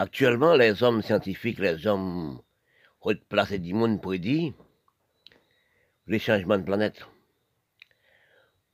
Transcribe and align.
Actuellement, 0.00 0.54
les 0.54 0.84
hommes 0.84 1.02
scientifiques, 1.02 1.58
les 1.58 1.84
hommes 1.88 2.40
haute 3.00 3.24
place 3.24 3.50
du 3.54 3.74
monde 3.74 4.00
prédit 4.00 4.54
les 6.06 6.20
changements 6.20 6.56
de 6.56 6.62
planète. 6.62 7.04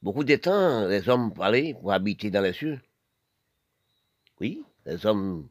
Beaucoup 0.03 0.23
de 0.23 0.37
temps, 0.37 0.87
les 0.87 1.09
hommes 1.09 1.33
parlaient 1.33 1.73
pour 1.73 1.93
habiter 1.93 2.31
dans 2.31 2.43
les 2.43 2.53
cieux. 2.53 2.79
Oui, 4.39 4.67
les 4.85 5.07
hommes 5.07 5.49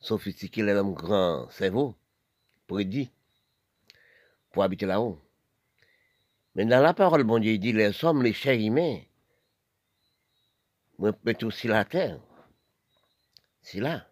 sophistiqués, 0.00 0.62
les 0.62 0.74
hommes 0.74 0.92
grands 0.92 1.48
cerveaux, 1.48 1.96
prédit 2.66 3.10
pour 4.52 4.64
habiter 4.64 4.84
là-haut. 4.84 5.18
Mais 6.56 6.66
dans 6.66 6.82
la 6.82 6.92
parole, 6.92 7.24
bon 7.24 7.38
Dieu 7.38 7.56
dit, 7.56 7.72
les 7.72 8.04
hommes, 8.04 8.22
les 8.22 8.34
chers 8.34 8.60
humains, 8.60 8.98
mettent 10.98 11.42
aussi 11.42 11.68
la 11.68 11.86
terre. 11.86 12.20
C'est 13.62 13.80
là. 13.80 14.06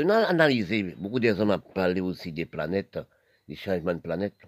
On 0.00 0.10
a 0.10 0.26
analysé, 0.26 0.94
beaucoup 0.96 1.18
des 1.18 1.40
hommes 1.40 1.50
ont 1.50 1.58
parlé 1.58 2.00
aussi 2.00 2.30
des 2.30 2.46
planètes, 2.46 3.00
des 3.48 3.56
changements 3.56 3.94
de 3.94 4.00
planètes. 4.00 4.38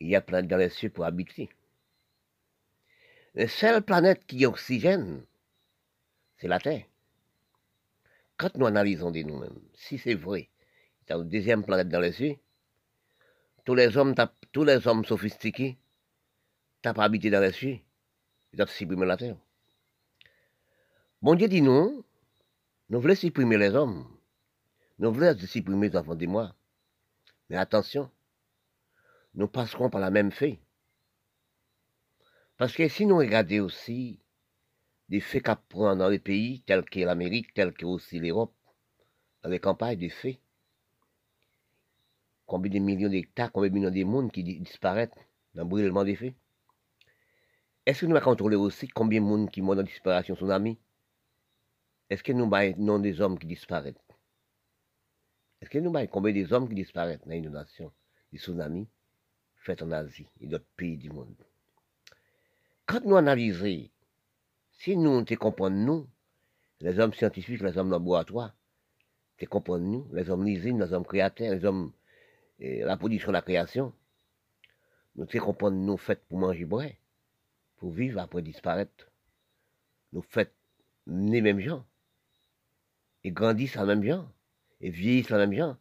Il 0.00 0.08
y 0.08 0.16
a 0.16 0.20
planète 0.20 0.50
dans 0.50 0.56
les 0.56 0.68
cieux 0.68 0.90
pour 0.90 1.04
habiter. 1.04 1.48
La 3.34 3.46
seule 3.46 3.82
planète 3.82 4.26
qui 4.26 4.44
a 4.44 4.48
oxygène, 4.48 5.24
c'est 6.38 6.48
la 6.48 6.58
Terre. 6.58 6.86
Quand 8.36 8.56
nous 8.56 8.66
analysons 8.66 9.12
de 9.12 9.20
nous-mêmes, 9.20 9.60
si 9.74 9.96
c'est 9.96 10.14
vrai, 10.14 10.48
c'est 11.06 11.14
une 11.14 11.28
deuxième 11.28 11.64
planète 11.64 11.88
dans 11.88 12.00
les 12.00 12.12
cieux, 12.12 12.36
tous 13.64 13.76
les 13.76 13.96
hommes, 13.96 14.14
tous 14.50 14.64
les 14.64 14.88
hommes 14.88 15.04
sophistiqués, 15.04 15.78
t'as 16.82 16.94
pas 16.94 17.04
habité 17.04 17.30
dans 17.30 17.40
les 17.40 17.52
cieux, 17.52 17.78
ils 18.52 18.56
doivent 18.56 18.72
supprimer 18.72 19.06
la 19.06 19.16
Terre. 19.16 19.36
Bon 21.22 21.36
Dieu 21.36 21.46
dit 21.46 21.62
non, 21.62 22.02
nous 22.88 23.00
voulons 23.00 23.14
supprimer 23.14 23.56
les 23.56 23.74
hommes. 23.76 24.17
Nous 24.98 25.12
voulons 25.12 25.38
supprimer 25.38 25.88
les 25.88 25.96
enfants 25.96 26.16
de 26.16 26.26
moi. 26.26 26.54
Mais 27.48 27.56
attention, 27.56 28.10
nous 29.34 29.46
passerons 29.46 29.90
par 29.90 30.00
la 30.00 30.10
même 30.10 30.32
fait. 30.32 30.58
Parce 32.56 32.72
que 32.74 32.88
si 32.88 33.06
nous 33.06 33.16
regardons 33.16 33.64
aussi 33.64 34.18
des 35.08 35.20
faits 35.20 35.44
qu'apprend 35.44 35.94
dans 35.94 36.08
les 36.08 36.18
pays 36.18 36.62
tels 36.62 36.84
que 36.84 36.98
l'Amérique, 37.00 37.54
tels 37.54 37.72
que 37.72 37.86
aussi 37.86 38.18
l'Europe, 38.18 38.52
dans 39.42 39.50
les 39.50 39.60
campagnes 39.60 39.98
des 39.98 40.08
faits, 40.08 40.40
combien 42.46 42.72
de 42.72 42.78
millions 42.80 43.08
d'hectares, 43.08 43.52
combien 43.52 43.70
de 43.70 43.74
millions 43.74 43.90
de 43.90 44.04
monde 44.04 44.32
qui 44.32 44.42
disparaissent 44.42 45.10
dans 45.54 45.62
le 45.62 45.68
brûlement 45.68 46.04
des 46.04 46.16
faits 46.16 46.34
Est-ce 47.86 48.00
que 48.00 48.06
nous 48.06 48.16
allons 48.16 48.24
contrôler 48.24 48.56
aussi 48.56 48.88
combien 48.88 49.20
de 49.20 49.26
monde 49.26 49.50
qui 49.50 49.62
meurent 49.62 49.76
dans 49.76 49.82
la 49.82 49.88
disparition 49.88 50.34
tsunami? 50.34 50.76
Est-ce 52.10 52.24
que 52.24 52.32
nous 52.32 52.52
avons 52.52 52.98
des 52.98 53.20
hommes 53.20 53.38
qui 53.38 53.46
disparaissent? 53.46 54.07
Est-ce 55.60 55.70
que 55.70 55.78
nous 55.78 55.94
avons 55.96 56.06
combien 56.06 56.32
des 56.32 56.52
hommes 56.52 56.68
qui 56.68 56.74
disparaissent? 56.74 57.20
Dans 57.26 57.32
l'inondation, 57.32 57.92
des 58.32 58.38
tsunamis 58.38 58.88
faits 59.56 59.82
en 59.82 59.90
Asie 59.90 60.26
et 60.40 60.46
d'autres 60.46 60.64
pays 60.76 60.96
du 60.96 61.10
monde. 61.10 61.34
Quand 62.86 63.04
nous 63.04 63.16
analysons, 63.16 63.88
si 64.72 64.96
nous 64.96 65.24
te 65.24 65.34
comprenons, 65.34 65.84
nous, 65.84 66.08
les 66.80 66.98
hommes 67.00 67.12
scientifiques, 67.12 67.60
les 67.60 67.76
hommes 67.76 67.90
laboratoires, 67.90 68.54
te 69.36 69.44
comprenons, 69.46 70.06
nous, 70.06 70.08
les 70.12 70.30
hommes 70.30 70.46
l'usine, 70.46 70.82
les 70.82 70.92
hommes 70.92 71.04
créateurs, 71.04 71.52
les 71.52 71.64
hommes, 71.64 71.92
la 72.60 72.96
production, 72.96 73.32
la 73.32 73.42
création, 73.42 73.92
nous 75.16 75.26
te 75.26 75.38
comprenons, 75.38 75.76
nous, 75.76 75.96
faits 75.96 76.22
pour 76.28 76.38
manger 76.38 76.66
pour 77.76 77.90
vivre 77.90 78.20
après 78.20 78.42
disparaître. 78.42 79.10
Nous 80.12 80.22
faits 80.22 80.52
les 81.06 81.40
mêmes 81.40 81.60
gens 81.60 81.84
et 83.24 83.30
grandissent 83.32 83.76
en 83.76 83.86
même 83.86 84.04
gens 84.04 84.30
et 84.80 84.90
vieillissent 84.90 85.30
la 85.30 85.38
même 85.38 85.52
gens, 85.52 85.76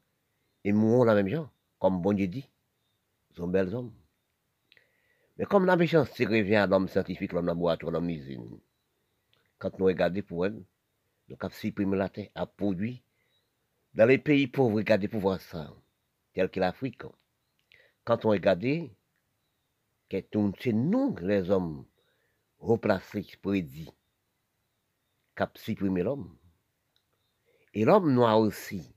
et 0.63 0.71
mourront 0.71 1.03
la 1.03 1.15
même 1.15 1.27
gens, 1.27 1.49
comme 1.79 2.01
bon 2.01 2.13
Dieu 2.13 2.27
dit. 2.27 2.49
Ils 3.31 3.37
sont 3.37 3.47
belles 3.47 3.73
hommes. 3.75 3.93
Mais 5.37 5.45
comme 5.45 5.65
la 5.65 5.75
méchanceté 5.75 6.25
revient 6.25 6.55
à 6.55 6.67
l'homme 6.67 6.87
scientifique, 6.87 7.33
l'homme 7.33 7.45
laboratoire, 7.45 7.91
l'homme 7.91 8.09
usine, 8.09 8.59
quand 9.59 9.77
nous 9.77 9.85
regardons 9.85 10.21
pour 10.21 10.45
elle, 10.45 10.63
nous 11.29 11.35
avons 11.39 11.53
supprimé 11.53 11.97
la 11.97 12.09
terre, 12.09 12.29
à 12.35 12.45
produit. 12.45 13.03
Dans 13.93 14.05
les 14.05 14.17
pays 14.17 14.47
pauvres, 14.47 14.75
regardez 14.77 15.07
pour 15.07 15.21
voir 15.21 15.41
ça, 15.41 15.73
tel 16.33 16.49
que 16.49 16.59
l'Afrique. 16.59 17.01
Quand 18.03 18.25
on 18.25 18.29
regarde, 18.29 18.65
c'est 20.09 20.73
nous, 20.73 21.15
les 21.21 21.49
hommes, 21.49 21.85
replacés, 22.59 23.25
prédits, 23.41 23.91
qui 25.35 25.43
avons 25.43 25.51
supprimé 25.55 26.03
l'homme. 26.03 26.36
Et 27.77 27.85
l'homme 27.85 28.11
noir 28.11 28.39
aussi. 28.39 28.91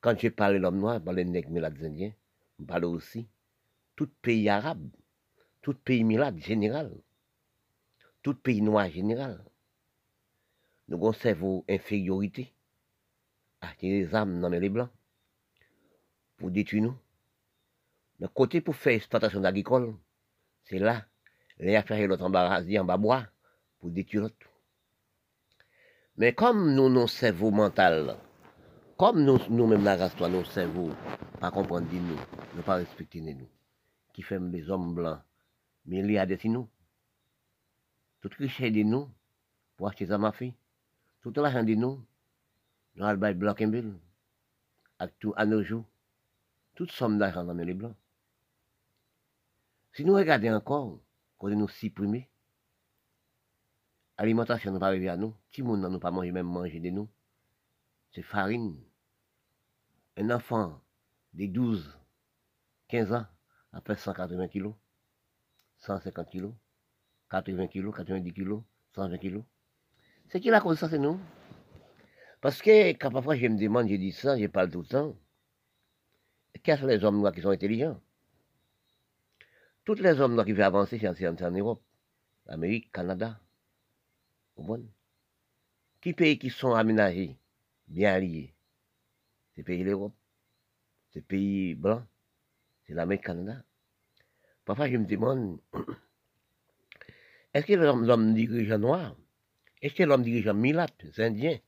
Quand 0.00 0.18
je 0.18 0.28
parle 0.28 0.54
de 0.54 0.58
l'homme 0.60 0.78
noir, 0.78 0.94
je 0.94 1.04
parle 1.04 1.16
des 1.16 1.24
nègres 1.26 1.62
indiens, 1.84 2.14
je 2.58 2.64
parle 2.64 2.86
aussi 2.86 3.28
tout 3.94 4.08
pays 4.22 4.48
arabe, 4.48 4.88
tout 5.60 5.74
pays 5.74 6.02
milade 6.02 6.38
général, 6.38 6.90
tout 8.22 8.34
pays 8.34 8.62
noir 8.62 8.88
général. 8.88 9.44
Nous 10.88 10.96
avons 10.96 11.12
cerveau 11.12 11.66
infériorité, 11.68 12.50
acheter 13.60 13.90
des 13.90 14.14
âmes 14.14 14.40
dans 14.40 14.48
les 14.48 14.70
blancs, 14.70 14.88
pour 16.38 16.50
détruire 16.50 16.84
nous. 16.84 16.98
Le 18.20 18.28
côté 18.28 18.62
pour 18.62 18.74
faire 18.74 18.94
exploitation 18.94 19.44
agricole, 19.44 19.94
c'est 20.64 20.78
là, 20.78 21.04
les 21.58 21.76
affaires 21.76 22.08
l'autre 22.08 22.24
en 22.24 22.30
bas 22.30 22.96
bois, 22.96 23.26
pour 23.80 23.90
détruire 23.90 24.22
l'autre. 24.22 24.55
Mais 26.18 26.32
comme 26.32 26.74
nous, 26.74 26.88
nos 26.88 27.06
cerveaux 27.06 27.50
mental, 27.50 28.16
comme 28.96 29.22
nous, 29.22 29.38
nous-mêmes, 29.50 29.84
la 29.84 29.96
race, 29.96 30.18
nos 30.18 30.44
cerveaux, 30.44 30.90
pas 31.38 31.50
comprendre 31.50 31.86
nous, 31.92 32.16
ne 32.56 32.62
pas 32.62 32.76
respecter 32.76 33.20
nous, 33.20 33.46
qui 34.14 34.22
fait 34.22 34.38
les 34.38 34.70
hommes 34.70 34.94
blancs, 34.94 35.20
mais 35.84 35.98
il 35.98 36.10
y 36.10 36.16
a 36.16 36.24
des 36.24 36.38
nous. 36.44 36.66
Toute 38.22 38.32
richesse 38.36 38.72
de 38.72 38.82
nous, 38.82 39.10
pour 39.76 39.88
acheter 39.88 40.06
ça, 40.06 40.16
ma 40.16 40.32
fille, 40.32 40.54
tout 41.20 41.34
l'argent 41.36 41.62
de 41.62 41.74
nous, 41.74 42.02
nous 42.94 43.04
allons 43.04 43.34
blanc 43.34 43.54
et 43.58 43.84
à, 44.98 45.08
tout, 45.08 45.34
à 45.36 45.44
nos 45.44 45.62
jours, 45.62 45.84
toute 46.74 46.92
somme 46.92 47.18
d'argent 47.18 47.44
dans 47.44 47.52
les 47.52 47.74
blancs. 47.74 47.94
Si 49.92 50.02
nous 50.02 50.14
regardons 50.14 50.54
encore, 50.54 50.98
qu'on 51.36 51.50
nous 51.50 51.68
supprimer, 54.16 54.32
Alimentation 54.32 54.72
n'est 54.72 54.78
pas 54.78 54.86
arrivée 54.88 55.08
à 55.08 55.16
nous. 55.16 55.34
Si 55.50 55.62
monde 55.62 55.80
n'a 55.80 55.98
pas 55.98 56.10
mangé, 56.10 56.32
même 56.32 56.46
manger 56.46 56.80
de 56.80 56.90
nous? 56.90 57.08
C'est 58.12 58.22
farine. 58.22 58.82
Un 60.16 60.30
enfant 60.30 60.80
de 61.34 61.46
12, 61.46 61.98
15 62.88 63.12
ans, 63.12 63.26
après 63.72 63.96
180 63.96 64.48
kilos, 64.48 64.74
150 65.78 66.30
kilos, 66.30 66.54
80 67.30 67.68
kilos, 67.68 67.94
90 67.94 68.32
kilos, 68.32 68.62
120 68.94 69.18
kilos. 69.18 69.44
C'est 70.28 70.40
qui 70.40 70.48
la 70.50 70.60
cause 70.60 70.78
ça, 70.78 70.88
c'est 70.88 70.98
nous? 70.98 71.20
Parce 72.40 72.62
que 72.62 72.92
quand 72.92 73.10
parfois 73.10 73.36
je 73.36 73.46
me 73.46 73.58
demande, 73.58 73.88
je 73.88 73.96
dis 73.96 74.12
ça, 74.12 74.38
je 74.38 74.46
parle 74.46 74.70
tout 74.70 74.80
le 74.80 74.86
temps. 74.86 75.14
Qu'est-ce 76.62 76.82
que 76.82 76.86
les 76.86 77.04
hommes 77.04 77.18
noirs 77.18 77.32
qui 77.32 77.42
sont 77.42 77.50
intelligents? 77.50 78.00
Tous 79.84 80.00
les 80.00 80.20
hommes 80.20 80.34
noirs 80.34 80.46
qui 80.46 80.52
veulent 80.52 80.62
avancer, 80.62 80.98
c'est 80.98 81.42
en 81.42 81.50
Europe, 81.50 81.82
Amérique, 82.46 82.90
Canada, 82.90 83.38
qui 86.00 86.12
pays 86.12 86.38
qui 86.38 86.50
sont 86.50 86.72
aménagés, 86.74 87.36
bien 87.88 88.18
liés? 88.18 88.54
C'est 89.54 89.62
pays 89.62 89.84
l'Europe, 89.84 90.14
c'est 91.12 91.22
pays 91.22 91.74
blanc, 91.74 92.06
c'est 92.84 92.94
l'Amérique 92.94 93.24
Canada. 93.24 93.62
Parfois 94.64 94.88
je 94.90 94.96
me 94.96 95.06
demande, 95.06 95.58
est-ce 97.54 97.66
que 97.66 97.72
l'homme 97.74 98.34
dirigeant 98.34 98.78
noir, 98.78 99.16
est-ce 99.80 99.94
que 99.94 100.02
l'homme 100.02 100.22
dirigeant 100.22 100.54
milat, 100.54 100.88
indien, 101.18 101.58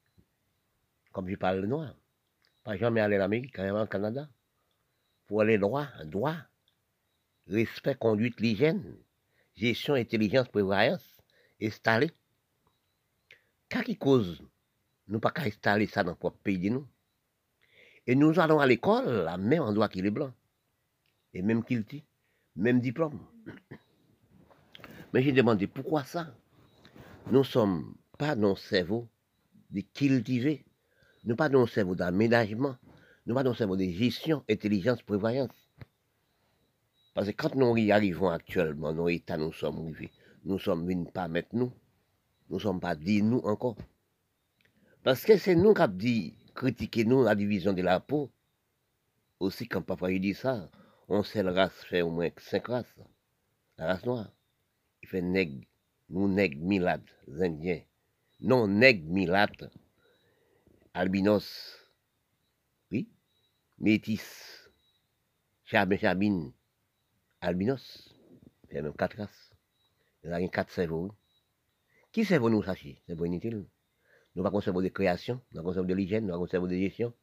comme 1.12 1.28
je 1.28 1.37
parle 1.37 1.60
le 1.60 1.66
noir, 1.66 1.94
pas 2.64 2.76
jamais 2.76 3.00
aller 3.00 3.19
en 3.19 3.23
Amérique, 3.23 3.55
carrément 3.55 3.82
au 3.82 3.87
Canada, 3.87 4.29
pour 5.26 5.40
aller 5.43 5.58
droit, 5.58 5.87
droit, 6.05 6.37
respect, 7.46 7.94
conduite, 7.94 8.40
l'hygiène, 8.40 8.96
gestion, 9.56 9.94
intelligence, 9.94 10.49
prévoyance, 10.49 11.23
installé. 11.62 12.11
Qu'est-ce 13.69 13.85
qui 13.85 13.97
cause 13.97 14.43
nous 15.09 15.20
pas 15.20 15.31
qu'à 15.31 15.43
installer 15.43 15.87
ça 15.87 16.05
dans 16.05 16.11
notre 16.11 16.31
pays 16.31 16.59
de 16.59 16.69
nous 16.70 16.87
Et 18.06 18.15
nous 18.15 18.38
allons 18.38 18.61
à 18.61 18.67
l'école, 18.67 19.25
la 19.25 19.37
même 19.37 19.62
endroit 19.62 19.88
qu'il 19.88 20.06
est 20.06 20.11
blanc. 20.11 20.32
Et 21.35 21.43
même 21.43 21.65
qu'il 21.65 21.85
dit, 21.85 22.05
même 22.56 22.81
diplôme. 22.81 23.19
Mais 25.12 25.23
j'ai 25.23 25.32
demandé 25.32 25.67
pourquoi 25.67 26.05
ça? 26.05 26.35
Nous 27.31 27.41
ne 27.41 27.44
sommes 27.44 27.94
pas 28.19 28.35
dans 28.35 28.50
le 28.50 28.56
cerveau 28.56 29.09
de 29.71 29.81
cultiver, 29.81 30.64
nous 31.25 31.37
pas 31.37 31.49
dans 31.49 31.61
le 31.61 31.67
cerveau 31.67 31.94
d'aménagement, 31.94 32.76
nous 33.26 33.35
pas 33.35 33.43
dans 33.43 33.50
le 33.50 33.56
cerveau 33.56 33.76
de 33.76 33.85
gestion, 33.85 34.44
intelligence, 34.49 35.03
prévoyance. 35.03 35.71
Parce 37.14 37.29
que 37.29 37.32
quand 37.32 37.55
nous 37.55 37.76
y 37.76 37.93
arrivons 37.93 38.29
actuellement, 38.29 38.93
nos 38.93 39.09
états 39.09 39.37
nous 39.37 39.53
sommes 39.53 39.79
arrivés, 39.79 40.11
nous 40.44 40.59
sommes 40.59 40.87
venus 40.87 41.09
pas 41.12 41.29
mettre 41.29 41.55
nous 42.49 42.56
ne 42.56 42.62
sommes 42.62 42.81
pas 42.81 42.95
dit 42.95 43.23
nous 43.23 43.39
encore. 43.39 43.77
Parce 45.03 45.25
que 45.25 45.37
c'est 45.37 45.55
nous 45.55 45.75
qui 45.75 45.83
avons 45.83 45.97
dit, 45.97 46.35
critiquer 46.55 47.05
nous 47.05 47.23
la 47.23 47.35
division 47.35 47.73
de 47.73 47.83
la 47.83 48.00
peau. 48.00 48.31
Aussi, 49.39 49.69
quand 49.69 49.83
papa 49.83 50.11
il 50.11 50.21
dit 50.21 50.35
ça, 50.35 50.71
on 51.09 51.23
sait 51.23 51.43
la 51.43 51.53
race 51.53 51.85
fait 51.85 52.03
au 52.03 52.11
moins 52.11 52.31
cinq 52.39 52.67
races. 52.67 52.95
La 53.77 53.87
race 53.87 54.05
noire. 54.05 54.33
Il 55.03 55.09
fait 55.09 55.23
nègre, 55.23 55.65
nous 56.09 56.29
nègres, 56.29 56.61
milates, 56.61 57.15
indiens. 57.41 57.83
Non, 58.41 58.67
nègre, 58.67 59.09
milates, 59.09 59.65
albinos, 60.95 61.77
oui, 62.91 63.09
métis, 63.79 64.71
charbin, 65.65 65.97
charbine, 65.97 66.53
albinos. 67.41 68.15
Il 68.71 68.75
y 68.75 68.79
a 68.79 68.83
même 68.83 68.95
quatre 68.95 69.17
races. 69.17 69.50
Il 70.25 70.31
y 70.31 70.33
a 70.33 70.49
quatre 70.49 70.73
cerveaux. 70.73 71.15
Qui 72.19 72.25
cerveau 72.25 72.50
nous 72.50 72.65
sachez 72.65 73.00
C'est 73.06 73.15
bon 73.15 73.26
inutile. 73.26 73.59
Nous 74.35 74.43
ne 74.43 74.43
pas 74.43 74.50
conserver 74.50 74.82
de 74.82 74.88
création, 74.88 75.41
nous 75.53 75.59
ne 75.59 75.62
pas 75.62 75.69
conserver 75.69 75.87
de 75.87 75.94
l'hygiène, 75.94 76.26
nous 76.26 76.31
ne 76.31 76.32
pas 76.32 76.38
conserver 76.41 76.67
de 76.67 76.82
gestion, 76.82 77.15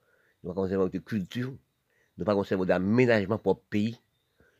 nous 0.42 0.50
ne 0.50 0.56
pas 0.56 0.62
conserver 0.62 0.89
de 0.89 1.00
culture, 1.00 1.50
nous 1.50 1.57
ne 2.19 2.24
pas 2.24 2.33
conserver 2.33 2.65
d'aménagement 2.65 3.38
pour 3.38 3.56
le 3.56 3.59
pays, 3.69 4.00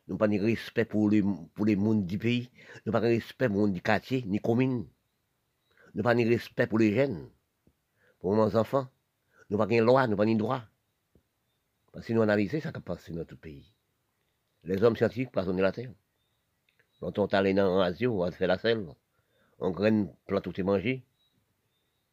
nous 0.06 0.16
ne 0.16 0.18
pas 0.18 0.28
de 0.28 0.38
respect 0.38 0.84
pour 0.84 1.08
les, 1.08 1.22
pour 1.22 1.64
les 1.64 1.74
mondes 1.74 2.04
du 2.04 2.18
pays, 2.18 2.50
nous 2.84 2.92
pas 2.92 3.00
de 3.00 3.06
respect 3.06 3.48
pour 3.48 3.56
le 3.56 3.62
monde 3.62 3.72
du 3.72 3.80
quartier, 3.80 4.24
ni 4.26 4.38
commune, 4.38 4.86
nous 5.94 6.02
pas 6.02 6.14
de 6.14 6.28
respect 6.28 6.66
pour 6.66 6.80
les 6.80 6.94
jeunes, 6.94 7.30
pour 8.18 8.36
nos 8.36 8.56
enfants, 8.56 8.88
nous 9.48 9.56
pas 9.56 9.64
de 9.64 9.80
loi, 9.80 10.06
nous 10.06 10.18
pas 10.18 10.26
de 10.26 10.34
droit. 10.34 10.64
Parce 11.92 12.04
que 12.04 12.12
nous 12.12 12.20
analysons 12.20 12.60
ça 12.60 12.72
qui 12.72 12.80
passe 12.82 13.08
dans 13.08 13.16
notre 13.16 13.36
pays? 13.36 13.72
Les 14.64 14.84
hommes 14.84 14.96
scientifiques 14.96 15.32
passent 15.32 15.48
la 15.48 15.72
terre. 15.72 15.94
Quand 17.00 17.18
on 17.18 17.26
est 17.26 17.34
allé 17.34 17.54
dans 17.54 17.78
l'Asie, 17.78 18.06
on 18.06 18.22
a 18.22 18.30
fait 18.30 18.46
la 18.46 18.58
selle, 18.58 18.86
on 19.58 19.70
graine 19.70 20.12
plante 20.26 20.44
tout 20.44 20.60
est 20.60 20.64
mangé. 20.64 21.04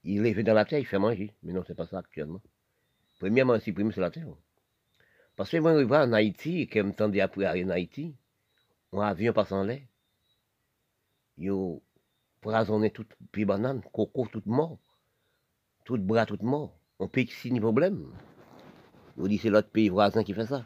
Il 0.04 0.26
est 0.26 0.44
dans 0.44 0.54
la 0.54 0.66
terre, 0.66 0.80
il 0.80 0.86
fait 0.86 1.00
manger. 1.00 1.34
Mais 1.44 1.54
non, 1.54 1.64
c'est 1.66 1.76
pas 1.76 1.86
ça 1.86 2.00
actuellement. 2.00 2.42
Premièrement, 3.20 3.60
si 3.60 3.72
premier, 3.72 3.94
c'est 3.94 4.02
la 4.02 4.12
terre. 4.12 4.28
Parce 5.36 5.50
que 5.50 5.58
moi, 5.58 5.80
je 5.80 5.86
vais 5.86 5.98
en 5.98 6.14
Haïti, 6.14 6.68
et 6.70 6.84
me 6.84 6.92
tendait 6.92 7.22
après 7.22 7.46
aller 7.46 7.64
en 7.64 7.70
Haïti, 7.70 8.16
un 8.92 9.00
avion 9.00 9.34
passe 9.34 9.52
en 9.52 9.64
l'air. 9.64 9.82
Yo 11.38 11.82
poisonné 12.42 12.92
tout 12.92 13.08
puis 13.32 13.46
banane, 13.46 13.82
coco 13.92 14.28
tout 14.28 14.44
mort, 14.46 14.78
tout 15.84 15.98
bras 15.98 16.26
tout 16.26 16.38
mort. 16.42 16.78
On 17.00 17.08
peut 17.08 17.22
ici 17.22 17.52
ni 17.52 17.60
problème. 17.60 18.14
Vous 19.16 19.28
dites 19.28 19.42
c'est 19.42 19.50
l'autre 19.50 19.70
pays 19.70 19.90
voisin 19.90 20.24
qui 20.24 20.34
fait 20.34 20.46
ça. 20.46 20.64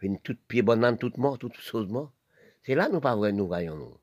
Une 0.00 0.18
toute 0.18 0.40
pied 0.48 0.62
banane, 0.62 0.98
toute 0.98 1.18
mort, 1.18 1.38
toute 1.38 1.54
chose 1.54 1.88
mort. 1.88 2.12
C'est 2.62 2.74
là 2.74 2.88
nous 2.88 3.00
pas 3.00 3.14
vrai 3.14 3.32
nous 3.32 3.46
voyons 3.46 3.76
nous. 3.76 3.96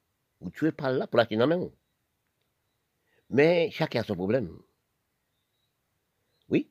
Vous 0.43 0.49
tuez 0.49 0.73
pas 0.73 0.91
là 0.91 1.07
pour 1.07 1.17
la 1.17 1.25
dans 1.25 1.37
la 1.37 1.47
main. 1.47 1.69
Mais 3.29 3.71
chacun 3.71 4.01
a 4.01 4.03
son 4.03 4.15
problème. 4.15 4.51
Oui. 6.49 6.69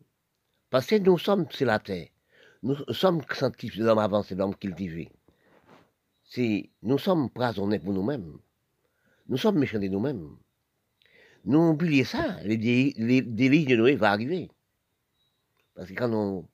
Parce 0.69 0.87
que 0.87 0.97
nous 0.97 1.19
sommes 1.19 1.51
sur 1.51 1.67
la 1.67 1.79
terre. 1.79 2.09
Nous 2.63 2.77
sommes 2.93 3.23
scientifiques, 3.33 3.81
l'homme 3.81 3.99
avancé, 3.99 4.35
l'homme 4.35 4.55
cultivé. 4.55 5.11
C'est, 6.25 6.71
nous 6.83 6.99
sommes 6.99 7.31
prisonniers 7.31 7.79
pour 7.79 7.95
nous-mêmes. 7.95 8.39
Nous 9.27 9.39
sommes 9.39 9.59
méchants 9.59 9.81
de 9.81 9.89
nous-mêmes. 9.89 10.37
Nous 11.47 11.71
oublions 11.71 12.05
ça. 12.05 12.43
Les, 12.43 12.93
délits 13.23 13.65
de 13.65 13.77
Noé 13.77 13.97
vont 13.97 14.07
arriver. 14.07 14.51
Parce 15.75 15.89
que 15.89 15.95
quand 15.95 16.13
on 16.13 16.47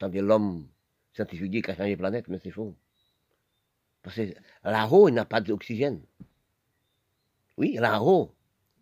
entend 0.00 0.20
l'homme 0.20 0.66
scientifique 1.12 1.64
qui 1.64 1.70
a 1.70 1.76
changé 1.76 1.90
la 1.90 1.96
planète, 1.98 2.28
mais 2.28 2.40
c'est 2.42 2.50
faux. 2.50 2.74
Parce 4.02 4.16
que 4.16 4.34
là-haut, 4.64 5.08
il 5.08 5.14
n'y 5.14 5.24
pas 5.24 5.42
d'oxygène. 5.42 6.00
Oui, 7.56 7.74
là-haut, 7.74 8.34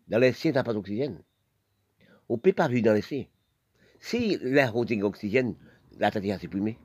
dans 0.07 0.19
les 0.19 0.33
cieux, 0.33 0.49
il 0.49 0.53
n'y 0.53 0.59
a 0.59 0.63
pas 0.63 0.73
d'oxygène. 0.73 1.21
On 2.29 2.35
ne 2.35 2.39
peut 2.39 2.53
pas 2.53 2.67
vivre 2.67 2.85
dans 2.85 2.93
les 2.93 3.01
cieux. 3.01 3.25
Si 3.99 4.37
l'air 4.37 4.75
haut 4.75 4.85
d'oxygène, 4.85 5.55
la 5.97 6.09
tête 6.11 6.23
est 6.25 6.39
supprimée. 6.39 6.79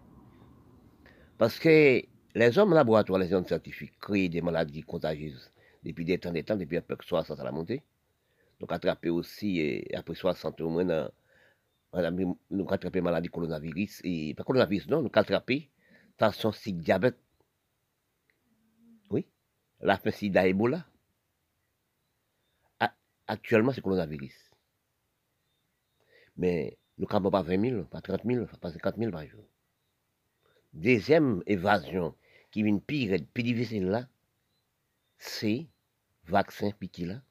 Parce 1.38 1.58
que 1.58 2.02
les 2.34 2.58
hommes 2.58 2.74
laboratoires, 2.74 3.18
les 3.18 3.32
hommes 3.32 3.46
scientifiques, 3.46 3.98
créent 4.00 4.28
des 4.28 4.42
maladies 4.42 4.82
contagieuses 4.82 5.50
depuis 5.84 6.04
des 6.04 6.18
temps, 6.18 6.32
des 6.32 6.42
temps, 6.42 6.56
depuis 6.56 6.76
un 6.76 6.82
peu 6.82 6.96
60 7.00 7.38
à 7.38 7.44
la 7.44 7.52
montée. 7.52 7.82
Donc, 8.58 8.72
attraper 8.72 9.10
aussi, 9.10 9.60
et 9.60 9.94
après 9.94 10.14
60 10.14 10.60
au 10.62 10.70
moins, 10.70 11.10
nous 12.50 12.66
attraper 12.68 13.00
maladie 13.00 13.28
coronavirus, 13.28 14.02
pas 14.36 14.44
coronavirus, 14.44 14.88
non, 14.88 15.02
nous 15.02 15.10
attraper 15.14 15.70
tension, 16.16 16.52
diabète. 16.66 17.18
Oui, 19.10 19.26
la 19.80 19.96
fin 19.98 20.10
sida, 20.10 20.46
Ebola. 20.48 20.86
Actuellement, 23.26 23.72
c'est 23.72 23.80
coronavirus. 23.80 24.34
Mais 26.36 26.78
nous 26.98 27.06
ne 27.10 27.30
pas 27.30 27.42
20 27.42 27.60
000, 27.70 27.84
pas 27.84 28.00
30 28.00 28.22
000, 28.24 28.46
pas 28.60 28.72
50 28.72 28.96
000 28.96 29.10
par 29.10 29.26
jour. 29.26 29.44
Deuxième 30.72 31.42
évasion 31.46 32.14
qui 32.50 32.62
vient 32.62 32.78
pire, 32.78 33.18
plus 33.32 33.42
difficile 33.42 33.86
là, 33.86 34.08
c'est 35.18 35.66
vaccin 36.24 36.70
piqué 36.70 37.06
là. 37.06 37.22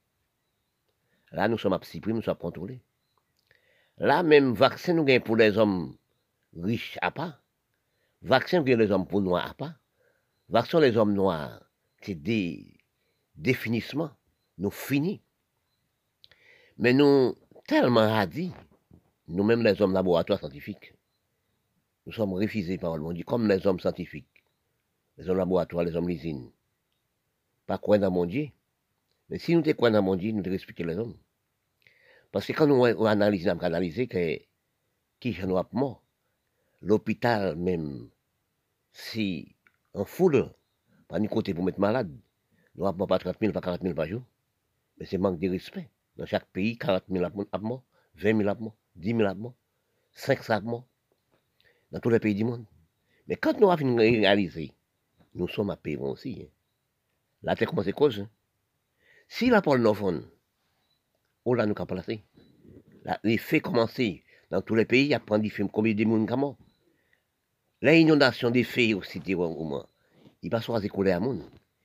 Là, 1.32 1.48
nous 1.48 1.58
sommes 1.58 1.74
à 1.74 1.80
nous 2.08 2.22
sommes 2.22 2.38
contrôlés. 2.38 2.82
Là, 3.98 4.24
même 4.24 4.54
vaccin, 4.54 4.94
nous 4.94 5.04
gagnons 5.04 5.24
pour 5.24 5.36
les 5.36 5.58
hommes 5.58 5.96
riches 6.56 6.98
à 7.02 7.12
pas. 7.12 7.42
Vaccin 8.22 8.64
pour 8.64 8.76
les 8.76 8.92
hommes 8.92 9.08
pour 9.08 9.22
noirs 9.22 9.52
à 9.52 9.54
pas. 9.54 9.76
Vaccin 10.50 10.80
les 10.80 10.96
hommes 10.98 11.14
noirs, 11.14 11.62
c'est 12.02 12.16
des 12.16 12.78
définissements. 13.36 14.12
Nous 14.58 14.72
finis. 14.72 15.22
Mais 16.78 16.92
nous, 16.92 17.36
tellement 17.68 18.02
radis, 18.02 18.52
nous-mêmes 19.30 19.64
les 19.64 19.82
hommes 19.82 19.94
laboratoires 19.94 20.40
scientifiques, 20.40 20.94
nous 22.06 22.12
sommes 22.12 22.34
refusés 22.34 22.78
par 22.78 22.98
le 22.98 23.04
monde, 23.04 23.24
comme 23.24 23.48
les 23.48 23.66
hommes 23.66 23.80
scientifiques, 23.80 24.44
les 25.18 25.30
hommes 25.30 25.38
laboratoires, 25.38 25.86
les 25.86 25.96
hommes 25.96 26.10
l'usine. 26.10 26.52
Pas 27.66 27.78
quoi 27.78 27.98
dans 27.98 28.12
mon 28.12 28.26
Dieu. 28.26 28.50
Mais 29.30 29.40
si 29.40 29.56
nous 29.56 29.62
te 29.62 29.72
quoi 29.72 29.90
dans 29.90 30.04
mon 30.04 30.18
Dieu, 30.18 30.34
nous 30.34 30.42
devons 30.42 30.56
expliquer 30.56 30.84
les 30.84 30.98
hommes. 30.98 31.18
Parce 32.34 32.46
que 32.46 32.52
quand 32.52 32.68
nous 32.68 32.84
analysons, 32.84 33.56
nous 33.56 33.64
analysons 33.64 34.08
que 34.08 34.42
qui 35.22 35.32
j'en 35.32 35.58
ai 35.58 35.64
mort, 35.72 36.04
l'hôpital 36.82 37.56
même, 37.56 38.10
si 38.92 39.56
en 39.94 40.04
foule, 40.04 40.54
pas 41.08 41.20
ni 41.20 41.30
côté 41.30 41.54
pour 41.54 41.64
mettre 41.64 41.80
malade, 41.80 42.12
nous 42.76 42.84
n'avons 42.84 43.08
pas 43.08 43.18
30 43.18 43.38
000, 43.40 43.54
pas 43.54 43.62
40 43.62 43.82
000 43.82 43.96
par 43.96 44.08
jour. 44.08 44.24
Mais 44.98 45.06
c'est 45.06 45.18
manque 45.18 45.40
de 45.40 45.50
respect. 45.50 45.90
Dans 46.18 46.26
chaque 46.26 46.46
pays, 46.46 46.78
40 46.78 47.04
000 47.10 47.26
morts, 47.62 47.84
20 48.16 48.38
000 48.38 48.56
morts, 48.60 48.76
10 48.96 49.16
000 49.18 49.36
morts, 49.36 49.54
500 50.14 50.62
morts. 50.62 50.86
Dans 51.92 52.00
tous 52.00 52.10
les 52.10 52.20
pays 52.20 52.36
du 52.36 52.44
monde. 52.44 52.66
Mais 53.28 53.36
quand 53.36 53.60
nous 53.60 53.70
avons 53.70 53.96
réalisé, 53.96 54.72
nous 55.34 55.48
sommes 55.48 55.70
à 55.70 55.76
payer 55.76 55.98
aussi. 55.98 56.44
Hein. 56.44 56.50
Là, 57.44 57.56
c'est 57.58 57.66
comment 57.66 57.84
c'est 57.84 57.92
cause. 57.92 58.26
Si 59.28 59.50
la 59.50 59.62
Paul 59.62 59.82
Novon, 59.82 60.24
on 61.44 61.54
l'a 61.54 61.66
nous 61.66 61.74
placé. 61.74 62.24
Les 63.24 63.38
faits 63.38 63.62
commencent 63.62 64.00
dans 64.50 64.62
tous 64.62 64.76
les 64.76 64.86
pays, 64.86 65.06
il 65.06 65.10
y 65.10 65.14
a 65.14 65.20
plein 65.20 65.40
de 65.40 65.50
films, 65.50 65.70
combien 65.70 65.94
de 65.94 66.06
monde. 66.06 66.56
L'inondation 67.82 68.50
des 68.52 68.64
faits 68.64 68.94
aussi, 68.96 69.22
au 69.34 69.64
moins, 69.64 69.86
il 70.42 70.50
passe 70.50 70.70
à 70.70 70.76
à 70.76 71.20
monde. 71.20 71.44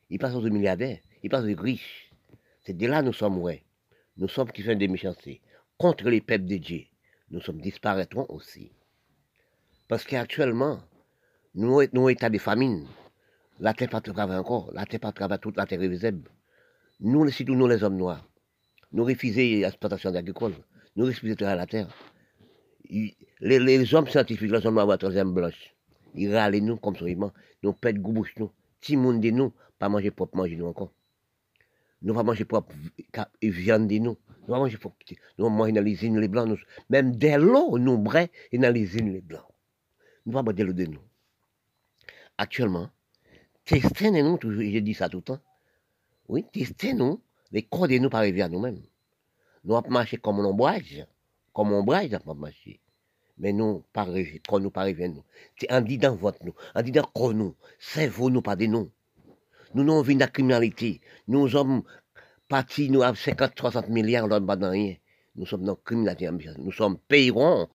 Il 0.08 0.18
passe 0.18 0.34
aux 0.34 0.42
milliardaires, 0.42 0.98
il 1.22 1.30
passe 1.30 1.44
aux 1.44 1.60
riches. 1.60 2.10
C'est 2.62 2.76
de 2.76 2.86
là 2.86 3.00
que 3.00 3.06
nous 3.06 3.12
sommes, 3.12 3.38
ouais 3.38 3.62
nous 4.16 4.28
sommes 4.28 4.50
qui 4.50 4.62
font 4.62 4.74
des 4.74 4.88
méchancetés 4.88 5.40
contre 5.80 6.10
les 6.10 6.20
peuples 6.20 6.44
de 6.44 6.56
Dieu, 6.56 6.82
nous 7.30 7.40
sommes 7.40 7.60
disparaîtrons 7.60 8.26
aussi. 8.28 8.70
Parce 9.88 10.04
qu'actuellement, 10.04 10.80
nous 11.54 11.80
sommes 11.80 12.10
état 12.10 12.28
de 12.28 12.36
famine. 12.38 12.86
La 13.60 13.72
terre 13.72 13.88
pas 13.88 14.02
travaille 14.02 14.36
encore, 14.38 14.70
la 14.74 14.84
terre 14.84 15.00
pas 15.00 15.12
travaille 15.12 15.38
toute 15.38 15.56
la 15.56 15.64
terre 15.64 15.80
visible. 15.80 16.30
Nous, 17.00 17.24
nous 17.24 17.66
les 17.66 17.82
hommes 17.82 17.96
noirs, 17.96 18.28
nous 18.92 19.04
refusons 19.04 19.40
l'exploitation 19.40 20.14
agricole, 20.14 20.52
nous 20.96 21.06
refusons 21.06 21.34
de 21.34 21.44
la 21.44 21.66
terre. 21.66 21.88
Les, 23.40 23.94
hommes 23.94 24.06
scientifiques, 24.08 24.50
les 24.50 24.66
hommes 24.66 24.74
noirs, 24.74 24.86
la 24.86 24.98
troisième 24.98 25.32
blanche, 25.32 25.74
ils 26.14 26.34
râlent 26.34 26.56
nous 26.58 26.76
comme 26.76 26.96
ça, 26.96 27.06
nous 27.62 27.72
pètent 27.72 27.98
bouche 27.98 28.34
nous, 28.38 28.50
si 28.82 28.98
monde 28.98 29.20
de 29.20 29.30
nous, 29.30 29.52
pas 29.78 29.88
manger 29.88 30.10
propre 30.10 30.36
manger 30.36 30.56
nous 30.56 30.66
encore. 30.66 30.92
Nous 32.02 32.14
allons 32.14 32.24
manger 32.24 32.44
propre 32.44 32.74
viande 33.42 33.86
de 33.88 33.98
nous. 33.98 34.16
Nous 34.46 34.54
allons 34.54 34.64
manger 34.64 34.78
propre. 34.78 34.96
Nous 35.38 35.48
manger 35.48 35.72
dans 35.72 35.84
les 35.84 36.04
îles 36.04 36.18
les 36.18 36.28
blancs. 36.28 36.48
Nous, 36.48 36.58
même 36.88 37.14
dès 37.14 37.36
l'eau, 37.38 37.78
nous 37.78 37.98
brais 37.98 38.30
et 38.52 38.58
dans 38.58 38.72
les 38.72 38.96
îles 38.96 39.12
les 39.12 39.20
blancs. 39.20 39.44
Nous 40.24 40.36
allons 40.36 40.44
manger 40.50 40.64
l'eau 40.64 40.72
de 40.72 40.86
nous. 40.86 41.00
Actuellement, 42.38 42.88
testez-nous, 43.64 44.38
je 44.42 44.78
dis 44.78 44.94
ça 44.94 45.08
tout 45.08 45.18
le 45.18 45.22
temps. 45.22 45.40
Oui, 46.28 46.46
testez-nous, 46.52 47.20
les 47.52 47.62
corps 47.62 47.88
de 47.88 47.98
nous 47.98 48.08
par 48.08 48.22
à 48.22 48.48
nous-mêmes. 48.48 48.82
Nous 49.64 49.76
allons 49.76 49.90
marcher 49.90 50.16
comme 50.16 50.40
un 50.40 50.44
ombrage. 50.44 51.06
Comme 51.52 51.68
un 51.68 51.80
ombrage, 51.80 52.16
nous 52.24 52.34
marcher. 52.34 52.80
Mais 53.36 53.52
nous, 53.52 53.84
par 53.92 54.08
quand 54.48 54.60
nous 54.60 54.70
par 54.70 54.84
à 54.84 54.92
nous. 54.92 55.24
C'est 55.58 55.70
en 55.72 55.80
disant 55.80 56.14
votre 56.14 56.44
nous, 56.44 56.54
en 56.74 56.82
disant 56.82 57.08
quoi 57.12 57.34
nous, 57.34 57.56
c'est 57.78 58.06
vous 58.06 58.30
nous, 58.30 58.42
pas 58.42 58.56
de 58.56 58.66
nous. 58.66 58.90
Nous 59.74 59.84
n'avons 59.84 60.02
vu 60.02 60.14
la 60.14 60.26
criminalité. 60.26 61.00
Nous 61.28 61.48
sommes 61.48 61.82
partis, 62.48 62.90
nous 62.90 63.02
avons 63.02 63.14
50, 63.14 63.52
60 63.58 63.88
milliards, 63.88 64.26
nous 64.26 64.38
n'avons 64.38 64.70
rien. 64.70 64.94
Nous 65.36 65.46
sommes 65.46 65.64
dans 65.64 65.76
criminalité 65.76 66.28
ambitieuse. 66.28 66.58
Nous 66.58 66.72
sommes 66.72 66.98
payrons. 66.98 67.68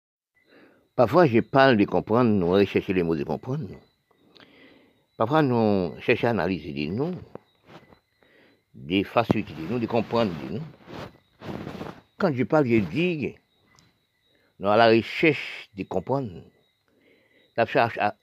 Parfois, 0.94 1.26
je 1.26 1.40
parle 1.40 1.76
de 1.76 1.84
comprendre, 1.84 2.30
nous 2.30 2.50
rechercher 2.50 2.92
les 2.92 3.02
mots 3.02 3.16
de 3.16 3.24
comprendre. 3.24 3.68
Parfois, 5.16 5.42
nous 5.42 5.98
cherchons 6.00 6.26
à 6.26 6.30
analyser 6.30 6.72
des 6.72 6.88
nous, 6.88 7.14
des 8.74 9.02
facilités 9.04 9.54
de 9.54 9.72
nous, 9.72 9.78
de 9.78 9.86
comprendre 9.86 10.32
de 10.44 10.54
nous. 10.54 10.62
Quand 12.18 12.32
je 12.32 12.44
parle, 12.44 12.66
je 12.66 12.76
dis, 12.76 13.34
nous 14.58 14.68
à 14.68 14.76
la 14.76 14.88
recherche 14.88 15.70
de 15.74 15.84
comprendre, 15.84 16.42
à 17.56 17.64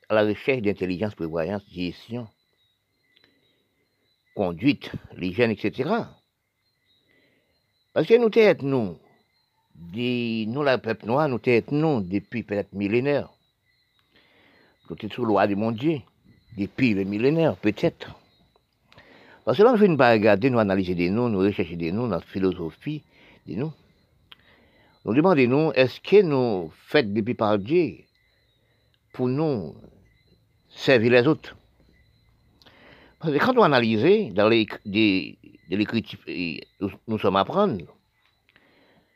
la 0.10 0.24
recherche 0.24 0.62
d'intelligence, 0.62 1.15
prévoyance, 1.15 1.63
gestion, 1.72 2.27
conduite, 4.36 4.92
l'hygiène, 5.16 5.52
etc. 5.52 5.90
Parce 7.94 8.08
que 8.08 8.16
nous 8.16 8.32
sommes, 8.32 8.70
nous, 8.70 8.98
nous, 10.52 10.63
le 10.63 10.78
peuple 10.78 11.06
noir, 11.06 11.30
nous 11.30 11.40
sommes, 11.44 11.62
nous, 11.72 12.02
depuis 12.02 12.44
peut-être 12.44 12.74
millénaires. 12.74 13.30
Nous 14.90 14.98
sommes 14.98 15.12
sous 15.12 15.25
loi 15.25 15.48
de 15.48 15.56
mon 15.56 15.72
Dieu, 15.72 16.00
depuis 16.58 16.94
le 16.94 17.04
millénaire, 17.04 17.56
peut-être. 17.58 18.20
Parce 19.46 19.58
que 19.58 19.63
là, 19.63 19.72
nous 19.72 19.78
faisons 19.78 19.98
pas 19.98 20.12
regarder, 20.12 20.50
nous 20.50 20.60
analyser 20.60 20.96
des 20.96 21.10
noms, 21.10 21.30
nous 21.30 21.40
rechercher 21.40 21.75
des 21.75 21.92
noms, 21.92 22.08
notre 22.08 22.28
philosophie 22.28 23.04
des 23.46 23.56
noms. 23.56 23.74
Nous 25.06 25.13
demandons, 25.13 25.74
est-ce 25.74 26.00
que 26.00 26.22
nous 26.22 26.72
faites 26.88 27.13
depuis 27.13 27.34
par 27.34 27.60
Dieu 27.60 27.98
pour 29.12 29.28
nous 29.28 29.75
servir 30.70 31.12
les 31.12 31.28
autres? 31.28 31.58
Parce 33.24 33.36
que 33.38 33.39
quand 33.39 33.58
on 33.58 33.63
analyse 33.63 34.34
dans 34.34 34.50
l'écriture, 34.50 36.20
nous, 36.82 36.92
nous 37.08 37.18
sommes 37.18 37.38
à 37.38 37.46
prendre, 37.46 37.77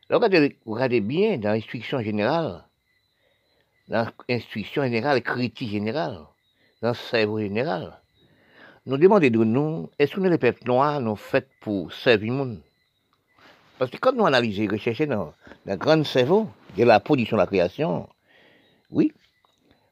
regardez, 0.10 0.56
regardez 0.66 1.02
bien 1.02 1.38
dans 1.38 1.52
l'instruction 1.52 2.00
générale, 2.00 2.64
dans 3.90 4.08
l'instruction 4.30 4.84
générale, 4.84 5.22
critique 5.22 5.72
générale, 5.72 6.20
dans 6.82 6.88
le 6.90 6.94
cerveau 6.94 7.42
général, 7.42 8.00
nous 8.86 8.96
demandons 8.98 9.30
de 9.30 9.44
nous, 9.44 9.90
est-ce 10.00 10.16
que 10.16 10.22
nous, 10.22 10.30
les 10.30 10.38
peuples 10.38 10.66
noirs, 10.66 11.02
nous 11.02 11.18
faits 11.18 11.50
pour 11.60 11.92
servir 11.92 12.32
le 12.32 12.38
monde? 12.38 12.62
Parce 13.78 13.92
que 13.92 13.98
quand 13.98 14.14
nous 14.14 14.26
analysons, 14.26 14.68
recherchons 14.72 15.08
dans 15.08 15.34
le 15.66 15.76
grand 15.76 16.06
cerveau 16.06 16.50
de 16.78 16.86
la 16.86 17.02
production 17.02 17.36
de 17.36 17.42
la 17.42 17.48
création, 17.48 18.08
oui, 18.90 19.12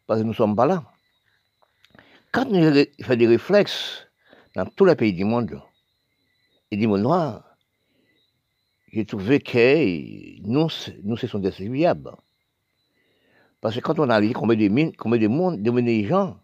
parce 0.08 0.22
que 0.22 0.24
nous 0.24 0.32
ne 0.32 0.36
sommes 0.36 0.56
pas 0.56 0.68
là. 0.68 0.86
Quand 2.32 2.46
nous 2.46 2.86
faisons 3.02 3.20
des 3.20 3.28
réflexes 3.28 4.05
dans 4.56 4.66
tous 4.66 4.86
les 4.86 4.96
pays 4.96 5.14
du 5.14 5.26
monde, 5.26 5.62
et 6.72 6.78
du 6.78 6.88
monde 6.88 7.02
noir, 7.02 7.58
j'ai 8.92 9.06
trouvé 9.06 9.40
que 9.40 10.42
nous, 10.48 10.70
nous, 11.04 11.18
ce 11.18 11.28
sont 11.28 11.40
des. 11.40 11.52
Parce 13.60 13.76
que 13.76 13.82
quand 13.82 14.00
on 14.00 14.04
analyse 14.04 14.34
combien 14.34 14.56
de, 14.56 14.96
combien 14.96 15.20
de 15.20 15.28
monde, 15.28 15.62
de 15.62 16.08
gens 16.08 16.40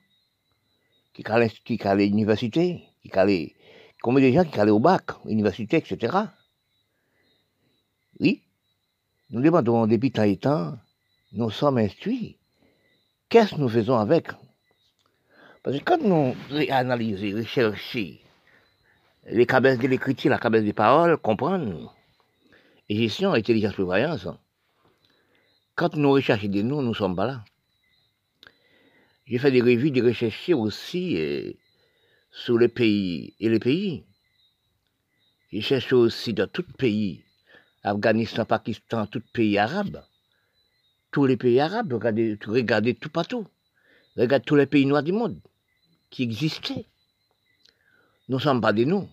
qui 1.13 1.23
qui 1.23 1.87
à 1.87 1.95
l'université, 1.95 2.83
qui 3.01 3.11
allaient, 3.13 3.55
combien 4.01 4.27
de 4.27 4.33
gens 4.33 4.43
qui 4.43 4.59
allaient 4.59 4.71
au 4.71 4.79
bac, 4.79 5.11
université, 5.25 5.77
etc. 5.77 6.17
Oui, 8.19 8.43
nous 9.29 9.41
demandons 9.41 9.87
depuis 9.87 10.11
tant 10.11 10.23
et 10.23 10.37
temps, 10.37 10.77
nous 11.31 11.49
sommes 11.49 11.77
instruits. 11.77 12.37
Qu'est-ce 13.29 13.55
que 13.55 13.61
nous 13.61 13.69
faisons 13.69 13.97
avec 13.97 14.27
Parce 15.63 15.77
que 15.77 15.83
quand 15.83 16.01
nous 16.01 16.35
analysons, 16.69 17.37
recherchons 17.37 18.17
les 19.27 19.45
cabesses 19.45 19.77
de 19.77 19.87
l'écriture, 19.87 20.31
la 20.31 20.39
cabesse 20.39 20.63
des 20.63 20.73
paroles, 20.73 21.17
comprendre, 21.17 21.95
et 22.89 22.95
gestion, 22.95 23.33
intelligence, 23.33 23.73
prévoyance, 23.73 24.27
quand 25.75 25.95
nous 25.95 26.11
recherchons 26.11 26.47
de 26.47 26.63
nous, 26.63 26.81
nous 26.81 26.89
ne 26.89 26.93
sommes 26.95 27.15
pas 27.15 27.27
là. 27.27 27.45
J'ai 29.27 29.37
fait 29.37 29.51
des 29.51 29.61
revues, 29.61 29.91
des 29.91 30.01
recherches 30.01 30.49
aussi 30.49 31.15
euh, 31.17 31.53
sur 32.31 32.57
les 32.57 32.67
pays 32.67 33.35
et 33.39 33.47
les 33.47 33.59
pays. 33.59 34.03
J'ai 35.51 35.61
cherché 35.61 35.93
aussi 35.93 36.33
dans 36.33 36.47
tout 36.47 36.65
pays, 36.79 37.23
Afghanistan, 37.83 38.45
Pakistan, 38.45 39.05
tout 39.05 39.21
pays 39.31 39.59
arabe. 39.59 40.03
Tous 41.11 41.27
les 41.27 41.37
pays 41.37 41.59
arabes, 41.59 41.93
regardez, 41.93 42.39
regardez 42.47 42.95
tout 42.95 43.09
partout. 43.09 43.45
Regardez 44.17 44.43
tous 44.43 44.55
les 44.55 44.65
pays 44.65 44.87
noirs 44.87 45.03
du 45.03 45.11
monde 45.11 45.39
qui 46.11 46.23
existaient. 46.23 46.85
Nous 48.29 48.37
ne 48.37 48.41
sommes 48.41 48.61
pas 48.61 48.73
des 48.73 48.85
nous. 48.85 49.09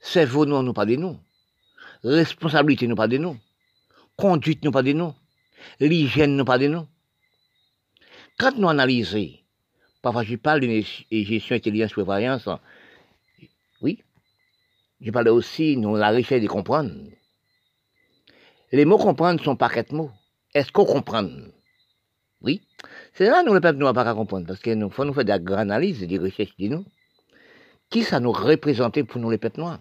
Cerveau 0.00 0.46
nous, 0.46 0.62
nous 0.62 0.72
pas 0.72 0.86
des 0.86 0.96
nous. 0.96 1.18
Responsabilité 2.04 2.86
nous 2.86 2.94
pas 2.94 3.08
des 3.08 3.18
nous. 3.18 3.36
Conduite 4.16 4.64
nous 4.64 4.70
pas 4.70 4.84
des 4.84 4.94
nous. 4.94 5.12
L'hygiène 5.80 6.36
nous 6.36 6.44
pas 6.44 6.58
des 6.58 6.68
nous. 6.68 6.86
Quand 8.38 8.56
nous 8.56 8.68
analysons, 8.68 9.32
parfois 10.00 10.22
je 10.22 10.36
parle 10.36 10.60
d'une 10.60 10.84
gestion 11.10 11.56
intelligence 11.56 11.92
prévoyance, 11.92 12.48
oui, 13.80 14.04
je 15.00 15.10
parle 15.10 15.28
aussi 15.28 15.76
de 15.76 15.96
la 15.96 16.10
richesse 16.10 16.42
de 16.42 16.46
comprendre. 16.46 16.92
Les 18.70 18.84
mots 18.84 18.98
comprendre 18.98 19.42
sont 19.42 19.56
pas 19.56 19.68
quatre 19.68 19.92
mots. 19.92 20.12
Est-ce 20.54 20.70
qu'on 20.70 20.84
comprend? 20.84 21.28
Oui. 22.40 22.62
C'est 23.14 23.26
là 23.26 23.42
nous, 23.44 23.52
le 23.52 23.60
peuple, 23.60 23.78
nous 23.78 23.92
pas 23.92 24.14
comprendre, 24.14 24.46
parce 24.46 24.60
qu'il 24.60 24.78
faut 24.90 25.04
nous 25.04 25.12
faire 25.12 25.24
des 25.24 25.38
grandes 25.40 25.60
analyses, 25.60 26.00
des 26.00 26.18
recherches 26.18 26.56
de 26.58 26.68
nous. 26.68 26.84
Qui 27.90 28.02
ça 28.04 28.20
nous 28.20 28.32
représente 28.32 29.02
pour 29.02 29.20
nous, 29.20 29.30
les 29.30 29.38
peuples 29.38 29.60
noirs? 29.60 29.80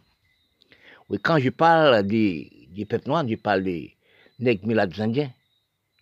Oui, 1.10 1.20
quand 1.22 1.40
je 1.40 1.50
parle 1.50 2.04
des, 2.06 2.68
des 2.70 2.86
peuples 2.86 3.08
noirs, 3.08 3.28
je 3.28 3.36
parle 3.36 3.64
des 3.64 3.96
nègres 4.40 4.66
milades 4.68 5.00
indiens. 5.00 5.32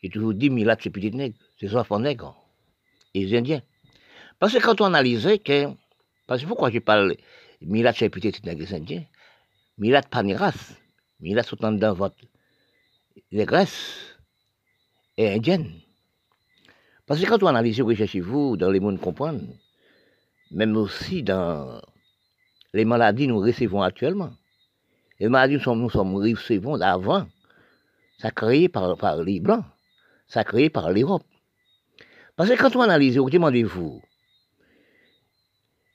J'ai 0.01 0.09
toujours 0.09 0.33
dit 0.33 0.50
milades, 0.50 0.79
c'est 0.81 0.89
petits 0.89 1.12
nègres, 1.12 1.38
c'est 1.59 1.74
enfants 1.75 2.00
nègres 2.00 2.35
les 3.15 3.35
Indiens. 3.38 3.62
Parce 4.39 4.53
que 4.53 4.59
quand 4.59 4.81
on 4.81 4.85
analysait 4.85 5.39
que, 5.39 5.67
parce 6.27 6.41
que 6.41 6.47
pourquoi 6.47 6.69
je 6.69 6.79
parle 6.79 7.15
Milat 7.62 7.93
c'est 7.93 8.09
peut-être 8.09 8.45
les 8.45 8.74
Indiens, 8.74 9.03
Milat 9.77 10.03
pas 10.03 10.21
une 10.21 10.35
race, 10.35 10.75
Milat 11.19 11.43
sont 11.43 11.55
dans 11.55 11.93
votre 11.93 12.17
les 13.31 13.45
Grèces 13.45 14.17
et 15.17 15.33
indiennes. 15.33 15.71
Parce 17.05 17.21
que 17.21 17.27
quand 17.27 17.43
on 17.43 17.47
analyse 17.47 17.81
chez 18.07 18.19
vous, 18.19 18.57
dans 18.57 18.71
les 18.71 18.79
mondes 18.79 19.00
comprendre, 19.00 19.41
même 20.51 20.75
aussi 20.75 21.21
dans 21.21 21.79
les 22.74 22.85
maladies 22.85 23.27
que 23.27 23.31
nous 23.31 23.39
recevons 23.39 23.83
actuellement, 23.83 24.33
les 25.19 25.29
maladies 25.29 25.59
que 25.59 25.69
nous, 25.69 25.89
sommes, 25.89 26.15
recevons 26.15 26.77
d'avant, 26.77 27.27
ça 28.17 28.31
créé 28.31 28.69
par, 28.69 29.24
les 29.24 29.39
Blancs, 29.39 29.63
ça 30.27 30.43
créé 30.43 30.69
par 30.69 30.91
l'Europe. 30.91 31.24
Parce 32.35 32.50
que 32.50 32.55
quand 32.55 32.75
on 32.75 32.81
analyse, 32.81 33.17
vous 33.17 33.29
demandez-vous, 33.29 34.01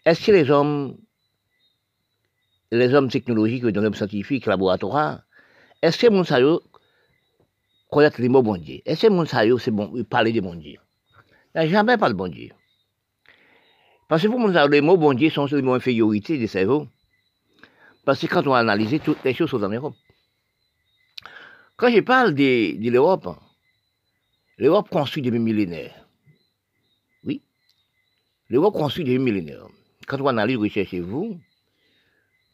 est-ce 0.04 0.26
que 0.26 0.32
les 0.32 0.48
hommes, 0.48 0.96
les 2.70 2.94
hommes 2.94 3.10
technologiques, 3.10 3.64
les 3.64 3.76
hommes 3.76 3.94
scientifiques, 3.94 4.46
laboratoires, 4.46 5.22
est-ce 5.82 5.98
que 5.98 6.24
gens 6.24 6.60
connaissent 7.90 8.18
les 8.18 8.28
mots 8.28 8.42
bon 8.42 8.56
Est-ce 8.86 9.08
que 9.08 9.48
gens 9.48 9.58
c'est 9.58 9.70
bon, 9.72 10.04
parler 10.04 10.32
de 10.32 10.40
bon 10.40 10.54
Dieu? 10.54 10.78
Il 11.54 11.60
n'y 11.60 11.66
a 11.66 11.68
jamais 11.68 11.96
pas 11.96 12.08
de 12.08 12.14
bon 12.14 12.28
Dieu. 12.28 12.50
Parce 14.08 14.22
que 14.22 14.28
nous, 14.28 14.70
les 14.70 14.80
mots 14.80 14.96
bon 14.96 15.14
Dieu 15.14 15.30
sont 15.30 15.46
les 15.46 15.62
mots 15.62 15.74
infériorité 15.74 16.38
des 16.38 16.46
cerveaux. 16.46 16.86
Parce 18.04 18.20
que 18.20 18.26
quand 18.26 18.46
on 18.46 18.54
analyse, 18.54 19.00
toutes 19.04 19.22
les 19.24 19.34
choses 19.34 19.50
sont 19.50 19.62
en 19.62 19.68
Europe. 19.68 19.94
Quand 21.76 21.90
je 21.90 22.00
parle 22.00 22.34
de, 22.34 22.76
de 22.82 22.90
l'Europe, 22.90 23.28
l'Europe 24.58 24.88
construit 24.90 25.22
depuis 25.22 25.38
millénaires. 25.38 26.06
L'Europe 28.50 28.74
construit 28.74 29.04
des 29.04 29.18
millénaires. 29.18 29.68
Quand 30.08 30.20
on 30.20 30.26
analyse, 30.26 30.56
recherchez-vous, 30.56 31.40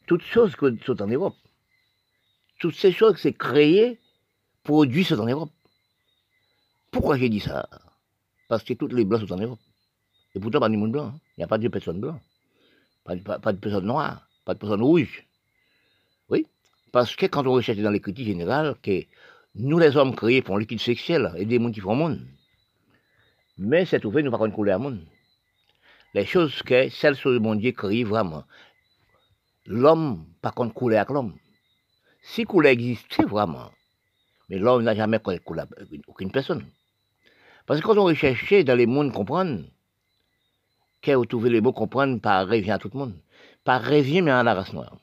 toutes 0.06 0.22
choses 0.22 0.54
sont 0.84 1.02
en 1.02 1.06
Europe, 1.06 1.36
toutes 2.60 2.74
ces 2.74 2.92
choses 2.92 3.16
qui 3.16 3.22
sont 3.22 3.32
créées, 3.32 3.98
produites 4.62 5.06
sont 5.06 5.18
en 5.18 5.26
Europe. 5.26 5.52
Pourquoi 6.90 7.16
j'ai 7.16 7.30
dit 7.30 7.40
ça? 7.40 7.66
Parce 8.48 8.62
que 8.62 8.74
toutes 8.74 8.92
les 8.92 9.04
blancs 9.04 9.26
sont 9.26 9.32
en 9.32 9.38
Europe. 9.38 9.58
Et 10.34 10.40
pourtant, 10.40 10.60
pas 10.60 10.68
de 10.68 10.76
monde 10.76 10.92
blanc. 10.92 11.12
Il 11.36 11.40
n'y 11.40 11.44
a 11.44 11.48
pas 11.48 11.58
de 11.58 11.68
personnes 11.68 12.00
blanches. 12.00 12.20
Pas 13.04 13.16
de, 13.16 13.22
pas, 13.22 13.38
personnes 13.38 13.86
noires. 13.86 14.28
Pas 14.44 14.54
de 14.54 14.58
personnes 14.58 14.82
rouges. 14.82 15.24
Oui. 16.28 16.46
Parce 16.92 17.16
que 17.16 17.26
quand 17.26 17.46
on 17.46 17.52
recherche 17.52 17.78
dans 17.78 17.90
les 17.90 18.00
critiques 18.00 18.26
générales 18.26 18.76
que 18.82 19.02
nous, 19.54 19.78
les 19.78 19.96
hommes 19.96 20.14
créés, 20.14 20.42
pour 20.42 20.58
l'étude 20.58 20.80
sexuelle 20.80 21.32
et 21.36 21.46
des 21.46 21.58
mondes 21.58 21.72
qui 21.72 21.80
font 21.80 21.94
monde. 21.94 22.20
Mais 23.58 23.86
c'est 23.86 24.00
trouvé, 24.00 24.22
nous 24.22 24.30
pas 24.30 24.44
une 24.44 24.52
couleur 24.52 24.78
monde 24.78 25.00
les 26.16 26.24
choses 26.24 26.62
que 26.62 26.88
celles 26.88 27.14
sur 27.14 27.28
le 27.28 27.40
monde 27.40 27.60
crée 27.72 28.02
vraiment. 28.02 28.44
L'homme, 29.66 30.24
par 30.40 30.54
contre, 30.54 30.72
coulé 30.72 30.96
avec 30.96 31.10
l'homme. 31.10 31.36
Si 32.22 32.44
coulé 32.44 32.70
existait 32.70 33.24
vraiment, 33.24 33.70
mais 34.48 34.58
l'homme 34.58 34.82
n'a 34.82 34.94
jamais 34.94 35.20
connu 35.20 35.38
aucune 36.06 36.32
personne. 36.32 36.64
Parce 37.66 37.80
que 37.80 37.86
quand 37.86 37.98
on 37.98 38.04
recherche 38.04 38.52
dans 38.64 38.76
les 38.76 38.86
mondes 38.86 39.12
comprendre, 39.12 39.64
trouve 41.28 41.48
les 41.48 41.60
mots 41.60 41.72
comprendre 41.72 42.20
par 42.20 42.48
revient 42.48 42.72
à 42.72 42.78
tout 42.78 42.90
le 42.92 42.98
monde? 42.98 43.14
Par 43.64 43.84
revient, 43.84 44.22
mais 44.22 44.30
à 44.30 44.42
la 44.42 44.54
race 44.54 44.72
noire. 44.72 44.96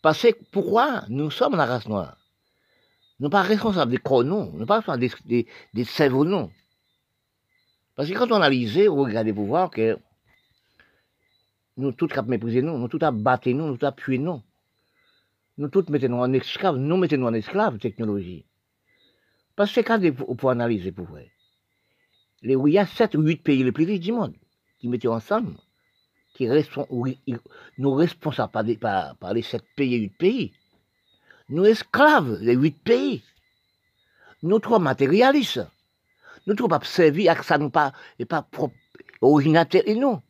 Parce 0.00 0.22
que 0.22 0.28
pourquoi 0.52 1.04
nous 1.08 1.30
sommes 1.30 1.56
la 1.56 1.66
race 1.66 1.88
noire? 1.88 2.16
Nous 3.18 3.30
pas 3.30 3.42
responsables 3.42 3.90
des 3.90 3.98
corps, 3.98 4.24
non. 4.24 4.52
Nous 4.54 4.66
pas 4.66 4.76
responsables 4.76 5.00
des, 5.00 5.12
des, 5.24 5.46
des. 5.74 5.86
Parce 7.96 8.10
que 8.10 8.14
quand 8.14 8.30
on 8.30 8.36
analyse, 8.36 8.88
on 8.88 8.96
regarde 8.96 9.32
pour 9.32 9.46
voir 9.46 9.70
que 9.70 9.98
nous 11.78 11.92
tous 11.92 12.08
cap 12.08 12.26
mépriser 12.26 12.62
nous, 12.62 12.78
nous 12.78 12.88
tous 12.88 13.02
à 13.02 13.10
battre 13.10 13.50
nous, 13.50 13.66
nous 13.66 13.76
tous 13.76 13.90
tuer 13.96 14.18
nous. 14.18 14.42
Nous 15.58 15.68
tous 15.68 15.88
mettons 15.88 16.20
en 16.20 16.32
esclave, 16.32 16.76
nous 16.76 16.96
mettons 16.98 17.24
en 17.24 17.32
esclave 17.32 17.78
technologie. 17.78 18.44
Parce 19.56 19.72
que 19.72 19.80
quand 19.80 19.98
vous 19.98 20.34
pouvez 20.34 20.52
analyser 20.52 20.92
pour 20.92 21.06
vrai, 21.06 21.32
il 22.42 22.68
y 22.68 22.78
a 22.78 22.86
7 22.86 23.14
ou 23.14 23.22
8 23.22 23.42
pays 23.42 23.64
les 23.64 23.72
plus 23.72 23.84
riches 23.84 24.00
du 24.00 24.12
monde 24.12 24.34
qui 24.78 24.88
mettent 24.88 25.06
ensemble, 25.06 25.54
qui 26.34 26.44
ils- 26.44 27.38
nous 27.78 27.94
responsables 27.94 28.52
par, 28.52 28.64
des- 28.64 28.78
les 29.34 29.42
7 29.42 29.64
pays 29.74 29.94
et 29.94 29.98
8 29.98 30.16
pays. 30.16 30.52
Nous 31.48 31.64
esclaves, 31.64 32.38
les 32.40 32.54
8 32.54 32.76
pays. 32.82 33.22
Nous 34.42 34.58
trop 34.58 34.78
matérialistes. 34.78 35.66
Nous 36.46 36.54
trop 36.54 36.68
pas 36.68 36.80
servis 36.84 37.28
à 37.28 37.34
que 37.34 37.44
ça 37.44 37.58
nous 37.58 37.70
pas, 37.70 37.92
et 38.18 38.24
pas 38.24 38.42
propre, 38.42 38.74
originateur 39.20 39.82
et 39.86 39.94
non. 39.94 40.22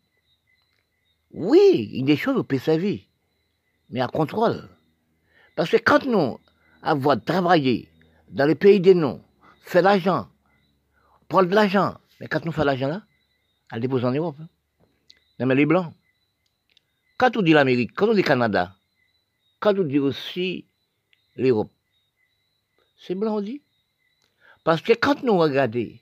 Oui, 1.33 1.91
il 1.93 2.01
y 2.01 2.03
a 2.03 2.07
des 2.07 2.17
choses 2.17 2.37
où 2.37 2.41
on 2.41 2.45
peut 2.45 2.59
servir, 2.59 3.01
mais 3.91 4.01
à 4.01 4.09
contrôle. 4.09 4.69
Parce 5.55 5.71
que 5.71 5.77
quand 5.77 6.07
nous 6.07 6.39
avons 6.83 7.19
travaillé 7.19 7.89
dans 8.31 8.47
les 8.47 8.55
pays 8.55 8.81
des 8.81 8.95
noms, 8.95 9.23
fait 9.61 9.83
l'argent, 9.83 10.29
prendre 11.29 11.49
de 11.49 11.55
l'argent, 11.55 11.97
mais 12.21 12.29
quand 12.29 12.45
nous 12.45 12.53
faisons 12.53 12.67
l'argent 12.67 12.89
là, 12.89 13.03
à 13.71 13.77
le 13.77 13.83
déposer 13.83 14.05
en 14.07 14.13
Europe. 14.13 14.37
hein. 14.41 14.49
Mais 15.39 15.55
les 15.55 15.67
Blancs. 15.67 15.93
Quand 17.19 17.37
on 17.37 17.43
dit 17.43 17.53
l'Amérique, 17.53 17.93
quand 17.95 18.09
on 18.09 18.15
dit 18.15 18.23
Canada, 18.23 18.75
quand 19.61 19.79
on 19.79 19.85
dit 19.85 19.99
aussi 19.99 20.67
l'Europe, 21.37 21.73
c'est 22.99 23.15
blanc 23.15 23.37
on 23.37 23.41
dit. 23.41 23.63
Parce 24.65 24.83
que 24.83 24.93
quand 24.93 25.23
nous 25.23 25.37
regardons, 25.37 25.93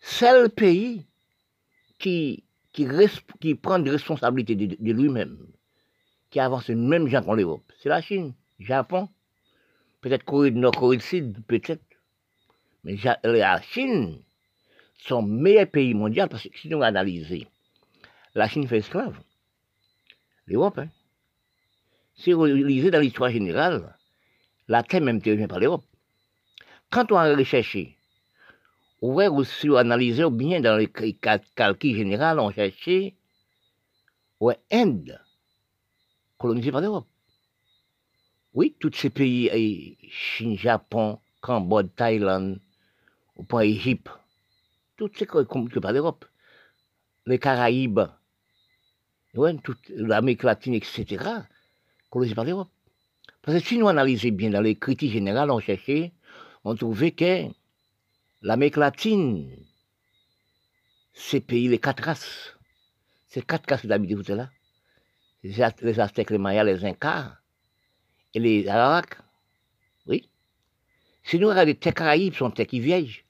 c'est 0.00 0.42
le 0.42 0.48
pays 0.48 1.06
qui, 1.98 2.44
qui, 2.72 3.54
prend 3.54 3.78
des 3.78 3.90
responsabilités 3.90 4.54
de, 4.54 4.92
lui-même, 4.92 5.38
qui 6.30 6.38
avance 6.38 6.68
le 6.68 6.76
même 6.76 7.08
genre 7.08 7.24
qu'en 7.24 7.34
l'Europe. 7.34 7.72
C'est 7.80 7.88
la 7.88 8.00
Chine, 8.00 8.34
Japon, 8.60 9.08
peut-être 10.00 10.24
Corée 10.24 10.50
du 10.50 10.58
Nord, 10.58 10.72
Corée 10.72 10.98
du 10.98 11.04
Sud, 11.04 11.44
peut-être. 11.46 11.82
Mais 12.84 12.96
la 13.24 13.60
Chine, 13.62 14.22
son 14.98 15.22
meilleur 15.22 15.66
pays 15.68 15.94
mondial, 15.94 16.28
parce 16.28 16.42
que 16.42 16.58
si 16.58 16.68
nous 16.68 16.82
analysons, 16.82 17.46
la 18.34 18.48
Chine 18.48 18.66
fait 18.68 18.78
esclave. 18.78 19.18
L'Europe, 20.46 20.78
hein. 20.78 20.88
Si 22.14 22.32
vous 22.32 22.46
lisez 22.46 22.90
dans 22.90 23.00
l'histoire 23.00 23.30
générale, 23.30 23.96
la 24.66 24.82
terre 24.82 25.00
même 25.02 25.18
était 25.18 25.46
par 25.46 25.60
l'Europe. 25.60 25.84
Quand 26.90 27.12
on 27.12 27.16
a 27.16 27.34
recherché, 27.34 27.96
on 29.00 29.14
va 29.14 29.30
aussi 29.30 29.68
analyser 29.76 30.28
bien 30.30 30.60
dans 30.60 30.76
les 30.76 30.88
cal- 30.88 31.14
cal- 31.14 31.44
calculs 31.54 31.96
généraux, 31.96 32.40
on 32.40 32.50
cherchait, 32.50 33.14
ouais, 34.40 34.58
Inde, 34.72 35.20
colonisée 36.38 36.72
par 36.72 36.80
l'Europe. 36.80 37.06
Oui, 38.54 38.74
tous 38.80 38.92
ces 38.92 39.10
pays, 39.10 39.96
Chine, 40.10 40.58
Japon, 40.58 41.20
Cambodge, 41.40 41.90
Thaïlande, 41.94 42.60
au 43.36 43.44
point 43.44 43.62
Égypte, 43.62 44.10
tous 44.98 45.10
ces 45.16 45.24
co- 45.26 45.44
colonisés 45.46 45.80
par 45.80 45.92
l'Europe. 45.92 46.26
Les 47.24 47.38
Caraïbes, 47.38 48.00
ouais, 49.34 49.56
toute 49.62 49.88
l'Amérique 49.90 50.42
latine, 50.42 50.74
etc., 50.74 51.46
colonisés 52.10 52.34
par 52.34 52.44
l'Europe. 52.44 52.68
Parce 53.40 53.58
que 53.58 53.64
si 53.64 53.78
nous 53.78 53.88
analysons 53.88 54.28
bien 54.30 54.50
dans 54.50 54.60
les 54.60 54.74
critiques 54.74 55.12
générales, 55.12 55.50
on 55.50 55.60
cherchait, 55.60 56.12
on 56.64 56.74
trouvait 56.74 57.12
que 57.12 57.46
l'Amérique 58.42 58.76
latine, 58.76 59.50
ces 61.14 61.40
pays, 61.40 61.68
les 61.68 61.78
quatre 61.78 62.02
races, 62.02 62.56
ces 63.28 63.42
quatre 63.42 63.70
races 63.70 63.82
tout 63.82 63.88
là, 64.34 64.50
les 65.44 65.62
Az- 65.62 65.80
les 65.82 66.00
Aztèques, 66.00 66.30
les 66.30 66.38
Mayas, 66.38 66.64
les 66.64 66.84
Incas 66.84 67.38
et 68.34 68.40
les 68.40 68.66
Arawaks, 68.68 69.16
oui. 70.06 70.28
Si 71.22 71.38
nous 71.38 71.48
regardons 71.48 71.76
les 71.84 71.92
Caraïbes, 71.92 72.34
sont 72.34 72.50
terres 72.50 72.66
qui 72.66 72.80
vieillent 72.80 73.22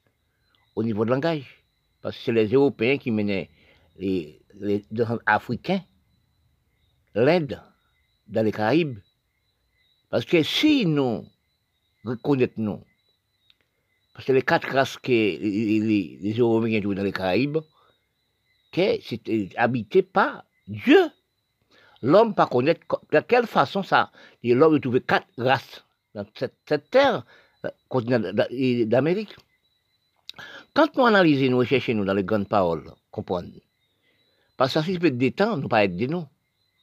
au 0.75 0.83
niveau 0.83 1.05
de 1.05 1.11
langage, 1.11 1.58
parce 2.01 2.15
que 2.17 2.23
c'est 2.23 2.31
les 2.31 2.47
Européens 2.47 2.97
qui 2.97 3.11
menaient 3.11 3.49
les, 3.97 4.41
Africains, 5.25 5.81
l'Inde, 7.15 7.61
dans 8.27 8.43
les 8.45 8.51
Caraïbes. 8.51 8.99
Parce 10.09 10.25
que 10.25 10.41
si 10.43 10.85
nous 10.85 11.25
reconnaissons, 12.05 12.83
parce 14.13 14.25
que 14.25 14.31
les 14.33 14.41
quatre 14.41 14.69
races 14.69 14.97
que 14.97 15.11
les, 15.11 15.79
les, 15.79 16.17
les 16.21 16.33
Européens 16.33 16.81
jouent 16.81 16.93
dans 16.95 17.03
les 17.03 17.11
Caraïbes, 17.11 17.59
que 18.71 19.01
c'était 19.01 19.49
habité 19.55 20.01
par 20.03 20.43
Dieu. 20.67 21.09
L'homme 22.01 22.33
pas 22.33 22.47
connaître 22.47 22.85
co- 22.87 23.01
de 23.11 23.19
quelle 23.19 23.45
façon 23.47 23.83
ça. 23.83 24.11
L'homme 24.43 24.75
a 24.75 24.79
trouvé 24.79 25.01
quatre 25.01 25.27
races 25.37 25.83
dans 26.15 26.25
cette, 26.35 26.55
cette 26.67 26.89
terre, 26.89 27.25
euh, 27.65 27.69
continent 27.89 28.19
d'Amérique. 28.21 29.35
Quand 30.73 30.95
nous 30.95 31.05
analysons, 31.05 31.51
nous 31.51 31.57
recherchons 31.57 32.03
dans 32.03 32.13
les 32.13 32.23
grandes 32.23 32.47
paroles, 32.47 32.91
comprendre. 33.11 33.49
Parce 34.57 34.73
que 34.73 34.79
ça, 34.79 34.85
si 34.85 34.99
peut 34.99 35.11
détendre, 35.11 35.63
nous 35.63 35.69
pas 35.69 35.85
être 35.85 35.95
des 35.95 36.07
noms. 36.07 36.27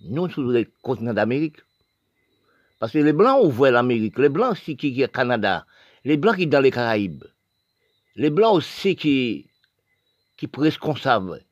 Nous, 0.01 0.29
sur 0.31 0.43
le 0.43 0.65
continent 0.83 1.15
d'Amérique. 1.15 1.57
Parce 2.79 2.93
que 2.93 2.99
les 2.99 3.13
Blancs 3.13 3.45
ouvrent 3.45 3.69
l'Amérique, 3.69 4.19
les 4.19 4.29
Blancs 4.29 4.53
aussi 4.53 4.77
qui, 4.77 4.93
qui 4.93 5.03
est 5.03 5.13
Canada, 5.13 5.67
les 6.05 6.17
Blancs 6.17 6.37
qui 6.37 6.45
sont 6.45 6.51
dans 6.51 6.61
les 6.61 6.71
Caraïbes, 6.71 7.25
les 8.17 8.31
Blancs 8.31 8.55
aussi 8.55 8.97
qui, 8.97 9.47
qui 10.37 10.49
sont 10.55 10.61
responsables, 10.61 11.43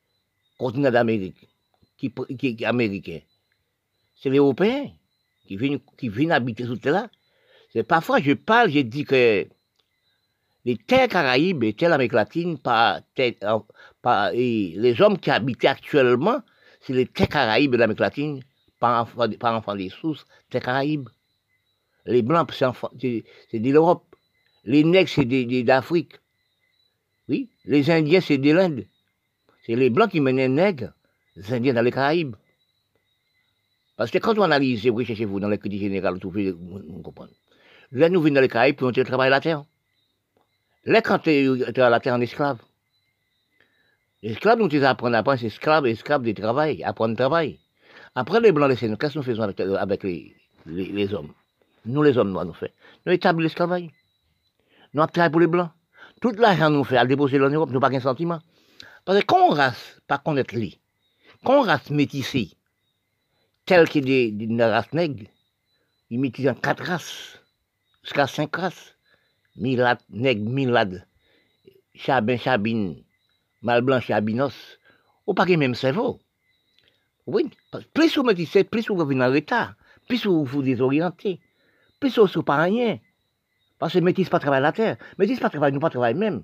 continent 0.57 0.91
d'Amérique, 0.91 1.47
qui, 1.97 2.13
qui, 2.37 2.63
américain. 2.65 3.19
C'est 4.15 4.29
les 4.29 4.37
Européens 4.37 4.91
qui 5.47 5.57
viennent, 5.57 5.79
qui 5.97 6.09
viennent 6.09 6.31
habiter 6.31 6.65
sous 6.65 6.79
là. 6.85 7.09
C'est 7.73 7.83
parfois 7.83 8.21
je 8.21 8.33
parle, 8.33 8.71
je 8.71 8.79
dis 8.79 9.03
que 9.03 9.47
les 10.65 10.77
terres 10.77 11.07
Caraïbes 11.07 11.63
et 11.63 11.73
terres 11.73 11.89
l'Amérique 11.89 12.13
latine, 12.13 12.57
par, 12.57 13.01
euh, 13.19 14.31
les 14.33 15.01
hommes 15.01 15.19
qui 15.19 15.29
habitent 15.29 15.65
actuellement, 15.65 16.41
c'est 16.81 16.93
les 16.93 17.05
terres 17.05 17.29
Caraïbes 17.29 17.71
de 17.71 17.77
l'Amérique 17.77 17.99
latine, 17.99 18.43
par 18.79 19.07
enfant, 19.07 19.75
des 19.75 19.89
sources, 19.89 20.25
terres 20.49 20.63
Caraïbes. 20.63 21.07
Les 22.07 22.23
Blancs, 22.23 22.51
c'est 22.51 23.59
de 23.59 23.71
l'Europe. 23.71 24.15
Les 24.63 24.83
Nègres, 24.83 25.09
c'est 25.09 25.25
d'Afrique. 25.63 26.13
Oui, 27.29 27.49
les 27.65 27.89
Indiens, 27.89 28.21
c'est 28.21 28.37
de 28.37 28.51
l'Inde. 28.51 28.85
C'est 29.65 29.75
les 29.75 29.89
Blancs 29.89 30.11
qui 30.11 30.19
mènent 30.19 30.37
les 30.37 30.47
Nègres, 30.47 30.93
les 31.35 31.53
Indiens 31.53 31.73
dans 31.73 31.81
les 31.81 31.91
Caraïbes. 31.91 32.35
Parce 33.97 34.11
que 34.11 34.17
quand 34.17 34.37
on 34.37 34.43
analyse, 34.43 34.85
vous 34.87 35.03
cherchez 35.03 35.25
vous 35.25 35.39
dans 35.39 35.49
les 35.49 35.57
critiques 35.57 35.81
générales, 35.81 36.19
vous 36.21 37.01
comprenez. 37.03 37.33
Là, 37.91 38.09
nous 38.09 38.21
venons 38.21 38.35
dans 38.35 38.41
les 38.41 38.47
Caraïbes, 38.47 38.75
puis 38.75 38.85
on 38.85 38.91
travaille 38.91 39.29
la 39.29 39.39
terre. 39.39 39.63
Là, 40.85 41.01
quand 41.01 41.19
tu 41.19 41.31
es 41.31 41.79
à 41.79 41.89
la 41.89 41.99
terre 41.99 42.13
en 42.13 42.21
esclave, 42.21 42.59
l'esclave, 44.21 44.59
nous, 44.59 44.69
tu 44.69 44.83
apprendre 44.85 45.15
à 45.15 45.19
apprendre, 45.19 45.39
c'est 45.39 45.47
esclave, 45.47 45.87
esclave 45.87 46.21
de 46.21 46.31
travail, 46.31 46.83
apprendre 46.83 47.11
le 47.11 47.17
travail. 47.17 47.59
Après, 48.13 48.39
les 48.39 48.51
Blancs, 48.51 48.79
les 48.79 48.87
nous, 48.87 48.95
qu'est-ce 48.95 49.13
que 49.13 49.19
nous 49.19 49.23
faisons 49.25 49.43
avec, 49.43 50.03
les, 50.03 51.13
hommes? 51.13 51.33
Nous, 51.85 52.03
les 52.03 52.17
hommes 52.17 52.31
noirs, 52.31 52.45
nous 52.45 52.53
faisons. 52.53 52.71
Nous 53.05 53.13
établissons 53.13 53.43
l'esclavage. 53.43 53.89
Nous 54.93 55.05
travaillons 55.07 55.31
pour 55.31 55.41
les 55.41 55.47
Blancs. 55.47 55.71
Tout 56.21 56.31
l'argent 56.37 56.69
nous 56.69 56.83
fait 56.83 56.97
à 56.97 57.05
déposer 57.05 57.41
en 57.41 57.49
Europe, 57.49 57.71
nous 57.71 57.79
pas 57.79 57.89
qu'un 57.89 57.99
sentiment. 57.99 58.39
Parce 59.03 59.19
que 59.19 59.25
quand 59.25 59.49
on 59.49 59.49
race, 59.49 59.99
pas 60.07 60.19
connaître 60.19 60.55
lui, 60.55 60.79
quand 61.43 61.59
on 61.59 61.63
race 61.63 61.89
métissée, 61.89 62.51
telle 63.65 63.89
que 63.89 63.99
des, 63.99 64.31
des, 64.31 64.47
des 64.47 64.63
races 64.63 64.93
nègres, 64.93 65.27
ils 66.11 66.19
métissent 66.19 66.47
en 66.47 66.53
quatre 66.53 66.83
races, 66.83 67.39
jusqu'à 68.03 68.27
cinq 68.27 68.55
races. 68.55 68.94
Milad, 69.55 69.99
nègre, 70.09 70.49
milad, 70.49 71.07
chabin, 71.93 72.37
chabine, 72.37 73.03
mal 73.61 73.81
blanc, 73.81 74.01
chabinos, 74.01 74.53
ou 75.25 75.33
pas 75.33 75.45
que 75.45 75.55
même 75.55 75.75
cerveau. 75.75 76.19
Oui, 77.25 77.49
plus 77.93 78.15
vous 78.17 78.23
métissez, 78.23 78.63
plus 78.63 78.87
vous 78.87 78.95
revenez 78.95 79.23
en 79.23 79.31
retard, 79.31 79.75
plus 80.07 80.25
vous 80.25 80.43
vous 80.43 80.61
désorientez, 80.61 81.39
plus 81.99 82.17
vous 82.17 82.27
ne 82.27 82.41
pas 82.41 82.63
rien. 82.63 82.99
Parce 83.79 83.93
que 83.93 83.99
métis 83.99 84.29
pas 84.29 84.39
travailler 84.39 84.61
la 84.61 84.71
terre, 84.71 84.97
métis 85.17 85.39
pas 85.39 85.49
travailler, 85.49 85.73
nous 85.73 85.79
pas 85.79 85.89
travailler 85.89 86.17
même. 86.17 86.43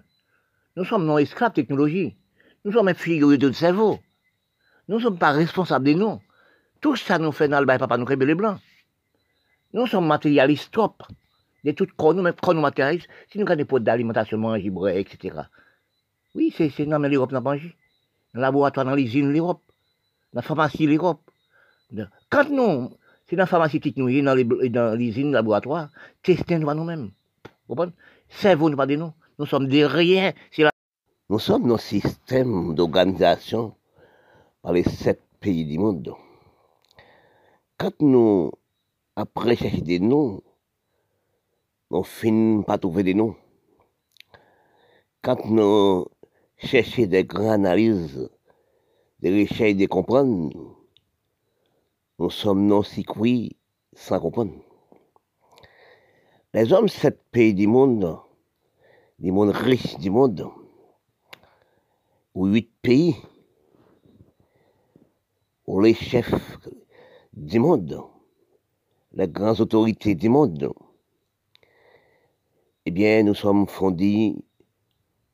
Nous 0.75 0.85
sommes 0.85 1.05
non 1.05 1.17
esclaves 1.17 1.53
technologie. 1.53 2.15
Nous 2.63 2.71
sommes 2.71 2.93
figurés 2.93 3.37
de 3.37 3.51
cerveau. 3.51 3.99
Nous 4.87 4.97
ne 4.97 5.01
sommes 5.01 5.17
pas 5.17 5.31
responsables 5.31 5.85
de 5.85 5.93
nous. 5.93 6.21
Tout 6.79 6.95
ça 6.95 7.19
nous 7.19 7.31
fait 7.31 7.47
dans 7.47 7.59
le 7.59 7.65
bail 7.65 7.77
papa 7.77 7.97
nous 7.97 8.05
les 8.05 8.35
blancs. 8.35 8.59
Nous 9.73 9.87
sommes 9.87 10.07
matérialistes 10.07 10.71
top. 10.71 11.03
De 11.63 11.71
tout 11.71 11.87
corps, 11.95 12.13
nous, 12.13 12.23
corps 12.33 12.55
nous 12.55 12.65
si 13.29 13.37
nous 13.37 13.45
avons 13.45 13.55
des 13.55 13.65
potes 13.65 13.83
d'alimentation, 13.83 14.37
manger, 14.37 14.71
etc. 14.99 15.41
Oui, 16.33 16.53
c'est, 16.55 16.69
c'est, 16.69 16.85
non, 16.85 16.99
mais 16.99 17.09
l'Europe 17.09 17.31
n'a 17.31 17.41
pas 17.41 17.51
mangé. 17.51 17.75
Dans 18.33 18.39
le 18.39 18.41
laboratoire, 18.41 18.85
dans 18.85 18.95
l'usine, 18.95 19.31
l'Europe. 19.31 19.61
La 20.33 20.41
pharmacie, 20.41 20.87
l'Europe. 20.87 21.21
Quand 22.29 22.49
nous, 22.49 22.91
c'est 23.27 23.35
dans 23.35 23.43
la 23.43 23.47
pharmaceutique, 23.47 23.97
nous, 23.97 24.09
dans, 24.23 24.33
les, 24.33 24.69
dans 24.69 24.97
l'usine, 24.97 25.27
le 25.27 25.33
laboratoire, 25.33 25.89
tester 26.23 26.57
nous 26.57 26.73
nous-mêmes. 26.73 27.11
Vous 27.43 27.75
comprenez? 27.75 27.93
Cerveau, 28.29 28.69
nous 28.69 28.77
pas 28.77 28.87
de 28.87 28.95
nous. 28.95 29.13
Nous 29.37 29.45
sommes 29.45 29.67
des 29.67 29.85
rien. 29.85 30.33
La... 30.57 30.71
Nous 31.29 31.39
sommes 31.39 31.67
dans 31.67 31.75
un 31.75 31.77
système 31.77 32.73
d'organisation 32.75 33.75
par 34.61 34.73
les 34.73 34.83
sept 34.83 35.21
pays 35.39 35.65
du 35.65 35.77
monde. 35.77 36.13
Quand 37.77 37.99
nous, 37.99 38.51
après 39.15 39.55
chercher 39.55 39.81
des 39.81 39.99
noms, 39.99 40.41
on 41.91 42.03
finit 42.03 42.63
pas 42.63 42.77
trouver 42.77 43.03
des 43.03 43.13
noms. 43.13 43.35
Quand 45.21 45.45
nous 45.45 46.05
cherchons 46.57 47.05
des 47.05 47.25
grandes 47.25 47.65
analyses, 47.65 48.29
des 49.19 49.41
recherches 49.41 49.75
de 49.75 49.85
comprendre, 49.85 50.77
nous 52.17 52.29
sommes 52.29 52.65
non 52.65 52.81
si 52.81 53.03
cuits 53.03 53.57
sans 53.93 54.19
comprendre. 54.19 54.53
Les 56.53 56.71
hommes, 56.71 56.87
sept 56.87 57.21
pays 57.31 57.53
du 57.53 57.67
monde, 57.67 58.19
du 59.19 59.31
monde 59.31 59.51
riche 59.51 59.97
du 59.97 60.09
monde, 60.09 60.49
ou 62.33 62.47
huit 62.47 62.71
pays, 62.81 63.15
ou 65.67 65.81
les 65.81 65.93
chefs 65.93 66.57
du 67.33 67.59
monde, 67.59 68.01
les 69.13 69.27
grandes 69.27 69.59
autorités 69.59 70.15
du 70.15 70.29
monde, 70.29 70.73
eh 72.85 72.91
bien, 72.91 73.23
nous 73.23 73.35
sommes 73.35 73.67
fondés 73.67 74.35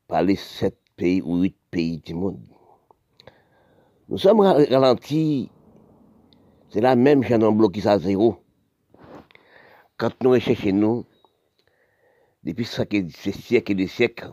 par 0.06 0.22
les 0.22 0.36
sept 0.36 0.78
pays 0.96 1.22
ou 1.22 1.40
huit 1.40 1.56
pays 1.70 1.98
du 1.98 2.14
monde. 2.14 2.44
Nous 4.08 4.18
sommes 4.18 4.40
ralentis, 4.40 5.50
c'est 6.70 6.80
la 6.80 6.96
même 6.96 7.22
chaîne 7.22 7.44
en 7.44 7.52
bloqué 7.52 7.86
à 7.86 7.98
zéro. 7.98 8.36
Quand 9.96 10.12
nous 10.22 10.30
recherchons 10.30 10.72
nous, 10.72 11.06
depuis 12.42 12.64
ces 12.64 13.32
siècles 13.32 13.72
et 13.72 13.74
des 13.74 13.86
siècles, 13.86 14.32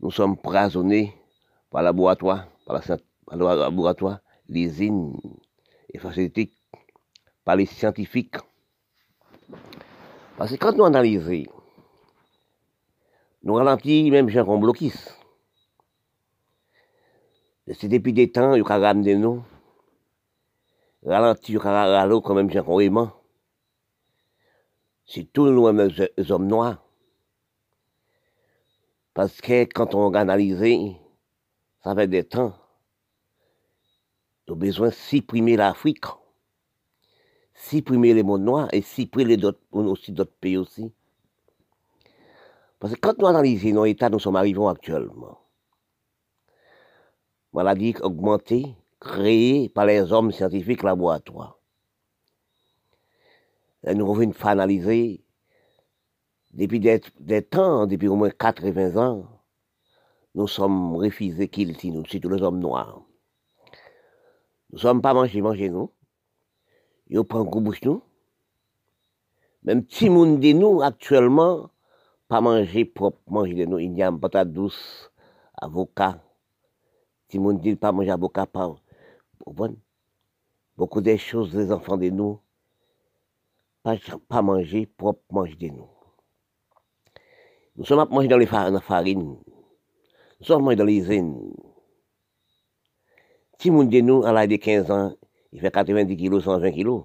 nous 0.00 0.10
sommes 0.10 0.36
prisonnés 0.36 1.14
par 1.70 1.82
le 1.82 1.86
laboratoire, 1.86 2.48
par, 2.66 2.82
le 3.32 3.44
laboratoire, 3.44 4.20
les 4.48 4.64
usines 4.64 5.14
et 5.92 5.98
par 7.44 7.56
les 7.56 7.66
scientifiques. 7.66 8.36
Parce 10.36 10.50
que 10.50 10.56
quand 10.56 10.76
nous 10.76 10.84
analysons, 10.84 11.44
nous 13.42 13.54
ralentissons 13.54 14.10
même 14.10 14.28
gens 14.28 14.44
qu'on 14.44 14.58
bloquisse. 14.58 15.16
C'est 17.72 17.88
depuis 17.88 18.12
des 18.12 18.30
temps, 18.30 18.54
il 18.54 18.62
y 18.62 18.62
a 18.62 18.78
ramené 18.78 19.16
nous, 19.16 19.42
ralenti, 21.04 21.52
il 21.52 21.56
y 21.56 21.58
quand 21.58 22.34
même 22.34 22.50
gens 22.50 22.62
qu'on 22.62 22.80
aimant. 22.80 23.12
C'est 25.04 25.32
tout 25.32 25.46
nous 25.46 25.68
les 25.68 26.32
hommes 26.32 26.46
noirs. 26.46 26.82
Parce 29.14 29.40
que 29.40 29.64
quand 29.64 29.94
on 29.94 30.12
analyse, 30.14 30.62
ça 31.82 31.94
fait 31.94 32.06
des 32.06 32.24
temps, 32.24 32.54
nous 34.46 34.52
avons 34.52 34.60
besoin 34.60 34.88
de 34.88 34.92
supprimer 34.92 35.56
l'Afrique, 35.56 36.04
supprimer 37.54 38.14
les 38.14 38.22
mondes 38.22 38.42
noirs 38.42 38.68
et 38.72 38.82
supprimer 38.82 39.36
d'autres 39.36 40.24
pays 40.40 40.56
aussi. 40.56 40.92
Parce 42.78 42.94
que 42.94 43.00
quand 43.00 43.18
nous 43.18 43.26
analysons 43.26 43.74
nos 43.74 43.84
états, 43.86 44.10
nous 44.10 44.18
sommes 44.18 44.36
arrivés 44.36 44.66
actuellement. 44.66 45.38
Maladie 47.52 47.94
augmentée, 48.02 48.76
créée 49.00 49.68
par 49.68 49.86
les 49.86 50.12
hommes 50.12 50.30
scientifiques 50.30 50.82
laboratoires. 50.82 51.58
Et 53.84 53.94
nous 53.94 54.06
revenons 54.06 54.34
analyser 54.42 55.26
depuis 56.56 56.80
des, 56.80 57.42
temps, 57.42 57.86
depuis 57.86 58.08
au 58.08 58.16
moins 58.16 58.30
80 58.30 58.96
ans, 58.96 59.26
nous 60.34 60.48
sommes 60.48 60.96
refusés 60.96 61.48
qu'ils 61.48 61.76
nous, 61.92 62.04
c'est 62.10 62.18
tous 62.18 62.30
les 62.30 62.42
hommes 62.42 62.60
noirs. 62.60 63.02
Nous 64.70 64.76
ne 64.76 64.80
sommes 64.80 65.02
pas 65.02 65.12
mangés, 65.12 65.42
mangés 65.42 65.68
nous. 65.68 65.92
Ils 67.08 67.22
prennent 67.24 67.42
un 67.42 67.60
bouche 67.60 67.82
nous. 67.82 68.02
Même 69.64 69.84
si 69.88 70.08
nous, 70.08 70.82
actuellement, 70.82 71.70
pas 72.28 72.40
manger 72.40 72.84
propre, 72.84 73.20
manger 73.26 73.54
de 73.54 73.64
nous, 73.66 73.78
une 73.78 74.20
patate 74.20 74.52
douce, 74.52 75.10
avocat. 75.56 76.22
Si 77.28 77.38
monde 77.38 77.60
dit 77.60 77.76
pas 77.76 77.92
manger 77.92 78.10
avocat, 78.10 78.46
pas. 78.46 78.74
Bon. 79.46 79.76
Beaucoup 80.76 81.00
de 81.00 81.16
choses, 81.16 81.54
les 81.54 81.72
enfants 81.72 81.96
de 81.96 82.10
nous, 82.10 82.38
pas, 83.82 84.42
manger 84.42 84.86
propre, 84.86 85.22
manger 85.30 85.56
de 85.56 85.68
nous. 85.68 85.88
Nous 87.76 87.84
sommes 87.84 88.00
à 88.00 88.04
manger 88.06 88.28
dans 88.28 88.36
les 88.36 88.46
farines. 88.46 89.36
Nous 90.40 90.46
sommes 90.46 90.74
dans 90.74 90.84
les 90.84 90.98
usines. 90.98 91.54
Si 93.58 93.70
mon 93.70 93.84
de 93.84 94.00
nous, 94.00 94.24
à 94.24 94.32
l'âge 94.32 94.48
de 94.48 94.56
15 94.56 94.90
ans, 94.90 95.14
il 95.52 95.60
fait 95.60 95.70
90 95.70 96.16
kg, 96.16 96.40
120 96.40 96.72
kg. 96.72 97.04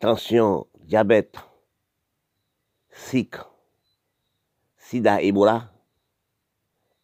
Tension, 0.00 0.66
diabète, 0.80 1.36
sucre, 2.94 3.50
sida, 4.76 5.20
Ebola. 5.20 5.70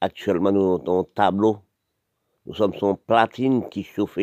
Actuellement, 0.00 0.52
nous 0.52 0.74
avons 0.76 1.00
un 1.00 1.04
tableau. 1.04 1.58
Nous 2.46 2.54
sommes 2.54 2.74
sur 2.74 2.96
platine 2.98 3.68
qui 3.68 3.82
chauffe. 3.82 4.18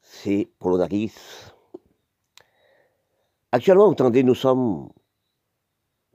C'est 0.00 0.48
Polonakis. 0.58 1.14
Actuellement, 3.52 3.86
vous 3.86 3.92
entendez, 3.92 4.22
nous 4.22 4.34
sommes 4.34 4.90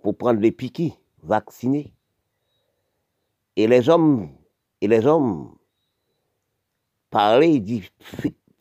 pour 0.01 0.17
prendre 0.17 0.39
les 0.39 0.51
piquets, 0.51 0.93
vaccinés. 1.21 1.93
Et 3.55 3.67
les 3.67 3.89
hommes, 3.89 4.29
et 4.81 4.87
les 4.87 5.05
hommes, 5.05 5.55
parlent, 7.09 7.43
ils 7.43 7.61
disent, 7.61 7.89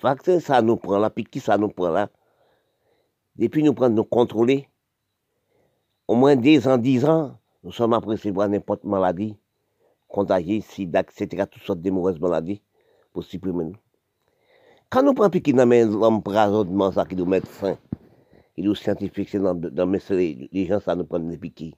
vaccin, 0.03 0.41
ça 0.41 0.61
nous 0.63 0.77
prend 0.77 0.99
là, 0.99 1.11
piquet, 1.11 1.41
ça 1.41 1.57
nous 1.57 1.69
prend 1.69 1.91
là. 1.91 2.11
Depuis 3.39 3.63
nous 3.63 3.73
prendre, 3.73 3.95
nous 3.95 4.05
contrôler, 4.05 4.69
au 6.09 6.17
moins 6.17 6.35
10 6.35 6.67
ans, 6.67 6.77
10 6.77 7.05
ans, 7.05 7.39
nous 7.63 7.71
sommes 7.71 7.95
recevoir 7.95 8.49
n'importe 8.49 8.83
maladie, 8.83 9.37
contagiée, 10.09 10.61
sida, 10.61 11.01
etc., 11.01 11.45
toutes 11.49 11.63
sortes 11.63 11.81
de 11.81 11.91
mauvaises 11.91 12.19
maladies, 12.19 12.61
pour 13.13 13.23
supprimer 13.23 13.65
nous. 13.65 13.77
Quand 14.91 15.05
nous 15.05 15.15
prenons 15.15 15.31
piquet 15.31 15.53
dans 15.53 15.69
l'embrasonnement, 15.69 16.91
ça 16.91 17.05
qui 17.05 17.15
nous 17.15 17.27
met 17.27 17.41
fin, 17.41 17.79
et 18.57 18.63
nous 18.63 18.75
scientifiques, 18.75 19.29
c'est 19.29 19.39
dans, 19.39 19.55
dans 19.55 19.87
les 20.11 20.67
gens, 20.67 20.81
ça 20.81 20.97
nous 20.97 21.05
prend 21.05 21.21
des 21.21 21.39
piquets. 21.39 21.75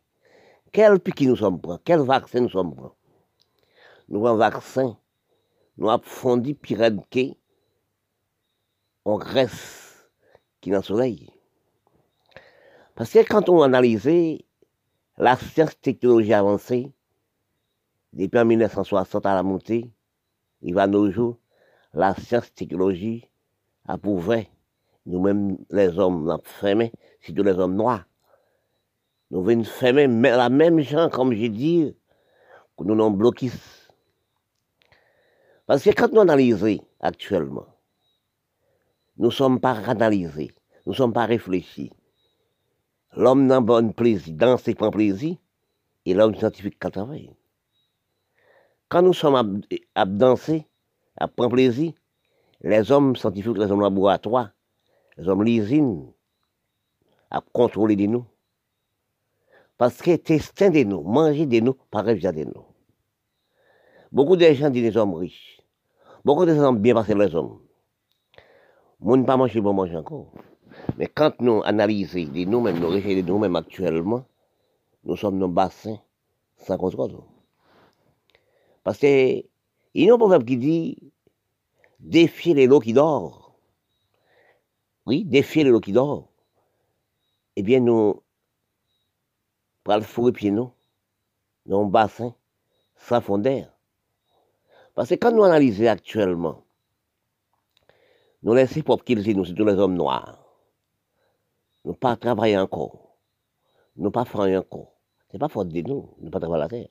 Quel 0.72 0.98
piquet 0.98 1.26
nous 1.26 1.36
sommes 1.36 1.60
prêts? 1.60 1.76
Quel 1.84 2.00
vaccin 2.00 2.40
nous 2.40 2.48
sommes 2.48 2.74
prêts? 2.74 2.88
Nous 4.08 4.26
avons 4.26 4.36
un 4.36 4.38
vaccin, 4.38 4.96
nous 5.76 5.90
avons 5.90 6.42
pirate 6.54 6.94
en 9.04 9.18
Grèce, 9.18 10.10
qui 10.60 10.70
est 10.70 10.72
dans 10.72 10.78
le 10.78 10.84
soleil. 10.84 11.30
Parce 13.00 13.12
que 13.14 13.26
quand 13.26 13.48
on 13.48 13.62
analyse 13.62 14.10
la 15.16 15.34
science 15.34 15.80
technologie 15.80 16.34
avancée, 16.34 16.92
depuis 18.12 18.38
en 18.38 18.44
1960 18.44 19.24
à 19.24 19.34
la 19.34 19.42
montée, 19.42 19.90
il 20.60 20.74
va 20.74 20.86
nos 20.86 21.10
jours, 21.10 21.38
la 21.94 22.14
science 22.14 22.52
technologie 22.52 23.26
a 23.88 23.96
prouvé 23.96 24.50
nous-mêmes, 25.06 25.56
les 25.70 25.98
hommes, 25.98 26.26
nous 26.26 26.36
c'est 26.60 26.92
surtout 27.22 27.42
les 27.42 27.52
hommes 27.52 27.74
noirs. 27.74 28.04
Nous 29.30 29.42
venons 29.42 29.64
fermer 29.64 30.06
la 30.06 30.50
même 30.50 30.80
gens, 30.80 31.08
comme 31.08 31.32
j'ai 31.32 31.48
dit, 31.48 31.96
que 32.76 32.84
nous 32.84 32.94
nous 32.94 33.10
bloquons. 33.12 33.48
Parce 35.64 35.82
que 35.82 35.88
quand 35.88 36.12
nous 36.12 36.20
analysons 36.20 36.84
actuellement, 37.00 37.64
nous 39.16 39.28
ne 39.28 39.32
sommes 39.32 39.58
pas 39.58 39.78
analysés, 39.88 40.52
nous 40.84 40.92
ne 40.92 40.96
sommes 40.96 41.14
pas 41.14 41.24
réfléchis. 41.24 41.90
L'homme 43.16 43.46
n'a 43.46 43.60
bon 43.60 43.92
plaisir, 43.92 44.34
danser 44.34 44.74
prend 44.74 44.90
plaisir, 44.90 45.36
et 46.06 46.14
l'homme 46.14 46.34
scientifique 46.34 46.76
quand 46.78 46.90
travaille. 46.90 47.34
Quand 48.88 49.02
nous 49.02 49.12
sommes 49.12 49.62
à, 49.94 50.04
danser, 50.06 50.66
à 51.16 51.28
prendre 51.28 51.50
plaisir, 51.52 51.92
les 52.60 52.90
hommes 52.92 53.16
scientifiques, 53.16 53.58
les 53.58 53.70
hommes 53.70 53.80
laboratoires, 53.80 54.50
les 55.16 55.28
hommes 55.28 55.44
l'usine 55.44 56.12
à 57.30 57.40
contrôler 57.52 57.96
de 57.96 58.06
nous. 58.06 58.24
Parce 59.76 60.02
que 60.02 60.16
tester 60.16 60.70
de 60.70 60.84
nous, 60.84 61.02
manger 61.02 61.46
de 61.46 61.60
nous, 61.60 61.74
pareil 61.90 62.20
de 62.20 62.44
nous. 62.44 62.64
Beaucoup 64.12 64.36
de 64.36 64.44
gens 64.52 64.70
disent 64.70 64.82
les 64.82 64.96
hommes 64.96 65.14
riches. 65.14 65.60
Beaucoup 66.24 66.44
de 66.44 66.54
gens 66.54 66.72
bien 66.72 66.94
passés 66.94 67.14
les 67.14 67.34
hommes. 67.34 67.60
Moun 69.00 69.24
pas 69.24 69.36
manger 69.36 69.60
bon 69.60 69.72
manger 69.72 69.96
encore. 69.96 70.32
Mais 70.96 71.06
quand 71.06 71.40
nous 71.40 71.62
analysons 71.64 72.30
nous-mêmes, 72.46 72.78
nous 72.78 72.90
de 72.90 73.22
nous-mêmes 73.22 73.56
actuellement, 73.56 74.24
nous 75.04 75.16
sommes 75.16 75.38
dans 75.38 75.46
le 75.46 75.52
bassin 75.52 75.98
sans 76.56 76.76
contrôle. 76.76 77.16
Parce 78.84 78.98
que, 78.98 79.38
il 79.94 80.04
y 80.04 80.10
a 80.10 80.14
un 80.14 80.18
proverbe 80.18 80.44
qui 80.44 80.56
dit, 80.56 81.12
défier 81.98 82.54
les 82.54 82.66
lots 82.66 82.80
qui 82.80 82.92
dorment. 82.92 83.34
Oui, 85.06 85.24
défier 85.24 85.64
le 85.64 85.80
qui 85.80 85.92
dort. 85.92 86.28
eh 87.56 87.62
bien, 87.62 87.80
nous 87.80 88.22
prenons 89.82 89.98
le 89.98 90.04
fourrer 90.04 90.32
pied 90.32 90.50
nous, 90.50 90.70
dans 91.66 91.82
un 91.82 91.86
bassin, 91.86 92.34
sans 92.96 93.20
fond 93.20 93.38
d'air. 93.38 93.72
Parce 94.94 95.08
que 95.08 95.14
quand 95.14 95.32
nous 95.32 95.44
analysons 95.44 95.86
actuellement, 95.86 96.62
nous 98.42 98.54
laissons 98.54 98.82
pour 98.82 99.04
qu'ils 99.04 99.36
nous, 99.36 99.44
tous 99.44 99.64
les 99.64 99.74
hommes 99.74 99.94
noirs. 99.94 100.39
Nous 101.84 101.94
pas 101.94 102.16
travailler 102.16 102.58
encore. 102.58 103.16
Nous 103.96 104.10
pas 104.10 104.24
faire 104.24 104.60
encore. 104.60 104.92
C'est 105.30 105.38
pas 105.38 105.48
faute 105.48 105.68
de 105.68 105.80
nous, 105.80 106.14
nous 106.20 106.30
pas 106.30 106.40
travailler 106.40 106.62
la 106.62 106.68
terre. 106.68 106.88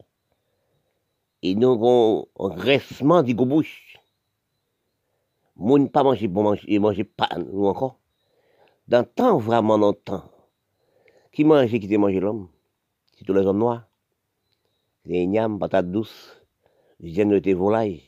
Et 1.42 1.56
nous 1.56 1.72
avons 1.72 2.28
un 2.38 2.50
graissement 2.50 3.24
du 3.24 3.34
bouche. 3.34 3.98
Moun 5.56 5.90
pas 5.90 6.04
manger 6.04 6.28
bon 6.28 6.44
manger, 6.44 6.80
manger 6.80 7.04
pas 7.04 7.30
nous 7.38 7.66
encore. 7.66 8.00
Dans 8.88 9.00
le 9.00 9.06
temps, 9.06 9.38
vraiment 9.38 9.78
dans 9.78 9.90
le 9.90 9.94
temps, 9.94 10.32
qui 11.32 11.44
mangeait, 11.44 11.80
qui 11.80 11.86
était 11.86 11.98
mangé 11.98 12.20
l'homme? 12.20 12.50
C'est 13.16 13.26
tous 13.26 13.34
les 13.34 13.46
hommes 13.46 13.60
noirs. 13.60 13.88
Les 15.06 15.20
ignames, 15.20 15.60
patates 15.60 15.92
douces, 15.92 16.42
viande 17.00 17.34
de 17.34 17.54
volaille. 17.54 18.04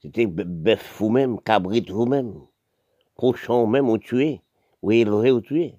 C'était 0.00 0.26
bœuf 0.26 0.98
vous-même, 0.98 1.40
cabrit 1.40 1.80
vous-même, 1.82 2.40
cochon 3.16 3.66
même, 3.66 3.88
on 3.88 3.98
tué, 3.98 4.40
ou 4.82 4.92
élevé 4.92 5.30
ou 5.30 5.40
tué. 5.40 5.76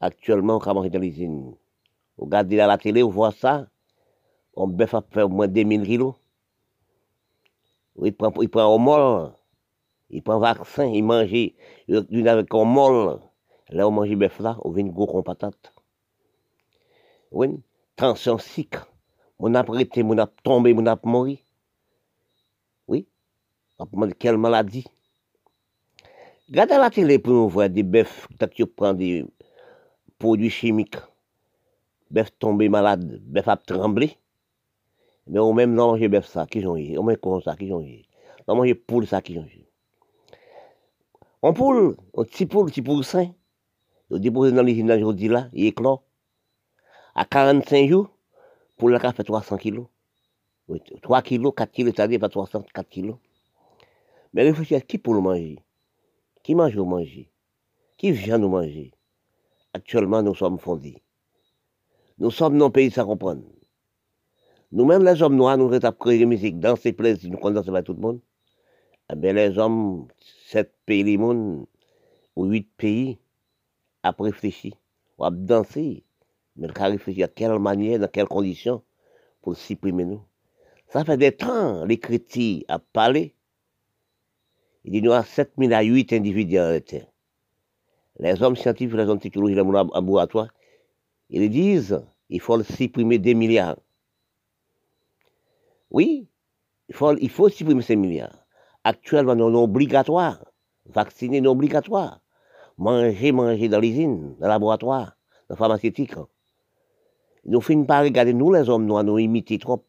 Actuellement, 0.00 0.56
on 0.56 0.58
va 0.58 0.74
manger 0.74 0.90
dans 0.90 0.98
l'usine. 1.00 1.54
Vous 2.16 2.24
regardez 2.24 2.60
à 2.60 2.66
la 2.66 2.78
télé, 2.78 3.02
vous 3.02 3.10
voyez 3.10 3.34
ça, 3.36 3.66
on 4.54 4.68
bœuf 4.68 4.94
fait 5.10 5.22
au 5.22 5.28
moins 5.28 5.48
2000 5.48 5.82
kilos. 5.82 6.14
Il 8.02 8.12
prend, 8.14 8.32
il 8.40 8.48
prend 8.48 8.74
un 8.74 8.78
molle, 8.78 9.32
il 10.10 10.22
prend 10.22 10.38
vaccin, 10.38 10.86
il 10.86 11.02
mange, 11.02 11.32
il 11.32 12.28
avec 12.28 12.52
un 12.54 12.64
molle. 12.64 13.20
Là, 13.70 13.88
on 13.88 13.90
mange 13.90 14.14
bœuf 14.14 14.38
là, 14.40 14.58
on 14.62 14.70
vient 14.70 14.84
gros 14.84 15.06
comme 15.06 15.24
patate. 15.24 15.72
Oui, 17.30 17.60
tension 17.96 18.38
sick. 18.38 18.76
Mon 19.40 19.54
a 19.54 19.64
prêté, 19.64 20.02
mon 20.02 20.18
a 20.18 20.26
tombé, 20.26 20.72
mon 20.72 20.86
a 20.86 20.98
mort. 21.02 21.26
Oui, 22.86 23.08
quelle 24.18 24.38
maladie? 24.38 24.86
Regardez 26.46 26.76
la 26.76 26.90
télé 26.90 27.18
pour 27.18 27.48
voir 27.48 27.70
des 27.70 27.82
bœufs, 27.82 28.28
quand 28.38 28.48
tu 28.48 28.66
prends 28.66 28.92
des 28.92 29.24
produits 30.18 30.50
chimiques. 30.50 30.98
Bœuf 32.10 32.30
tombé 32.38 32.68
malade, 32.68 33.18
bœuf 33.22 33.48
a 33.48 33.56
tremblé. 33.56 34.18
Mais 35.26 35.38
au 35.38 35.54
même 35.54 35.72
non 35.72 35.92
manger 35.92 36.08
bœuf 36.08 36.26
ça, 36.26 36.44
qui 36.44 36.60
j'en 36.60 36.76
ai. 36.76 36.98
Au 36.98 37.02
même 37.02 37.16
con 37.16 37.40
ça, 37.40 37.56
qui 37.56 37.66
j'en 37.66 37.80
ai. 37.80 38.04
Non 38.46 38.56
manger 38.56 38.74
poule 38.74 39.06
ça, 39.06 39.22
qui 39.22 39.34
j'en 39.34 39.44
ai. 39.44 39.66
On 41.40 41.54
poule, 41.54 41.96
un 42.14 42.24
petit 42.24 42.44
poule, 42.44 42.66
petit 42.66 42.82
poule 42.82 43.04
sain. 43.04 43.32
Il 44.10 44.20
dépose 44.20 44.52
dans 44.52 44.62
l'usine 44.62 44.92
aujourd'hui 44.92 45.28
là, 45.28 45.48
il 45.54 45.64
éclore. 45.64 46.02
À 47.14 47.24
45 47.24 47.88
jours, 47.88 48.10
pour 48.76 48.90
le 48.90 48.98
cas 48.98 49.12
fait 49.12 49.24
300 49.24 49.56
kilos. 49.56 49.86
3 51.00 51.22
kilos, 51.22 51.54
4 51.56 51.72
kilos, 51.72 51.94
c'est-à-dire 51.96 52.20
pas 52.20 52.28
300, 52.28 52.64
4 52.74 52.88
kilos. 52.90 53.16
Mais 54.34 54.42
réfléchissez, 54.42 54.82
qui 54.82 54.98
pour 54.98 55.14
le 55.14 55.22
manger? 55.22 55.63
Qui 56.44 56.54
mange 56.54 56.76
au 56.76 56.84
manger 56.84 57.30
Qui 57.96 58.12
vient 58.12 58.36
nous 58.36 58.50
manger? 58.50 58.92
Actuellement, 59.72 60.22
nous 60.22 60.34
sommes 60.34 60.58
fondés. 60.58 61.02
Nous 62.18 62.30
sommes 62.30 62.58
le 62.58 62.68
pays 62.68 62.90
sans 62.90 63.06
comprendre. 63.06 63.42
Nous-mêmes, 64.70 65.04
les 65.04 65.22
hommes 65.22 65.36
noirs, 65.36 65.56
nous 65.56 65.72
avons 65.72 65.92
créé 65.92 66.18
la 66.18 66.26
musique, 66.26 66.60
danser, 66.60 66.92
plaisir, 66.92 67.30
nous 67.30 67.38
connaissons 67.38 67.72
pas 67.72 67.82
tout 67.82 67.94
le 67.94 68.00
monde. 68.00 68.20
Eh 69.10 69.16
bien, 69.16 69.32
les 69.32 69.56
hommes, 69.56 70.06
sept 70.46 70.74
pays 70.84 71.02
du 71.02 71.16
monde, 71.16 71.64
ou 72.36 72.44
huit 72.44 72.68
pays, 72.76 73.18
ont 74.04 74.22
réfléchi, 74.22 74.74
ont 75.16 75.30
dansé, 75.30 76.04
mais 76.56 76.68
ils 76.68 76.82
réfléchi 76.82 77.22
à 77.22 77.28
quelle 77.28 77.58
manière, 77.58 77.98
dans 77.98 78.08
quelles 78.08 78.28
conditions, 78.28 78.82
pour 79.40 79.56
supprimer 79.56 80.04
nous? 80.04 80.22
Ça 80.88 81.06
fait 81.06 81.16
des 81.16 81.32
temps, 81.32 81.86
les 81.86 81.98
chrétiens 81.98 82.60
ont 82.68 82.80
parlé. 82.92 83.33
Il 84.84 85.02
nous 85.02 85.12
avons 85.12 85.26
7 85.26 85.52
000 85.58 85.72
à 85.72 85.82
8 85.82 86.12
individus 86.12 86.82
terre. 86.82 87.06
Les 88.18 88.42
hommes 88.42 88.54
scientifiques, 88.54 88.96
les 88.96 89.08
hommes 89.08 89.18
technologiques, 89.18 89.56
les 89.56 89.62
laboratoires, 89.62 90.48
ils 91.30 91.50
disent, 91.50 92.04
il 92.28 92.40
faut 92.40 92.62
supprimer 92.62 93.18
des 93.18 93.34
milliards. 93.34 93.78
Oui, 95.90 96.28
il 96.88 96.94
faut, 96.94 97.48
supprimer 97.48 97.82
ces 97.82 97.96
milliards. 97.96 98.46
Actuellement, 98.84 99.34
non 99.34 99.54
obligatoire. 99.64 100.44
Vacciner 100.86 101.40
non 101.40 101.52
obligatoire. 101.52 102.20
Manger, 102.76 103.32
manger 103.32 103.68
dans 103.68 103.80
l'usine, 103.80 104.36
dans 104.38 104.46
le 104.46 104.52
laboratoire, 104.52 105.16
dans 105.48 105.54
la 105.54 105.56
pharmaceutique. 105.56 106.14
Nous 107.46 107.60
finissons 107.60 107.86
par 107.86 108.02
regarder, 108.02 108.34
nous 108.34 108.52
les 108.52 108.68
hommes 108.68 108.84
noirs, 108.84 109.04
nous 109.04 109.18
imiter 109.18 109.58
trop. 109.58 109.84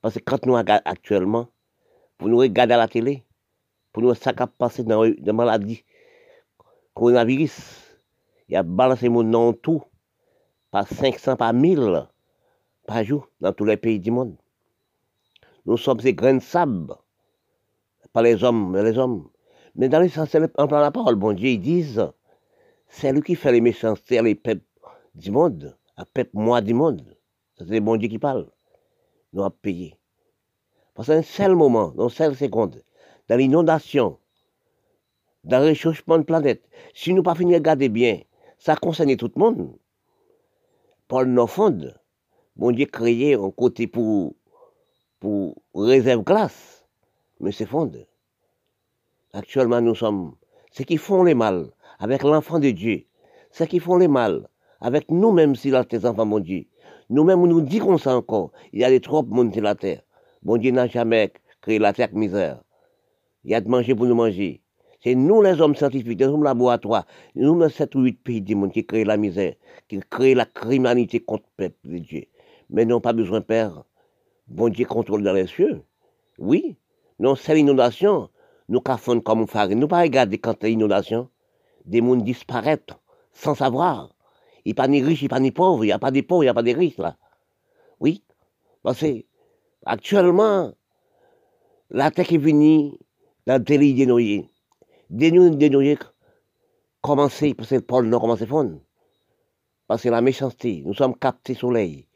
Parce 0.00 0.14
que 0.14 0.20
quand 0.20 0.46
nous 0.46 0.54
regardons 0.54 0.82
actuellement, 0.84 1.48
pour 2.16 2.28
nous 2.28 2.38
regarder 2.38 2.74
à 2.74 2.78
la 2.78 2.88
télé, 2.88 3.24
pour 3.94 4.02
nous 4.02 4.12
qui 4.12 4.32
passer 4.58 4.82
dans 4.82 5.04
la 5.04 5.32
maladie, 5.32 5.84
coronavirus, 6.94 7.96
il 8.48 8.56
a 8.56 8.64
balancé 8.64 9.08
mon 9.08 9.22
nom 9.22 9.52
tout, 9.52 9.82
par 10.72 10.88
500, 10.88 11.36
par 11.36 11.54
1000 11.54 12.08
par 12.86 13.04
jour, 13.04 13.28
dans 13.40 13.52
tous 13.52 13.64
les 13.64 13.76
pays 13.76 14.00
du 14.00 14.10
monde. 14.10 14.36
Nous 15.64 15.76
sommes 15.76 16.00
ces 16.00 16.12
grains 16.12 16.34
de 16.34 16.42
sable, 16.42 16.96
pas 18.12 18.20
les 18.20 18.42
hommes, 18.42 18.72
mais 18.72 18.82
les 18.82 18.98
hommes. 18.98 19.30
Mais 19.76 19.88
dans 19.88 20.00
l'essentiel, 20.00 20.50
en 20.58 20.66
la 20.66 20.90
parole, 20.90 21.14
bon 21.14 21.32
Dieu, 21.32 21.50
ils 21.50 21.60
disent, 21.60 22.04
c'est 22.88 23.12
lui 23.12 23.22
qui 23.22 23.36
fait 23.36 23.52
les 23.52 23.60
méchancetés, 23.60 24.20
les 24.20 24.34
peuples 24.34 24.66
du 25.14 25.30
monde, 25.30 25.78
à 25.96 26.04
peuple 26.04 26.30
moi 26.34 26.60
du 26.60 26.74
monde. 26.74 27.16
C'est 27.56 27.70
le 27.70 27.80
bon 27.80 27.96
Dieu 27.96 28.08
qui 28.08 28.18
parle. 28.18 28.50
Nous 29.32 29.40
avons 29.40 29.54
payé. 29.62 29.96
Parce 30.94 31.08
qu'un 31.08 31.22
seul 31.22 31.54
moment, 31.54 31.92
dans 31.92 32.08
une 32.08 32.14
seule 32.14 32.36
seconde, 32.36 32.82
dans 33.28 33.36
l'inondation, 33.36 34.18
dans 35.44 35.60
le 35.60 35.66
réchauffement 35.66 36.16
de 36.16 36.20
la 36.22 36.26
planète, 36.26 36.68
si 36.94 37.12
nous 37.12 37.22
pas 37.22 37.34
fini 37.34 37.52
de 37.52 37.56
regarder 37.56 37.88
bien, 37.88 38.20
ça 38.58 38.76
concerne 38.76 39.16
tout 39.16 39.30
le 39.34 39.40
monde. 39.40 39.76
Paul 41.08 41.28
nous 41.28 41.46
fonde. 41.46 41.98
Bon 42.56 42.70
Dieu 42.70 42.86
créé 42.86 43.34
un 43.34 43.50
côté 43.50 43.86
pour 43.86 44.34
pour 45.20 45.56
réserve 45.74 46.22
classe, 46.24 46.86
mais 47.40 47.52
c'est 47.52 47.66
fonde. 47.66 48.06
Actuellement, 49.32 49.80
nous 49.80 49.94
sommes 49.94 50.36
ceux 50.70 50.84
qui 50.84 50.96
font 50.96 51.24
les 51.24 51.34
mal 51.34 51.70
avec 51.98 52.22
l'enfant 52.22 52.58
de 52.58 52.70
Dieu, 52.70 53.06
ceux 53.50 53.66
qui 53.66 53.80
font 53.80 53.96
les 53.96 54.08
mal 54.08 54.48
avec 54.80 55.10
nous-mêmes, 55.10 55.56
si 55.56 55.70
là, 55.70 55.84
tes 55.84 56.04
enfants, 56.04 56.26
mon 56.26 56.40
Dieu. 56.40 56.66
Nous-mêmes, 57.08 57.46
nous 57.46 57.62
disons 57.62 57.96
ça 57.96 58.16
encore. 58.16 58.50
Il 58.72 58.80
y 58.80 58.84
a 58.84 58.90
des 58.90 59.00
trop 59.00 59.22
monter 59.22 59.60
la 59.60 59.74
terre. 59.74 60.02
Mon 60.42 60.56
Dieu 60.56 60.72
n'a 60.72 60.86
jamais 60.86 61.32
créé 61.62 61.78
la 61.78 61.92
terre 61.92 62.12
misère. 62.12 62.62
Il 63.44 63.50
y 63.50 63.54
a 63.54 63.60
de 63.60 63.68
manger 63.68 63.94
pour 63.94 64.06
nous 64.06 64.14
manger. 64.14 64.62
C'est 65.02 65.14
nous, 65.14 65.42
les 65.42 65.60
hommes 65.60 65.74
scientifiques, 65.74 66.18
les 66.18 66.26
hommes 66.26 66.44
laboratoires, 66.44 67.06
nous, 67.34 67.60
les 67.60 67.68
7 67.68 67.94
ou 67.94 68.00
8 68.00 68.12
pays 68.22 68.40
du 68.40 68.54
monde 68.54 68.72
qui 68.72 68.86
créent 68.86 69.04
la 69.04 69.18
misère, 69.18 69.54
qui 69.86 70.00
créent 70.00 70.34
la 70.34 70.46
criminalité 70.46 71.20
contre 71.20 71.44
le 71.58 71.68
peuple 71.68 71.88
de 71.88 71.98
Dieu. 71.98 72.24
Mais 72.70 72.86
n'ont 72.86 73.00
pas 73.00 73.12
besoin, 73.12 73.42
Père, 73.42 73.84
bon 74.48 74.70
Dieu 74.70 74.86
contrôle 74.86 75.22
dans 75.22 75.34
les 75.34 75.46
cieux. 75.46 75.82
Oui, 76.38 76.78
non, 77.18 77.34
c'est 77.34 77.54
l'inondation. 77.54 78.30
Nous 78.68 78.80
caffons 78.80 79.20
comme 79.20 79.46
farine. 79.46 79.78
Nous 79.78 79.88
pas 79.88 80.00
regarder 80.00 80.38
quand 80.38 80.64
a 80.64 80.68
inondation. 80.68 81.28
Des 81.84 82.00
mondes 82.00 82.24
disparaissent 82.24 82.78
sans 83.32 83.54
savoir. 83.54 84.14
Il 84.64 84.70
n'y 84.70 84.72
a 84.72 84.74
pas 84.76 84.88
ni 84.88 85.02
riches, 85.02 85.20
il 85.20 85.24
n'y 85.24 85.28
a 85.28 85.36
pas 85.36 85.40
ni 85.40 85.50
pauvres. 85.50 85.84
Il 85.84 85.88
n'y 85.88 85.92
a 85.92 85.98
pas 85.98 86.10
des 86.10 86.22
pauvres, 86.22 86.44
il 86.44 86.46
n'y 86.46 86.50
a 86.50 86.54
pas 86.54 86.62
des 86.62 86.72
riches 86.72 86.96
là. 86.96 87.16
Oui, 88.00 88.24
parce 88.82 89.00
que 89.00 89.24
actuellement, 89.84 90.72
la 91.90 92.10
terre 92.10 92.32
est 92.32 92.38
venue 92.38 92.92
le 93.46 93.58
des 93.58 94.06
noyés. 94.06 94.48
Des 95.10 95.30
noyés 95.30 95.98
commencent, 97.02 97.44
parce 97.56 97.68
que 97.68 97.74
le 97.74 97.80
pôle 97.82 98.06
nord 98.06 98.22
commence 98.22 98.42
à 98.42 98.46
fondre. 98.46 98.80
Parce 99.86 100.02
que 100.02 100.08
la 100.08 100.22
méchanceté, 100.22 100.82
nous 100.86 100.94
sommes 100.94 101.14
captés 101.14 101.54
soleil. 101.54 102.06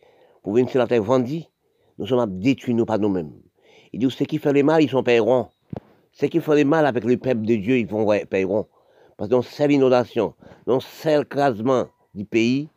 Pour 0.42 0.54
venir 0.54 0.70
sur 0.70 0.78
la 0.78 0.86
terre 0.86 1.02
vendue, 1.02 1.42
nous 1.98 2.06
sommes 2.06 2.40
détruits, 2.40 2.74
nous, 2.74 2.86
par 2.86 2.98
nous-mêmes. 2.98 3.32
Il 3.92 4.00
dit, 4.00 4.10
ceux 4.10 4.24
qui 4.24 4.38
font 4.38 4.52
les 4.52 4.62
mal, 4.62 4.82
ils 4.82 4.88
sont 4.88 5.02
paieront. 5.02 5.48
Ceux 6.12 6.28
qui 6.28 6.40
font 6.40 6.52
les 6.52 6.64
mal 6.64 6.86
avec 6.86 7.04
le 7.04 7.18
peuple 7.18 7.42
de 7.42 7.56
Dieu, 7.56 7.78
ils 7.78 7.86
vont 7.86 8.06
paieront. 8.26 8.66
Parce 9.16 9.28
que 9.28 9.34
dans 9.34 9.42
cette 9.42 9.70
inondation, 9.70 10.34
dans 10.66 10.80
cet 10.80 11.22
écrasement 11.22 11.88
du 12.14 12.24
pays, 12.24 12.68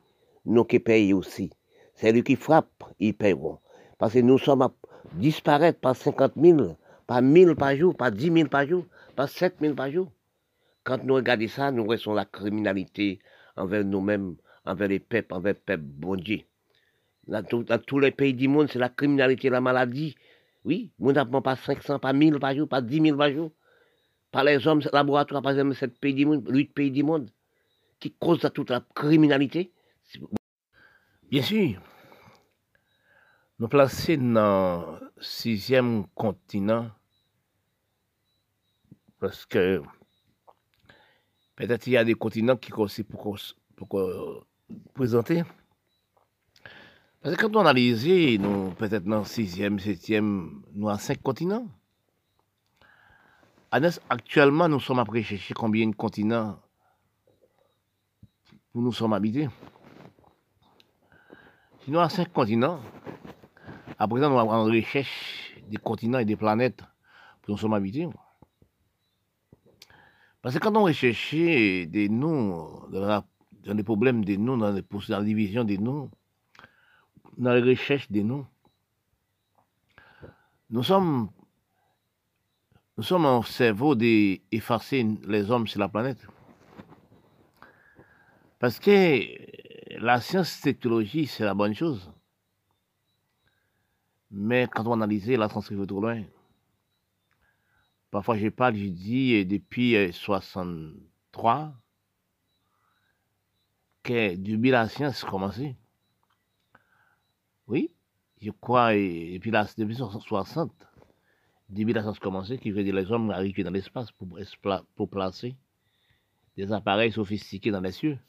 nous 0.46 0.66
qui 0.66 0.80
payons 0.80 1.20
aussi. 1.20 1.52
C'est 1.96 2.22
qui 2.24 2.36
frappe, 2.36 2.84
ils 3.00 3.14
paieront. 3.14 3.60
Parce 3.98 4.14
que 4.14 4.20
nous 4.20 4.38
sommes 4.38 4.64
à 4.64 4.74
disparaître 5.14 5.80
par 5.80 5.96
50 5.96 6.34
000, 6.36 6.76
par 7.12 7.22
1000 7.22 7.56
par 7.56 7.76
jour, 7.76 7.94
par 7.94 8.10
10 8.10 8.32
000 8.32 8.48
par 8.48 8.66
jour, 8.66 8.86
par 9.18 9.28
7 9.28 9.56
000 9.60 9.76
par 9.76 9.92
jour. 9.92 10.10
Quand 10.86 11.04
nous 11.04 11.16
regardons 11.16 11.50
ça, 11.50 11.70
nous 11.70 11.86
restons 11.86 12.14
la 12.14 12.24
criminalité 12.24 13.20
envers 13.58 13.84
nous-mêmes, 13.84 14.38
envers 14.64 14.88
les 14.88 15.00
peuples, 15.00 15.34
envers 15.34 15.56
le 15.56 15.60
peuple 15.60 15.84
bon 15.84 16.16
Dieu. 16.16 16.44
Dans, 17.28 17.44
tous 17.86 18.00
les 18.00 18.12
pays 18.12 18.34
du 18.34 18.48
monde, 18.48 18.70
c'est 18.72 18.80
la 18.80 18.88
criminalité, 18.88 19.50
la 19.50 19.60
maladie. 19.60 20.16
Oui, 20.64 20.94
nous 21.00 21.12
n'avons 21.12 21.42
pas 21.42 21.58
500, 21.58 22.00
pas 22.00 22.14
1000 22.14 22.40
par 22.40 22.56
jour, 22.56 22.70
pas 22.70 22.82
10 22.82 23.02
000 23.02 23.18
par 23.18 23.30
jour. 23.30 23.52
Par 24.32 24.46
les 24.46 24.66
hommes 24.66 24.82
laboratoires, 24.94 25.42
par 25.42 25.52
exemple, 25.52 25.76
7 25.76 26.00
pays 26.00 26.14
du 26.14 26.26
monde, 26.26 26.48
8 26.48 26.74
pays 26.74 26.92
du 26.92 27.04
monde. 27.04 27.30
qui 28.00 28.14
cause 28.14 28.50
toute 28.54 28.70
la 28.70 28.82
criminalité 28.96 29.74
Bien 31.30 31.42
sûr. 31.42 31.82
Nous 33.60 33.68
placer 33.68 34.16
dans 34.16 34.86
le 34.92 35.22
sixième 35.22 36.06
continent 36.16 36.90
parce 39.22 39.46
que 39.46 39.84
peut-être 41.56 41.86
il 41.86 41.94
y 41.94 41.98
a 41.98 42.04
des 42.04 42.16
continents 42.16 42.58
qui 42.58 42.74
aussi 42.74 43.04
pour, 43.04 43.38
pour, 43.76 44.46
présenter. 44.96 45.44
Parce 47.22 47.36
que 47.36 47.42
quand 47.42 47.56
on 47.56 47.60
analyse, 47.60 48.08
nous, 48.40 48.72
peut-être 48.72 49.04
dans 49.04 49.20
le 49.20 49.26
sixième, 49.26 49.78
septième, 49.78 50.64
nous 50.74 50.90
avons 50.90 50.98
cinq 50.98 51.22
continents. 51.22 51.68
Actuellement, 53.70 54.68
nous 54.68 54.80
sommes 54.80 55.00
après 55.00 55.22
chercher 55.22 55.54
combien 55.54 55.88
de 55.88 55.96
continents 55.96 56.60
où 58.74 58.82
nous 58.82 58.92
sommes 58.92 59.14
habités? 59.14 59.50
Si 61.84 61.92
nous 61.92 62.00
avons 62.00 62.10
cinq 62.10 62.34
continents, 62.34 62.82
à 64.00 64.08
présent, 64.08 64.32
nous 64.32 64.40
avons 64.40 64.52
en 64.52 64.64
recherche 64.64 65.54
des 65.68 65.78
continents 65.78 66.18
et 66.18 66.26
des 66.26 66.36
planètes 66.36 66.82
pour 67.44 67.54
nous 67.54 67.58
sommes 67.58 67.76
habités. 67.76 68.08
Parce 70.42 70.56
que 70.56 70.60
quand 70.60 70.76
on 70.76 70.84
recherche 70.84 71.34
des 71.36 72.10
noms, 72.10 72.88
dans 72.90 73.24
les 73.66 73.84
problèmes 73.84 74.26
des 74.26 74.38
noms, 74.38 74.58
dans, 74.58 74.74
la 74.74 75.24
division 75.24 75.64
des 75.64 75.78
noms, 75.78 76.10
dans 77.38 77.54
la 77.54 77.62
recherche 77.62 78.10
des 78.12 78.24
noms, 78.24 78.48
nous 80.72 80.84
sommes, 80.84 81.30
nous 82.98 83.04
sommes 83.04 83.26
en 83.26 83.44
cerveau 83.44 83.94
d'effacer 83.94 85.06
les 85.28 85.52
hommes 85.52 85.68
sur 85.68 85.80
la 85.80 85.90
planète. 85.90 86.26
Parce 88.58 88.80
que 88.80 89.20
la 90.00 90.22
science 90.22 90.62
technologie, 90.62 91.28
c'est 91.28 91.44
la 91.44 91.54
bonne 91.54 91.76
chose. 91.76 92.12
Mais 94.32 94.68
quand 94.74 94.88
on 94.88 94.94
analyse, 94.94 95.30
la 95.30 95.48
transcrire 95.50 95.86
trop 95.86 96.02
loin. 96.02 96.24
Parfois, 98.12 98.38
je 98.38 98.50
parle, 98.50 98.76
je 98.76 98.88
dis, 98.88 99.46
depuis 99.46 99.96
63, 100.12 101.64
euh, 101.64 101.70
que 104.04 104.36
depuis 104.36 104.70
la 104.70 104.90
science 104.90 105.24
a 105.24 105.28
commencé. 105.28 105.78
Oui, 107.68 107.96
je 108.42 108.52
crois, 108.52 108.96
et, 108.96 109.40
puis 109.40 109.50
là, 109.50 109.64
depuis 109.64 109.96
1960, 109.96 110.74
depuis 111.70 111.94
la 111.94 112.02
science 112.02 112.18
a 112.18 112.20
commencé, 112.20 112.58
qui 112.58 112.72
veut 112.72 112.84
dire 112.84 112.94
les 112.94 113.10
hommes 113.14 113.32
arrivent 113.32 113.64
dans 113.64 113.72
l'espace 113.72 114.10
pour, 114.12 115.10
placer 115.10 115.56
des 116.58 116.74
appareils 116.74 117.14
sophistiqués 117.14 117.72
dans 117.72 117.80
les 117.80 117.94
cieux. 117.94 118.20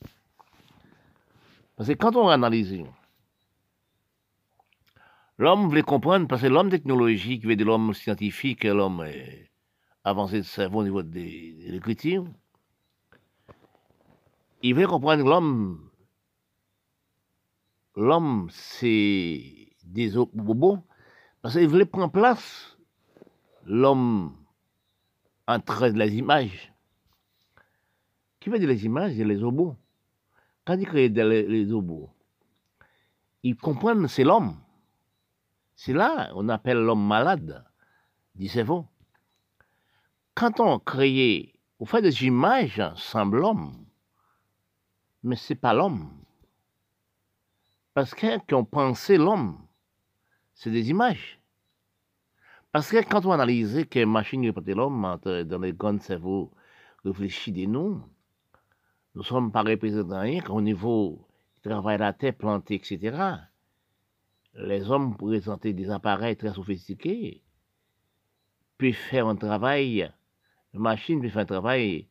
Parce 1.74 1.88
que 1.88 1.94
quand 1.94 2.14
on 2.14 2.28
analyse, 2.28 2.84
l'homme 5.38 5.66
voulait 5.68 5.82
comprendre, 5.82 6.28
parce 6.28 6.42
que 6.42 6.46
l'homme 6.46 6.70
technologique 6.70 7.42
l'homme 7.42 7.92
scientifique, 7.94 8.62
l'homme 8.62 9.04
euh, 10.04 10.10
avancé 10.10 10.38
de 10.38 10.42
cerveau 10.42 10.80
au 10.80 10.84
niveau 10.84 11.02
de 11.02 11.18
l'écriture, 11.70 12.26
il 14.62 14.74
veut 14.74 14.86
comprendre 14.86 15.24
l'homme. 15.24 15.90
L'homme, 17.96 18.48
c'est 18.50 19.68
des 19.84 20.12
bobos, 20.32 20.78
parce 21.42 21.54
qu'il 21.54 21.68
voulait 21.68 21.84
prendre 21.84 22.10
place 22.10 22.76
l'homme 23.64 24.36
entre 25.46 25.86
les 25.88 26.14
images. 26.16 26.72
Qui 28.40 28.50
veut 28.50 28.58
dire 28.58 28.68
les 28.68 28.84
images 28.84 29.14
C'est 29.16 29.24
les 29.24 29.42
obos. 29.42 29.76
Quand 30.64 30.74
il 30.74 30.86
crée 30.86 31.08
les, 31.08 31.42
les 31.46 31.72
obos, 31.72 32.10
il 33.42 33.56
comprend 33.56 34.08
c'est 34.08 34.24
l'homme. 34.24 34.56
C'est 35.74 35.92
là 35.92 36.30
on 36.34 36.48
appelle 36.48 36.78
l'homme 36.78 37.04
malade, 37.06 37.64
dit 38.34 38.48
cerveau 38.48 38.86
quand 40.34 40.60
on 40.60 40.78
crée, 40.78 41.54
on 41.78 41.84
fait 41.84 42.02
des 42.02 42.24
images 42.24 42.82
l'homme, 43.14 43.86
mais 45.22 45.36
c'est 45.36 45.54
pas 45.54 45.74
l'homme. 45.74 46.10
Parce 47.94 48.14
que 48.14 48.38
quand 48.48 48.60
on 48.60 48.64
pensait 48.64 49.18
l'homme, 49.18 49.58
c'est 50.54 50.70
des 50.70 50.90
images. 50.90 51.38
Parce 52.72 52.90
que 52.90 53.02
quand 53.06 53.26
on 53.26 53.32
analyse 53.32 53.84
que 53.90 54.04
machine 54.04 54.46
répète 54.46 54.74
l'homme 54.74 55.18
dans 55.24 55.58
les 55.60 55.72
grands 55.74 55.98
cerveaux 55.98 56.50
réfléchis 57.04 57.52
des 57.52 57.66
nous, 57.66 58.02
nous 59.14 59.20
ne 59.20 59.26
sommes 59.26 59.52
pas 59.52 59.62
représentés 59.62 60.40
qu'au 60.40 60.62
niveau 60.62 61.28
du 61.56 61.60
travail 61.60 61.98
de 61.98 62.02
la 62.02 62.14
terre, 62.14 62.34
planter, 62.34 62.76
etc. 62.76 63.36
Les 64.54 64.90
hommes 64.90 65.16
présentaient 65.16 65.74
des 65.74 65.90
appareils 65.90 66.36
très 66.36 66.54
sophistiqués, 66.54 67.42
puis 68.78 68.94
faire 68.94 69.26
un 69.26 69.36
travail 69.36 70.10
une 70.74 70.80
machine 70.80 71.20
peut 71.20 71.28
faire 71.28 71.42
un 71.42 71.46
travail 71.46 72.08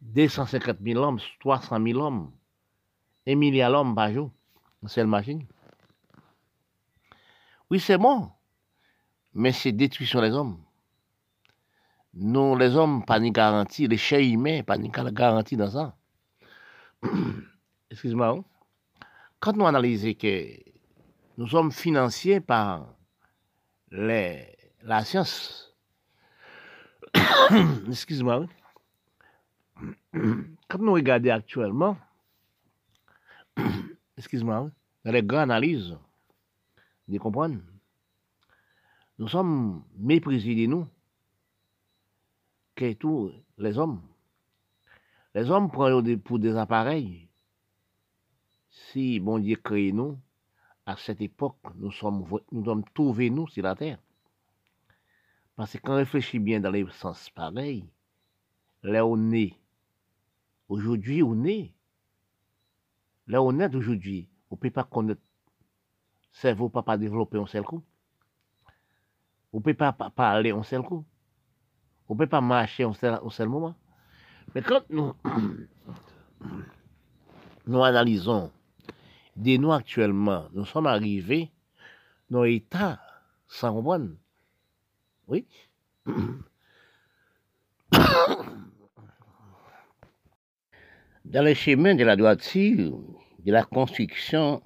250 0.00 0.78
000 0.84 1.02
hommes, 1.02 1.18
300 1.40 1.82
000 1.82 1.98
hommes, 1.98 2.30
un 3.26 3.34
milliard 3.34 3.72
d'hommes 3.72 3.94
par 3.94 4.12
jour, 4.12 4.30
une 4.82 4.88
seule 4.88 5.06
machine. 5.06 5.46
Oui, 7.70 7.80
c'est 7.80 7.96
bon, 7.96 8.30
mais 9.32 9.52
c'est 9.52 9.72
détruction 9.72 10.20
des 10.20 10.30
hommes. 10.30 10.60
Nous, 12.12 12.56
les 12.56 12.76
hommes, 12.76 13.04
pas 13.04 13.18
ni 13.18 13.32
garantie, 13.32 13.88
les 13.88 13.96
chers 13.96 14.20
humains, 14.20 14.62
pas 14.62 14.78
ni 14.78 14.90
garantie 14.90 15.56
dans 15.56 15.70
ça. 15.70 15.96
Excuse-moi. 17.90 18.28
Hein. 18.28 18.44
Quand 19.40 19.56
nous 19.56 19.66
analysons 19.66 20.14
que 20.14 20.58
nous 21.36 21.48
sommes 21.48 21.72
financiers 21.72 22.40
par 22.40 22.94
les, 23.90 24.46
la 24.82 25.04
science, 25.04 25.63
excuse-moi, 27.88 28.46
quand 30.12 30.78
nous 30.78 30.92
regardons 30.92 31.30
actuellement, 31.30 31.96
excuse-moi, 34.16 34.70
dans 35.04 35.12
les 35.12 35.22
grandes 35.22 35.50
analyses, 35.50 35.96
vous 37.06 37.18
comprenez, 37.18 37.58
nous 39.18 39.28
sommes 39.28 39.84
méprisés 39.96 40.54
de 40.54 40.66
nous, 40.66 40.86
que 42.74 42.92
tous 42.94 43.32
les 43.58 43.78
hommes. 43.78 44.02
Les 45.34 45.50
hommes 45.50 45.70
prennent 45.70 46.20
pour 46.20 46.38
des 46.38 46.56
appareils. 46.56 47.28
Si 48.70 49.20
bon 49.20 49.38
Dieu 49.38 49.56
crée 49.56 49.92
nous, 49.92 50.18
à 50.86 50.96
cette 50.96 51.20
époque, 51.20 51.56
nous 51.76 51.92
sommes, 51.92 52.26
nous 52.50 52.64
sommes 52.64 52.84
sur 53.48 53.62
la 53.62 53.74
terre. 53.74 53.98
Parce 55.56 55.72
que 55.72 55.78
quand 55.78 55.92
on 55.92 55.96
réfléchit 55.96 56.38
bien 56.38 56.60
dans 56.60 56.70
les 56.70 56.86
sens 56.90 57.30
pareils, 57.30 57.88
là 58.82 59.06
on 59.06 59.30
est, 59.30 59.54
aujourd'hui 60.68 61.22
on 61.22 61.44
est, 61.44 61.72
là 63.28 63.40
on 63.40 63.58
est 63.60 63.74
aujourd'hui, 63.74 64.28
on 64.50 64.56
ne 64.56 64.60
peut 64.60 64.70
pas 64.70 64.84
connaître, 64.84 65.20
cerveau 66.32 66.68
peut 66.68 66.82
pas 66.82 66.98
développer 66.98 67.38
un 67.38 67.46
seul 67.46 67.62
coup. 67.62 67.82
On 69.52 69.58
ne 69.58 69.62
peut 69.62 69.74
pas 69.74 69.92
parler 69.92 70.50
un 70.50 70.64
seul 70.64 70.82
coup. 70.82 71.04
On 72.08 72.14
ne 72.14 72.18
peut 72.18 72.26
pas 72.26 72.40
marcher 72.40 72.82
un 72.82 72.92
seul, 72.92 73.20
seul 73.30 73.48
moment. 73.48 73.76
Mais 74.52 74.62
quand 74.62 74.82
nous, 74.90 75.14
nous 77.66 77.84
analysons 77.84 78.50
des 79.36 79.58
nous 79.58 79.72
actuellement, 79.72 80.48
nous 80.52 80.64
sommes 80.64 80.86
arrivés 80.86 81.52
dans 82.28 82.42
un 82.42 82.46
état 82.46 83.00
sans 83.46 83.72
comprendre 83.72 84.10
oui. 85.28 85.46
Dans 91.24 91.42
le 91.42 91.54
chemin 91.54 91.94
de 91.94 92.04
la 92.04 92.16
droiture, 92.16 93.00
de 93.44 93.52
la 93.52 93.64
construction, 93.64 94.62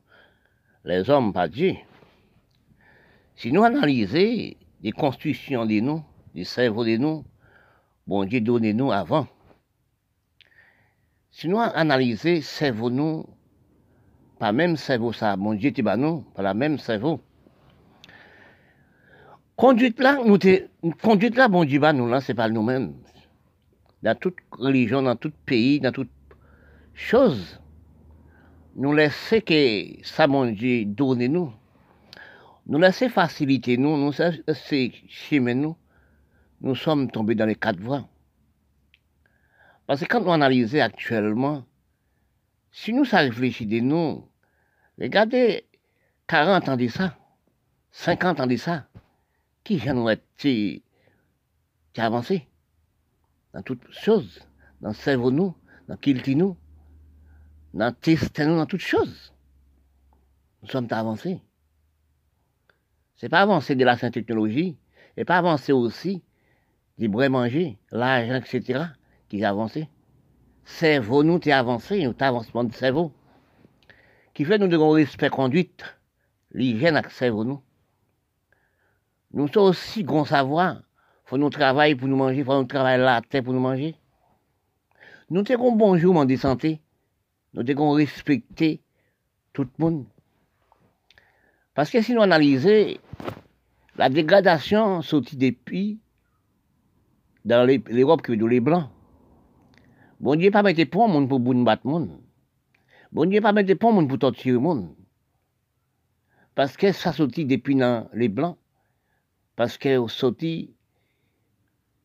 les 0.85 1.09
hommes 1.09 1.33
pas 1.33 1.49
Dieu. 1.49 1.75
Si 3.37 3.53
nous 3.53 3.63
analysons 3.63 4.57
les 4.83 4.93
constructions 4.93 5.65
de 5.65 5.81
nous, 5.81 6.03
les 6.35 6.45
cerveaux 6.45 6.85
de 6.85 6.97
nous, 6.97 7.25
bon 8.07 8.25
Dieu 8.25 8.41
donne 8.41 8.71
nous 8.73 8.91
avant. 8.91 9.29
Si 11.31 11.47
nous 11.49 11.61
analysons 11.61 12.41
cerveau 12.43 12.91
nous, 12.91 13.25
pas 14.39 14.51
même 14.53 14.77
cerveau 14.77 15.13
ça, 15.13 15.37
bon 15.37 15.55
Dieu 15.55 15.73
pas 15.85 15.97
nous, 15.97 16.23
pas 16.35 16.43
la 16.43 16.55
même 16.55 16.79
cerveau. 16.79 17.21
Conduite 19.59 19.99
là, 19.99 20.21
nous 20.25 20.93
conduite 21.03 21.37
là, 21.37 21.49
bon 21.49 21.65
Dieu, 21.65 21.81
bah, 21.81 21.93
nous 21.93 22.07
là, 22.07 22.21
c'est 22.21 22.33
pas 22.33 22.49
nous-mêmes. 22.49 22.95
Dans 24.05 24.15
toute 24.17 24.37
religion, 24.53 25.03
dans 25.03 25.17
tout 25.17 25.33
pays, 25.47 25.81
dans 25.81 25.91
toute 25.91 26.13
chose, 26.95 27.59
nous 28.77 28.93
laissons 28.93 29.41
que 29.41 30.01
ça, 30.05 30.29
bon 30.29 30.53
Dieu, 30.53 30.85
donne 30.85 31.27
nous. 31.27 31.53
Nous 32.67 32.79
laissons 32.79 33.09
faciliter 33.09 33.77
nous, 33.79 33.97
nous 33.97 34.13
laissons 34.47 34.91
chemin 35.09 35.55
nous. 35.55 35.77
Nous 36.61 36.77
sommes 36.77 37.11
tombés 37.11 37.35
dans 37.35 37.47
les 37.47 37.57
quatre 37.57 37.81
voies. 37.81 38.09
Parce 39.89 40.03
que 40.03 40.07
quand 40.07 40.23
on 40.25 40.35
analyse 40.35 40.77
actuellement, 40.77 41.65
si 42.71 42.93
nous 42.93 43.05
ça 43.05 43.19
réfléchit 43.19 43.83
nous, 43.83 44.25
regardez, 45.01 45.65
40 46.29 46.69
ans 46.69 46.77
de 46.77 46.87
ça, 46.87 47.17
50 47.91 48.39
ans 48.39 48.47
de 48.47 48.55
ça, 48.55 48.87
qui 49.69 49.83
été 50.11 50.83
avancé 51.99 52.49
dans 53.53 53.61
toutes 53.61 53.91
choses, 53.91 54.41
dans 54.81 54.89
le 54.89 54.95
cerveau 54.95 55.31
nous, 55.31 55.55
dans 55.89 55.99
le 56.03 56.35
nous, 56.35 56.57
dans 57.75 57.95
le 57.95 58.47
nous, 58.47 58.57
dans 58.57 58.67
toutes 58.67 58.81
choses. 58.81 59.35
Nous 60.63 60.71
sommes 60.71 60.89
avancés. 60.91 61.43
C'est 63.17 63.29
pas 63.29 63.43
avancer 63.43 63.75
de 63.75 63.85
la 63.85 63.99
sainte 63.99 64.15
technologie, 64.15 64.79
et 65.19 65.27
pas 65.27 65.37
avancer 65.37 65.73
aussi 65.73 66.23
du 66.97 67.11
bruit 67.11 67.29
manger, 67.29 67.79
l'argent, 67.91 68.37
etc., 68.37 68.85
qui 69.29 69.41
est 69.41 69.45
avancé. 69.45 69.91
Cerveau, 70.65 71.23
nous, 71.23 71.41
t'es 71.41 71.53
avancé, 71.53 72.05
nous, 72.05 72.15
avancement 72.19 72.65
de 72.65 72.73
cerveau. 72.73 73.13
Qui 74.33 74.47
fait 74.47 74.59
nous 74.59 74.69
devons 74.69 74.93
respect 74.93 75.29
conduite, 75.29 75.85
l'hygiène 76.53 76.97
avec 76.97 77.11
cerveau, 77.11 77.45
nous. 77.45 77.63
Nous 79.33 79.49
sommes 79.49 79.65
aussi 79.65 80.05
grands 80.05 80.25
savoir. 80.25 80.83
Faut 81.25 81.37
nous 81.37 81.51
travailler 81.51 81.95
pour 81.95 82.09
nous 82.09 82.17
manger, 82.17 82.43
faut 82.43 82.55
nous 82.55 82.65
travailler 82.65 83.03
la 83.03 83.21
terre 83.21 83.43
pour 83.43 83.53
nous 83.53 83.61
manger. 83.61 83.95
Nous 85.31 85.43
devons 85.43 85.73
bonjour, 85.73 86.25
de 86.25 86.37
santé. 86.37 86.81
Nous 87.53 87.63
devons 87.63 87.91
respecter 87.91 88.81
tout 89.53 89.65
le 89.65 89.71
monde. 89.79 90.07
Parce 91.75 91.91
que 91.91 92.01
si 92.01 92.15
nous 92.15 92.23
analysons, 92.23 92.99
la 93.97 94.09
dégradation 94.09 95.03
sortie 95.03 95.37
depuis 95.37 96.01
dans 97.45 97.67
l'Europe 97.67 98.27
veut 98.29 98.49
les 98.49 98.61
blancs. 98.61 98.89
Bon 100.21 100.35
Dieu 100.35 100.51
pas 100.51 100.63
mettre 100.63 100.85
pour 100.85 101.09
monde 101.09 101.29
pour 101.29 101.41
battre 101.41 101.87
monde. 101.87 102.19
Bon 103.13 103.29
Dieu 103.29 103.41
pas 103.41 103.53
mettre 103.53 103.75
pour 103.75 103.93
monde 103.93 104.09
pour 104.09 104.19
torturer 104.19 104.59
monde. 104.59 104.95
Parce 106.55 106.77
que 106.77 106.91
ça 106.93 107.13
sorti 107.13 107.45
depuis 107.45 107.77
dans 107.77 108.09
les 108.13 108.29
blancs. 108.29 108.57
Parce 109.59 109.77
que 109.77 110.07
sorti 110.07 110.71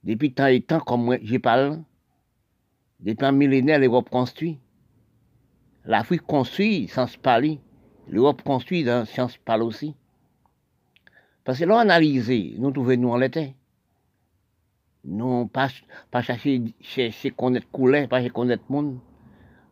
depuis 0.03 0.33
tant 0.33 0.47
et 0.47 0.59
temps, 0.61 0.79
comme 0.79 1.19
j'ai 1.21 1.37
parlé, 1.37 1.77
depuis 2.99 3.27
un 3.27 3.31
millénaire, 3.31 3.77
l'Europe 3.77 4.09
construit. 4.09 4.57
L'Afrique 5.85 6.23
construit 6.23 6.87
sans 6.87 7.05
parler. 7.15 7.59
L'Europe 8.07 8.41
construit 8.41 8.83
dans 8.83 9.05
science 9.05 9.37
parle 9.37 9.61
aussi. 9.61 9.93
Parce 11.43 11.59
que 11.59 11.65
l'on 11.65 11.77
analysé, 11.77 12.55
nous 12.57 12.71
trouvons 12.71 12.97
nous 12.97 13.09
en 13.09 13.17
l'été. 13.17 13.53
Nous 15.03 15.45
pas, 15.45 15.67
pas 16.09 16.23
chercher, 16.23 16.73
chercher 16.81 17.29
connaître 17.29 17.69
couleur, 17.69 18.09
pas 18.09 18.17
chercher 18.17 18.33
connaître 18.33 18.63
monde. 18.67 18.97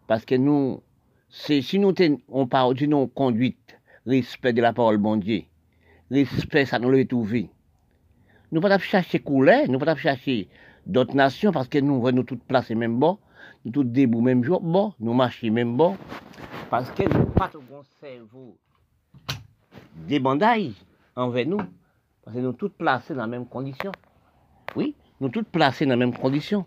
Parce 0.06 0.24
que 0.24 0.36
nous, 0.36 0.84
si 1.30 1.80
nous 1.80 1.96
on 2.28 2.46
parle 2.46 2.76
de 2.76 2.86
nos 2.86 3.08
conduite, 3.08 3.76
respect 4.06 4.54
de 4.54 4.62
la 4.62 4.72
parole 4.72 5.00
bon 5.00 5.18
Dieu, 5.18 5.46
respect, 6.12 6.68
ça 6.68 6.78
nous 6.78 6.92
l'a 6.92 7.04
trouvé. 7.06 7.50
Nous 8.52 8.60
ne 8.60 8.68
pas 8.68 8.78
chercher 8.80 9.20
couleur, 9.20 9.66
nous 9.68 9.80
ne 9.80 9.86
pas 9.86 9.96
chercher 9.96 10.50
d'autres 10.86 11.16
nations 11.16 11.52
parce 11.52 11.68
que 11.68 11.78
nous, 11.78 12.12
nous 12.12 12.24
toutes 12.24 12.44
placer 12.44 12.76
même 12.76 13.00
bon, 13.00 13.18
nous 13.64 13.72
tous 13.72 13.84
debout 13.84 14.22
même 14.22 14.44
jour, 14.44 14.62
bon, 14.62 14.94
nous 15.00 15.14
marchons 15.14 15.52
même 15.52 15.78
bon. 15.78 15.96
Parce 16.70 16.92
que 16.92 17.04
nous 17.04 17.26
pas 17.28 17.48
tout 17.48 17.62
bon 17.62 17.82
cerveau 18.00 18.58
des 20.08 20.20
bandages 20.20 20.74
envers 21.16 21.48
nous. 21.48 21.62
Parce 22.24 22.36
que 22.36 22.42
nous 22.42 22.54
tous 22.54 22.70
placés 22.70 23.14
dans 23.14 23.22
la 23.22 23.28
même 23.28 23.46
condition. 23.46 23.92
Oui, 24.76 24.96
nous 25.20 25.30
tous 25.30 25.44
placés 25.44 25.86
dans 25.86 25.92
la 25.92 25.98
même 25.98 26.16
condition. 26.16 26.66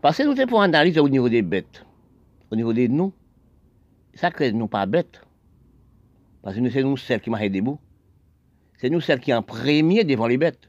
Parce 0.00 0.18
que 0.18 0.22
nous 0.22 0.34
sommes 0.34 0.48
pour 0.48 0.62
analyser 0.62 1.00
au 1.00 1.08
niveau 1.08 1.28
des 1.28 1.42
bêtes, 1.42 1.84
au 2.50 2.56
niveau 2.56 2.72
des 2.72 2.88
nous. 2.88 3.12
Ça 4.14 4.30
crée 4.30 4.52
nous 4.52 4.66
pas 4.66 4.86
bêtes. 4.86 5.22
Parce 6.42 6.56
que 6.56 6.70
c'est 6.70 6.82
nous 6.82 6.96
celles 6.96 7.20
qui 7.20 7.30
marchent 7.30 7.50
debout. 7.50 7.78
C'est 8.82 8.90
nous 8.90 9.00
celles 9.00 9.20
qui 9.20 9.32
en 9.32 9.44
premier 9.44 10.02
devant 10.02 10.26
les 10.26 10.36
bêtes. 10.36 10.68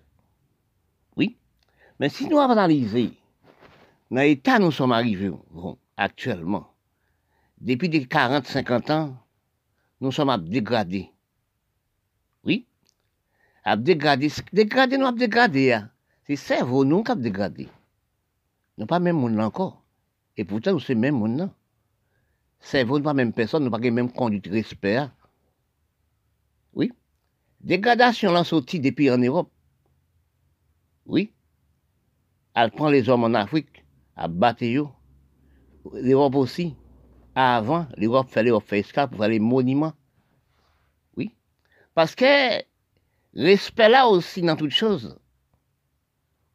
Oui. 1.17 1.35
Mais 1.99 2.09
si 2.09 2.27
nous 2.27 2.37
analysons 2.37 3.11
dans 4.11 4.21
l'état 4.21 4.59
nous 4.59 4.69
sommes 4.69 4.91
arrivés 4.91 5.31
actuellement, 5.97 6.71
depuis 7.59 7.89
des 7.89 8.05
40, 8.05 8.45
50 8.45 8.89
ans, 8.91 9.17
nous 9.99 10.11
sommes 10.11 10.29
à 10.29 10.37
dégrader. 10.37 11.09
Oui. 12.43 12.67
À 13.63 13.75
dégrader. 13.77 14.31
Dégrader, 14.51 14.99
nous 14.99 15.07
à 15.07 15.11
dégrader. 15.11 15.73
Hein. 15.73 15.89
C'est 16.27 16.35
cerveau, 16.35 16.85
nous, 16.85 17.01
qui 17.01 17.11
a 17.11 17.15
dégradé. 17.15 17.67
Nous 18.77 18.85
pas 18.85 18.99
même 18.99 19.17
monde 19.17 19.39
encore. 19.39 19.81
Et 20.37 20.45
pourtant, 20.45 20.73
nous 20.73 20.79
sommes 20.79 20.99
même 20.99 21.17
monde. 21.17 21.49
Cerveau, 22.59 22.99
nous 22.99 23.03
pas 23.05 23.15
même 23.15 23.33
personne, 23.33 23.63
nous 23.63 23.71
pas 23.71 23.79
même 23.79 24.11
conduite 24.11 24.45
respect. 24.45 24.99
Dégradation, 27.63 28.31
là, 28.31 28.43
sorti 28.43 28.79
depuis 28.79 29.09
en 29.09 29.17
Europe. 29.17 29.49
Oui. 31.05 31.33
Elle 32.55 32.71
prend 32.71 32.89
les 32.89 33.07
hommes 33.09 33.23
en 33.23 33.33
Afrique, 33.33 33.85
à 34.15 34.27
battre 34.27 34.65
L'Europe 35.93 36.35
aussi. 36.35 36.75
Avant, 37.35 37.87
l'Europe 37.97 38.29
fallait 38.29 38.51
faire 38.59 38.79
esclave 38.79 39.09
pour 39.09 39.19
faire 39.19 39.29
les 39.29 39.39
monuments. 39.39 39.93
Oui. 41.17 41.31
Parce 41.95 42.13
que 42.15 42.61
respect 43.33 43.89
là 43.89 44.07
aussi 44.07 44.41
dans 44.41 44.55
toutes 44.55 44.71
choses. 44.71 45.17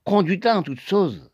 Conduite 0.05 0.45
dans 0.45 0.63
toutes 0.63 0.81
choses. 0.81 1.31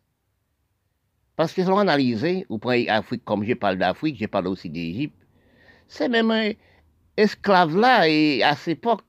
Parce 1.37 1.53
que 1.53 1.63
si 1.63 1.69
on 1.69 1.79
analyse, 1.79 2.45
ou 2.49 2.59
prenez 2.59 2.89
Afrique, 2.89 3.25
comme 3.25 3.45
je 3.45 3.55
parle 3.55 3.77
d'Afrique, 3.77 4.17
je 4.19 4.27
parle 4.27 4.47
aussi 4.47 4.71
d'Égypte, 4.71 5.17
c'est 5.89 6.09
même 6.09 6.31
un 6.31 6.53
esclave 7.17 7.77
là, 7.77 8.09
et 8.09 8.43
à 8.43 8.57
cette 8.57 8.79
époque, 8.79 9.03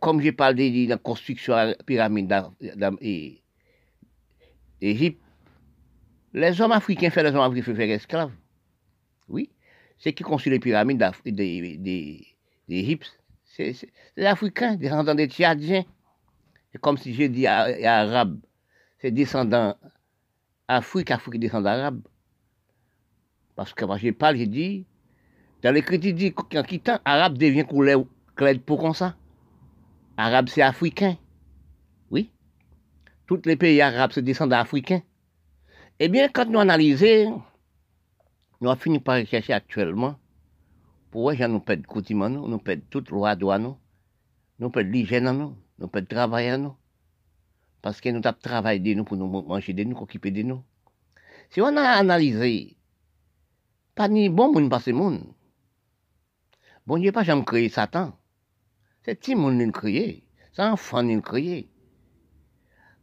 comme 0.00 0.20
je 0.20 0.30
parle 0.30 0.54
de 0.54 0.88
la 0.88 0.98
construction 0.98 1.54
de 1.54 1.58
la 1.58 1.74
pyramide 1.74 2.32
d'Égypte, 4.80 5.20
les 6.34 6.60
hommes 6.60 6.72
africains 6.72 7.10
font 7.10 7.22
les 7.22 7.30
hommes 7.30 7.50
africains 7.50 7.74
faire 7.74 7.90
esclaves. 7.90 8.32
Oui. 9.28 9.50
C'est 9.98 10.12
qui 10.12 10.22
construit 10.22 10.52
les 10.52 10.58
pyramides 10.58 11.02
d'Égypte. 12.68 13.18
C'est 13.44 13.76
des 14.16 14.24
Africains, 14.24 14.72
des 14.72 14.88
descendants 14.88 15.14
des 15.14 15.28
Tchadiens. 15.28 15.84
C'est 16.72 16.80
comme 16.80 16.96
si 16.96 17.14
j'ai 17.14 17.28
dit 17.28 17.46
arabe. 17.46 18.40
C'est 18.98 19.10
descendants 19.10 19.76
Afrique, 20.68 21.10
Afrique 21.10 21.38
descendants 21.38 21.70
arabes. 21.70 22.02
Parce 23.54 23.74
que 23.74 23.84
quand 23.84 23.96
je 23.98 24.10
parle, 24.10 24.36
j'ai 24.38 24.46
dit, 24.46 24.86
dans 25.62 25.70
l'écriture, 25.72 26.14
dit 26.14 26.32
qu'en 26.32 26.62
quittant, 26.62 26.98
arabe 27.04 27.36
devient 27.36 27.64
couleur 27.64 28.04
clair 28.34 28.58
pour 28.64 28.80
comme 28.80 28.94
ça. 28.94 29.14
Arabe, 30.16 30.48
c'est 30.48 30.62
africain. 30.62 31.16
Oui. 32.10 32.30
Tous 33.26 33.40
les 33.44 33.56
pays 33.56 33.80
arabes, 33.80 34.12
c'est 34.12 34.22
descendants 34.22 34.58
africains. 34.58 35.02
Eh 35.98 36.08
bien, 36.08 36.28
quand 36.28 36.46
nous 36.46 36.58
analysons, 36.58 37.42
nous 38.60 38.70
avons 38.70 38.80
fini 38.80 38.98
par 38.98 39.16
rechercher 39.16 39.52
actuellement 39.52 40.18
pour 41.10 41.22
voir 41.22 41.48
nous 41.48 41.60
perdons 41.60 41.82
coutume 41.82 42.26
nous, 42.28 42.48
nous 42.48 42.58
perdons 42.58 42.82
toute 42.90 43.10
loi 43.10 43.36
de 43.36 43.44
nous, 43.44 43.76
nous 44.58 44.70
perdons 44.70 44.90
l'hygiène 44.90 45.30
nous, 45.32 45.56
nous 45.78 45.88
perdons 45.88 46.06
le 46.10 46.14
travail 46.14 46.58
nous. 46.58 46.74
Parce 47.82 48.00
que 48.00 48.08
nous 48.08 48.20
avons 48.24 48.38
travaillé 48.40 48.94
nous 48.94 49.04
pour 49.04 49.16
nous 49.16 49.26
manger 49.26 49.72
de 49.72 49.84
nous, 49.84 49.96
occuper 49.96 50.30
de 50.30 50.42
nous. 50.42 50.62
Si 51.50 51.60
on 51.60 51.76
a 51.76 51.82
analysé, 51.82 52.76
pas 53.94 54.08
ni 54.08 54.28
bon 54.28 54.52
monde 54.52 54.70
pas 54.70 54.80
ce 54.80 54.90
monde. 54.90 55.24
Bon 56.86 56.98
Dieu 56.98 57.12
pas 57.12 57.24
jamais 57.24 57.44
créé 57.44 57.68
Satan. 57.68 58.16
C'est 59.04 59.16
petit 59.16 59.34
monde 59.34 59.58
qui 59.58 59.72
créé. 59.72 60.24
C'est 60.52 60.62
enfant 60.62 61.06
qui 61.06 61.20
créé. 61.22 61.68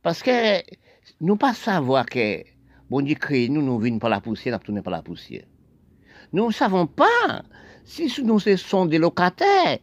Parce 0.02 0.24
que 0.24 0.62
nous 1.20 1.36
pas 1.36 1.54
savoir 1.54 2.06
que 2.06 2.44
Bon 2.90 3.02
Dieu 3.02 3.16
crée 3.16 3.50
nous, 3.50 3.62
nous 3.62 3.78
venons 3.78 4.00
par 4.00 4.10
la 4.10 4.20
poussière, 4.20 4.58
nous 4.58 4.66
tournons 4.66 4.82
par 4.82 4.92
la 4.92 5.04
poussière. 5.04 5.46
Nous 6.34 6.48
ne 6.48 6.52
savons 6.52 6.88
pas 6.88 7.44
si 7.86 8.12
nous 8.24 8.40
sommes 8.40 8.90
des 8.90 8.98
locataires, 8.98 9.78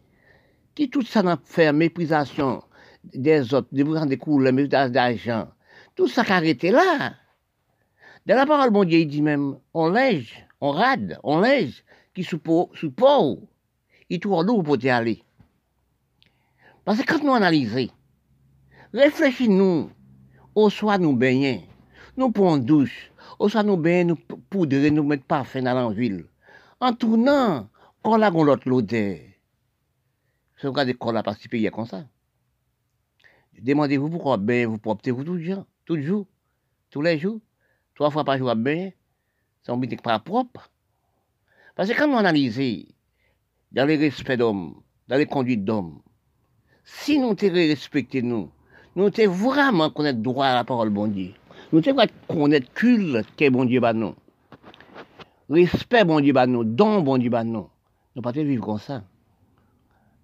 qui 0.75 0.89
tout 0.89 1.03
ça 1.03 1.23
n'a 1.23 1.39
fait 1.41 1.71
méprisation 1.71 2.61
des 3.03 3.53
autres, 3.53 3.69
des 3.71 3.83
des 3.83 4.17
couleurs, 4.17 4.51
méprisation 4.51 4.91
d'argent, 4.91 5.47
tout 5.95 6.09
ça 6.09 6.25
qui 6.25 6.33
arrêté 6.33 6.71
là. 6.71 7.13
Dans 8.25 8.35
la 8.35 8.45
parole, 8.45 8.71
bon 8.71 8.83
Dieu, 8.83 8.99
il 8.99 9.07
dit 9.07 9.21
même, 9.21 9.57
on 9.73 9.89
lège, 9.89 10.45
on 10.59 10.71
rade, 10.71 11.17
on 11.23 11.39
lège, 11.39 11.85
qui 12.13 12.25
sous 12.25 12.39
pauvre, 12.39 13.39
il 14.09 14.19
trouve 14.19 14.45
nous 14.45 14.63
pour 14.63 14.83
y 14.83 14.89
aller? 14.89 15.23
Parce 16.87 17.01
que 17.01 17.05
quand 17.05 17.21
nous 17.21 17.33
analysons, 17.33 17.89
réfléchis-nous, 18.93 19.91
au 20.55 20.69
soir 20.69 20.97
nous 20.97 21.13
baignons, 21.13 21.61
nous 22.15 22.31
prenons 22.31 22.55
douche, 22.59 23.11
ou 23.41 23.49
soit 23.49 23.61
nous 23.61 23.75
baignons, 23.75 24.15
nous 24.29 24.37
poudrer, 24.39 24.89
nous 24.89 25.03
mettons 25.03 25.25
parfum 25.27 25.63
dans 25.63 25.89
l'huile. 25.89 26.27
En 26.79 26.93
tournant, 26.93 27.67
quand 28.01 28.15
là, 28.15 28.31
on 28.33 28.41
l'autre 28.41 28.69
l'odeur. 28.69 29.17
Si 30.55 30.65
vous 30.65 30.69
regardez 30.69 30.93
quand 30.93 31.11
là 31.11 31.23
participé, 31.23 31.67
a 31.67 31.71
comme 31.71 31.87
ça. 31.87 32.05
Demandez-vous 33.59 34.09
pourquoi 34.09 34.37
ben 34.37 34.65
vous 34.65 34.79
le 35.33 35.43
jour, 35.43 35.65
tout 35.83 35.97
le 35.97 36.23
tous 36.89 37.01
les 37.01 37.19
jours, 37.19 37.41
trois 37.95 38.11
fois 38.11 38.23
par 38.23 38.37
jour 38.37 38.49
à 38.49 38.55
ben, 38.55 38.93
ça 39.61 39.75
ne 39.75 39.95
pas 39.97 40.19
propre. 40.19 40.71
Parce 41.75 41.89
que 41.89 41.97
quand 41.97 42.07
nous 42.07 42.15
analysons 42.15 42.85
dans 43.73 43.85
les 43.85 43.97
respects 43.97 44.37
d'hommes, 44.37 44.81
dans 45.09 45.17
les 45.17 45.25
conduites 45.25 45.65
d'hommes, 45.65 46.01
si 46.89 47.19
nous 47.19 47.35
te 47.35 47.45
respecter 47.45 48.21
nous, 48.21 48.49
nous 48.95 49.09
te 49.09 49.21
vraiment 49.27 49.89
connaître 49.89 50.19
droit 50.19 50.45
à 50.45 50.55
la 50.55 50.63
parole 50.63 50.89
bon 50.89 51.07
Dieu. 51.07 51.33
Nous 51.73 51.81
te 51.81 51.89
connaître 52.27 52.73
culte 52.73 53.27
que 53.35 53.49
bon 53.49 53.65
Dieu 53.65 53.81
bat 53.81 53.91
nous. 53.91 54.15
Respect 55.49 56.05
bon 56.05 56.21
Dieu 56.21 56.31
bat 56.31 56.47
nous, 56.47 56.63
don 56.63 57.01
bon 57.01 57.17
Dieu 57.17 57.29
bat 57.29 57.43
nous. 57.43 57.67
Nous 58.15 58.21
pas 58.21 58.31
vivre 58.31 58.65
comme 58.65 58.79
ça. 58.79 59.03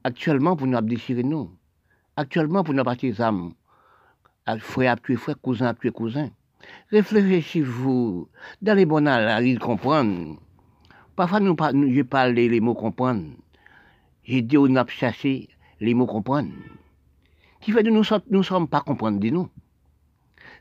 Actuellement, 0.05 0.55
pour 0.55 0.66
nous 0.66 0.80
déchirer 0.82 1.24
nous. 1.24 1.51
Actuellement, 2.16 2.64
pour 2.64 2.74
nous 2.74 2.84
partir 2.84 3.20
âmes. 3.22 3.53
Frère 4.59 4.93
a 4.93 4.95
tué 4.95 5.18
frère, 5.18 5.39
cousin 5.41 5.68
a 5.68 5.74
tué 5.74 5.91
cousin. 5.91 6.30
Réfléchissez-vous. 6.91 8.30
Dans 8.61 8.78
les 8.78 8.84
à 8.84 9.41
de 9.41 9.59
comprendre. 9.59 10.39
Parfois, 11.16 11.41
nous, 11.41 11.55
je 11.93 12.01
parle 12.03 12.32
les 12.32 12.59
mots 12.61 12.74
comprendre. 12.74 13.32
J'ai 14.24 14.41
dit 14.41 14.57
on 14.57 14.76
a 14.76 14.88
cherché 14.88 15.49
les 15.84 15.94
mots 15.94 16.06
comprendre. 16.06 16.50
Qui 17.60 17.72
fait 17.72 17.84
que 17.84 17.90
nous 17.90 18.04
ne 18.30 18.44
sommes 18.44 18.68
pas 18.68 18.82
comprendre 18.82 19.20
de 19.20 19.30
nous. 19.30 19.50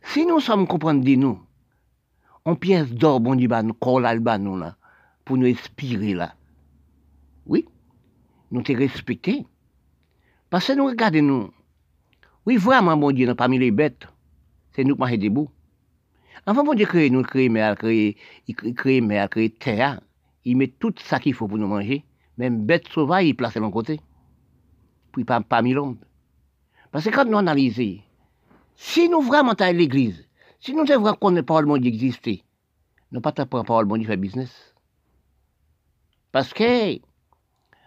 Si 0.02 0.26
nous 0.26 0.40
sommes 0.40 0.66
comprendre 0.66 1.04
de 1.04 1.14
nous, 1.14 1.40
on 2.44 2.56
pièce 2.56 2.92
d'or, 2.92 3.20
bon 3.20 3.36
Dieu, 3.36 3.48
nous, 3.48 3.76
nous, 4.38 4.56
là, 4.56 4.76
pour 5.24 5.36
nous 5.36 5.46
inspirer 5.46 6.14
là. 6.14 6.34
Oui, 7.46 7.66
nous 8.50 8.62
te 8.62 8.72
respecter. 8.72 9.46
Parce 10.50 10.66
que 10.66 10.72
nous 10.72 10.86
regardons 10.86 11.22
nous. 11.22 11.50
Oui, 12.44 12.56
vraiment, 12.56 12.96
bon 12.96 13.12
Dieu, 13.12 13.32
parmi 13.34 13.58
les 13.58 13.70
bêtes, 13.70 14.08
c'est 14.72 14.82
nous 14.82 14.94
qui 14.94 15.00
marchons 15.00 15.16
debout. 15.18 15.50
Enfin, 16.46 16.64
bon 16.64 16.74
Dieu, 16.74 16.86
créer 16.86 17.10
nous, 17.10 17.22
créer 17.22 17.48
mer, 17.48 17.76
créer, 17.76 18.16
créer 18.74 19.00
mer, 19.00 19.30
créer 19.30 19.50
terre, 19.50 20.00
il 20.44 20.56
met 20.56 20.66
tout 20.66 20.92
ça 20.98 21.20
qu'il 21.20 21.34
faut 21.34 21.46
pour 21.46 21.58
nous 21.58 21.68
manger. 21.68 22.04
Même 22.38 22.66
bête 22.66 22.88
sauvage, 22.88 23.24
il 23.24 23.36
place 23.36 23.54
de 23.54 23.60
l'autre 23.60 23.72
côté. 23.72 24.00
Puis 25.12 25.24
pas 25.24 25.40
parmi 25.40 25.72
l'homme. 25.72 25.98
Parce 26.90 27.04
que 27.04 27.10
quand 27.10 27.24
nous 27.24 27.38
analysons, 27.38 28.00
si 28.74 29.08
nous 29.08 29.22
vraiment 29.22 29.52
à 29.52 29.72
l'église, 29.72 30.26
si 30.60 30.74
nous 30.74 30.84
devons 30.84 31.14
qu'on 31.14 31.42
pas 31.42 31.60
le 31.60 31.66
monde 31.66 31.84
exister, 31.84 32.44
nous 33.10 33.20
pas 33.20 33.34
la 33.36 33.46
parole 33.46 33.86
monde 33.86 34.04
faire 34.04 34.16
business. 34.16 34.74
Parce 36.32 36.54
que 36.54 36.98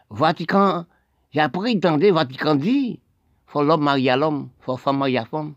Vatican, 0.09 0.85
j'ai 1.31 1.39
appris 1.39 1.75
d'entendre 1.75 2.11
Vatican 2.11 2.55
dit, 2.55 2.99
faut 3.47 3.63
l'homme 3.63 3.83
marier 3.83 4.11
à 4.11 4.17
l'homme, 4.17 4.49
faut 4.59 4.77
femme 4.77 4.99
marier 4.99 5.17
à 5.17 5.25
femme. 5.25 5.55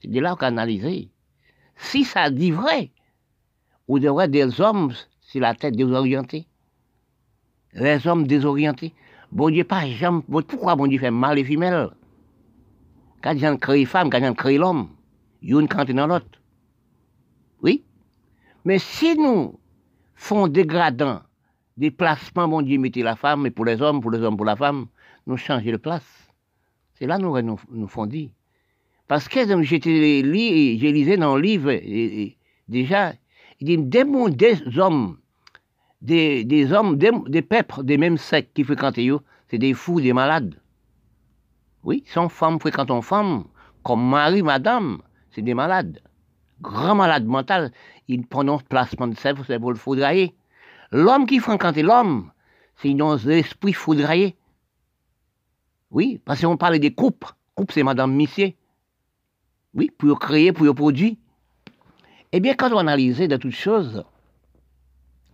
C'est 0.00 0.08
de 0.08 0.20
là 0.20 0.36
qu'on 0.36 0.46
analyse. 0.46 1.08
Si 1.76 2.04
ça 2.04 2.30
dit 2.30 2.52
vrai, 2.52 2.92
ou 3.88 3.98
devrait 3.98 4.28
des 4.28 4.60
hommes 4.60 4.92
sur 5.20 5.40
la 5.40 5.54
tête 5.54 5.76
désorientée. 5.76 6.46
Les 7.72 8.06
hommes 8.06 8.26
désorientés. 8.26 8.94
Bon 9.32 9.48
Dieu, 9.48 9.64
pas 9.64 9.86
jamais. 9.86 10.22
Pourquoi 10.46 10.76
bon 10.76 10.86
Dieu 10.86 10.98
fait 10.98 11.10
mal 11.10 11.36
les 11.36 11.44
femelles? 11.44 11.88
Quand 13.22 13.36
j'en 13.38 13.56
crée 13.56 13.86
femme, 13.86 14.10
quand 14.10 14.20
j'en 14.20 14.34
crée 14.34 14.58
l'homme, 14.58 14.90
une 15.40 15.68
quand 15.68 15.90
dans 15.90 16.06
l'autre. 16.06 16.38
Oui? 17.62 17.82
Mais 18.66 18.78
si 18.78 19.16
nous 19.16 19.58
faisons 20.14 20.48
dégradant 20.48 21.22
des 21.78 21.90
placements, 21.90 22.46
bon 22.46 22.60
Dieu, 22.60 22.78
mettez 22.78 23.02
la 23.02 23.16
femme, 23.16 23.46
et 23.46 23.50
pour 23.50 23.64
les 23.64 23.80
hommes, 23.80 24.02
pour 24.02 24.10
les 24.10 24.20
hommes, 24.20 24.36
pour 24.36 24.44
la 24.44 24.54
femme, 24.54 24.86
nous 25.26 25.38
changer 25.38 25.72
de 25.72 25.78
place. 25.78 26.28
C'est 26.92 27.06
là 27.06 27.16
nous 27.16 27.40
nous, 27.40 27.58
nous 27.70 27.88
font. 27.88 28.06
Parce 29.08 29.28
que 29.28 29.62
j'étais 29.62 30.22
j'ai 30.22 30.92
lisé 30.92 31.16
dans 31.16 31.36
le 31.36 31.42
livre, 31.42 31.72
déjà, 32.68 33.14
il 33.60 33.66
dit, 33.66 33.78
des, 33.78 34.04
des 34.04 34.78
hommes, 34.78 35.16
des, 36.02 36.44
des 36.44 36.72
hommes, 36.72 36.96
des, 36.98 37.10
des 37.28 37.42
peuples 37.42 37.84
des 37.84 37.96
mêmes 37.96 38.18
sectes 38.18 38.52
qui 38.54 38.64
fréquentent 38.64 38.98
c'est 39.48 39.58
des 39.58 39.72
fous, 39.72 40.00
des 40.00 40.12
malades. 40.12 40.60
Oui, 41.84 42.04
sont 42.06 42.28
femmes 42.28 42.60
fréquentent 42.60 43.02
femmes, 43.02 43.44
comme 43.82 44.08
mari, 44.08 44.42
madame, 44.42 45.00
c'est 45.30 45.42
des 45.42 45.54
malades. 45.54 46.00
Grands 46.60 46.94
malades 46.94 47.26
mentaux, 47.26 47.70
ils 48.08 48.26
prennent 48.26 48.58
placement 48.68 49.08
de 49.08 49.16
cerveau, 49.16 49.42
pour 49.58 49.70
le 49.70 49.76
foudrailler. 49.76 50.34
L'homme 50.90 51.26
qui 51.26 51.38
fréquente 51.38 51.76
l'homme, 51.76 52.30
c'est 52.76 53.00
un 53.00 53.18
esprit 53.28 53.72
foudraillé. 53.72 54.36
Oui, 55.90 56.20
parce 56.24 56.40
qu'on 56.40 56.56
parle 56.56 56.78
des 56.78 56.94
coupes. 56.94 57.26
Coupe, 57.54 57.72
c'est 57.72 57.82
Madame 57.82 58.12
Missier. 58.12 58.56
Oui, 59.74 59.90
pour 59.96 60.18
créer, 60.18 60.52
pour 60.52 60.74
produire. 60.74 61.14
Eh 62.32 62.40
bien, 62.40 62.54
quand 62.54 62.72
on 62.72 62.78
analyse 62.78 63.18
de 63.18 63.36
toutes 63.36 63.52
choses, 63.52 64.04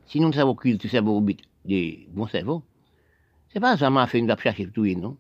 si 0.09 0.21
nous 0.21 0.33
savons 0.33 0.55
que 0.55 0.69
le 0.69 0.89
cerveau 0.89 1.25
des 1.65 2.09
bons 2.11 2.27
cerveaux, 2.27 2.63
c'est 3.53 3.61
pas 3.61 3.77
seulement 3.77 4.07
fait 4.07 4.21
nous 4.21 4.35
chercher 4.39 4.67
tout, 4.71 4.87
non? 4.87 5.17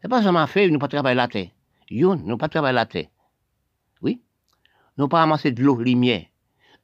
C'est 0.00 0.08
pas 0.08 0.22
seulement 0.22 0.46
fait 0.46 0.70
nous 0.70 0.78
pas 0.78 0.88
travailler 0.88 1.16
la 1.16 1.28
terre. 1.28 1.48
Nous 1.90 2.14
nous 2.14 2.36
pas 2.36 2.48
travailler 2.48 2.74
la 2.74 2.86
terre. 2.86 3.08
Oui? 4.02 4.20
Nous 4.96 5.08
pas 5.08 5.20
ramasser 5.20 5.50
de 5.50 5.62
l'eau, 5.62 5.76
lumière. 5.76 6.24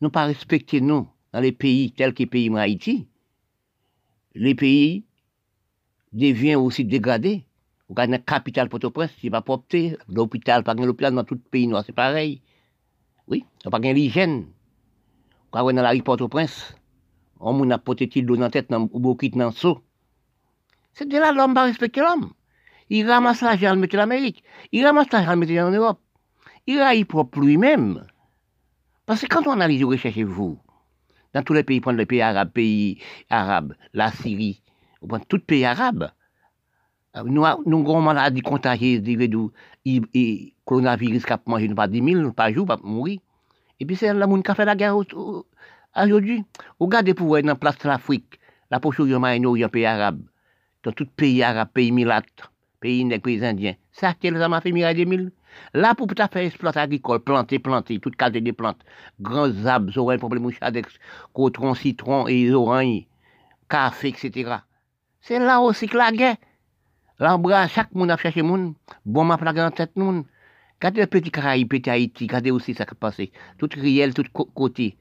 Nous 0.00 0.10
pas 0.10 0.26
respecter 0.26 0.80
nous 0.80 1.08
dans 1.32 1.40
les 1.40 1.52
pays 1.52 1.92
tels 1.92 2.12
que 2.12 2.24
le 2.24 2.28
pays 2.28 2.54
Haïti. 2.56 3.08
Les 4.34 4.54
pays 4.54 5.04
deviennent 6.12 6.56
aussi 6.56 6.84
dégradés. 6.84 7.46
Vous 7.88 7.94
avez 7.96 8.12
une 8.12 8.22
capitale 8.22 8.68
Port-au-Prince, 8.68 9.12
c'est 9.20 9.30
pas 9.30 9.42
porté. 9.42 9.96
L'hôpital, 10.08 10.64
pas 10.64 10.74
l'hôpital 10.74 11.14
dans 11.14 11.24
tout 11.24 11.34
le 11.34 11.40
pays 11.40 11.68
noir, 11.68 11.84
c'est 11.86 11.92
pareil. 11.92 12.42
Oui, 13.28 13.44
a 13.64 13.70
pas 13.70 13.78
l'hygiène. 13.78 14.46
Quand 15.50 15.64
on 15.64 15.72
dans 15.72 15.82
la 15.82 15.90
rue 15.90 16.02
Port-au-Prince, 16.02 16.74
on 17.40 17.70
a 17.70 17.78
porté 17.78 18.06
de 18.06 18.20
l'eau 18.22 18.36
dans 18.36 18.42
la 18.42 18.50
tête, 18.50 18.70
dans 18.70 18.80
le 18.80 19.30
dans 19.30 19.46
le 19.46 19.52
seau. 19.52 19.80
C'est 20.92 21.08
de 21.08 21.18
là 21.18 21.32
l'homme 21.32 21.54
va 21.54 21.64
respecter 21.64 22.00
l'homme. 22.00 22.32
Il 22.88 23.08
ramasse 23.10 23.42
l'argent, 23.42 23.74
le 23.74 23.80
met 23.80 23.94
en 23.96 24.00
Amérique. 24.00 24.42
Il 24.72 24.84
ramasse 24.86 25.10
l'argent, 25.12 25.32
le 25.32 25.46
met 25.46 25.60
en 25.60 25.70
Europe. 25.70 26.00
Il 26.66 26.78
raille 26.80 27.04
propre 27.04 27.40
lui-même. 27.40 28.06
Parce 29.04 29.20
que 29.22 29.26
quand 29.26 29.46
on 29.46 29.52
analyse, 29.52 29.82
vous 29.82 29.90
recherchez 29.90 30.24
vous, 30.24 30.58
dans 31.34 31.42
tous 31.42 31.52
les 31.52 31.62
pays, 31.62 31.80
prendre 31.80 31.98
les 31.98 32.06
pays 32.06 32.22
arabes, 33.30 33.74
la 33.92 34.10
Syrie, 34.10 34.62
ou 35.02 35.06
prendre 35.06 35.26
tous 35.26 35.36
les 35.36 35.42
pays 35.42 35.64
arabes, 35.64 36.10
nous 37.24 37.44
avons 37.44 37.62
une 37.64 38.04
maladie 38.04 38.40
contagieuse, 38.40 39.02
et 39.84 40.54
coronavirus 40.64 41.24
qui 41.24 41.32
a 41.32 41.40
mangé 41.46 41.68
pas 41.68 41.88
10 41.88 42.14
000 42.14 42.32
par 42.32 42.52
jour, 42.52 42.66
pas 42.66 42.78
mourir. 42.82 43.20
Et 43.78 43.86
puis 43.86 43.96
c'est 43.96 44.12
là 44.12 44.26
qui 44.26 44.50
a 44.50 44.54
fait 44.54 44.64
la 44.64 44.74
guerre 44.74 44.96
aujourd'hui. 46.04 46.44
Regardez 46.78 47.14
pour 47.14 47.28
voir 47.28 47.42
dans 47.42 47.48
la 47.48 47.54
place 47.54 47.78
de 47.78 47.88
l'Afrique, 47.88 48.38
la 48.70 48.80
poche 48.80 49.00
du 49.00 49.16
Moyen-Orient, 49.16 49.68
pays 49.68 49.86
arabe, 49.86 50.22
dans 50.82 50.92
tout 50.92 51.06
pays 51.06 51.42
arabe, 51.42 51.68
pays 51.72 51.92
milat, 51.92 52.22
pays 52.80 53.04
nègres, 53.04 53.22
pays 53.22 53.44
indiens. 53.44 53.74
Ça, 53.92 54.14
c'est 54.20 54.30
les 54.30 54.40
a 54.40 54.60
fait 54.60 54.72
mille 54.72 54.94
2000. 54.94 55.32
Là, 55.74 55.94
pour 55.94 56.06
tout 56.06 56.20
à 56.22 56.28
fait 56.28 56.46
exploiter 56.46 56.80
agricole, 56.80 57.20
planter, 57.20 57.58
planter, 57.58 57.98
toute 57.98 58.16
qualité 58.16 58.40
de 58.40 58.52
plantes, 58.52 58.82
grands 59.20 59.64
arbres, 59.64 59.96
oranges, 59.96 60.18
problème 60.18 60.42
mouchadex, 60.42 60.98
cotron, 61.32 61.74
citron 61.74 62.28
et 62.28 62.52
oranges, 62.52 63.06
café, 63.68 64.08
etc. 64.08 64.56
C'est 65.20 65.38
là 65.38 65.60
aussi 65.60 65.88
que 65.88 65.96
la 65.96 66.12
guerre. 66.12 66.36
L'embrase, 67.18 67.70
chaque 67.70 67.94
monde 67.94 68.10
a 68.10 68.16
cherché 68.18 68.42
monde. 68.42 68.74
Bon, 69.06 69.24
m'a 69.24 69.38
plaqué 69.38 69.62
en 69.62 69.70
tête 69.70 69.96
monde. 69.96 70.24
Regardez 70.78 71.00
le 71.00 71.06
petit 71.06 71.30
Caraïbe, 71.30 71.70
petit 71.70 71.88
Haïti, 71.88 72.24
regardez 72.24 72.50
aussi 72.50 72.74
ça 72.74 72.84
qui 72.84 72.94
passé. 72.94 73.32
Tout 73.56 73.70
riel, 73.74 74.12
tout 74.12 74.24
côté. 74.54 74.98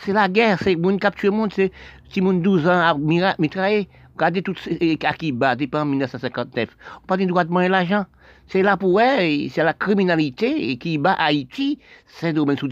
C'est 0.00 0.12
la 0.12 0.28
guerre, 0.28 0.58
c'est 0.62 0.76
monde 0.76 1.00
capture 1.00 1.32
monde, 1.32 1.52
c'est 1.52 1.72
si 2.08 2.20
monde 2.20 2.42
12 2.42 2.66
ans 2.66 2.80
à 2.80 2.96
mitrailler. 3.38 3.88
Regardez 4.14 4.42
tout 4.42 4.54
ce 4.54 4.70
qui 4.70 5.32
bat 5.32 5.56
depuis 5.56 5.78
en 5.78 5.84
1959. 5.84 6.76
On 7.02 7.06
pas 7.06 7.16
de 7.16 7.24
droit 7.24 7.44
de 7.44 7.52
manger 7.52 7.68
l'argent. 7.68 8.04
C'est 8.46 8.62
là 8.62 8.76
pour 8.76 8.98
eux, 8.98 9.48
c'est 9.50 9.62
la 9.62 9.74
criminalité 9.74 10.76
qui 10.78 10.98
bat 10.98 11.12
Haïti, 11.12 11.78
c'est 12.06 12.32
domaine 12.32 12.56
sous 12.56 12.68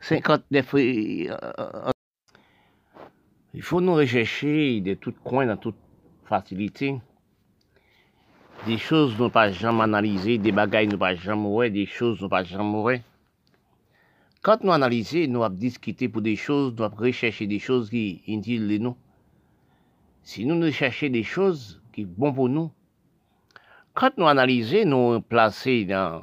59 0.00 0.74
euh, 0.74 1.90
Il 3.52 3.62
faut 3.62 3.80
nous 3.80 3.94
rechercher 3.94 4.80
de 4.80 4.94
tout 4.94 5.14
coin, 5.22 5.46
dans 5.46 5.56
toute 5.56 5.76
facilité 6.24 6.98
des 8.66 8.78
choses 8.78 9.14
nous 9.18 9.28
pas 9.28 9.50
jamais 9.50 9.82
analysées, 9.82 10.38
des 10.38 10.52
bagailles 10.52 10.88
nous 10.88 10.96
pas 10.96 11.14
jamais 11.14 11.46
ouais, 11.46 11.70
des 11.70 11.86
choses 11.86 12.20
nous 12.22 12.28
pas 12.28 12.44
jamais 12.44 12.78
ouais. 12.78 13.02
Quand 14.44 14.62
nous 14.62 14.72
analysons, 14.72 15.26
nous 15.26 15.42
avons 15.42 15.54
discuté 15.54 16.06
pour 16.06 16.20
des 16.20 16.36
choses, 16.36 16.74
nous 16.76 16.84
avons 16.84 16.96
recherché 16.96 17.46
des 17.46 17.58
choses 17.58 17.88
qui 17.88 18.22
utiles 18.28 18.76
nous. 18.78 18.94
Si 20.22 20.44
nous 20.44 20.54
nous 20.54 20.70
cherchons 20.70 21.08
des 21.08 21.22
choses 21.22 21.80
qui 21.94 22.02
sont 22.02 22.10
bonnes 22.14 22.34
pour 22.34 22.50
nous, 22.50 22.70
quand 23.94 24.10
nous 24.18 24.26
analysons, 24.26 24.84
nous 24.84 25.22
placés 25.22 25.86
dans 25.86 26.16
le 26.16 26.22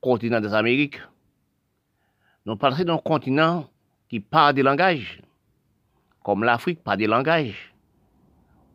continent 0.00 0.40
des 0.40 0.54
Amériques, 0.54 0.98
nous 2.46 2.56
placés 2.56 2.86
dans 2.86 2.94
un 2.94 3.02
continent 3.02 3.68
qui 4.08 4.20
parle 4.20 4.54
des 4.54 4.62
langages, 4.62 5.20
comme 6.24 6.42
l'Afrique 6.42 6.82
parle 6.82 7.00
des 7.00 7.06
langages, 7.06 7.74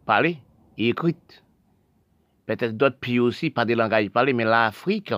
parler 0.05 0.37
et 0.77 0.89
écrire 0.89 1.15
peut-être 2.45 2.77
d'autres 2.77 2.99
pays 2.99 3.17
aussi, 3.17 3.49
pas 3.49 3.65
de 3.65 3.73
langage 3.73 4.11
parlé, 4.11 4.33
mais 4.33 4.45
l'Afrique 4.45 5.15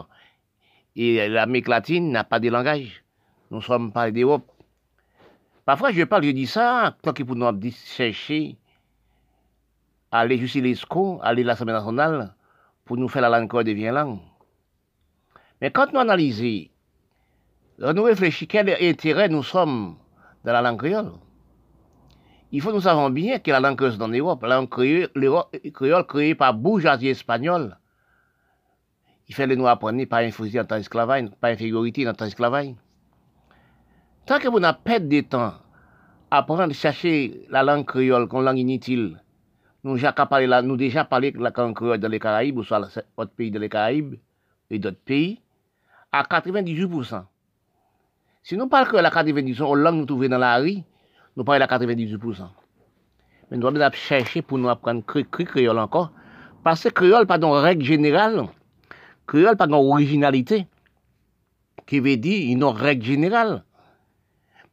et 0.95 1.27
l'Amérique 1.27 1.67
latine 1.67 2.09
n'a 2.09 2.23
pas 2.23 2.39
de 2.39 2.47
langage. 2.47 3.03
Nous 3.49 3.61
sommes 3.61 3.91
pas 3.91 4.11
d'Europe. 4.11 4.51
Parfois, 5.65 5.91
je 5.91 6.03
parle, 6.03 6.23
je 6.23 6.31
dis 6.31 6.47
ça, 6.47 6.95
tant 7.01 7.13
que 7.13 7.23
pour 7.23 7.35
nous 7.35 7.71
chercher, 7.71 8.57
aller 10.11 10.37
jusqu'à 10.37 10.61
l'ESCO, 10.61 11.19
aller 11.21 11.43
à 11.43 11.47
l'Assemblée 11.47 11.73
nationale, 11.73 12.33
pour 12.85 12.97
nous 12.97 13.09
faire 13.09 13.21
la 13.21 13.29
langue 13.29 13.63
devient 13.63 13.91
langue. 13.93 14.19
Mais 15.59 15.71
quand 15.71 15.91
nous 15.91 15.99
analysons, 15.99 16.69
nous 17.79 18.03
réfléchissons 18.03 18.47
quel 18.49 18.69
intérêt 18.81 19.27
nous 19.27 19.43
sommes 19.43 19.97
dans 20.43 20.53
la 20.53 20.61
langue 20.61 20.79
créole? 20.79 21.11
Il 22.51 22.61
faut 22.61 22.71
nous 22.71 22.81
savoir 22.81 23.09
bien 23.09 23.39
que 23.39 23.51
la 23.51 23.59
langue 23.59 23.77
créole 23.77 23.97
dans 23.97 24.07
l'Europe, 24.07 24.43
la 24.43 24.55
langue 24.55 24.69
créole, 24.69 26.07
créée 26.07 26.35
par 26.35 26.53
bourgeoisie 26.53 27.09
espagnole, 27.09 27.77
il 29.27 29.35
fallait 29.35 29.57
nous 29.57 29.67
apprendre 29.67 30.05
par 30.05 30.19
infusion 30.19 30.61
en 30.61 30.65
temps 30.65 30.77
d'esclavage, 30.77 31.29
par 31.41 31.49
infériorité 31.49 32.07
en 32.07 32.13
temps 32.13 32.23
d'esclavage. 32.23 32.73
Tant 34.27 34.39
que 34.39 34.49
vous 34.49 34.59
n'avez 34.59 34.77
pas 34.83 34.99
de 34.99 35.21
temps 35.21 35.53
à 36.29 36.39
apprendre 36.39 36.73
chercher 36.73 37.45
la 37.49 37.63
langue 37.63 37.85
créole 37.85 38.27
comme 38.27 38.43
langue 38.43 38.57
inutile, 38.57 39.23
nous, 39.85 39.93
déjà 39.95 40.11
déjà 40.11 41.05
parlé 41.05 41.31
de 41.31 41.39
la 41.39 41.53
langue 41.55 41.73
créole 41.73 41.97
dans 41.97 42.09
les 42.09 42.19
Caraïbes, 42.19 42.57
ou 42.57 42.63
soit 42.63 42.89
autre 43.15 43.31
pays 43.31 43.51
dans 43.51 43.61
les 43.61 43.69
Caraïbes 43.69 44.15
et 44.69 44.79
d'autres 44.79 44.99
pays, 44.99 45.39
à 46.11 46.23
98%. 46.23 47.23
Si 48.43 48.57
nous 48.57 48.67
parlons 48.67 48.91
que 48.91 48.97
la 48.97 49.09
98%, 49.09 49.63
aux 49.63 49.75
langues 49.75 49.95
nous 49.95 50.05
trouvons 50.05 50.27
dans 50.27 50.37
la 50.37 50.57
rue, 50.57 50.79
nous 51.37 51.45
parlons 51.45 51.63
à 51.63 51.67
98%. 51.77 52.49
Mais 53.49 53.55
nous 53.55 53.71
devons 53.71 53.91
chercher 53.93 54.41
pour 54.41 54.57
nous 54.57 54.67
apprendre 54.67 55.03
le 55.15 55.23
créole 55.23 55.79
encore, 55.79 56.11
parce 56.65 56.83
que 56.83 56.89
créole, 56.89 57.27
pas 57.27 57.37
dans 57.37 57.51
règle 57.51 57.85
générale, 57.85 58.43
créole, 59.25 59.55
pas 59.55 59.67
dans 59.67 59.81
originalité, 59.81 60.67
qui 61.85 62.01
veut 62.01 62.17
dire 62.17 62.51
une 62.51 62.65
règle 62.65 63.05
générale. 63.05 63.63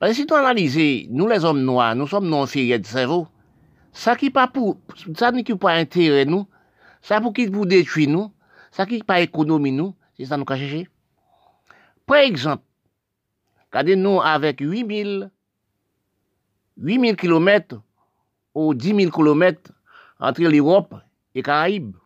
Parce 0.05 0.17
que 0.19 0.21
si 0.21 0.27
tu 0.27 0.35
analyses, 0.35 1.09
nous 1.09 1.27
les 1.27 1.47
hommes 1.47 1.63
noirs, 1.63 1.97
nous 1.97 2.07
sommes 2.07 2.29
non 2.29 2.45
fériés 2.45 2.79
de 2.79 2.85
cerveau. 2.85 3.27
Ça 3.91 4.15
qui 4.15 4.29
pas 4.29 4.47
pour, 4.47 4.77
ça 5.17 5.33
qui 5.33 5.55
pas 5.55 5.73
intérêt 5.73 6.27
nous, 6.27 6.47
ça 7.01 7.23
pour 7.23 7.33
qui 7.33 7.47
vous 7.47 7.65
détruit 7.65 8.07
nous, 8.07 8.31
ça 8.71 8.85
qui 8.85 9.03
pas 9.03 9.23
économie 9.23 9.73
nous, 9.73 9.95
c'est 10.15 10.27
ça 10.27 10.37
nous 10.37 10.45
qu'a 10.45 10.59
cherché. 10.59 10.91
Par 12.05 12.19
exemple, 12.19 12.65
regardez 13.73 13.97
nous 13.97 14.21
avec 14.21 14.61
8000, 14.61 15.31
8000 16.77 17.17
km 17.17 17.81
ou 18.55 18.75
10 18.75 18.95
000 19.07 19.11
km 19.11 19.73
entre 20.21 20.43
l'Europe 20.43 20.97
et 21.35 21.39
les 21.39 21.43
Caraïbes. 21.43 21.97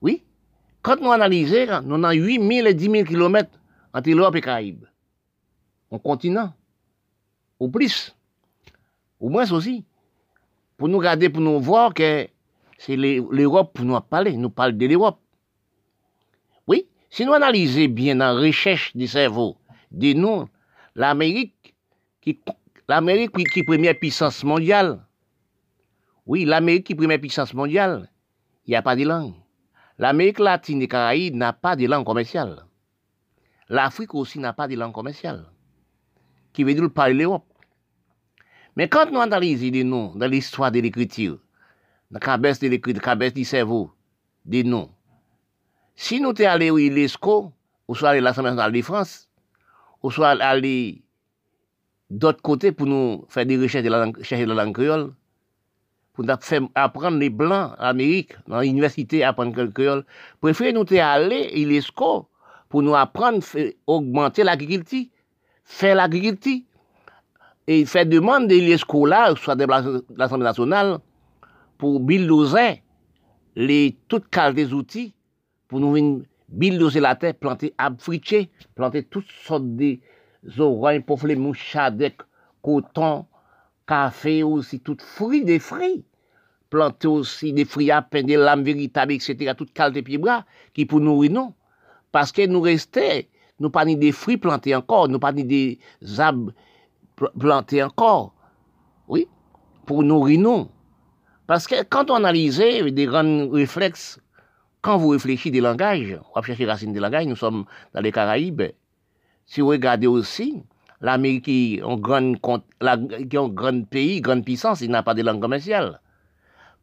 Oui. 0.00 0.22
Quand 0.82 1.00
nous 1.00 1.10
analysons, 1.10 1.82
nous 1.82 1.96
avons 1.96 2.12
8000 2.12 2.68
et 2.68 2.74
10 2.74 2.90
000 2.92 3.04
km 3.04 3.50
entre 3.92 4.10
l'Europe 4.10 4.36
et 4.36 4.38
les 4.38 4.42
Caraïbes. 4.42 4.84
Un 5.90 5.98
continent. 5.98 6.52
Ou 7.60 7.68
plus. 7.68 8.14
Ou 9.20 9.28
moins 9.28 9.50
aussi. 9.52 9.84
Pour 10.76 10.88
nous 10.88 10.98
regarder, 10.98 11.30
pour 11.30 11.40
nous 11.40 11.60
voir 11.60 11.94
que 11.94 12.28
c'est 12.78 12.96
l'Europe 12.96 13.72
pour 13.72 13.84
nous 13.84 13.98
parler. 14.00 14.36
Nous 14.36 14.50
parlons 14.50 14.76
de 14.76 14.86
l'Europe. 14.86 15.18
Oui, 16.66 16.86
si 17.10 17.24
nous 17.24 17.32
analysons 17.32 17.86
bien 17.86 18.16
la 18.16 18.34
recherche 18.34 18.94
du 18.96 19.06
cerveau, 19.06 19.56
de 19.90 20.12
nous, 20.12 20.48
l'Amérique, 20.94 21.74
qui, 22.20 22.38
l'Amérique 22.88 23.32
qui 23.52 23.60
est 23.60 23.64
première 23.64 23.98
puissance 23.98 24.44
mondiale. 24.44 25.02
Oui, 26.26 26.44
l'Amérique 26.44 26.86
qui 26.86 26.92
est 26.92 26.96
première 26.96 27.20
puissance 27.20 27.54
mondiale, 27.54 28.10
il 28.66 28.70
n'y 28.70 28.76
a 28.76 28.82
pas 28.82 28.96
de 28.96 29.04
langue. 29.04 29.34
L'Amérique 29.98 30.40
latine 30.40 30.82
et 30.82 30.88
Caraïbes 30.88 31.36
n'a 31.36 31.52
pas 31.52 31.76
de 31.76 31.86
langue 31.86 32.04
commerciale. 32.04 32.64
L'Afrique 33.68 34.14
aussi 34.14 34.38
n'a 34.38 34.52
pas 34.52 34.68
de 34.68 34.74
langue 34.74 34.92
commerciale, 34.92 35.46
qui 36.56 36.64
veut 36.64 36.72
dire 36.72 36.90
parler 36.90 37.12
l'Europe. 37.12 37.44
Mais 38.76 38.88
quand 38.88 39.10
nous 39.12 39.20
analysons 39.20 39.70
des 39.70 39.84
noms 39.84 40.14
dans 40.16 40.26
l'histoire 40.26 40.72
de 40.72 40.80
l'écriture, 40.80 41.38
dans 42.10 42.18
la 42.18 42.20
cabesse 42.20 42.58
de 42.60 42.68
l'écriture, 42.68 43.02
la 43.04 43.30
du 43.30 43.44
cerveau, 43.44 43.92
des 44.46 44.64
noms, 44.64 44.90
si 45.94 46.18
nous 46.18 46.34
sommes 46.34 46.46
allés 46.46 46.70
à 46.70 46.94
l'ESCO, 46.94 47.52
ou 47.86 47.94
soit 47.94 48.10
à 48.10 48.20
l'Assemblée 48.20 48.50
nationale 48.52 48.72
de 48.72 48.80
France, 48.80 49.28
ou 50.02 50.10
soit 50.10 50.30
aller 50.30 51.02
d'autre 52.08 52.40
côté 52.40 52.72
pour 52.72 52.86
nous 52.86 53.26
faire 53.28 53.44
des 53.44 53.58
recherches 53.58 53.84
de 53.84 53.90
la 53.90 54.06
langue, 54.06 54.22
chercher 54.22 54.46
la 54.46 54.54
langue 54.54 54.74
créole, 54.74 55.12
pour 56.14 56.24
nous 56.24 56.34
faire 56.40 56.62
apprendre 56.74 57.18
les 57.18 57.28
Blancs 57.28 57.74
en 57.78 57.84
Amérique, 57.84 58.32
dans 58.48 58.60
l'université, 58.60 59.22
apprendre 59.22 59.54
le 59.54 59.70
créole, 59.70 60.06
préférez 60.40 60.72
nous 60.72 60.86
aller 60.90 61.00
à 61.02 61.18
l'ESCO 61.18 62.30
pour 62.70 62.82
nous 62.82 62.94
apprendre, 62.94 63.44
augmenter 63.86 64.42
l'agriculture, 64.42 65.04
faire 65.66 65.96
l'agriculture, 65.96 66.60
et 67.66 67.84
faire 67.84 68.06
demande 68.06 68.48
de 68.48 68.54
l'ESCO 68.54 69.04
là, 69.04 69.34
soit 69.36 69.56
de 69.56 69.66
l'Assemblée 70.16 70.44
nationale, 70.44 70.98
pour 71.76 72.00
bulldozer 72.00 72.82
les 73.56 73.96
toutes 74.08 74.28
qualités 74.28 74.64
des 74.64 74.72
outils 74.72 75.14
pour 75.68 75.80
nous 75.80 76.22
bulldozer 76.48 77.00
la 77.00 77.16
terre, 77.16 77.34
planter 77.34 77.74
arbres 77.76 78.00
planter 78.74 79.02
toutes 79.02 79.30
sortes 79.44 79.76
de 79.76 79.98
oreilles 80.58 81.00
pour 81.00 81.26
les 81.26 81.34
mouchadec, 81.34 82.18
coton, 82.62 83.26
café 83.86 84.44
aussi, 84.44 84.78
toutes 84.78 85.02
fruits, 85.02 85.44
des 85.44 85.58
fruits. 85.58 86.04
Planter 86.70 87.08
aussi 87.08 87.52
des 87.52 87.64
fruits 87.64 87.90
à 87.90 88.02
peine, 88.02 88.26
des 88.26 88.36
lames 88.36 88.62
véritables, 88.62 89.12
etc., 89.12 89.52
toutes 89.56 89.72
qualités 89.72 90.02
pieds 90.02 90.18
bras, 90.18 90.44
qui 90.72 90.86
pour 90.86 91.00
nourrir 91.00 91.32
non. 91.32 91.54
Parce 92.12 92.30
que 92.32 92.46
nous 92.46 92.60
restons, 92.60 93.00
nous 93.60 93.70
pas 93.70 93.84
ni 93.84 93.96
des 93.96 94.12
fruits 94.12 94.36
plantés 94.36 94.74
encore, 94.74 95.08
nous 95.08 95.18
pas 95.18 95.32
ni 95.32 95.44
des 95.44 95.78
arbres 96.18 96.52
plantés 97.38 97.82
encore. 97.82 98.34
Oui, 99.08 99.28
pour 99.86 100.02
nourrir 100.02 100.40
non. 100.40 100.68
Parce 101.46 101.66
que 101.66 101.82
quand 101.84 102.10
on 102.10 102.16
analyse 102.16 102.58
des 102.58 103.06
grands 103.06 103.48
réflexes 103.50 104.20
quand 104.82 104.98
vous 104.98 105.08
réfléchissez 105.08 105.50
des 105.50 105.60
langages, 105.60 106.16
on 106.30 106.40
va 106.40 106.46
chercher 106.46 106.64
racines 106.64 106.92
des 106.92 107.00
langages, 107.00 107.26
nous 107.26 107.34
sommes 107.34 107.64
dans 107.92 108.00
les 108.00 108.12
Caraïbes. 108.12 108.62
Si 109.44 109.60
vous 109.60 109.68
regardez 109.68 110.06
aussi, 110.06 110.62
l'Amérique 111.00 111.46
qui 111.46 111.76
est 111.76 111.82
un 111.82 111.96
grand, 111.96 112.34
pays, 113.90 114.20
grande 114.20 114.44
puissance, 114.44 114.80
il 114.82 114.90
n'a 114.90 115.02
pas 115.02 115.14
de 115.14 115.22
langue 115.22 115.40
commerciale. 115.40 116.00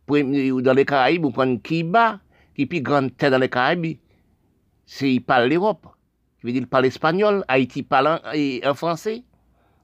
Dans 0.09 0.73
les 0.75 0.85
Caraïbes, 0.85 1.23
vous 1.23 1.31
prenez 1.31 1.59
Cuba, 1.59 2.19
qui 2.55 2.63
est 2.63 2.65
plus 2.65 2.81
grande 2.81 3.15
terre 3.15 3.31
dans 3.31 3.37
les 3.37 3.47
Caraïbes, 3.47 3.97
c'est 4.85 5.21
parle 5.25 5.47
l'Europe. 5.47 5.87
Je 6.43 6.49
veux 6.49 6.53
dire, 6.53 6.63
il 6.63 6.67
parle 6.67 6.87
espagnol, 6.87 7.45
Haïti 7.47 7.83
parle 7.83 8.19
en, 8.65 8.73
français. 8.73 9.23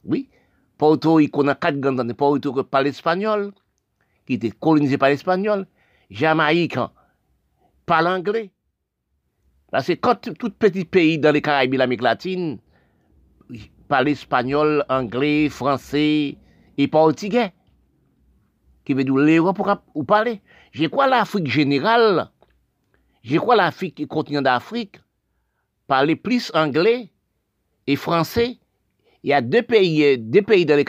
Oui. 0.03 0.29
Porto, 0.77 1.21
il 1.21 1.31
connaît 1.31 1.55
quatre 1.55 1.79
grandes 1.79 2.13
Porto 2.13 2.53
qui 2.53 2.63
parle 2.63 2.87
espagnol, 2.87 3.53
qui 4.25 4.33
était 4.33 4.51
colonisé 4.51 4.97
par 4.97 5.07
l'espagnol. 5.07 5.65
Jamaïque, 6.09 6.77
parle 7.85 8.07
anglais. 8.07 8.51
Parce 9.71 9.87
que 9.87 9.93
quand 9.93 10.19
tout 10.37 10.49
petit 10.49 10.83
pays 10.83 11.17
dans 11.17 11.31
les 11.31 11.41
Caraïbes 11.41 11.75
et 11.75 11.77
l'Amérique 11.77 12.01
latine 12.01 12.59
parle 13.87 14.09
espagnol, 14.09 14.83
anglais, 14.89 15.47
français 15.47 16.37
et 16.77 16.87
portugais, 16.89 17.53
qui 18.83 18.93
veut 18.93 19.05
dire 19.05 19.15
l'Europe 19.15 19.81
ou 19.93 20.03
parler. 20.03 20.41
Je 20.73 20.87
crois 20.87 21.07
l'Afrique 21.07 21.47
générale, 21.47 22.31
je 23.23 23.37
crois 23.37 23.55
l'Afrique, 23.55 23.99
le 23.99 24.07
continent 24.07 24.41
d'Afrique, 24.41 24.99
parler 25.89 26.15
plus 26.15 26.51
anglais 26.53 27.09
et 27.87 27.97
français. 27.97 28.59
Il 29.23 29.31
y 29.31 29.33
a 29.33 29.41
deux 29.41 29.63
pays, 29.63 30.17
deux 30.17 30.43
pays 30.43 30.65
dans 30.65 30.81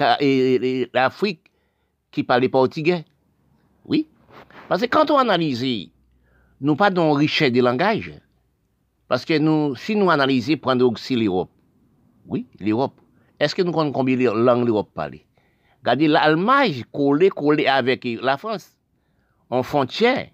l'Afrique 0.94 1.50
qui 2.12 2.22
parlent 2.22 2.48
portugais. 2.48 3.04
Oui. 3.84 4.06
Parce 4.68 4.82
que 4.82 4.86
quand 4.86 5.10
on 5.10 5.18
analyse 5.18 5.90
nous 6.60 6.76
pas 6.76 6.90
dans 6.90 7.12
richesse 7.12 7.50
des 7.50 7.62
langages. 7.62 8.12
Parce 9.08 9.24
que 9.24 9.36
nous, 9.38 9.74
si 9.74 9.96
nous 9.96 10.10
analysons, 10.10 10.58
prendre 10.58 10.86
aussi 10.86 11.16
l'Europe. 11.16 11.50
Oui, 12.26 12.46
l'Europe. 12.60 13.00
Est-ce 13.40 13.54
que 13.54 13.62
nous 13.62 13.72
connaissons 13.72 13.92
combien 13.92 14.16
de 14.16 14.28
langues 14.30 14.66
l'Europe 14.66 14.90
parle? 14.94 15.20
Regardez 15.80 16.06
l'Allemagne 16.06 16.84
collé, 16.92 17.30
collé 17.30 17.66
avec 17.66 18.06
la 18.22 18.36
France. 18.36 18.76
En 19.48 19.62
frontière. 19.62 20.28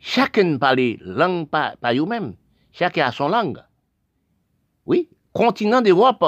Chacun 0.00 0.58
parle 0.58 0.96
langue 1.00 1.48
par, 1.48 1.76
par 1.78 1.94
eux-mêmes. 1.94 2.34
Chacun 2.74 3.06
a 3.06 3.12
son 3.12 3.28
langue. 3.28 3.62
Oui, 4.84 5.08
continent 5.32 5.80
d'Europe. 5.80 6.24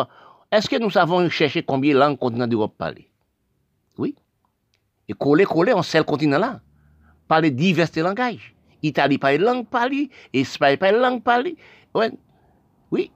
Est-ce 0.52 0.68
que 0.68 0.76
nous 0.76 0.90
savons 0.90 1.28
chercher 1.28 1.64
combien 1.64 1.92
de 1.92 1.98
langues 1.98 2.18
continent 2.18 2.46
d'Europe 2.46 2.76
parle? 2.78 3.00
Oui. 3.98 4.14
Et 5.08 5.12
collé, 5.12 5.44
collé, 5.44 5.72
on 5.74 5.82
sait 5.82 5.98
le 5.98 6.04
continent 6.04 6.38
là. 6.38 6.60
Parler 7.26 7.50
divers 7.50 7.88
langages. 7.96 8.54
Italie 8.80 9.18
parle 9.18 9.38
langue 9.38 9.66
parlée, 9.66 10.08
Espagne 10.32 10.76
parle 10.76 11.00
langue. 11.00 11.20
Ouais. 11.92 12.12
Oui. 12.92 13.10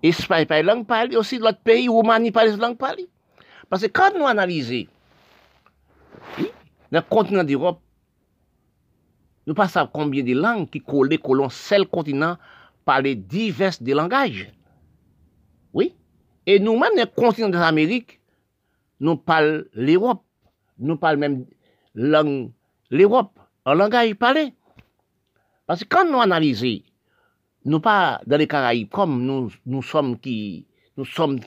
Espagne 0.00 0.46
parle 0.46 0.66
langue 0.66 0.86
parlée, 0.86 1.16
aussi 1.16 1.38
l'autre 1.38 1.58
pays, 1.64 1.88
Roumanie 1.88 2.30
parle 2.30 2.50
langue 2.50 2.78
parlée. 2.78 3.08
Parce 3.68 3.82
que 3.82 3.88
quand 3.88 4.16
nous 4.16 4.26
analysons, 4.26 4.86
oui, 6.38 6.50
dans 6.92 7.00
le 7.00 7.02
continent 7.02 7.42
d'Europe, 7.42 7.80
nous 9.44 9.54
ne 9.58 9.66
savons 9.66 9.90
combien 9.92 10.22
de 10.22 10.34
langues 10.34 10.70
qui 10.70 10.80
collent 10.80 11.18
colons 11.18 11.48
seul 11.48 11.84
continent 11.88 12.36
par 12.84 13.02
les 13.02 13.14
divers 13.14 13.72
des 13.80 13.94
langages. 13.94 14.52
Oui. 15.72 15.94
Et 16.46 16.58
nous-mêmes, 16.58 16.96
les 16.96 17.06
continents 17.06 17.48
de 17.48 17.58
l'Amérique, 17.58 18.20
nous 18.98 19.16
parlons 19.16 19.64
l'Europe. 19.74 20.24
Nous 20.78 20.96
parlons 20.96 21.20
même 21.20 21.46
l'Europe, 21.94 23.38
en 23.64 23.74
langage 23.74 24.14
parlé. 24.14 24.54
Parce 25.66 25.84
que 25.84 25.88
quand 25.88 26.10
nous 26.10 26.20
analysons, 26.20 26.82
nous 27.64 27.80
pas 27.80 28.20
dans 28.26 28.38
les 28.38 28.48
Caraïbes 28.48 28.88
comme 28.88 29.22
nous, 29.66 29.82
sommes 29.82 30.18
qui, 30.18 30.66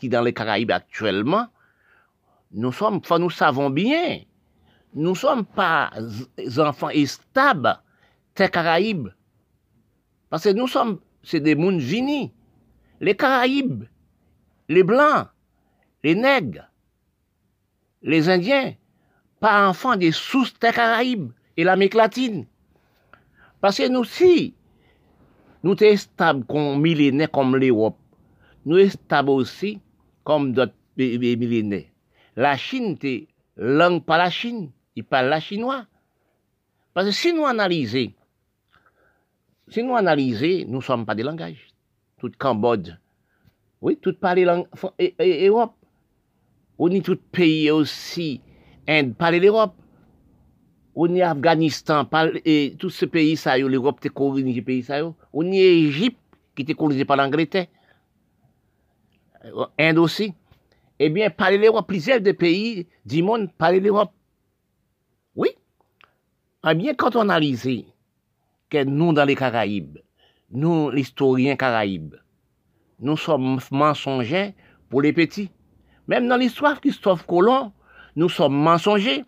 dans 0.04 0.22
les 0.22 0.34
Caraïbes 0.34 0.72
actuellement, 0.72 1.48
nous 2.52 2.72
sommes, 2.72 3.02
nous 3.20 3.30
savons 3.32 3.72
bien, 3.72 4.20
nous 4.94 5.16
sommes 5.16 5.44
pas 5.44 5.90
enfants 6.58 6.90
stables, 7.06 7.80
des 8.36 8.50
Caraïbes. 8.50 9.10
Parce 10.30 10.44
que 10.44 10.50
nous 10.50 10.68
sommes, 10.68 11.00
c'est 11.24 11.39
des 11.39 11.55
mondes. 11.55 11.82
Les 12.99 13.15
Caraïbes, 13.15 13.86
les 14.69 14.84
Blancs, 14.84 15.28
les 16.03 16.15
Nègres, 16.15 16.69
les 18.01 18.30
Indiens, 18.30 18.74
pas 19.39 19.67
enfants 19.67 19.95
des 19.95 20.11
sources 20.11 20.53
des 20.59 20.71
Caraïbes 20.71 21.32
et 21.57 21.63
l'Amérique 21.63 21.95
latine. 21.95 22.45
Parce 23.59 23.78
que 23.78 23.88
nous, 23.88 24.03
si 24.03 24.55
nous 25.63 25.78
sommes 25.78 25.97
stables 25.97 26.45
comme 26.45 26.82
millénaires 26.82 27.32
comme 27.32 27.55
l'Europe, 27.55 27.97
nous 28.65 28.78
sommes 28.80 28.89
stables 28.89 29.30
aussi 29.30 29.80
comme 30.24 30.53
d'autres 30.53 30.74
millénaires. 30.97 31.86
La 32.36 32.57
Chine, 32.57 32.97
c'est 33.01 33.28
langue 33.55 34.03
pas 34.03 34.17
la 34.17 34.30
Chine, 34.30 34.71
il 34.95 35.03
parle 35.03 35.28
la 35.28 35.39
chinois. 35.39 35.86
Parce 36.93 37.07
que 37.07 37.11
si 37.11 37.34
nous 37.34 37.45
analysons, 37.45 38.11
si 39.68 39.84
nous 39.84 39.95
analysons, 39.95 40.66
nous 40.68 40.78
ne 40.78 40.82
sommes 40.82 41.05
pas 41.05 41.16
des 41.16 41.24
langages. 41.24 41.68
Tout 42.20 42.32
Cambodge, 42.38 42.91
oui, 43.82 43.97
tout 44.01 44.14
parler 44.14 44.45
langue 44.45 44.66
et, 44.97 45.14
et- 45.20 45.47
Europe. 45.47 45.74
On 46.80 46.89
est 46.89 47.05
tout 47.05 47.18
pays 47.32 47.70
aussi, 47.70 48.41
Inde, 48.88 49.16
parler 49.16 49.39
l'Europe. 49.39 49.76
On 50.95 51.14
est 51.16 51.22
Afghanistan, 51.22 52.05
parle, 52.05 52.39
et 52.45 52.76
tous 52.80 52.89
ces 52.89 53.07
pays, 53.07 53.36
ça, 53.36 53.57
l'Europe, 53.57 53.99
t'es 53.99 54.09
colonisé 54.09 54.61
pays, 54.61 54.84
ça. 54.84 55.01
On 55.34 55.51
est 55.51 55.57
Égypte, 55.57 56.20
qui 56.55 56.61
était 56.61 56.74
colonisé 56.74 57.03
par 57.05 57.18
l'Angleterre. 57.18 57.68
Euh, 59.45 59.66
Inde 59.80 59.97
aussi. 59.97 60.34
Eh 60.99 61.09
bien, 61.09 61.30
parler 61.30 61.57
l'Europe, 61.57 61.88
plusieurs 61.88 62.22
des 62.22 62.34
pays 62.34 62.88
du 63.05 63.24
monde 63.24 63.51
parler 63.57 63.80
l'Europe. 63.80 64.11
Oui. 65.36 65.49
Eh 66.70 66.76
bien, 66.76 66.93
quand 66.93 67.16
on 67.16 67.22
analyse 67.22 67.68
que 68.74 68.84
nous, 68.84 69.13
dans 69.13 69.26
les 69.26 69.36
Caraïbes, 69.36 69.99
nous, 70.49 70.89
l'historien 70.89 71.55
Caraïbes, 71.55 72.15
nous 72.99 73.17
sommes 73.17 73.59
mensongers 73.71 74.55
pour 74.89 75.01
les 75.01 75.13
petits. 75.13 75.51
Même 76.07 76.28
dans 76.28 76.38
l'histoire 76.38 76.82
Christophe 76.82 77.26
Colomb, 77.26 77.71
nous 78.15 78.30
sommes 78.30 78.55
mensongers. 78.55 79.26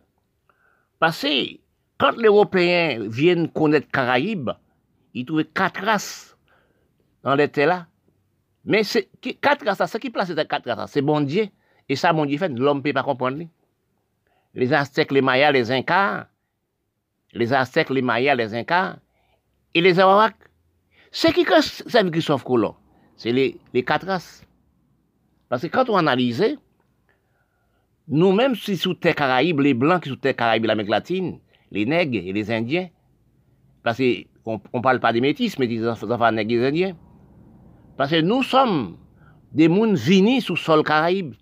Parce 1.00 1.22
que 1.22 1.58
quand 1.98 2.18
les 2.18 2.28
Européens 2.28 3.08
viennent 3.08 3.50
connaître 3.50 3.88
Caraïbes, 3.92 4.52
ils 5.14 5.26
trouvent 5.26 5.46
quatre 5.46 5.84
races 5.84 6.38
dans 7.24 7.36
les 7.36 7.48
terres 7.48 7.68
là. 7.68 7.88
Mais 8.66 8.84
c'est 8.84 9.10
quatre 9.42 9.66
races, 9.66 9.92
ce 9.92 9.98
qui 10.00 10.10
place 10.10 10.34
ces 10.34 10.46
quatre 10.48 10.70
races, 10.72 10.92
c'est 10.92 11.02
bon 11.02 11.22
Dieu. 11.22 11.48
Et 11.88 11.96
ça, 11.96 12.14
bon 12.14 12.26
Dieu 12.26 12.40
fait, 12.40 12.50
l'homme 12.50 12.78
ne 12.80 12.84
peut 12.84 12.94
pas 12.94 13.04
comprendre. 13.04 13.44
Les 14.56 14.74
Aztèques, 14.74 15.12
les 15.12 15.22
Mayas, 15.22 15.52
les 15.52 15.72
Incas, 15.72 16.28
les 17.34 17.54
Aztèques, 17.54 17.92
les 17.92 18.02
Mayas, 18.02 18.34
les 18.34 18.56
Incas, 18.56 18.98
et 19.76 19.82
les 19.82 20.00
Arawaks. 20.00 20.36
C'est 21.12 21.32
qui 21.34 21.44
que 21.44 21.62
c'est 21.62 22.12
Christophe 22.12 22.44
Colomb 22.44 22.76
C'est 23.16 23.32
les, 23.32 23.60
les 23.74 23.84
quatre 23.84 24.08
races. 24.08 24.46
Parce 25.50 25.62
que 25.62 25.68
quand 25.68 25.90
on 25.90 25.98
analyse, 25.98 26.58
nous-mêmes, 28.08 28.56
si 28.56 28.76
sous 28.78 28.96
terre 28.96 29.16
Caraïbes, 29.16 29.60
les 29.60 29.74
Blancs 29.74 30.04
qui 30.04 30.10
sous 30.10 30.16
terre 30.16 30.36
Caraïbes 30.36 30.66
l'Amérique 30.66 30.92
latine, 30.92 31.40
les 31.72 31.86
Nègres 31.86 32.24
et 32.26 32.34
les 32.34 32.52
Indiens, 32.52 32.90
parce 33.84 34.02
qu'on 34.44 34.62
ne 34.74 34.80
parle 34.82 35.00
pas 35.00 35.14
des 35.14 35.22
métis, 35.22 35.60
mais 35.60 35.68
des 35.68 35.88
enfants 35.88 36.32
nègres 36.32 36.52
et 36.54 36.58
des 36.58 36.66
Indiens. 36.66 36.98
Parce 37.98 38.12
que 38.12 38.22
nous 38.22 38.44
sommes 38.44 38.98
des 39.52 39.68
mondes 39.68 39.98
finis 39.98 40.42
sous 40.42 40.58
sol 40.58 40.84
Caraïbe. 40.84 41.36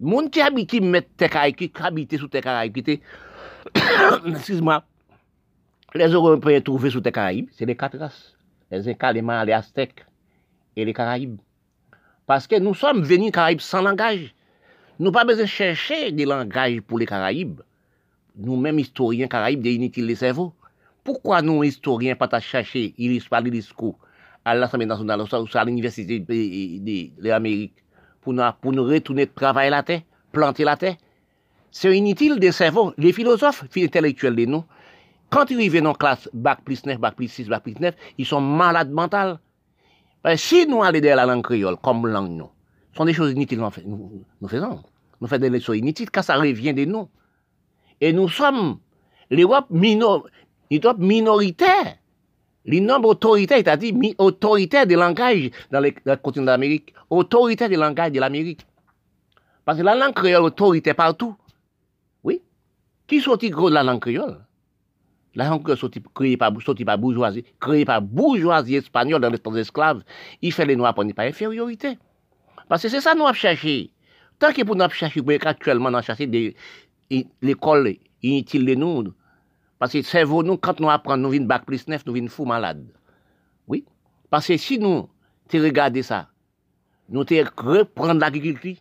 Moun 0.00 0.30
qui 0.30 0.40
habite, 0.40 0.70
qui 0.70 0.80
terre 1.16 1.30
Caraïbe, 1.30 1.56
qui 1.56 1.72
habite 1.80 2.18
sous 2.18 2.28
terre 2.28 2.42
Caraïbe, 2.42 2.82
qui 2.82 3.00
excuse-moi, 4.26 4.84
les 5.94 6.08
Européens 6.08 6.60
trouvés 6.60 6.90
sous 6.90 7.00
terre 7.00 7.12
Caraïbe, 7.12 7.48
c'est 7.52 7.64
les 7.64 7.76
quatre 7.76 7.98
races. 7.98 8.34
Les 8.70 8.88
Incas, 8.88 9.12
les 9.12 9.22
Mayas, 9.22 9.44
les 9.44 9.52
Aztèques 9.52 10.04
et 10.76 10.84
les 10.84 10.92
Caraïbes. 10.92 11.38
Parce 12.26 12.46
que 12.46 12.58
nous 12.58 12.74
sommes 12.74 13.02
venus 13.02 13.32
Caraïbes 13.32 13.60
sans 13.60 13.80
langage. 13.80 14.34
Nous 14.98 15.12
pas 15.12 15.24
besoin 15.24 15.44
de 15.44 15.48
chercher 15.48 16.12
des 16.12 16.26
langages 16.26 16.80
pour 16.82 16.98
les 16.98 17.06
Caraïbes. 17.06 17.60
Nous-mêmes, 18.36 18.78
historiens 18.78 19.28
Caraïbes, 19.28 19.62
des 19.62 19.72
inutiles 19.72 20.06
les 20.06 20.14
cerveaux. 20.14 20.52
Pourquoi 21.02 21.40
nous, 21.40 21.64
historiens, 21.64 22.16
pas 22.16 22.38
chercher 22.40 22.94
de 22.98 23.48
discours 23.48 23.98
à 24.44 24.54
l'Assemblée 24.54 24.86
nationale 24.86 25.20
ou 25.22 25.46
à 25.54 25.64
l'Université 25.64 26.20
de, 26.20 27.22
l'Amérique 27.22 27.82
pour 28.20 28.34
nous, 28.34 28.42
pour 28.60 28.72
nous 28.72 28.84
retourner 28.84 29.26
travailler 29.26 29.70
la 29.70 29.82
terre, 29.82 30.02
planter 30.32 30.64
la 30.64 30.76
terre? 30.76 30.96
C'est 31.70 31.96
inutile 31.96 32.38
des 32.38 32.52
cerveaux. 32.52 32.92
Les 32.98 33.12
philosophes, 33.12 33.64
les 33.74 33.84
intellectuels 33.84 34.36
de 34.36 34.44
nous, 34.44 34.64
quand 35.30 35.50
ils 35.50 35.56
arrivent 35.56 35.82
dans 35.82 35.90
la 35.90 35.94
classe 35.94 36.28
bac 36.32 36.60
plus 36.64 36.84
9, 36.84 36.98
bac 36.98 37.14
plus 37.14 37.28
6, 37.28 37.48
bac 37.48 37.62
plus 37.62 37.78
9, 37.78 37.94
ils 38.16 38.26
sont 38.26 38.40
malades 38.40 38.90
mentales. 38.90 39.38
Si 40.36 40.66
nous 40.66 40.82
allons 40.82 41.00
dans 41.00 41.16
la 41.16 41.26
langue 41.26 41.44
créole 41.44 41.76
comme 41.82 42.06
langue, 42.06 42.30
nous, 42.30 42.50
ce 42.92 42.98
sont 42.98 43.04
des 43.04 43.12
choses 43.12 43.32
inutiles 43.32 43.60
nous, 43.86 44.24
nous, 44.40 44.48
faisons. 44.48 44.82
Nous 45.20 45.28
faisons 45.28 45.50
des 45.50 45.60
choses 45.60 45.78
inutiles 45.78 46.10
car 46.10 46.24
ça 46.24 46.36
revient 46.36 46.74
de 46.74 46.84
nous. 46.84 47.08
Et 48.00 48.12
nous 48.12 48.28
sommes 48.28 48.78
l'Europe 49.30 49.66
minor, 49.70 50.26
minoritaire. 50.98 51.96
Nombres 52.66 53.10
autoritaires, 53.10 53.58
c'est-à-dire 53.58 53.94
autoritaire 54.18 54.86
des 54.86 54.96
langages 54.96 55.50
dans, 55.70 55.80
le 55.80 56.16
continent 56.16 56.46
d'Amérique, 56.46 56.92
autoritaire 57.08 57.70
des 57.70 57.76
langages 57.76 58.12
de 58.12 58.20
l'Amérique. 58.20 58.66
Parce 59.64 59.78
que 59.78 59.82
la 59.84 59.94
langue 59.94 60.14
créole 60.14 60.44
autoritaire 60.44 60.94
partout. 60.94 61.34
Oui. 62.22 62.42
Qui 63.06 63.20
sortit 63.22 63.48
gros 63.48 63.70
de 63.70 63.74
la 63.74 63.82
langue 63.82 64.00
créole? 64.00 64.38
La 65.38 65.56
créole 65.56 65.78
sortit 65.78 66.02
créée 66.12 66.36
par, 66.36 66.52
sortie 66.60 66.84
par 66.84 66.98
bourgeoisie, 66.98 67.44
créée 67.60 67.84
par 67.84 68.02
bourgeoisie 68.02 68.74
espagnole 68.74 69.20
dans 69.20 69.30
les 69.30 69.38
temps 69.38 69.54
esclaves. 69.54 70.02
Il 70.42 70.52
fait 70.52 70.66
les 70.66 70.74
noirs 70.74 70.96
pour 70.96 71.04
pas 71.14 71.22
infériorité. 71.22 71.96
Parce 72.68 72.82
que 72.82 72.88
c'est 72.88 73.00
ça 73.00 73.14
nous 73.14 73.22
avons 73.22 73.32
cherché. 73.34 73.92
Tant 74.40 74.52
que 74.52 74.64
nous 74.64 74.90
chercher, 74.90 75.22
pour 75.22 75.32
actuellement, 75.46 75.90
nous 75.90 75.98
avons 75.98 76.04
cherché 76.04 76.56
l'école 77.40 77.94
inutile 78.20 78.66
de 78.66 78.74
nous. 78.74 79.14
Parce 79.78 79.92
que 79.92 80.02
cerveau, 80.02 80.42
nous, 80.42 80.56
quand 80.56 80.80
nous 80.80 80.90
apprenons, 80.90 81.28
nous 81.28 81.30
venons 81.30 81.46
bac 81.46 81.64
plus 81.64 81.86
9, 81.86 82.04
nous 82.04 82.14
venons 82.14 82.26
fous 82.26 82.44
malades. 82.44 82.88
Oui. 83.68 83.84
Parce 84.30 84.48
que 84.48 84.56
si 84.56 84.80
nous, 84.80 85.08
tu 85.48 85.62
regardes 85.62 86.02
ça, 86.02 86.30
nous 87.08 87.22
te 87.22 87.34
reprendre 87.56 88.18
l'agriculture, 88.20 88.74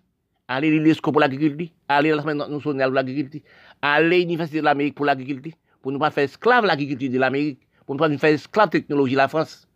aller 0.47 0.71
l'UNESCO 0.71 1.11
pour 1.11 1.21
l'agriculture, 1.21 1.67
aller 1.87 2.13
à 2.13 2.15
l'Assemblée 2.15 2.33
nationale 2.33 2.87
pour 2.87 2.95
l'agriculture, 2.95 3.41
aller 3.79 4.15
à 4.15 4.19
l'Université 4.19 4.57
de 4.57 4.65
l'Amérique 4.65 4.95
pour 4.95 5.05
l'agriculture, 5.05 5.53
pour 5.87 5.93
ne 5.93 5.99
pas 5.99 6.11
faire 6.11 6.25
esclave 6.25 6.65
l'agriculture 6.65 7.09
de 7.09 7.17
l'Amérique, 7.17 7.61
pour 7.85 7.95
ne 7.95 7.99
pas 8.01 8.17
faire 8.17 8.33
esclave 8.33 8.69
technologie 8.69 9.13
de 9.13 9.19
la 9.19 9.29
France, 9.29 9.69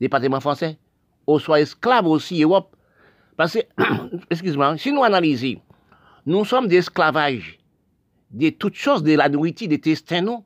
département 0.00 0.40
français, 0.40 0.76
ou 1.24 1.38
soit 1.38 1.60
esclave 1.60 2.04
aussi 2.08 2.42
Europe. 2.42 2.74
Parce 3.36 3.52
que, 3.52 3.60
excuse-moi, 4.30 4.76
si 4.76 4.90
nous 4.90 5.04
analysons, 5.04 5.60
nous 6.26 6.44
sommes 6.44 6.66
des 6.66 6.78
esclavages 6.78 7.60
de 8.32 8.50
toutes 8.50 8.74
choses, 8.74 9.04
de 9.04 9.14
la 9.14 9.28
nourriture, 9.28 9.68
des 9.68 9.78
testins, 9.78 10.42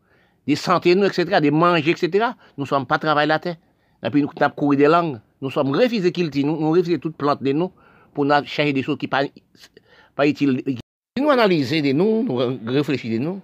des 0.46 0.54
santé, 0.54 0.90
etc., 0.90 1.40
des 1.40 1.50
manger, 1.50 1.92
etc. 1.92 2.32
Nous 2.58 2.64
ne 2.64 2.68
sommes 2.68 2.84
pas 2.84 2.98
travailler 2.98 3.28
la 3.28 3.38
terre. 3.38 3.56
Et 4.02 4.10
puis 4.10 4.20
nous 4.20 4.28
avons 4.38 4.54
couru 4.54 4.76
des 4.76 4.86
langues. 4.86 5.18
Nous 5.40 5.50
sommes 5.50 5.70
refusés 5.74 6.12
qu'ils 6.12 6.28
nous, 6.44 6.60
nous 6.60 6.72
refusons 6.72 6.98
toutes 6.98 7.16
plantes 7.16 7.42
de 7.42 7.52
nous 7.52 7.72
pour 8.12 8.26
nous 8.26 8.34
chercher 8.44 8.74
des 8.74 8.82
choses 8.82 8.98
qui 8.98 9.08
pas, 9.08 9.22
pas 10.14 10.28
utiles. 10.28 10.62
Si 10.66 11.22
nous 11.22 11.30
analysons 11.30 11.80
de 11.80 11.92
nous, 11.92 12.22
nous 12.22 12.70
réfléchissons 12.70 13.14
de 13.14 13.18
nous, 13.18 13.40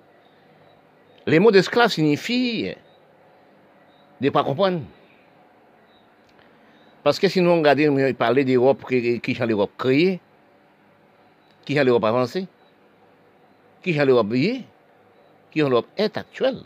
Le 1.26 1.38
mot 1.38 1.52
d'esclave 1.52 1.90
signifie 1.90 2.74
de 4.20 4.26
ne 4.26 4.30
pas 4.30 4.42
comprendre. 4.42 4.80
Parce 7.04 7.18
que 7.18 7.28
sinon, 7.28 7.58
regardez, 7.58 7.88
on 7.88 8.14
parlait 8.14 8.44
d'Europe, 8.44 8.84
qui 8.88 9.34
j'en 9.34 9.46
l'Europe 9.46 9.70
créée, 9.78 10.20
qui 11.64 11.74
j'en 11.74 11.84
l'Europe 11.84 12.04
avancée, 12.04 12.46
qui 13.82 13.92
j'en 13.92 14.04
l'Europe 14.04 14.28
brillée, 14.28 14.64
qui 15.50 15.60
j'en 15.60 15.68
l'Europe 15.68 15.88
est 15.96 16.16
actuelle. 16.16 16.62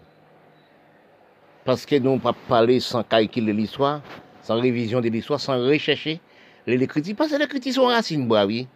Parce 1.64 1.84
que 1.84 1.96
nous 1.96 2.14
ne 2.14 2.18
pas 2.18 2.34
parler 2.48 2.80
sans 2.80 3.02
calculer 3.02 3.52
l'histoire, 3.52 4.00
sans 4.42 4.61
révision 4.61 5.00
de 5.00 5.09
l'histoire, 5.09 5.40
sans 5.40 5.59
rechercher 5.59 6.20
les 6.66 6.86
critiques. 6.86 7.16
Parce 7.16 7.32
que 7.32 7.36
les 7.36 7.48
critiques 7.48 7.74
sont 7.74 7.86
racines, 7.86 8.26
bah 8.26 8.46
oui. 8.46 8.68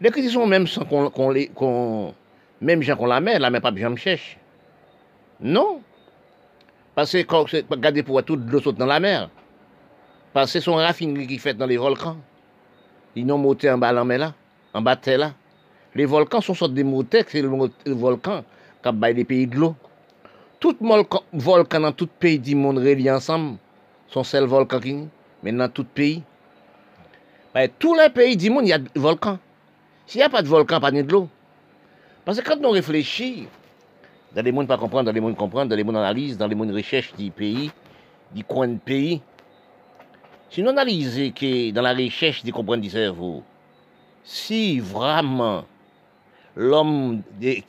Les 0.00 0.10
critiques 0.10 0.32
sont 0.32 0.46
même 0.46 0.66
sans 0.66 0.84
qu'on, 0.84 1.10
qu'on 1.10 1.30
les, 1.30 1.48
qu'on, 1.48 2.14
même 2.60 2.82
gens 2.82 2.96
qu'on 2.96 3.06
la 3.06 3.20
met, 3.20 3.38
la 3.38 3.50
met 3.50 3.60
pas 3.60 3.70
bien 3.70 3.90
me 3.90 3.96
cherche. 3.96 4.38
Non. 5.40 5.80
Parce 6.94 7.12
que 7.12 7.22
quand 7.22 7.44
regardez 7.70 8.02
pour 8.02 8.22
toute 8.24 8.50
l'eau 8.50 8.60
saute 8.60 8.76
dans 8.76 8.86
la 8.86 9.00
mer. 9.00 9.28
Parce 10.32 10.46
que 10.46 10.58
c'est 10.58 10.64
son 10.64 10.74
raffinerie 10.76 11.26
qui 11.26 11.38
fait 11.38 11.54
dans 11.54 11.66
les 11.66 11.76
volcans. 11.76 12.16
Ils 13.14 13.24
n'ont 13.24 13.38
monté 13.38 13.70
en 13.70 13.78
bas 13.78 13.92
là. 13.92 14.34
en 14.74 14.82
bas 14.82 14.96
de 14.96 15.12
là. 15.12 15.32
Les 15.94 16.04
volcans 16.04 16.42
sont 16.42 16.54
sortes 16.54 16.74
des 16.74 16.84
moteurs, 16.84 17.24
c'est 17.28 17.40
le, 17.40 17.48
volcan 17.86 18.44
qui 18.82 18.88
a 18.88 19.12
les 19.12 19.24
pays 19.24 19.46
de 19.46 19.56
l'eau. 19.56 19.74
Tout 20.60 20.76
volcan 21.32 21.80
dans 21.80 21.92
tout 21.92 22.06
pays 22.06 22.38
du 22.38 22.54
monde 22.54 22.78
reliés 22.78 23.10
ensemble 23.10 23.56
sont 24.08 24.22
seuls 24.22 24.44
volcans 24.44 24.80
qui 24.80 25.08
mais 25.42 25.52
dans 25.52 25.68
tout 25.68 25.84
pays. 25.84 26.22
Ben, 27.54 27.70
tous 27.78 27.94
les 27.94 28.10
pays 28.10 28.36
du 28.36 28.50
monde, 28.50 28.64
il 28.64 28.68
y 28.68 28.72
a 28.74 28.78
des 28.78 29.00
volcans. 29.00 29.38
S'il 30.06 30.18
n'y 30.18 30.24
a 30.24 30.28
pas 30.28 30.42
de 30.42 30.48
volcan, 30.48 30.78
pas 30.80 30.90
de 30.90 31.00
l'eau. 31.00 31.28
Parce 32.24 32.40
que 32.40 32.44
quand 32.46 32.62
on 32.62 32.70
réfléchit, 32.70 33.48
dans 34.36 34.42
les 34.42 34.52
mondes 34.52 34.68
pas 34.68 34.76
comprendre, 34.76 35.06
dans 35.06 35.12
les 35.12 35.20
mondes 35.20 35.34
comprendre, 35.34 35.70
dans 35.70 35.76
les 35.76 35.82
mondes 35.82 35.96
analyse, 35.96 36.36
dans 36.36 36.46
les 36.46 36.54
mondes 36.54 36.70
recherche 36.70 37.14
du 37.14 37.30
pays, 37.30 37.70
du 38.34 38.44
coin 38.44 38.68
de 38.68 38.76
pays, 38.76 39.22
si 40.50 40.62
nous 40.62 40.68
analysons 40.68 41.32
que 41.32 41.70
dans 41.70 41.80
la 41.80 41.94
recherche 41.94 42.44
de 42.44 42.50
comprendre 42.50 42.82
du 42.82 42.90
cerveau, 42.90 43.42
si 44.22 44.78
vraiment 44.78 45.64
l'homme 46.54 47.22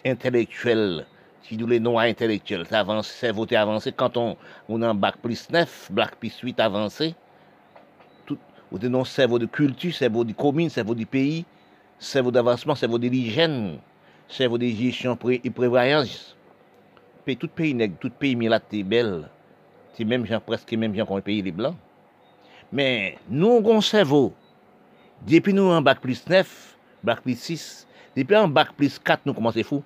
intellectuel, 0.05 1.05
si 1.41 1.55
nous 1.55 1.67
les 1.67 1.79
noms 1.79 1.97
intellectuels, 1.97 2.65
avance, 2.71 3.07
cerveau 3.07 3.45
est 3.45 3.55
avancé, 3.55 3.93
quand 3.93 4.17
on, 4.17 4.35
on 4.67 4.81
a 4.81 4.89
un 4.89 4.93
bac 4.93 5.15
plus 5.21 5.49
9, 5.49 5.89
bac 5.93 6.17
plus 6.17 6.37
8 6.37 6.59
avancé, 6.59 7.15
tout, 8.25 8.37
ou 8.73 8.77
des 8.77 8.89
noms 8.89 9.05
cerveau 9.05 9.39
de 9.39 9.45
culture, 9.45 9.93
cerveau 9.93 10.25
de 10.25 10.33
commune, 10.33 10.69
cerveau 10.69 10.95
du 10.95 11.05
pays, 11.05 11.45
cerveau 11.97 12.29
d'avancement, 12.29 12.75
cerveau 12.75 12.97
de 12.97 13.07
l'hygiène, 13.07 13.77
cerveau 14.27 14.57
de 14.57 14.67
gestion 14.67 15.17
et 15.25 15.49
prévoyance. 15.49 16.36
Tout 17.35 17.49
pays 17.49 17.73
nègre, 17.73 17.95
tout 17.99 18.09
pays 18.09 18.37
t'es 18.69 18.83
belle. 18.83 19.29
C'est 19.93 20.05
même 20.05 20.25
gens, 20.25 20.39
presque 20.39 20.71
même 20.73 20.95
gens 20.95 21.05
qu'on 21.05 21.19
pays 21.19 21.41
les 21.41 21.51
blancs. 21.51 21.75
Mais 22.71 23.17
nous, 23.29 23.61
on 23.63 23.81
cerveau. 23.81 24.33
Depuis 25.27 25.53
nous, 25.53 25.69
en 25.69 25.81
bac 25.81 25.99
plus 25.99 26.27
9, 26.27 26.77
bac 27.03 27.21
plus 27.21 27.37
6, 27.37 27.87
depuis 28.15 28.35
en 28.35 28.47
bac 28.47 28.73
plus 28.73 28.99
4, 28.99 29.21
nous 29.25 29.33
commençons 29.33 29.63
fou. 29.63 29.83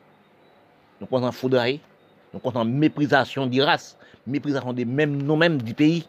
Nous 1.00 1.08
commençons 1.08 1.30
à 1.30 1.32
foudrer. 1.32 1.80
Nous 2.34 2.40
commençons 2.40 2.60
en 2.60 2.66
méprisation 2.66 3.48
des 3.48 3.64
races, 3.64 3.98
méprisation 4.28 4.74
des 4.74 4.86
mêmes, 4.86 5.22
nous-mêmes 5.22 5.62
du 5.62 5.74
pays. 5.74 6.08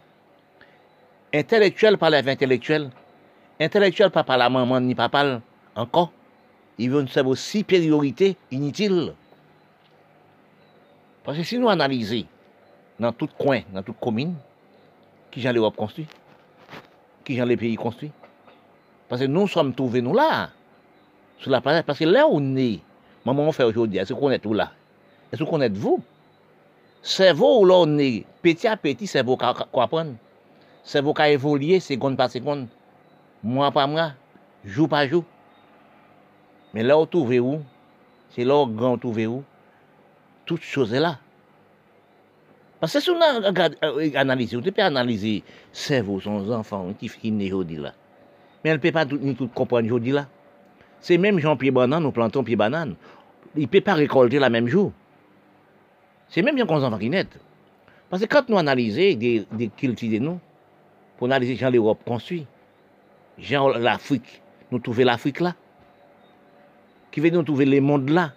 Intellectuel 1.33 1.97
par 1.97 2.11
les 2.11 2.29
intellectuels. 2.29 2.91
Intellectuel 3.61 4.11
pas 4.11 4.25
par 4.25 4.37
la 4.37 4.51
maman 4.51 4.81
ni 4.81 4.95
papa 4.95 5.41
encore. 5.77 6.13
Il 6.79 6.91
veut 6.91 7.01
une 7.01 7.37
supériorité 7.37 8.37
inutile. 8.51 9.15
Paske 11.23 11.45
si 11.47 11.59
nou 11.61 11.71
analize 11.71 12.25
nan 13.03 13.15
tout 13.15 13.31
kwen, 13.39 13.63
nan 13.71 13.85
tout 13.87 13.95
komine, 14.03 14.35
ki 15.31 15.43
jan 15.45 15.55
l'Europe 15.55 15.79
konstwi, 15.79 16.09
ki 17.23 17.37
jan 17.39 17.47
l'Epeyi 17.47 17.79
konstwi, 17.79 18.09
paske 19.11 19.29
nou 19.31 19.51
som 19.51 19.71
touve 19.77 20.03
nou 20.03 20.17
la, 20.19 20.49
sou 21.39 21.53
la 21.55 21.63
planète, 21.63 21.87
paske 21.87 22.09
lè 22.09 22.25
ou 22.27 22.41
ne, 22.43 22.81
maman 23.27 23.47
ou 23.47 23.55
fè 23.55 23.67
oujodi, 23.69 24.01
esou 24.03 24.19
konet 24.19 24.43
ou 24.51 24.59
la, 24.59 24.73
esou 25.31 25.47
konet 25.47 25.79
vou, 25.79 26.03
servo 27.07 27.53
ou 27.61 27.71
lè 27.71 27.79
ou 27.85 27.91
ne, 27.91 28.11
peti 28.43 28.67
a 28.71 28.75
peti, 28.79 29.07
servo 29.11 29.39
ka 29.39 29.55
kwa 29.63 29.87
pren, 29.95 30.17
servo 30.83 31.15
ka 31.15 31.29
evolye, 31.31 31.79
sekonde 31.87 32.19
pa 32.19 32.27
sekonde, 32.35 32.67
mwa 33.47 33.71
pa 33.75 33.87
mwa, 33.91 34.11
jou 34.67 34.91
pa 34.91 35.05
jou, 35.07 35.23
men 36.75 36.91
lè 36.91 36.99
ou 36.99 37.07
touve 37.07 37.39
ou, 37.39 37.63
se 38.35 38.43
lè 38.43 38.59
ou 38.59 38.67
gran 38.75 38.99
touve 38.99 39.31
ou, 39.31 39.47
trouve 40.53 40.55
où 40.55 40.59
Toute 40.59 40.65
chose 40.65 40.95
est 40.95 41.01
là. 41.01 41.19
Parce 42.81 42.95
que 42.95 43.01
si 43.01 43.11
on 43.11 43.21
a 43.21 43.49
regardé- 43.49 43.77
euh, 43.85 44.11
analysé, 44.17 44.57
on 44.57 44.63
peut 44.63 44.73
analyser 44.79 45.45
cerveau, 45.73 46.21
son 46.21 46.51
enfant, 46.51 46.93
qui 46.99 47.31
né 47.31 47.47
aujourd'hui 47.53 47.77
là. 47.77 47.95
Mais 48.65 48.71
elle 48.71 48.77
ne 48.77 48.83
peut 48.83 48.93
pas 48.93 49.07
tout, 49.07 49.19
tout 49.35 49.49
comprendre 49.49 49.87
aujourd'hui 49.87 50.13
là. 50.13 50.27
C'est 51.01 51.19
même 51.19 51.39
Jean-Pierre 51.39 51.73
Banane, 51.73 52.03
nous 52.03 52.13
plantons 52.13 52.45
pied 52.45 52.57
banane. 52.57 52.95
Il 53.57 53.63
ne 53.63 53.67
peut 53.67 53.81
pas 53.81 53.95
récolter 53.95 54.39
la 54.39 54.51
même 54.51 54.69
jour. 54.69 54.93
C'est 56.29 56.43
même 56.43 56.55
bien 56.55 56.65
qu'on 56.67 56.83
enfants 56.83 56.99
qui 56.99 57.11
naissent. 57.11 57.27
Parce 58.09 58.23
que 58.23 58.29
quand 58.29 58.49
nous 58.49 58.59
analysons 58.59 59.19
des, 59.19 59.47
des 59.53 59.69
cultures 59.69 60.11
de 60.11 60.19
nous, 60.19 60.41
pour 61.19 61.27
analyser 61.27 61.57
Jean 61.57 61.71
l'Europe 61.71 62.01
construit, 62.07 62.47
Jean 63.39 63.69
l'Afrique, 63.69 64.43
nous 64.71 64.79
trouvons 64.79 65.05
l'Afrique 65.05 65.41
là, 65.41 65.55
qui 67.11 67.21
veut 67.21 67.31
nous 67.31 67.43
trouver 67.43 67.65
le 67.65 67.81
monde 67.81 68.09
là. 68.09 68.33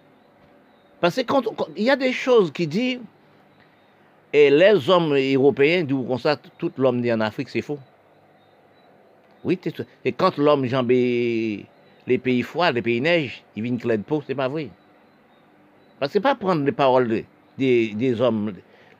Parce 1.06 1.18
que 1.18 1.22
quand, 1.22 1.44
il 1.78 1.84
y 1.84 1.92
a 1.92 1.96
des 1.96 2.12
choses 2.12 2.52
qui 2.52 2.66
disent, 2.66 3.00
et 4.34 4.50
les 4.50 4.90
hommes 4.90 5.16
européens 5.16 5.84
disent 5.84 6.04
comme 6.08 6.36
tout 6.58 6.72
l'homme 6.78 7.00
né 7.00 7.14
en 7.14 7.22
Afrique, 7.22 7.50
c'est 7.50 7.62
faux. 7.62 7.78
Oui, 9.44 9.60
et 10.04 10.12
quand 10.14 10.36
l'homme 10.40 10.66
les 12.08 12.18
pays 12.18 12.42
froids, 12.42 12.72
les 12.72 12.82
pays 12.82 13.02
neige, 13.02 13.44
il 13.56 13.62
vient 13.62 13.78
clair 13.78 14.00
de 14.00 14.04
peau, 14.04 14.24
c'est 14.26 14.34
pas 14.34 14.48
vrai. 14.48 14.70
Parce 16.00 16.12
que 16.12 16.18
pas 16.18 16.34
prendre 16.34 16.66
les 16.66 16.72
paroles 16.72 17.08
de- 17.08 17.24
des, 17.56 17.94
des 17.94 18.20
hommes, 18.20 18.54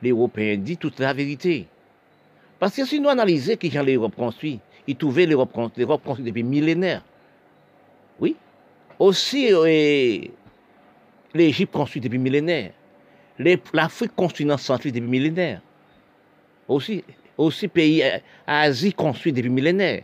les 0.04 0.12
Européens, 0.12 0.58
dit 0.58 0.78
toute 0.78 1.00
la 1.00 1.12
vérité. 1.12 1.66
Parce 2.60 2.76
que 2.76 2.86
si 2.86 3.00
nous 3.00 3.10
analysons 3.10 3.56
qui 3.56 3.72
Jean 3.72 3.82
l'Europe 3.82 4.16
construit, 4.16 4.60
il 4.86 4.96
trouvait 4.96 5.26
l'Europe 5.26 5.52
con- 5.52 5.72
l'Europe 5.76 6.04
construite 6.04 6.28
depuis 6.28 6.44
millénaires. 6.44 7.04
Oui. 8.20 8.36
Aussi, 9.00 9.52
euh, 9.52 10.20
l'Égypte 11.36 11.74
construite 11.74 12.06
depuis 12.06 12.18
millénaires. 12.18 12.72
L'Afrique 13.74 14.16
construite 14.16 14.48
dans 14.48 14.58
centre 14.58 14.88
depuis 14.88 15.02
millénaires. 15.02 15.62
Aussi, 16.68 17.04
aussi 17.38 17.68
pays 17.68 18.02
euh, 18.02 18.18
Asie 18.48 18.94
construit 18.94 19.34
depuis 19.34 19.50
millénaires. 19.50 20.04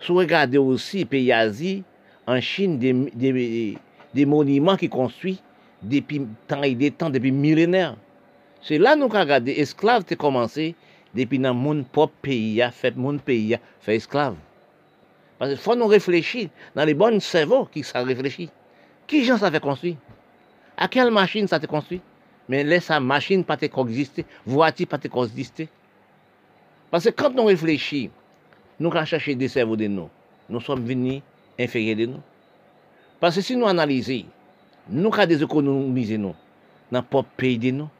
Si 0.00 0.08
vous 0.10 0.18
regardez 0.18 0.58
aussi 0.58 1.04
pays 1.04 1.30
Asie, 1.30 1.84
en 2.26 2.40
Chine, 2.40 2.78
des, 2.78 3.76
des, 4.14 4.26
monuments 4.26 4.76
qui 4.76 4.88
construits 4.88 5.40
depuis 5.82 6.26
temps 6.48 6.62
et 6.62 6.74
des 6.74 6.90
temps, 6.90 7.10
depuis 7.10 7.30
millénaires. 7.30 7.96
C'est 8.62 8.78
là 8.78 8.96
nous 8.96 9.04
avons 9.04 9.20
regardé, 9.20 9.52
esclave 9.52 10.04
t'es 10.04 10.16
commencé 10.16 10.74
depuis 11.14 11.38
dans 11.38 11.54
mon 11.54 11.84
propre 11.84 12.14
pays, 12.22 12.62
fait 12.72 12.96
mon 12.96 13.18
pays, 13.18 13.56
fait 13.80 13.96
esclave. 13.96 14.34
Parce 15.38 15.52
qu'il 15.52 15.60
faut 15.60 15.76
nous 15.76 15.86
réfléchir 15.86 16.48
dans 16.74 16.84
les 16.84 16.94
bons 16.94 17.20
cerveaux 17.20 17.66
qui 17.66 17.84
ça 17.84 18.02
réfléchit. 18.02 18.50
Qui 19.06 19.24
gens 19.24 19.36
ça 19.36 19.50
fait 19.50 19.60
construire? 19.60 19.96
A 20.76 20.88
kel 20.92 21.10
machin 21.14 21.48
sa 21.50 21.60
te 21.62 21.70
konstwi? 21.70 22.02
Men 22.52 22.68
lè 22.70 22.78
sa 22.84 23.00
machin 23.02 23.42
pa 23.46 23.56
te 23.58 23.70
kogziste, 23.72 24.26
vwati 24.46 24.86
pa 24.86 25.00
te 25.02 25.10
kogziste. 25.10 25.66
Pase 26.92 27.10
kant 27.16 27.34
nou 27.34 27.50
reflechi, 27.50 28.06
nou 28.78 28.92
ka 28.94 29.06
chache 29.08 29.34
de 29.38 29.48
servo 29.50 29.78
de 29.78 29.88
nou. 29.90 30.12
Nou 30.46 30.62
som 30.62 30.82
vini 30.86 31.18
inferye 31.58 31.96
de 31.98 32.06
nou. 32.12 32.22
Pase 33.22 33.42
si 33.42 33.56
nou 33.58 33.66
analize, 33.70 34.22
nou 34.86 35.10
ka 35.14 35.26
dezekonomize 35.26 36.20
nou 36.20 36.36
nan 36.92 37.06
pop 37.10 37.28
peyi 37.40 37.58
de 37.62 37.72
nou. 37.74 37.90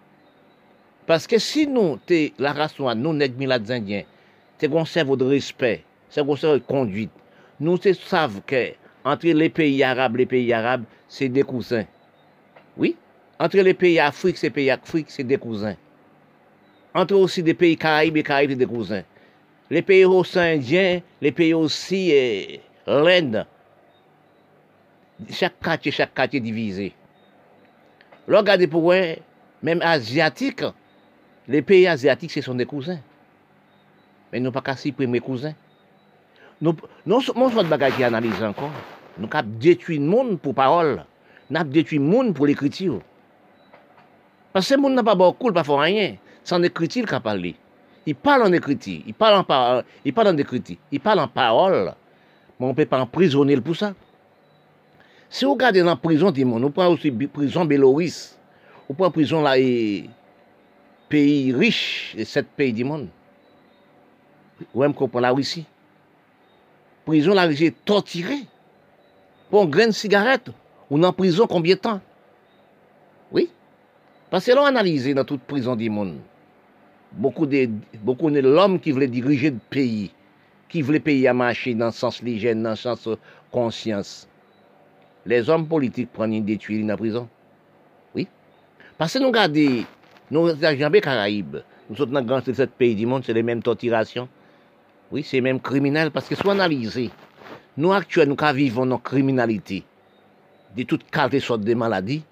Paske 1.06 1.38
si 1.42 1.66
nou 1.70 2.00
te 2.06 2.32
la 2.42 2.52
rasyon 2.56 2.98
nou 2.98 3.14
nek 3.14 3.36
milad 3.38 3.66
zindyen, 3.68 4.06
te 4.58 4.70
kon 4.70 4.86
servo 4.88 5.14
de 5.18 5.28
respet, 5.30 5.84
se 6.10 6.22
kon 6.26 6.38
servo 6.38 6.58
de 6.58 6.66
konduit, 6.66 7.12
nou 7.62 7.78
te 7.82 7.92
sav 7.96 8.40
ke 8.50 8.72
entre 9.06 9.34
le 9.36 9.48
peyi 9.54 9.84
Arab, 9.86 10.18
le 10.18 10.26
peyi 10.30 10.50
Arab, 10.56 10.86
se 11.10 11.28
de 11.30 11.44
kousen. 11.46 11.86
Oui, 12.76 12.96
entre 13.38 13.58
les 13.58 13.74
pays 13.74 13.98
Afrique, 13.98 14.36
c'est 14.36 14.50
pays 14.50 14.70
Afrique, 14.70 15.10
c'est 15.10 15.24
des 15.24 15.38
cousins. 15.38 15.76
Entre 16.94 17.14
aussi 17.14 17.42
des 17.42 17.54
pays 17.54 17.76
Caraïbes 17.76 18.16
et 18.16 18.22
Caraïbes, 18.22 18.50
c'est 18.50 18.56
des 18.56 18.66
cousins. 18.66 19.02
Les 19.70 19.82
pays 19.82 20.04
aussi 20.04 20.38
indiens, 20.38 21.00
les 21.20 21.32
pays 21.32 21.54
aussi 21.54 22.10
eh, 22.10 22.60
l'Inde. 22.86 23.46
Chaque 25.30 25.58
quartier, 25.60 25.92
chaque 25.92 26.14
quartier 26.14 26.40
divisé. 26.40 26.92
Là, 28.28 28.38
regardez 28.38 28.66
pour 28.66 28.82
vous, 28.82 28.98
même 29.62 29.82
asiatique, 29.82 30.62
les 31.48 31.62
pays 31.62 31.86
asiatiques, 31.86 32.32
ce 32.32 32.40
sont 32.40 32.54
des 32.54 32.66
cousins. 32.66 32.98
Mais 34.32 34.40
nous 34.40 34.50
pas 34.50 34.60
qu'à 34.60 34.76
supprimer 34.76 35.20
cousins. 35.20 35.54
Nous, 36.60 36.76
non, 37.04 37.20
mon 37.34 37.64
bagage 37.64 37.96
qui 37.96 38.04
analyse 38.04 38.42
encore, 38.42 38.72
nous 39.18 39.28
avons 39.30 39.48
détruit 39.58 39.98
le 39.98 40.04
monde 40.04 40.40
pour 40.40 40.54
parole. 40.54 41.04
nap 41.52 41.70
detwi 41.72 41.98
moun 42.02 42.32
pou 42.34 42.48
l'ekriti 42.48 42.88
yo. 42.88 43.00
Pase 44.54 44.78
moun 44.80 44.96
nan 44.96 45.06
pa 45.06 45.16
bakul 45.18 45.54
pa 45.54 45.64
fò 45.66 45.78
ranyen, 45.80 46.16
san 46.46 46.64
ekriti 46.66 47.02
l 47.04 47.10
ka 47.10 47.20
pale. 47.22 47.54
I 48.06 48.14
pale 48.14 48.46
an 48.46 48.54
ekriti, 48.54 49.00
i 49.10 49.12
pale 49.12 49.40
an 49.40 49.46
parol, 49.46 49.82
i 50.06 50.12
pale 50.14 50.30
an 50.32 50.40
ekriti, 50.40 50.78
i 50.94 51.00
pale 51.02 51.24
an 51.24 51.32
parol, 51.32 51.90
moun 52.58 52.76
pe 52.78 52.86
pa 52.88 53.02
emprisonel 53.02 53.62
pou 53.66 53.76
sa. 53.78 53.92
Se 55.28 55.46
ou 55.46 55.58
gade 55.58 55.82
nan 55.84 55.98
prison 56.00 56.34
ti 56.34 56.46
moun, 56.46 56.62
ou 56.64 56.74
pa 56.74 56.86
ou 56.88 56.98
si 57.00 57.10
prison 57.10 57.66
Beloris, 57.68 58.36
ou 58.86 58.94
pa 58.94 59.10
prison 59.12 59.42
la 59.44 59.56
e 59.58 60.06
peyi 61.10 61.52
riche, 61.54 62.14
e 62.16 62.24
set 62.24 62.48
peyi 62.56 62.74
di 62.74 62.86
moun. 62.86 63.08
Ou 64.72 64.86
em 64.86 64.94
kompon 64.96 65.20
la 65.20 65.34
Risi. 65.36 65.66
Prison 67.04 67.36
la 67.36 67.44
Risi 67.50 67.68
e 67.68 67.74
tortire, 67.84 68.38
pon 69.50 69.68
gren 69.68 69.92
sigaret 69.92 70.48
ou. 70.48 70.62
ou 70.90 71.00
nan 71.00 71.14
prizon 71.16 71.48
konbye 71.50 71.76
tan? 71.80 72.00
Oui. 73.34 73.48
Pase 74.32 74.54
lò 74.56 74.66
analize 74.68 75.14
nan 75.16 75.26
tout 75.28 75.42
prizon 75.50 75.78
di 75.78 75.90
moun. 75.92 76.16
Bokou 77.16 77.48
ne 77.48 78.42
l'om 78.44 78.78
ki 78.82 78.94
vle 78.96 79.08
dirije 79.10 79.54
de 79.56 79.62
peyi. 79.72 80.08
Ki 80.70 80.82
vle 80.86 81.00
peyi 81.02 81.28
a 81.30 81.34
mache 81.36 81.74
nan 81.78 81.94
sens 81.94 82.20
li 82.26 82.36
jen, 82.42 82.64
nan 82.64 82.78
sens 82.78 83.06
konsyans. 83.54 84.24
Les 85.26 85.48
om 85.50 85.66
politik 85.66 86.12
pran 86.14 86.34
yon 86.34 86.46
detuye 86.46 86.82
li 86.82 86.88
nan 86.88 86.98
prizon. 87.00 87.30
Oui. 88.14 88.26
Pase 88.98 89.22
nou 89.22 89.34
gade, 89.34 89.86
nou 90.30 90.54
janbe 90.62 91.02
Karaib. 91.04 91.60
Nou 91.86 91.98
sot 91.98 92.10
nan 92.10 92.26
gansi 92.26 92.54
set 92.58 92.72
peyi 92.78 92.96
di 92.98 93.06
moun, 93.06 93.22
se 93.22 93.34
le 93.34 93.42
menm 93.46 93.62
totirasyon. 93.62 94.26
Oui, 95.14 95.22
se 95.22 95.38
menm 95.42 95.62
kriminal. 95.62 96.10
Paske 96.14 96.34
sou 96.38 96.50
analize. 96.50 97.08
Nou 97.78 97.94
aktuel 97.94 98.26
nou 98.30 98.38
ka 98.38 98.50
vivon 98.56 98.90
nan 98.90 99.02
kriminalite. 99.06 99.84
De 100.76 100.82
toutes 100.82 101.10
qualités 101.10 101.40
sortes 101.40 101.62
de 101.62 101.74
maladies, 101.74 102.22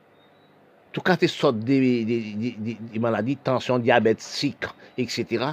toutes 0.93 1.05
qualités 1.05 1.29
sortes 1.29 1.59
de, 1.59 2.99
maladies, 2.99 3.37
tension, 3.37 3.79
diabète, 3.79 4.21
sucre, 4.21 4.75
etc. 4.99 5.47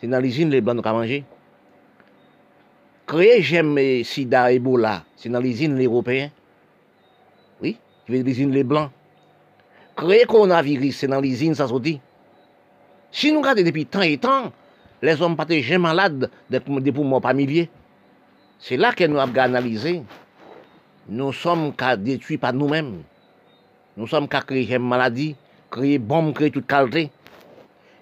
C'est 0.00 0.06
dans 0.06 0.20
l'usine 0.20 0.50
les 0.50 0.60
blancs 0.60 0.84
avons 0.84 0.98
mangé. 0.98 1.24
Créer 3.06 3.42
j'aime 3.42 3.78
sida, 4.02 4.52
Ebola, 4.52 5.04
c'est 5.16 5.28
dans 5.28 5.40
l'usine 5.40 5.76
les 5.76 5.84
Européens. 5.84 6.30
Oui, 7.62 7.78
qui 8.04 8.12
veut 8.12 8.22
l'usine 8.22 8.50
les 8.50 8.64
blancs. 8.64 8.90
Créer 9.94 10.24
coronavirus, 10.24 10.96
c'est 10.96 11.06
dans 11.06 11.20
l'usine, 11.20 11.54
ça 11.54 11.68
se 11.68 11.78
dit. 11.78 12.00
Si 13.12 13.32
nous 13.32 13.40
regardons 13.40 13.62
depuis 13.62 13.86
tant 13.86 14.02
et 14.02 14.18
temps, 14.18 14.52
les 15.00 15.20
hommes 15.22 15.36
pas 15.36 15.46
jamais 15.48 15.78
malades 15.78 16.30
des 16.50 16.92
poumons 16.92 17.20
par 17.20 17.34
milliers. 17.34 17.70
C'est 18.58 18.76
là 18.76 18.92
que 18.92 19.04
nous 19.04 19.18
avons 19.18 19.36
analysé. 19.36 20.02
Nous 21.08 21.32
sommes 21.32 21.74
qu'à 21.74 21.96
détruire 21.96 22.40
par 22.40 22.52
nous-mêmes. 22.52 23.02
Nous 23.96 24.06
sommes 24.06 24.28
qu'à 24.28 24.40
créer 24.40 24.74
une 24.74 24.88
maladie, 24.88 25.36
créer 25.70 25.98
bombe, 25.98 26.34
créer 26.34 26.50
toute. 26.50 26.70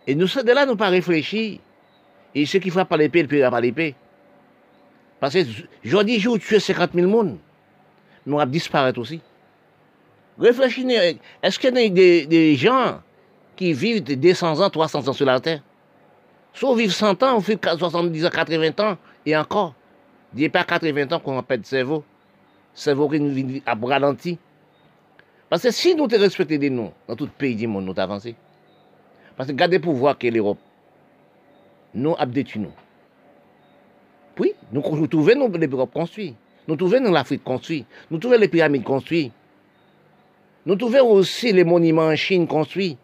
Et 0.06 0.14
nous 0.14 0.26
sommes 0.26 0.44
de 0.44 0.52
là, 0.52 0.64
nous 0.64 0.76
pas 0.76 0.88
réfléchir. 0.88 1.58
Et 2.34 2.46
ce 2.46 2.58
qui 2.58 2.70
fait 2.70 2.84
par 2.84 2.98
l'épée, 2.98 3.20
il 3.20 3.28
peut 3.28 3.40
par 3.40 3.60
l'épée. 3.60 3.94
Parce 5.20 5.34
que 5.34 6.02
dis, 6.02 6.18
je 6.18 6.36
tuer 6.36 6.60
50 6.60 6.92
000 6.94 7.10
personnes, 7.10 7.38
nous 8.26 8.40
allons 8.40 8.50
disparaître 8.50 8.98
aussi. 8.98 9.20
Réfléchissez, 10.38 11.18
est-ce 11.42 11.58
qu'il 11.58 11.76
y 11.76 11.86
a 11.86 12.26
des, 12.26 12.56
gens 12.56 13.00
qui 13.54 13.72
vivent 13.72 14.02
200 14.02 14.60
ans, 14.60 14.70
300 14.70 15.08
ans 15.08 15.12
sur 15.12 15.26
la 15.26 15.40
terre? 15.40 15.62
Sauf 16.52 16.76
vivre 16.76 16.92
100 16.92 17.22
ans, 17.22 17.36
on 17.36 17.40
fait 17.40 17.58
70 17.64 18.26
ans, 18.26 18.30
80 18.30 18.70
ans, 18.80 18.96
et 19.24 19.36
encore. 19.36 19.74
Il 20.34 20.40
n'y 20.40 20.46
a 20.46 20.50
pas 20.50 20.64
80 20.64 21.12
ans 21.12 21.20
qu'on 21.20 21.42
perd 21.42 21.60
le 21.60 21.66
cerveau. 21.66 22.04
Cerveau 22.74 23.08
qui 23.08 23.20
nous 23.20 23.60
a 23.66 23.74
ralenti. 23.74 24.38
Parce 25.48 25.62
que 25.62 25.70
si 25.70 25.94
nous 25.94 26.08
te 26.08 26.16
respectons 26.16 26.56
des 26.56 26.70
noms, 26.70 26.92
dans 27.06 27.14
tout 27.14 27.28
pays 27.28 27.54
du 27.54 27.66
monde, 27.66 27.84
nous 27.84 27.94
avancé. 27.96 28.34
Parce 29.36 29.48
que 29.48 29.54
gardez 29.54 29.78
pouvoir 29.78 30.18
que 30.18 30.26
l'Europe, 30.26 30.58
nous 31.94 32.14
avons 32.18 32.32
détruit 32.32 32.62
nous. 32.62 32.72
Puis, 34.34 34.52
nous, 34.72 34.82
nous 34.82 35.06
trouvons 35.06 35.48
l'Europe 35.48 35.92
construite. 35.92 36.34
Nous 36.66 36.76
trouvons 36.76 37.12
l'Afrique 37.12 37.44
construite. 37.44 37.86
Nous 38.10 38.18
trouvons 38.18 38.38
les 38.38 38.48
pyramides 38.48 38.84
construites. 38.84 39.32
Nous 40.66 40.76
trouvons 40.76 41.10
aussi 41.12 41.52
les 41.52 41.62
monuments 41.62 42.06
en 42.06 42.16
Chine 42.16 42.46
construits. 42.46 42.96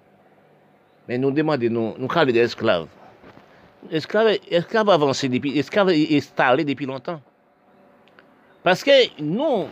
Mais 1.06 1.18
nous 1.18 1.30
demandons, 1.30 1.70
nous, 1.70 1.94
nous 1.98 2.08
parlons 2.08 2.32
des 2.32 2.40
esclaves. 2.40 2.88
Esclaves, 3.90 4.38
esclaves 4.50 4.90
avancés 4.90 5.28
depuis, 5.28 5.58
esclaves 5.58 5.90
installés 5.90 6.64
depuis 6.64 6.86
longtemps. 6.86 7.20
Parce 8.62 8.84
que 8.84 8.90
nous, 9.22 9.66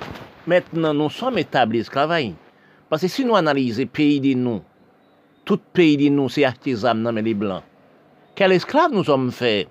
maintenant, 0.47 0.95
nous 0.95 1.11
sommes 1.11 1.39
établis 1.39 1.81
esclavages. 1.81 2.33
Parce 2.89 3.03
que 3.03 3.09
si 3.09 3.25
nous 3.25 3.37
analysons 3.37 3.87
pays 3.87 4.21
de 4.21 4.33
nous, 4.35 4.63
tout 5.45 5.61
pays 5.73 5.97
de 5.97 6.09
nous, 6.09 6.29
c'est 6.29 6.45
artisan, 6.45 6.95
non, 6.95 7.13
mais 7.13 7.23
les 7.23 7.35
blancs. 7.35 7.63
Quel 8.35 8.53
esclave 8.53 8.93
nous 8.93 9.05
sommes 9.05 9.31
faits? 9.31 9.69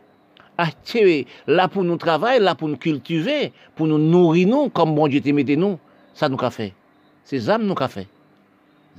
Là 1.45 1.67
pour 1.67 1.83
nous 1.83 1.97
travailler, 1.97 2.39
là 2.39 2.55
pour 2.55 2.67
nous 2.67 2.77
cultiver, 2.77 3.53
pour 3.75 3.87
nous 3.87 3.99
nourrir, 3.99 4.47
nous, 4.47 4.69
comme 4.69 4.95
bon 4.95 5.07
Dieu 5.07 5.21
te 5.21 5.29
mette 5.29 5.49
nous, 5.49 5.79
ça 6.13 6.27
nous 6.29 6.37
a 6.41 6.49
fait. 6.49 6.73
C'est 7.23 7.47
âmes 7.49 7.65
nous 7.65 7.75
a 7.77 7.87
fait. 7.87 8.07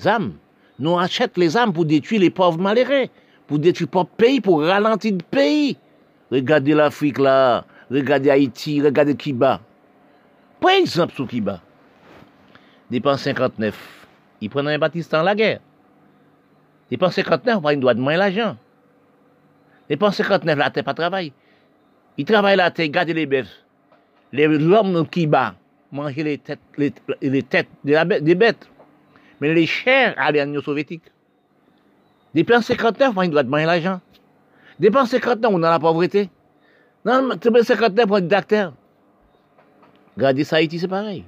âmes. 0.04 0.34
Nous 0.78 0.96
achetons 0.96 1.40
les 1.40 1.56
âmes 1.56 1.72
pour 1.72 1.84
détruire 1.84 2.20
les 2.20 2.30
pauvres 2.30 2.58
malheureux, 2.58 3.06
pour 3.48 3.58
détruire 3.58 3.88
le 3.92 4.04
pays, 4.04 4.40
pour 4.40 4.62
ralentir 4.62 5.12
le 5.12 5.18
pays. 5.18 5.76
Regardez 6.30 6.74
l'Afrique 6.74 7.18
là, 7.18 7.64
regardez 7.90 8.30
Haïti, 8.30 8.80
regardez 8.80 9.16
Kiba. 9.16 9.60
Par 10.60 10.70
exemple, 10.70 11.14
sur 11.14 11.28
Kiba, 11.28 11.60
depuis 12.90 13.18
59, 13.18 14.06
ils 14.40 14.50
prennent 14.50 14.68
un 14.68 14.78
baptiste 14.78 15.14
en 15.14 15.22
la 15.22 15.34
guerre. 15.34 15.60
Depuis 16.90 17.12
59, 17.12 17.62
ils 17.72 17.80
doivent 17.80 17.96
demander 17.96 18.16
l'argent. 18.16 18.56
Depuis 19.88 20.12
59, 20.12 20.58
la 20.58 20.70
terre 20.70 20.84
pas 20.84 20.94
travail. 20.94 21.32
Ils 22.16 22.24
travaillent 22.24 22.56
la 22.56 22.70
terre, 22.70 22.88
gardent 22.88 23.10
les 23.10 23.26
bêtes. 23.26 23.46
L'homme 24.32 25.06
qui 25.08 25.26
bat, 25.26 25.54
manger 25.92 26.22
les 26.22 26.38
têtes, 26.38 26.58
les, 26.76 27.42
têtes 27.42 27.68
des 27.84 28.34
bêtes. 28.34 28.68
Mais 29.40 29.54
les 29.54 29.66
chairs 29.66 30.14
allaient 30.16 30.42
en 30.42 30.48
Union 30.48 30.60
soviétique. 30.60 31.04
Depuis 32.34 32.60
59, 32.60 33.14
ils 33.22 33.30
doivent 33.30 33.44
demander 33.44 33.64
l'argent. 33.64 34.00
Depuis 34.80 35.06
59, 35.06 35.52
on 35.54 35.62
a 35.62 35.70
la 35.70 35.78
pauvreté. 35.78 36.28
Non, 37.04 37.28
depuis 37.28 37.64
59, 37.64 38.06
on 38.10 38.16
est 38.16 38.22
docteur. 38.22 38.72
Regardez 40.18 40.42
ça, 40.44 40.56
Haïti, 40.56 40.80
c'est 40.80 40.88
pareil. 40.88 41.24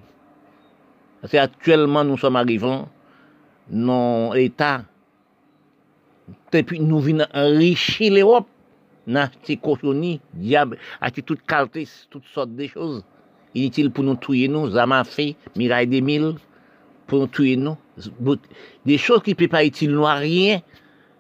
Parce 1.21 1.31
qu'actuellement, 1.31 2.03
nous 2.03 2.19
sommes 2.19 2.37
arrivés 2.37 2.83
dans 3.71 4.33
l'État. 4.35 4.83
Depuis, 6.51 6.81
nous 6.81 6.99
venons 6.99 7.25
enrichir 7.33 8.13
l'Europe. 8.13 8.49
N'acheter 9.07 9.57
cochonnerie, 9.57 10.21
diable, 10.35 10.77
acheter 11.01 11.23
toutes 11.23 11.43
qualités, 11.43 11.89
toutes 12.11 12.27
sortes 12.27 12.55
de 12.55 12.67
choses. 12.67 13.03
Inutile 13.55 13.91
pour 13.91 14.05
nous 14.05 14.15
tuer 14.15 14.47
nous, 14.47 14.71
Zamafé, 14.71 15.37
Mirail 15.57 15.87
des 15.87 16.01
Mille, 16.01 16.35
pour 17.07 17.21
nous 17.21 17.27
tuer 17.27 17.57
nous. 17.57 17.77
Des 18.85 18.99
choses 18.99 19.23
qui 19.23 19.31
ne 19.31 19.35
peuvent 19.37 19.49
pas 19.49 19.65
être 19.65 19.83
nous 19.87 20.05
rien, 20.05 20.61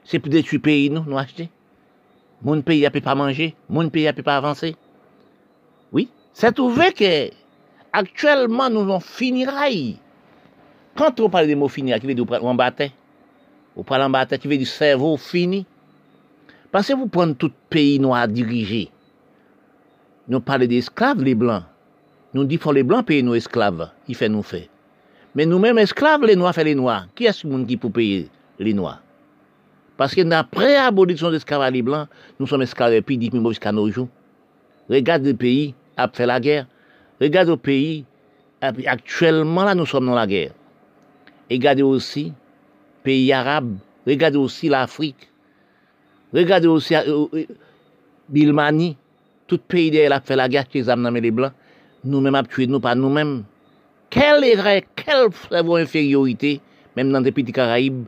c'est 0.05 0.19
pour 0.19 0.31
détruire 0.31 0.61
pays 0.61 0.91
nous, 0.91 1.03
nous 1.05 1.17
acheter. 1.17 1.49
Mon 2.43 2.61
pays 2.61 2.83
ne 2.83 2.89
peut 2.91 3.01
pas 3.01 3.15
manger, 3.15 3.55
mon 3.69 3.89
pays 3.89 4.07
ne 4.07 4.13
peut 4.13 4.23
pas 4.23 4.37
avancer. 4.37 4.77
Oui, 5.91 6.11
c'est 6.33 6.53
trouvé 6.53 6.93
que 6.93 7.31
Actuellement, 7.93 8.71
nous 8.71 8.89
en 8.91 9.01
finirail. 9.01 9.97
Quand 10.97 11.19
on 11.21 11.31
parle 11.31 11.49
de 11.49 11.55
mots 11.55 11.69
finis, 11.69 11.93
qui 11.99 12.07
veut 12.07 12.15
dire 12.15 12.27
on 12.43 12.55
battait, 12.55 12.93
on 13.77 13.83
parle 13.83 14.03
en 14.03 14.11
bataille, 14.11 14.39
qui 14.39 14.49
veut 14.49 14.57
dire 14.57 14.67
cerveau 14.67 15.17
fini? 15.17 15.67
Parce 16.71 16.89
que 16.89 16.95
vous 16.95 17.09
prenez 17.09 17.35
tout 17.35 17.53
pays 17.69 17.99
noir 17.99 18.23
à 18.23 18.27
diriger. 18.27 18.91
Nous 20.29 20.41
parlons 20.41 20.67
d'esclaves, 20.67 21.23
les 21.23 21.35
blancs. 21.35 21.65
Nous 22.35 22.45
disons 22.45 22.71
les 22.71 22.83
blancs 22.83 23.07
payent 23.07 23.23
nos 23.23 23.35
esclaves. 23.35 23.91
Ils 24.07 24.15
font 24.15 24.29
nous 24.29 24.43
faire. 24.43 24.67
Mais 25.35 25.47
nous-mêmes, 25.47 25.79
esclaves, 25.79 26.25
les 26.25 26.37
noirs 26.37 26.55
font 26.55 26.63
les 26.63 26.75
noirs. 26.75 27.07
Qui 27.15 27.25
est-ce 27.25 27.47
qui 27.65 27.77
peut 27.77 27.91
payer 27.91 28.29
les 28.59 28.73
noirs? 28.73 29.03
Parce 29.97 30.15
que 30.15 30.21
d'après 30.23 30.75
l'abolition 30.75 31.29
de 31.29 31.35
l'esclavage 31.35 31.73
les 31.73 31.83
blancs, 31.83 32.09
nous 32.39 32.47
sommes 32.47 32.63
esclaves 32.63 32.95
depuis 32.95 33.19
10 33.19 33.31
000 33.33 33.49
jusqu'à 33.49 33.73
nos 33.73 33.91
jours. 33.91 34.09
Regarde 34.89 35.25
le 35.25 35.35
pays, 35.35 35.75
a 35.97 36.09
fait 36.09 36.27
la 36.27 36.41
guerre. 36.41 36.67
Regardez 37.21 37.53
au 37.53 37.57
pays, 37.57 38.05
actuellement 38.61 39.65
là, 39.65 39.75
nous 39.75 39.87
sommes 39.87 40.07
dans 40.07 40.15
la 40.15 40.27
guerre. 40.27 40.53
Regardez 41.51 41.83
aussi 41.83 42.33
pays 43.03 43.33
arabes, 43.33 43.77
regardez 44.07 44.39
aussi 44.39 44.69
l'Afrique, 44.69 45.31
regardez 46.33 46.69
aussi 46.69 46.95
euh, 46.95 47.27
euh, 47.35 47.45
Bilmani, 48.29 48.97
tout 49.47 49.59
pays 49.59 49.91
derrière 49.91 50.13
a 50.13 50.21
fait 50.21 50.37
la 50.37 50.49
guerre 50.49 50.69
qui 50.69 50.81
les 50.81 51.21
les 51.21 51.31
blancs. 51.31 51.53
Nous-mêmes 52.05 52.35
avons 52.35 52.49
tué 52.49 52.67
nous 52.67 52.81
par 52.81 52.97
nous-mêmes. 52.97 53.45
Quelle 54.09 54.45
erreur, 54.45 54.81
quelle 54.95 55.29
infériorité, 55.51 56.61
même 56.97 57.11
dans 57.13 57.21
des 57.21 57.33
petits 57.33 57.53
Caraïbes, 57.53 58.05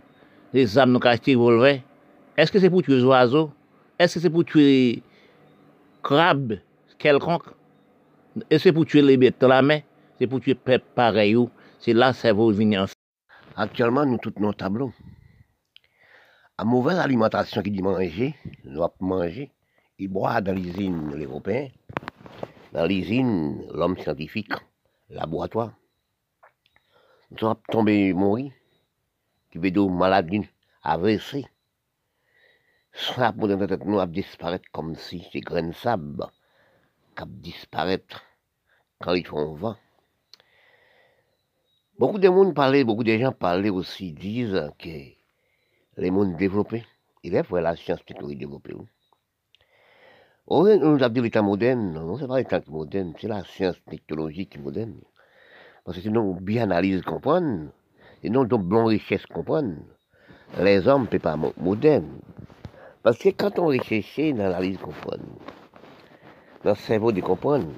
les 0.52 0.78
âmes 0.78 0.92
nous 0.92 1.00
acheté 1.02 1.34
revolver. 1.34 1.82
Est-ce 2.36 2.50
que 2.50 2.58
c'est 2.58 2.70
pour 2.70 2.82
tuer 2.82 2.96
les 2.96 3.04
oiseaux? 3.04 3.50
Est-ce 3.98 4.14
que 4.14 4.20
c'est 4.20 4.30
pour 4.30 4.44
tuer 4.44 5.02
crabes? 6.02 6.54
Quelconque? 6.98 7.44
Et 8.48 8.58
c'est 8.58 8.72
pour 8.72 8.86
tuer 8.86 9.02
les 9.02 9.18
bêtes 9.18 9.42
la 9.42 9.60
main, 9.60 9.80
c'est 10.18 10.26
pour 10.26 10.40
tuer 10.40 10.54
peuple 10.54 10.86
pareil. 10.94 11.36
C'est 11.78 11.92
là 11.92 12.12
que 12.12 12.18
ça 12.18 12.32
va 12.32 12.52
venir. 12.52 12.86
Actuellement, 13.56 14.06
nous 14.06 14.16
tous 14.16 14.32
nos 14.38 14.54
tableaux. 14.54 14.92
À 16.56 16.64
mauvaise 16.64 16.98
alimentation 16.98 17.60
qui 17.62 17.70
dit 17.70 17.82
manger, 17.82 18.34
nous 18.64 18.82
avons 18.82 18.94
manger. 19.00 19.52
Ils 19.98 20.08
boivent 20.08 20.42
dans 20.42 20.54
l'usine 20.54 21.14
européenne, 21.22 21.70
dans 22.72 22.86
l'usine 22.86 23.66
l'homme 23.74 23.98
scientifique, 23.98 24.52
laboratoire. 25.10 25.74
Nous 27.30 27.38
sommes 27.38 27.56
tombés 27.70 28.14
mourir, 28.14 28.52
qui 29.50 29.58
veut 29.58 29.70
dire 29.70 29.88
maladie 29.88 30.48
AVC. 30.82 31.44
Ça, 32.94 33.32
pour 33.32 33.48
nous, 33.48 34.06
disparaître 34.06 34.70
comme 34.72 34.94
si 34.96 35.26
c'est 35.32 35.40
grain 35.40 35.68
de 35.68 35.72
sable 35.72 36.26
qui 37.16 37.24
disparaître 37.26 38.22
quand 39.00 39.14
ils 39.14 39.26
font 39.26 39.54
vent. 39.54 39.76
Beaucoup 41.98 42.18
de 42.18 42.28
monde 42.28 42.54
parlaient, 42.54 42.84
beaucoup 42.84 43.04
de 43.04 43.16
gens 43.16 43.32
parlaient 43.32 43.70
aussi, 43.70 44.12
disent 44.12 44.70
que 44.78 44.88
les 45.96 46.10
mondes 46.10 46.36
développés, 46.36 46.84
il 47.22 47.34
est 47.34 47.42
vrai 47.42 47.62
la 47.62 47.76
science 47.76 48.04
technologie 48.04 48.38
développée. 48.38 48.74
On 50.46 50.64
nous 50.64 51.04
a 51.04 51.08
dit 51.08 51.20
l'état 51.20 51.42
moderne, 51.42 51.92
non, 51.92 52.16
c'est 52.18 52.26
pas 52.26 52.38
l'état 52.38 52.60
moderne, 52.66 53.14
c'est 53.20 53.28
la 53.28 53.44
science 53.44 53.76
technologique 53.88 54.58
moderne. 54.58 55.00
Parce 55.84 55.98
que 55.98 56.02
sinon, 56.02 56.34
bien 56.34 56.64
analyse 56.64 57.02
comprendre, 57.02 57.70
sinon, 58.22 58.44
donc, 58.44 58.64
bon 58.64 58.86
richesse 58.86 59.26
comprendre, 59.26 59.76
les 60.58 60.86
hommes 60.88 61.02
ne 61.02 61.06
peuvent 61.06 61.20
pas 61.20 61.36
modernes. 61.36 62.20
Parce 63.02 63.18
que 63.18 63.28
quand 63.30 63.58
on 63.58 63.66
recherche 63.66 64.18
dans 64.18 64.36
l'analyse 64.36 64.78
comprendre, 64.78 65.24
le 66.64 66.74
cerveau 66.74 67.12
de 67.12 67.20
comprendre, 67.20 67.72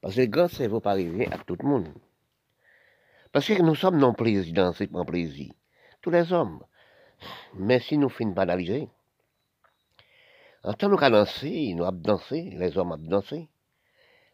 parce 0.00 0.14
que 0.14 0.20
le 0.20 0.26
grand 0.26 0.48
cerveau 0.48 0.80
pas 0.80 0.92
arriver 0.92 1.26
à 1.32 1.38
tout 1.38 1.56
le 1.60 1.68
monde. 1.68 1.88
Parce 3.32 3.46
que 3.46 3.62
nous 3.62 3.74
sommes 3.74 3.98
non 3.98 4.12
plaisir 4.12 4.52
dans 4.54 4.72
ce 4.72 4.84
plaisir. 4.84 5.52
Tous 6.02 6.10
les 6.10 6.32
hommes. 6.32 6.60
Mais 7.54 7.80
si 7.80 7.96
nous 7.96 8.08
finissons 8.08 8.34
pas 8.34 8.42
analyser, 8.42 8.88
en 10.62 10.74
tant 10.74 10.88
que 10.90 11.04
nous 11.04 11.10
danser, 11.10 11.74
nous 11.74 11.84
avons 11.84 11.96
dansé, 11.96 12.54
les 12.56 12.76
hommes 12.76 12.92
ont 12.92 12.98
dansé. 12.98 13.48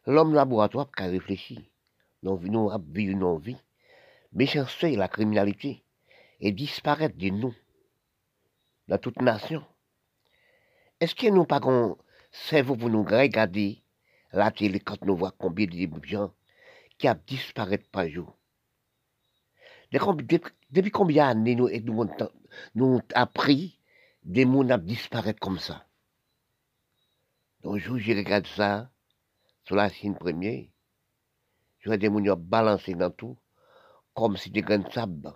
L'homme 0.07 0.35
laboratoire 0.35 0.89
a 0.97 1.05
réfléchi. 1.05 1.71
Nous 2.23 2.33
avons 2.33 2.79
vécu 2.79 3.15
nos 3.15 3.39
vies. 3.39 3.57
Méchanceté, 4.33 4.97
la 4.97 5.09
criminalité, 5.09 5.85
et 6.41 6.53
disparaître 6.53 7.17
de 7.17 7.29
nous, 7.29 7.55
dans 8.89 8.99
toute 8.99 9.21
nation. 9.23 9.65
Est-ce 11.01 11.15
que 11.15 11.29
nous 11.29 11.45
pas 11.45 11.61
cerveau 12.45 12.77
pour 12.77 12.91
nous 12.91 13.03
regarder 13.05 13.83
la 14.33 14.51
télé 14.51 14.81
quand 14.81 15.03
nous 15.05 15.17
voyons 15.17 15.35
combien 15.39 15.67
de 15.67 16.05
gens 16.05 16.33
qui 16.99 17.09
a 17.09 17.15
disparu 17.15 17.79
par 17.91 18.09
jour 18.09 18.37
depuis, 19.93 20.91
combien 20.91 21.29
d'années 21.29 21.55
nous, 21.55 21.69
nous, 21.85 22.09
nous 22.75 23.01
appris 23.15 23.79
des 24.23 24.45
mondes 24.45 24.73
à 24.73 24.79
disparaître 24.79 25.41
comme 25.41 25.59
ça? 25.59 25.87
Donc, 27.63 27.79
jour, 27.79 27.99
je 27.99 28.13
regarde 28.13 28.47
ça 28.47 28.91
sur 29.65 29.77
la 29.77 29.89
scène 29.89 30.17
première. 30.17 30.65
Je 31.79 31.89
vois 31.89 31.97
des 31.97 32.09
gens 32.09 32.37
balancés 32.37 32.95
dans 32.95 33.11
tout, 33.11 33.39
comme 34.15 34.37
si 34.37 34.51
des 34.51 34.63
grains 34.63 34.79
de 34.79 34.91
sable. 34.91 35.33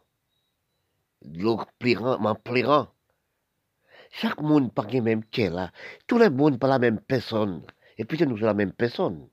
L'eau 1.23 1.61
pleurant, 1.79 2.35
pleurant. 2.35 2.89
Chaque 4.11 4.41
monde 4.41 4.73
pas 4.73 4.87
le 4.93 5.01
même 5.01 5.25
tien 5.25 5.51
là. 5.51 5.73
Tout 6.07 6.19
le 6.19 6.31
monde 6.31 6.59
pas 6.59 6.69
la 6.69 6.79
même 6.79 7.01
personne. 7.01 7.63
Et 7.97 8.05
puis 8.05 8.19
nous 8.27 8.37
sommes 8.37 8.47
la 8.47 8.55
même 8.55 8.73
personne. 8.73 9.29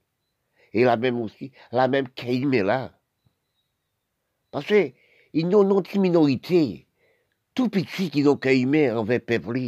Et 0.74 0.84
la 0.84 0.98
même 0.98 1.20
aussi, 1.20 1.52
la 1.72 1.88
même 1.88 2.08
est 2.18 2.64
là. 2.64 2.92
Parce 4.52 4.66
que 4.66 4.92
ils 5.34 5.56
ont 5.56 5.82
une 5.82 6.02
minorité, 6.02 6.88
tout 7.54 7.70
petit 7.70 8.10
qui 8.10 8.28
ont 8.28 8.38
caïmé 8.38 8.92
envers 8.92 9.20
le 9.20 9.26
peuple. 9.26 9.60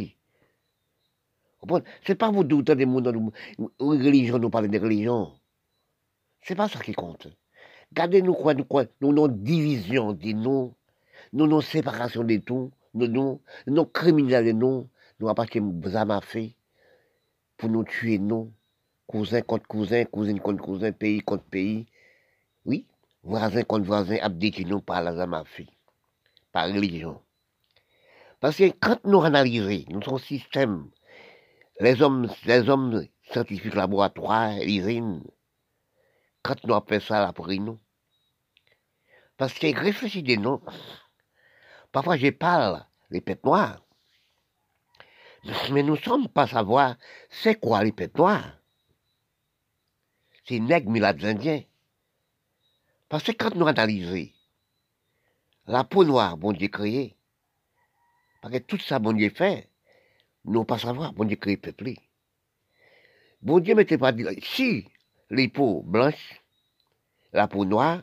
C'est 2.06 2.14
pas 2.14 2.30
vous 2.30 2.44
douter 2.44 2.74
des 2.74 2.86
mondes, 2.86 3.32
une 3.58 3.68
religion, 3.78 4.38
nous 4.38 4.50
parlons 4.50 4.68
de 4.68 4.78
religion. 4.78 5.32
C'est 6.42 6.54
pas 6.54 6.68
ça 6.68 6.80
qui 6.80 6.92
compte. 6.92 7.28
Gardez-nous 7.92 8.34
quoi, 8.34 8.54
nous 8.54 8.64
quoi, 8.64 8.84
nous 9.00 9.10
avons 9.10 9.28
division 9.28 10.12
de 10.12 10.32
nous, 10.32 10.74
nous 11.32 11.44
avons 11.44 11.60
séparation 11.60 12.24
de 12.24 12.36
tout, 12.36 12.70
nous 12.94 13.08
nous, 13.08 13.42
nous 13.66 13.84
criminels 13.84 14.56
nous, 14.56 14.88
nous 15.20 15.34
pas 15.34 15.46
que 15.46 15.60
fait 16.22 16.56
pour 17.56 17.68
nous 17.68 17.84
tuer 17.84 18.18
nous, 18.18 18.52
cousin 19.06 19.42
contre 19.42 19.66
cousin, 19.66 20.04
cousine 20.06 20.40
contre 20.40 20.62
cousin, 20.62 20.92
pays 20.92 21.20
contre 21.20 21.44
pays. 21.44 21.86
Oui, 22.64 22.86
voisin 23.22 23.62
contre 23.64 23.86
voisin, 23.86 24.16
abdéti 24.22 24.64
nous 24.64 24.80
par 24.80 25.02
la 25.02 25.44
fait. 25.44 25.68
Par 26.52 26.68
religion. 26.68 27.20
Parce 28.40 28.56
que 28.56 28.70
quand 28.80 29.04
nous 29.04 29.22
analysons 29.22 29.84
notre 29.90 30.18
système, 30.18 30.90
les 31.80 32.00
hommes, 32.00 32.28
les 32.46 32.68
hommes 32.68 33.06
scientifiques 33.30 33.74
laboratoires, 33.74 34.58
l'usine, 34.60 35.22
quand 36.42 36.64
nous 36.64 36.74
appelons 36.74 37.00
ça 37.00 37.20
la 37.20 37.56
nous, 37.58 37.78
parce 39.36 39.52
que 39.52 39.78
réfléchissez 39.78 40.38
nous, 40.38 40.60
parfois 41.92 42.16
je 42.16 42.30
parle 42.30 42.84
les 43.10 43.20
pètes 43.20 43.44
noires, 43.44 43.82
mais 45.44 45.82
nous 45.82 45.94
ne 45.94 46.00
sommes 46.00 46.28
pas 46.28 46.46
savoir 46.46 46.96
c'est 47.30 47.58
quoi 47.58 47.82
les 47.82 47.92
pètes 47.92 48.16
noires. 48.16 48.58
C'est 50.44 50.58
nègres 50.58 51.04
indiens. 51.24 51.62
Parce 53.08 53.24
que 53.24 53.32
quand 53.32 53.54
nous 53.54 53.66
analysons 53.66 54.30
la 55.66 55.84
peau 55.84 56.04
noire, 56.04 56.36
bon 56.36 56.52
Dieu 56.52 56.68
créé, 56.68 57.16
parce 58.40 58.54
que 58.54 58.58
tout 58.58 58.78
ça, 58.78 58.98
bon 58.98 59.12
Dieu 59.12 59.30
fait, 59.30 59.68
nous 60.44 60.64
pas 60.64 60.78
savoir, 60.78 61.12
bon 61.12 61.24
Dieu 61.24 61.36
créé 61.36 61.56
peuplé. 61.56 61.98
Bon 63.42 63.60
Dieu 63.60 63.74
mettait 63.74 63.98
pas 63.98 64.12
si 64.42 64.88
les 65.30 65.48
peaux 65.48 65.82
blanches, 65.82 66.42
la 67.32 67.46
peau 67.46 67.64
noire, 67.64 68.02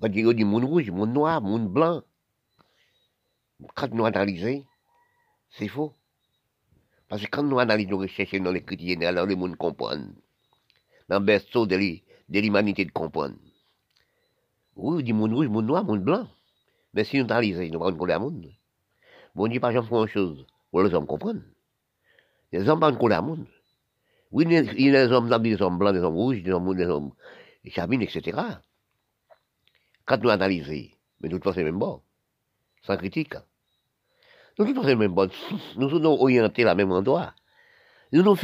on 0.00 0.08
dire 0.08 0.34
du 0.34 0.44
monde 0.44 0.64
rouge, 0.64 0.90
monde 0.90 1.12
noir, 1.12 1.40
monde 1.40 1.68
blanc. 1.68 2.02
Quand 3.74 3.92
nous 3.92 4.04
analysons, 4.04 4.64
c'est 5.50 5.68
faux. 5.68 5.94
Parce 7.12 7.24
que 7.24 7.28
quand 7.28 7.42
nous 7.42 7.58
analysons, 7.58 7.90
nous 7.90 7.98
recherchons 7.98 8.42
dans 8.42 8.52
les 8.52 8.62
critiques, 8.62 9.02
alors 9.02 9.26
le 9.26 9.36
monde 9.36 9.54
comprend. 9.58 9.98
Dans 11.10 11.18
le 11.18 11.24
berceau 11.26 11.66
de 11.66 11.76
l'humanité 12.30 12.86
de 12.86 12.90
comprendre. 12.90 13.36
Oui, 14.76 15.02
du 15.02 15.12
monde 15.12 15.34
rouge, 15.34 15.48
monde 15.48 15.66
noir, 15.66 15.84
monde 15.84 16.02
blanc. 16.02 16.26
Mais 16.94 17.04
si 17.04 17.18
nous 17.18 17.24
analysons, 17.24 17.68
nous 17.70 17.90
ne 17.90 18.06
pas 18.06 18.18
monde. 18.18 18.50
Bon 19.34 19.46
Dieu, 19.46 19.60
jamais 19.60 19.86
fait 19.86 19.94
une 19.94 20.06
chose 20.06 20.46
pour 20.70 20.82
les 20.82 20.94
hommes 20.94 21.06
comprennent. 21.06 21.44
Les 22.50 22.66
hommes 22.66 22.80
ne 22.80 22.96
connaissent 22.96 23.18
pas 23.18 23.20
monde. 23.20 23.46
Oui, 24.30 24.46
il 24.48 24.52
y 24.80 24.96
a 24.96 25.06
des 25.06 25.12
hommes, 25.12 25.28
des 25.28 25.60
hommes 25.60 25.76
blancs, 25.76 25.92
des 25.92 26.00
hommes 26.00 26.14
rouges, 26.14 26.42
des 26.42 26.50
hommes, 26.50 26.74
des 26.74 26.86
hommes, 26.86 27.12
des 27.62 27.70
cabines, 27.70 28.00
etc. 28.00 28.40
Quand 30.06 30.16
nous 30.16 30.30
analysons, 30.30 30.88
mais 31.20 31.28
nous 31.28 31.40
tous 31.40 31.58
même 31.58 31.78
bon, 31.78 32.00
sans 32.80 32.96
critique. 32.96 33.34
Nous 34.58 34.74
tous 34.74 34.84
même 34.84 35.12
bon, 35.12 35.30
nous 35.76 35.88
sommes 35.88 36.04
orientés 36.04 36.64
la 36.64 36.74
même 36.74 36.92
endroit. 36.92 37.34
Nous 38.12 38.22
nous 38.22 38.36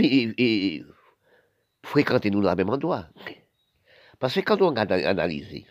fréquenter 1.83 2.31
nous 2.31 2.41
dans 2.43 2.51
le 2.51 2.57
même 2.57 2.71
endroit. 2.71 3.07
Parce 4.19 4.35
que 4.35 4.41
quand 4.41 4.61
on 4.63 4.75
analyse, 4.75 5.65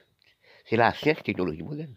c'est 0.66 0.78
la 0.78 0.94
science 0.94 1.24
technologie 1.24 1.64
moderne. 1.64 1.96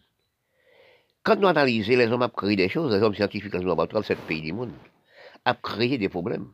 Quand 1.23 1.35
nous 1.35 1.47
analysons, 1.47 1.97
les 1.97 2.07
hommes 2.07 2.23
ont 2.23 2.29
créé 2.29 2.55
des 2.55 2.67
choses, 2.67 2.91
les 2.93 3.01
hommes 3.01 3.13
scientifiques, 3.13 3.53
les 3.53 3.63
hommes 3.63 3.87
de 3.87 4.01
sept 4.01 4.17
pays 4.21 4.41
du 4.41 4.53
monde, 4.53 4.73
ont 5.45 5.53
créé 5.61 5.99
des 5.99 6.09
problèmes, 6.09 6.51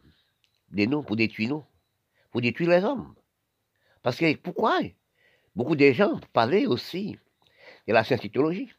des 0.70 0.88
noms 0.88 1.04
pour 1.04 1.16
détruire 1.16 1.50
nous, 1.50 1.64
pour 2.32 2.42
détruire 2.42 2.70
les 2.72 2.84
hommes. 2.84 3.16
Parce 4.04 4.18
que 4.18 4.36
pourquoi? 4.36 4.80
Beaucoup 5.56 5.78
de 5.78 5.92
gens 5.94 6.20
parlaient 6.34 6.66
aussi 6.66 7.18
de 7.88 7.94
la 7.94 8.04
science 8.04 8.20
technologie. 8.20 8.70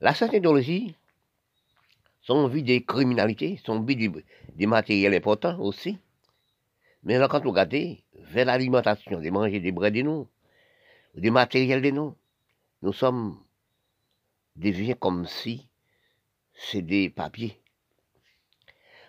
La 0.00 0.14
science 0.14 0.30
technologie 0.30 0.96
sont 2.24 2.48
vues 2.48 2.62
des 2.62 2.84
criminalités, 2.84 3.60
sont 3.64 3.82
vues 3.82 3.96
des, 3.96 4.66
matériels 4.66 5.14
importants 5.14 5.58
aussi. 5.60 5.98
Mais 7.02 7.18
là, 7.18 7.28
quand 7.28 7.42
vous 7.42 7.50
regardez 7.50 8.02
vers 8.14 8.46
l'alimentation, 8.46 9.20
de 9.20 9.30
manger 9.30 9.60
des 9.60 9.72
bras 9.72 9.90
de 9.90 10.00
nous, 10.00 10.26
des 11.14 11.30
matériels 11.30 11.82
de 11.82 11.90
nous, 11.90 12.16
nous 12.80 12.94
sommes 12.94 13.38
devenus 14.56 14.96
comme 14.98 15.26
si 15.26 15.68
c'est 16.54 16.80
des 16.82 17.10
papiers. 17.10 17.60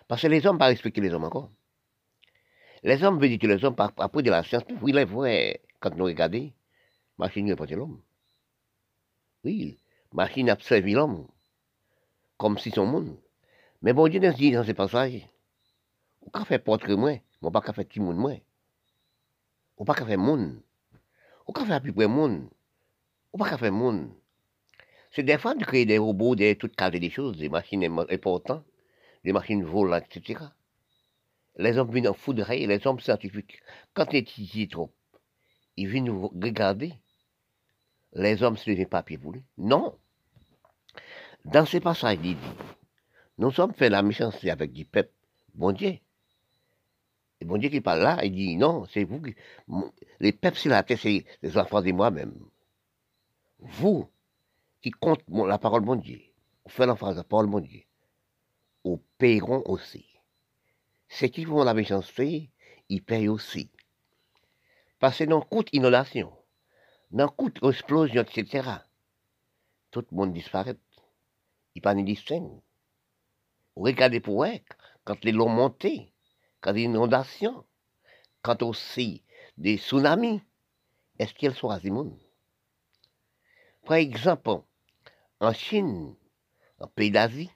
Parce 0.08 0.22
que 0.22 0.26
les 0.26 0.46
hommes 0.46 0.58
pas 0.58 0.66
respecter 0.66 1.00
les 1.00 1.12
hommes 1.12 1.24
encore. 1.24 1.50
Les 2.82 3.02
hommes 3.02 3.18
veulent 3.18 3.38
dire 3.38 3.48
les 3.48 3.64
hommes 3.64 3.76
après 3.78 4.22
de 4.22 4.30
la 4.30 4.42
science. 4.44 4.62
Oui, 4.82 4.92
il 4.92 4.98
est 4.98 5.04
vrai, 5.06 5.62
quand 5.80 5.94
nous 5.96 6.04
regardons, 6.04 6.52
machine 7.18 7.46
n'est 7.46 7.56
pas 7.56 7.64
l'homme. 7.66 8.02
Oui, 9.42 9.78
machine 10.12 10.50
a 10.50 10.58
servi 10.60 10.92
l'homme, 10.92 11.26
comme 12.36 12.58
si 12.58 12.70
son 12.70 12.86
monde. 12.86 13.16
Mais 13.82 13.92
bon 13.92 14.08
Dieu 14.08 14.20
nous 14.20 14.32
dit 14.32 14.52
dans 14.52 14.64
ces 14.64 14.74
passages, 14.74 15.28
on 16.22 16.30
pas 16.30 16.44
faire 16.44 16.62
portrait 16.62 16.96
moins, 16.96 17.18
on 17.42 17.50
pas 17.50 17.60
faire 17.60 17.74
petit 17.74 18.00
monde 18.00 18.16
moins. 18.16 18.38
On 19.78 19.84
pas 19.84 19.94
faire 19.94 20.18
monde. 20.18 20.62
On 21.46 21.52
pas 21.52 21.66
faire 21.66 21.82
plus 21.82 21.92
près 21.92 22.06
monde. 22.06 22.48
On 23.32 23.38
pas 23.38 23.56
faire 23.56 23.72
monde. 23.72 24.10
C'est 25.12 25.22
des 25.22 25.38
fois 25.38 25.54
de 25.54 25.64
créer 25.64 25.86
des 25.86 25.98
robots, 25.98 26.34
des 26.34 26.56
toutes 26.56 26.76
cas 26.76 26.90
des 26.90 27.10
choses, 27.10 27.36
des 27.36 27.48
machines 27.48 27.84
importantes, 28.10 28.64
des 29.24 29.32
machines 29.32 29.64
volantes, 29.64 30.04
etc. 30.16 30.44
Les 31.56 31.78
hommes 31.78 31.90
viennent 31.90 32.08
en 32.08 32.14
foudrer, 32.14 32.66
les 32.66 32.86
hommes 32.86 33.00
scientifiques, 33.00 33.62
quand 33.94 34.12
ils 34.12 34.18
étudient 34.18 34.66
trop, 34.66 34.92
ils 35.76 35.88
viennent 35.88 36.04
nous 36.04 36.28
regarder. 36.28 36.94
Les 38.12 38.42
hommes 38.42 38.56
se 38.56 38.70
lèvent 38.70 38.88
pas 38.88 39.02
pied 39.02 39.18
pour 39.18 39.32
lui. 39.32 39.42
Non. 39.58 39.98
Dans 41.46 41.64
ces 41.64 41.78
passages, 41.78 42.18
il 42.24 42.34
dit, 42.34 42.46
nous 43.38 43.52
sommes 43.52 43.72
fait 43.72 43.88
la 43.88 44.02
méchanceté 44.02 44.50
avec 44.50 44.72
du 44.72 44.84
peuple, 44.84 45.12
bon 45.54 45.70
Dieu. 45.70 45.98
Et 47.40 47.44
bon 47.44 47.56
Dieu 47.56 47.68
qui 47.68 47.80
parle 47.80 48.00
là, 48.00 48.24
il 48.24 48.32
dit, 48.32 48.56
non, 48.56 48.84
c'est 48.86 49.04
vous 49.04 49.22
qui... 49.22 49.36
Les 50.18 50.32
peuples 50.32 50.58
sur 50.58 50.70
la 50.70 50.82
terre, 50.82 50.98
c'est 50.98 51.24
les 51.42 51.56
enfants 51.56 51.82
de 51.82 51.92
moi-même. 51.92 52.34
Vous, 53.60 54.10
qui 54.82 54.90
compte 54.90 55.22
la 55.28 55.58
parole 55.58 55.84
de 55.84 55.94
Dieu, 56.02 56.20
vous 56.64 56.70
faites 56.70 56.88
l'enfance 56.88 57.12
de 57.12 57.18
la 57.18 57.24
parole 57.24 57.48
de 57.48 57.60
Dieu, 57.60 57.82
vous 58.82 59.00
paieront 59.16 59.62
aussi. 59.66 60.04
Ceux 61.08 61.28
qui 61.28 61.44
font 61.44 61.62
la 61.62 61.74
méchanceté, 61.74 62.50
ils 62.88 63.04
payent 63.04 63.28
aussi. 63.28 63.70
Parce 64.98 65.18
que 65.18 65.24
non, 65.24 65.42
coûte 65.42 65.68
inondation. 65.72 66.32
Dans 67.12 67.28
coup 67.28 67.50
d'explosion, 67.50 68.22
etc. 68.22 68.68
Tout 69.92 70.04
le 70.10 70.16
monde 70.16 70.32
disparaît. 70.32 70.74
Il 71.76 71.82
pas 71.82 71.94
de 71.94 72.00
distingue. 72.00 72.58
Regardez 73.76 74.20
pour 74.20 74.46
eux, 74.46 74.58
quand 75.04 75.22
les 75.24 75.32
lots 75.32 75.46
montés, 75.46 76.10
quand 76.62 76.72
des 76.72 76.84
inondations, 76.84 77.66
quand 78.40 78.62
aussi 78.62 79.22
des 79.58 79.76
tsunamis, 79.76 80.40
est-ce 81.18 81.34
qu'elles 81.34 81.54
sont 81.54 81.68
à 81.68 81.78
Par 83.84 83.98
exemple, 83.98 84.62
en 85.40 85.52
Chine, 85.52 86.16
en 86.80 86.86
pays 86.86 87.10
d'Asie, 87.10 87.50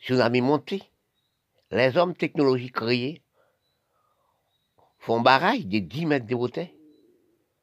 tsunami 0.00 0.40
monté, 0.40 0.82
les 1.70 1.94
hommes 1.98 2.14
technologiques 2.14 2.76
créés 2.76 3.22
font 4.98 5.20
barrage 5.20 5.66
de 5.66 5.78
10 5.78 6.06
mètres 6.06 6.26
de 6.26 6.34
hauteur. 6.34 6.68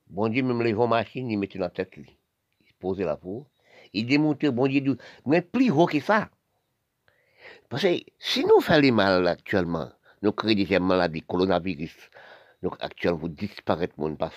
Bon 0.06 0.28
Dieu, 0.28 0.44
même 0.44 0.62
les 0.62 0.74
vents 0.74 0.88
machines, 0.88 1.32
ils 1.32 1.38
mettent 1.38 1.56
la 1.56 1.72
tête. 1.72 1.98
Ils 1.98 2.74
posaient 2.80 3.06
la 3.06 3.18
peau. 3.18 3.48
Ils 3.94 4.06
démontaient, 4.06 4.52
bon 4.52 4.68
Dieu, 4.68 4.98
mais 5.26 5.42
plus 5.42 5.70
haut 5.72 5.86
que 5.86 6.00
ça. 6.00 6.30
Parce 7.70 7.84
que 7.84 8.00
si 8.20 8.44
nous 8.46 8.60
faisons 8.60 8.94
mal 8.94 9.28
actuellement, 9.28 9.90
nous 10.22 10.32
créons 10.32 10.56
des 10.56 10.80
maladies, 10.80 11.22
coronavirus, 11.22 11.96
donc 12.62 12.76
actuellement, 12.80 13.20
vous 13.20 13.30
disparaître 13.30 14.00
monde 14.00 14.18
par, 14.18 14.32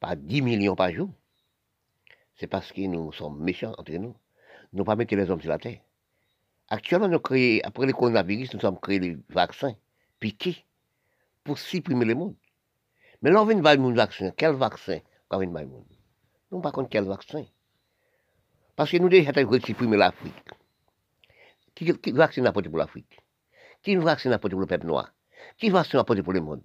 par 0.00 0.16
10 0.16 0.42
millions 0.42 0.74
par 0.74 0.90
jour. 0.90 1.10
C'est 2.34 2.48
parce 2.48 2.72
que 2.72 2.80
nous 2.82 3.12
sommes 3.12 3.42
méchants 3.42 3.74
entre 3.78 3.92
nous. 3.92 4.14
Nous 4.72 4.80
ne 4.80 4.84
pas 4.84 4.96
mettre 4.96 5.14
les 5.14 5.30
hommes 5.30 5.40
sur 5.40 5.48
la 5.48 5.58
terre. 5.58 5.78
Actuellement, 6.68 7.08
nous 7.08 7.20
créons, 7.20 7.60
après 7.64 7.86
le 7.86 7.92
coronavirus, 7.92 8.52
nous 8.54 8.60
sommes 8.60 8.78
créés 8.78 8.98
les 8.98 9.16
vaccins 9.30 9.74
piqués 10.20 10.66
pour 11.44 11.58
supprimer 11.58 12.04
le 12.04 12.14
monde. 12.14 12.34
Mais 13.22 13.30
là, 13.30 13.42
on 13.42 13.46
vient 13.46 13.56
de 13.56 13.94
vaccin. 13.94 14.32
Quel 14.36 14.54
vaccin? 14.54 14.98
Nous, 16.50 16.60
par 16.60 16.72
contre, 16.72 16.88
quel 16.90 17.04
vaccin? 17.04 17.44
Parce 18.78 18.92
que 18.92 18.96
nous 18.98 19.08
déjà 19.08 19.32
supprimer 19.32 19.96
l'Afrique. 19.96 20.50
Qui, 21.74 21.92
qui 21.98 22.12
vaccine 22.12 22.46
apporté 22.46 22.68
pour 22.68 22.78
l'Afrique? 22.78 23.18
Qui 23.82 23.96
vaccine 23.96 24.30
apporté 24.30 24.54
pour 24.54 24.60
le 24.60 24.68
peuple 24.68 24.86
noir? 24.86 25.12
Qui 25.56 25.68
vaccine 25.68 25.98
apporté 25.98 26.22
pour 26.22 26.32
le 26.32 26.40
monde? 26.40 26.62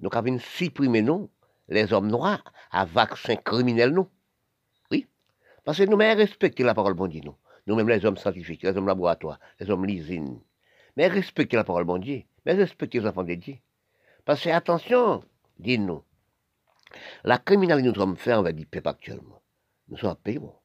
Nous 0.00 0.10
avons 0.12 0.40
supprimé 0.40 1.02
nous, 1.02 1.30
les 1.68 1.92
hommes 1.92 2.08
noirs, 2.08 2.42
à 2.72 2.84
vaccin 2.84 3.36
criminel, 3.36 3.90
nous. 3.90 4.08
Oui? 4.90 5.06
Parce 5.62 5.78
que 5.78 5.84
nous, 5.84 5.96
mais 5.96 6.14
respecter 6.14 6.64
la 6.64 6.74
parole 6.74 6.94
bon 6.94 7.06
Dieu, 7.06 7.20
nous. 7.24 7.36
Nous-mêmes, 7.68 7.90
les 7.90 8.04
hommes 8.04 8.16
scientifiques, 8.16 8.64
les 8.64 8.76
hommes 8.76 8.88
laboratoires, 8.88 9.38
les 9.60 9.70
hommes 9.70 9.86
l'usine. 9.86 10.40
Mais 10.96 11.06
respectez 11.06 11.56
la 11.56 11.62
parole 11.62 11.84
bon 11.84 11.98
Dieu. 11.98 12.24
Mais 12.44 12.54
respectez 12.54 12.98
les 12.98 13.06
enfants 13.06 13.22
de 13.22 13.34
Dieu. 13.34 13.58
Parce 14.24 14.42
que, 14.42 14.48
attention, 14.48 15.22
dites-nous, 15.60 16.02
la 17.22 17.38
criminalité 17.38 17.88
que 17.88 17.94
nous 17.94 18.00
sommes 18.00 18.16
faits 18.16 18.34
envers 18.34 18.52
du 18.52 18.66
peuple 18.66 18.88
actuellement, 18.88 19.40
nous 19.86 19.96
sommes 19.96 20.16
payants. 20.16 20.59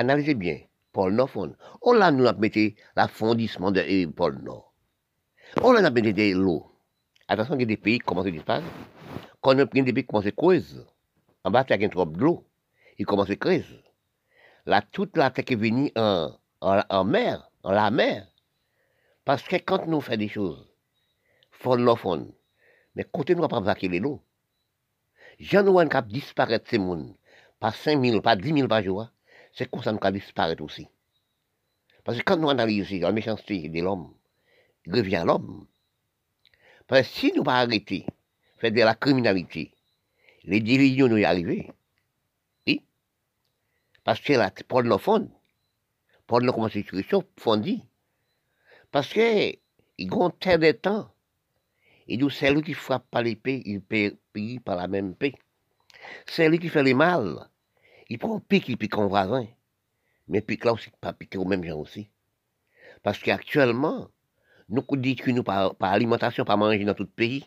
Analysez 0.00 0.34
bien, 0.34 0.60
Paul 0.92 1.12
Nord, 1.12 1.28
on 1.82 1.92
l'a 1.92 2.10
nous 2.10 2.26
fondissement 3.12 3.70
de 3.70 4.06
Paul 4.06 4.42
Nord. 4.42 4.72
On 5.62 5.72
l'a 5.72 5.90
mis 5.90 6.00
de 6.00 6.32
l'eau. 6.32 6.72
Attention, 7.28 7.56
il 7.56 7.60
y 7.60 7.62
a 7.64 7.66
des 7.66 7.76
pays 7.76 7.98
qui 7.98 8.06
commencent 8.06 8.28
à 8.28 8.30
disparaître. 8.30 8.66
Quand 9.42 9.54
on 9.54 9.58
a 9.58 9.64
des 9.66 9.92
pays 9.92 9.92
qui 9.92 10.06
commencent 10.06 10.24
à 10.24 10.32
creuser, 10.32 10.80
en 11.44 11.50
bas, 11.50 11.66
il 11.68 11.82
y 11.82 11.84
a 11.84 11.88
trop 11.90 12.06
d'eau, 12.06 12.48
ils 12.96 13.04
commencent 13.04 13.28
à 13.28 13.36
creuser. 13.36 13.84
Là, 14.64 14.80
toute 14.80 15.18
la 15.18 15.28
terre 15.28 15.44
est 15.46 15.54
venue 15.54 15.92
en, 15.94 16.30
en, 16.62 17.04
mer, 17.04 17.50
en 17.62 17.72
la 17.72 17.90
mer. 17.90 18.26
Parce 19.26 19.42
que 19.42 19.56
quand 19.56 19.86
nous 19.86 20.00
faisons 20.00 20.16
des 20.16 20.28
choses, 20.28 20.72
fond, 21.50 21.76
non, 21.76 21.96
fond, 21.96 22.34
mais 22.94 23.04
côté 23.04 23.34
nous 23.34 23.46
pas 23.46 23.60
vaquer 23.60 23.88
l'eau. 24.00 24.22
Jean 25.38 25.62
nous 25.62 25.76
cap 25.90 26.08
disparaître 26.08 26.70
ces 26.70 26.78
monde, 26.78 27.14
pas 27.58 27.70
5 27.70 28.02
000, 28.02 28.22
pas 28.22 28.34
10 28.34 28.54
000 28.54 28.66
par 28.66 28.82
jour. 28.82 29.06
C'est 29.52 29.70
comme 29.70 29.82
ça 29.82 29.92
nous 29.92 30.10
disparaître 30.10 30.62
aussi. 30.62 30.86
Parce 32.04 32.18
que 32.18 32.22
quand 32.22 32.36
nous 32.36 32.50
analysons 32.50 33.00
la 33.00 33.12
méchanceté 33.12 33.68
de 33.68 33.80
l'homme, 33.80 34.14
il 34.86 34.94
revient 34.94 35.22
l'homme. 35.26 35.66
Parce 36.86 37.08
que 37.08 37.14
si 37.14 37.32
nous 37.32 37.44
pas 37.44 37.60
arrêter, 37.60 38.06
faire 38.58 38.72
de 38.72 38.80
la 38.80 38.94
criminalité, 38.94 39.72
les 40.44 40.60
divisions 40.60 41.08
nous 41.08 41.18
y 41.18 41.24
arriver. 41.24 41.70
Oui. 42.66 42.82
Parce 44.04 44.20
que 44.20 44.32
là, 44.32 44.50
pour 44.66 44.82
nos 44.82 44.98
fonds, 44.98 45.30
pour 46.26 46.40
nos 46.40 46.52
constitutions, 46.52 47.24
fondit. 47.36 47.84
Parce 48.90 49.12
que, 49.12 49.54
ils 49.98 50.12
ont 50.12 50.30
tel 50.30 50.60
de 50.60 50.72
temps, 50.72 51.12
et 52.10 52.16
donc, 52.16 52.32
c'est 52.32 52.52
lui 52.52 52.62
qui 52.62 52.74
frappe 52.74 53.08
par 53.08 53.22
l'épée, 53.22 53.62
il 53.64 53.80
paye 53.80 54.58
par 54.58 54.74
la 54.74 54.88
même 54.88 55.14
paix. 55.14 55.32
C'est 56.26 56.48
lui 56.48 56.58
qui 56.58 56.68
fait 56.68 56.82
les 56.82 56.92
mal. 56.92 57.48
Il 58.10 58.18
prend 58.18 58.36
un 58.36 58.40
pic, 58.40 58.68
il 58.68 58.76
pique 58.76 58.98
en 58.98 59.06
voisin. 59.06 59.46
Mais 60.26 60.40
pique 60.40 60.64
là 60.64 60.72
aussi, 60.72 60.90
pas 61.00 61.12
piquer 61.12 61.38
aux 61.38 61.44
mêmes 61.44 61.64
gens 61.64 61.78
aussi. 61.78 62.10
Parce 63.04 63.20
qu'actuellement, 63.20 64.10
nous 64.68 64.84
disons 64.96 65.24
que 65.24 65.30
nous, 65.30 65.44
par, 65.44 65.74
alimentation, 65.80 66.44
pas 66.44 66.56
manger 66.56 66.84
dans 66.84 66.94
tout 66.94 67.04
le 67.04 67.08
pays. 67.08 67.46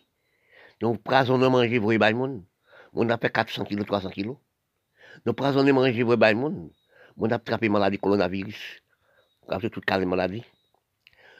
Nous 0.82 0.96
prenons 0.96 1.50
manger 1.50 1.80
pour 1.82 1.92
les 1.92 2.14
monde. 2.14 2.46
On 2.94 3.10
a 3.10 3.18
fait 3.18 3.30
400 3.30 3.66
kilos, 3.66 3.86
300 3.86 4.10
kilos. 4.12 4.38
Nous 5.26 5.34
prenons 5.34 5.74
manger 5.74 6.04
pour 6.04 6.16
les 6.16 6.34
monde. 6.34 6.72
On 7.18 7.30
a 7.30 7.36
attrapé 7.36 7.68
maladie 7.68 8.00
coronavirus. 8.00 8.82
On 9.48 9.52
a 9.52 9.60
fait 9.60 9.70
toutes 9.70 9.92
les 9.92 10.06
maladies. 10.06 10.46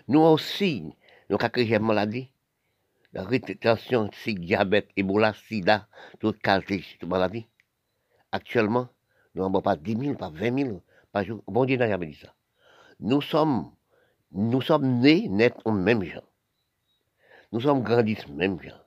Nous 0.10 0.20
aussi, 0.20 0.94
nous 1.30 1.38
avons 1.40 1.50
créé 1.50 1.80
maladie 1.80 2.30
la 3.14 3.24
rétention, 3.24 4.10
diabète, 4.26 4.90
Ebola, 4.98 5.34
sida, 5.34 5.88
qualités 6.44 6.98
de 7.00 7.06
maladie. 7.06 7.48
Actuellement, 8.32 8.90
nous 9.36 9.44
n'avons 9.44 9.62
pas 9.62 9.76
10 9.76 9.98
000, 9.98 10.16
pas 10.16 10.30
20 10.30 10.64
000 10.66 10.82
par 11.12 11.24
jour. 11.24 11.44
Bon 11.48 11.66
Dieu 11.66 11.78
n'a 11.78 11.88
jamais 11.88 12.08
dit 12.08 12.16
ça. 12.16 12.34
Nous 13.00 13.22
sommes, 13.22 13.72
nous 14.32 14.62
sommes 14.62 15.00
nés, 15.00 15.28
nés 15.30 15.52
en 15.66 15.72
même 15.72 16.04
gens. 16.04 16.24
Nous 17.52 17.62
sommes 17.62 17.84
grandis 17.84 18.18
même 18.32 18.62
gens. 18.62 18.80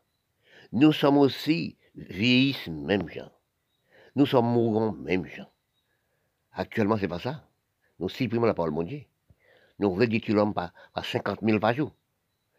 Nous 0.73 0.93
sommes 0.93 1.19
aussi 1.19 1.77
vieillissent 1.95 2.69
même 2.69 3.09
gens. 3.09 3.31
Nous 4.15 4.27
sommes 4.27 4.47
mourants 4.53 4.93
même 4.93 5.27
gens. 5.27 5.49
Actuellement, 6.53 6.97
c'est 6.97 7.09
pas 7.09 7.21
ça. 7.21 7.45
Nous 7.99 8.09
supprimons 8.09 8.47
la 8.47 8.55
parole 8.55 8.75
de 8.75 8.83
Dieu. 8.85 9.03
Nous 9.79 9.93
ridiculons 9.93 10.53
par, 10.53 10.73
par 10.95 11.05
50 11.05 11.41
000 11.43 11.59
par 11.59 11.75
jour 11.75 11.93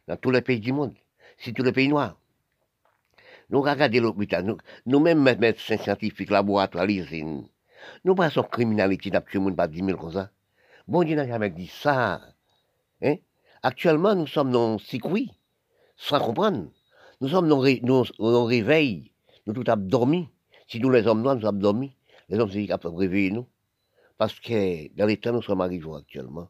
dans 0.07 0.15
tous 0.15 0.31
les 0.31 0.41
pays 0.41 0.59
du 0.59 0.71
monde 0.71 0.95
c'est 1.37 1.53
tout 1.53 1.63
le 1.63 1.71
pays 1.71 1.87
noir. 1.87 2.17
Nous 3.49 3.61
regardons 3.61 4.01
l'hôpital, 4.01 4.43
nous-mêmes, 4.85 5.23
nous 5.23 5.39
médecins 5.39 5.77
scientifiques, 5.77 6.29
laboratoires, 6.29 6.85
l'usine, 6.85 7.47
nous 8.03 8.15
passons 8.15 8.43
criminalité 8.43 9.09
dans 9.09 9.23
le 9.31 9.39
monde 9.39 9.55
pas 9.55 9.67
10 9.67 9.83
000 9.83 9.97
comme 9.97 10.13
ça. 10.13 10.31
Bon 10.87 11.03
Dieu 11.03 11.15
n'a 11.15 11.27
jamais 11.27 11.49
dit 11.49 11.67
ça. 11.67 12.21
Hein? 13.01 13.15
Actuellement, 13.63 14.15
nous 14.15 14.27
sommes 14.27 14.51
dans 14.51 14.77
circuit, 14.77 15.31
sans 15.95 16.19
comprendre. 16.19 16.69
Nous 17.19 17.29
sommes 17.29 17.49
dans 17.49 17.61
le 17.61 18.37
réveil, 18.43 19.11
nous 19.45 19.53
tout 19.53 19.63
avons 19.69 19.81
dormi. 19.81 20.29
Si 20.67 20.79
nous, 20.79 20.89
les 20.89 21.07
hommes 21.07 21.21
noirs, 21.21 21.35
nous 21.35 21.45
avons 21.45 21.57
dormi, 21.57 21.95
les 22.29 22.37
hommes, 22.37 22.51
c'est 22.51 22.67
capables 22.67 22.95
de 22.95 22.99
réveiller 22.99 23.31
nous. 23.31 23.47
Parce 24.17 24.39
que 24.39 24.95
dans 24.95 25.05
les 25.05 25.17
temps, 25.17 25.31
nous 25.31 25.41
sommes 25.41 25.61
arrivés 25.61 25.89
actuellement. 25.95 26.49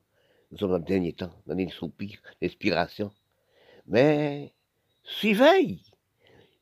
Nous 0.51 0.57
sommes 0.57 0.71
dans 0.71 0.77
le 0.77 0.83
dernier 0.83 1.13
temps, 1.13 1.31
dans 1.45 1.57
une 1.57 1.69
soupir, 1.69 2.19
l'inspiration. 2.41 3.11
Mais 3.87 4.53
surveille. 5.03 5.81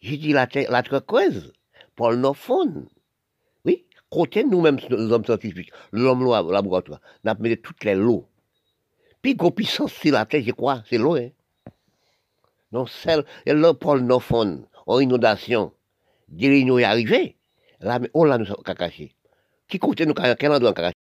J'ai 0.02 0.18
dit 0.18 0.34
la, 0.34 0.48
la 0.70 0.84
creuse, 0.84 1.54
Paul 1.96 2.18
Nofon. 2.18 2.86
Côté 4.10 4.44
nous-mêmes, 4.44 4.78
les 4.90 5.12
hommes 5.12 5.26
scientifiques, 5.26 5.72
l'homme 5.92 6.24
laboratoire, 6.52 7.02
nous 7.24 7.32
avons 7.32 7.44
mis 7.44 7.58
toutes 7.58 7.84
les 7.84 7.96
lots. 7.96 8.28
Puis, 9.22 9.36
gros 9.36 9.52
puissance, 9.52 9.94
c'est 10.02 10.12
la 10.12 10.26
terre, 10.26 10.44
je 10.46 10.52
crois, 10.52 10.84
c'est 10.88 10.98
l'eau, 10.98 11.16
hein. 11.16 11.30
Non, 12.72 12.86
celle, 12.86 13.26
et 13.46 13.54
là, 13.54 13.74
Paul 13.74 14.02
Nofon, 14.02 14.66
en 14.86 15.00
inondation, 15.00 15.72
nous 16.30 16.80
est 16.80 16.84
arrivé. 16.84 17.36
Là, 17.80 18.00
mais, 18.00 18.10
oh 18.14 18.26
là, 18.26 18.38
nous 18.38 18.46
cachés. 18.64 19.16
Qui 19.68 19.80
côté 19.80 20.06
nous, 20.06 20.14
quel 20.14 20.52
endroit 20.52 20.74
caché? 20.74 20.94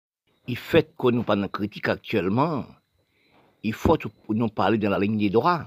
Il 0.48 0.58
fait 0.58 0.94
que 0.98 1.08
nous 1.12 1.24
parlons 1.24 1.48
critique 1.48 1.88
actuellement, 1.90 2.66
il 3.64 3.74
faut 3.74 3.98
nous 4.30 4.50
parler 4.50 4.78
dans 4.78 4.90
la 4.90 5.00
ligne 5.00 5.18
des 5.18 5.30
droits. 5.30 5.66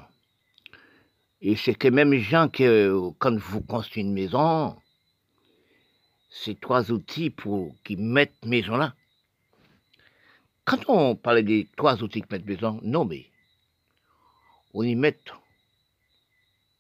Et 1.41 1.57
c'est 1.57 1.75
que 1.75 1.89
même 1.89 2.15
gens 2.15 2.49
que 2.49 3.11
quand 3.19 3.37
vous 3.37 3.63
construisez 3.63 4.07
une 4.07 4.13
maison, 4.13 4.77
c'est 6.29 6.61
trois 6.61 6.91
outils 6.91 7.31
pour 7.31 7.75
qui 7.85 7.97
mettent 7.97 8.45
maison 8.45 8.77
là. 8.77 8.95
Quand 10.65 10.79
on 10.89 11.15
parlait 11.15 11.43
des 11.43 11.69
trois 11.77 12.03
outils 12.03 12.23
qui 12.23 12.29
mettent 12.31 12.47
maison, 12.47 12.81
non 12.83 13.05
mais 13.05 13.27
on 14.75 14.83
y 14.83 14.95
met, 14.95 15.19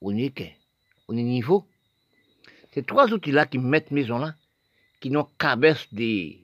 on 0.01 0.15
y 0.17 0.25
est, 0.25 0.57
on 1.09 1.17
y 1.17 1.23
niveau. 1.23 1.67
Ces 2.73 2.83
trois 2.83 3.13
outils 3.13 3.33
là 3.33 3.47
qui 3.47 3.59
mettent 3.59 3.91
maison 3.91 4.19
là, 4.19 4.35
qui 5.01 5.11
n'ont 5.11 5.29
qu'à 5.39 5.57
de, 5.57 5.73
de 5.93 6.43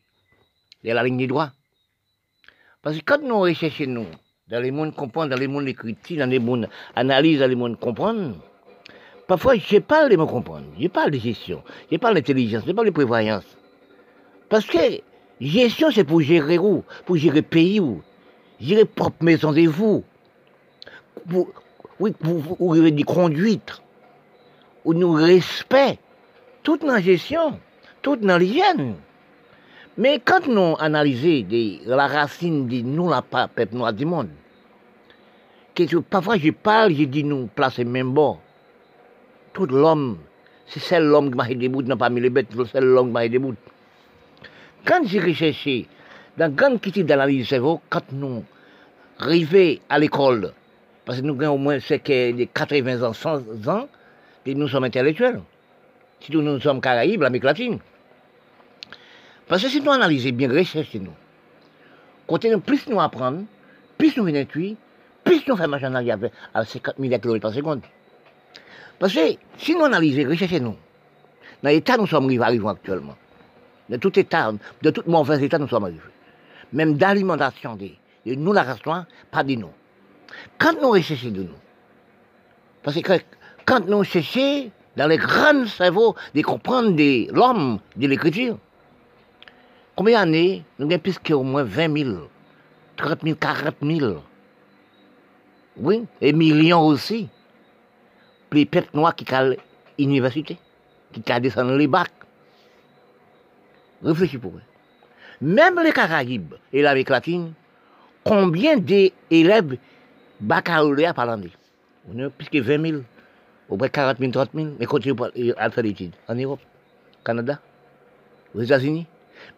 la 0.82 1.02
ligne 1.02 1.18
des 1.18 1.26
droits. 1.26 1.52
Parce 2.80 2.96
que 2.96 3.02
quand 3.04 3.22
nous 3.22 3.40
recherchons 3.40 4.06
dans 4.48 4.60
les 4.60 4.70
mondes 4.70 4.94
comprendre, 4.94 5.30
dans 5.30 5.40
les 5.40 5.48
mondes 5.48 5.68
écrits, 5.68 6.16
dans 6.16 6.28
les 6.28 6.38
mondes 6.38 6.68
analyse, 6.94 7.40
dans 7.40 7.48
les 7.48 7.56
mondes 7.56 7.78
comprendre. 7.78 8.36
Parfois, 9.32 9.54
je 9.56 9.78
parle 9.78 10.10
de 10.10 10.16
me 10.16 10.26
comprendre. 10.26 10.66
Je 10.78 10.88
parle 10.88 11.10
de 11.10 11.18
gestion. 11.18 11.62
Je 11.90 11.96
parle 11.96 12.16
d'intelligence. 12.16 12.64
Je 12.66 12.72
parle 12.72 12.88
de 12.88 12.92
prévoyance. 12.92 13.46
Parce 14.50 14.66
que 14.66 15.00
gestion, 15.40 15.90
c'est 15.90 16.04
pour 16.04 16.20
gérer 16.20 16.58
où? 16.58 16.84
Pour 17.06 17.16
gérer 17.16 17.40
pays 17.40 17.80
où? 17.80 18.02
Gérer 18.60 18.84
propre 18.84 19.24
maison 19.24 19.50
de 19.50 19.66
vous. 19.66 20.04
Pour, 21.30 21.48
oui, 21.98 22.10
pour, 22.10 22.42
pour, 22.58 22.76
conduite. 23.06 23.80
Ou 24.84 24.92
nous 24.92 25.12
respect. 25.12 25.98
Tout 26.62 26.76
dans 26.76 26.92
la 26.92 27.00
gestion. 27.00 27.58
Tout 28.02 28.16
dans 28.16 28.36
l'hygiène. 28.36 28.96
Mais 29.96 30.20
quand 30.22 30.46
nous 30.46 30.76
analysons 30.78 31.46
la 31.86 32.06
racine 32.06 32.68
de 32.68 32.82
nous, 32.82 33.08
la 33.08 33.22
peuple 33.22 33.68
noir 33.72 33.94
du 33.94 34.04
monde, 34.04 34.28
que 35.74 35.96
parfois 36.00 36.36
je 36.36 36.50
parle, 36.50 36.92
je 36.92 37.04
dis 37.04 37.24
nous 37.24 37.46
placer 37.46 37.86
même 37.86 38.12
bord. 38.12 38.38
Tout 39.52 39.66
l'homme, 39.66 40.18
c'est 40.66 40.80
seul 40.80 41.04
l'homme 41.04 41.30
qui 41.30 41.36
m'a 41.36 41.48
debout, 41.48 41.82
non 41.82 41.96
pas 41.96 42.08
mis 42.10 42.20
les 42.20 42.30
bêtes, 42.30 42.48
c'est 42.70 42.80
l'homme 42.80 43.08
qui 43.08 43.12
m'a 43.12 43.28
debout. 43.28 43.54
Quand 44.84 45.02
j'ai 45.04 45.20
recherché 45.20 45.86
dans 46.36 46.52
grande 46.52 46.74
quantité 46.74 47.04
d'analyse 47.04 47.38
du 47.38 47.44
cerveau, 47.44 47.80
quand 47.90 48.10
nous 48.12 48.44
arrivons 49.18 49.76
à 49.88 49.98
l'école, 49.98 50.52
parce 51.04 51.20
que 51.20 51.24
nous 51.24 51.40
avons 51.42 51.54
au 51.54 51.58
moins 51.58 51.78
c'est 51.80 51.98
que 51.98 52.32
des 52.32 52.46
80 52.46 53.02
ans, 53.02 53.12
100 53.12 53.68
ans, 53.68 53.88
nous 54.46 54.68
sommes 54.68 54.84
intellectuels. 54.84 55.40
Si 56.20 56.32
nous 56.32 56.60
sommes 56.60 56.80
Caraïbes, 56.80 57.22
l'Amérique 57.22 57.44
latine. 57.44 57.78
Parce 59.48 59.62
que 59.62 59.68
si 59.68 59.80
nous 59.80 59.90
analysons 59.90 60.30
bien, 60.30 60.48
recherchez 60.48 61.00
nous. 61.00 61.12
Quand 62.26 62.42
nous, 62.44 62.60
plus 62.60 62.86
nous 62.88 63.00
apprenons, 63.00 63.44
plus 63.98 64.16
nous 64.16 64.24
venons 64.24 64.44
plus 64.46 64.76
nous 65.46 65.56
faisons 65.56 65.68
marcher 65.68 65.86
en 65.86 65.94
arrière 65.94 66.18
à 66.54 66.64
50 66.64 66.94
000 66.98 67.18
km 67.20 67.40
par 67.40 67.52
seconde. 67.52 67.82
Parce 69.02 69.14
que 69.14 69.34
si 69.58 69.74
nous 69.74 69.82
analysons, 69.82 70.28
recherchez 70.30 70.60
nous. 70.60 70.76
Dans 71.60 71.70
l'état 71.70 71.96
nous 71.96 72.06
sommes 72.06 72.30
arrivés 72.40 72.68
actuellement. 72.68 73.16
De 73.88 73.96
tout 73.96 74.16
état, 74.16 74.52
de 74.80 74.90
tout 74.90 75.02
mauvais 75.08 75.44
état 75.44 75.58
nous 75.58 75.66
sommes 75.66 75.82
arrivés. 75.82 75.98
Même 76.72 76.94
d'alimentation 76.94 77.76
nous 78.24 78.52
la 78.52 78.64
pas 79.28 79.42
de 79.42 79.54
nous. 79.56 79.72
Quand 80.56 80.80
nous 80.80 80.90
recherchons 80.90 81.30
de 81.30 81.42
nous, 81.42 81.58
parce 82.84 82.96
que 83.02 83.12
quand 83.66 83.84
nous 83.88 84.04
cherchons 84.04 84.70
dans 84.96 85.08
les 85.08 85.16
grands 85.16 85.66
cerveaux 85.66 86.14
de 86.32 86.42
comprendre 86.42 86.94
l'homme, 87.32 87.80
de 87.96 88.06
l'écriture, 88.06 88.56
combien 89.96 90.20
d'années 90.20 90.62
nous 90.78 90.86
avons 90.86 91.00
plus 91.00 91.18
qu'au 91.18 91.42
moins 91.42 91.64
20 91.64 92.04
000, 92.04 92.16
30 92.98 93.18
000, 93.24 93.36
40 93.40 93.74
000 93.82 94.14
oui, 95.78 96.04
et 96.20 96.32
millions 96.32 96.86
aussi. 96.86 97.28
Les 98.52 98.66
peuples 98.66 98.90
noirs 98.94 99.14
qui 99.14 99.24
ont 99.32 99.56
l'université, 99.98 100.58
qui 101.12 101.32
ont 101.32 101.40
descendu 101.40 101.78
les 101.78 101.86
bacs. 101.86 102.10
Réfléchis 104.04 104.36
pour 104.36 104.52
eux. 104.52 104.62
Même 105.40 105.80
les 105.82 105.92
Caraïbes 105.92 106.54
et 106.72 106.82
l'Amérique 106.82 107.08
latine, 107.08 107.52
combien 108.22 108.76
d'élèves 108.76 109.78
baccalauréats 110.38 111.14
par 111.14 111.26
l'année? 111.26 111.50
On 112.12 112.18
a 112.24 112.28
plus 112.28 112.48
que 112.48 112.58
20 112.58 112.90
000, 112.90 113.02
au 113.70 113.76
près 113.78 113.88
40 113.88 114.18
000, 114.18 114.32
30 114.32 114.50
000, 114.54 114.68
mais 114.78 114.86
continuent 114.86 115.54
à 115.56 115.70
faire 115.70 115.84
l'étude 115.84 116.12
en 116.28 116.34
Europe, 116.34 116.60
Canada, 117.24 117.58
aux 118.54 118.60
États-Unis. 118.60 119.06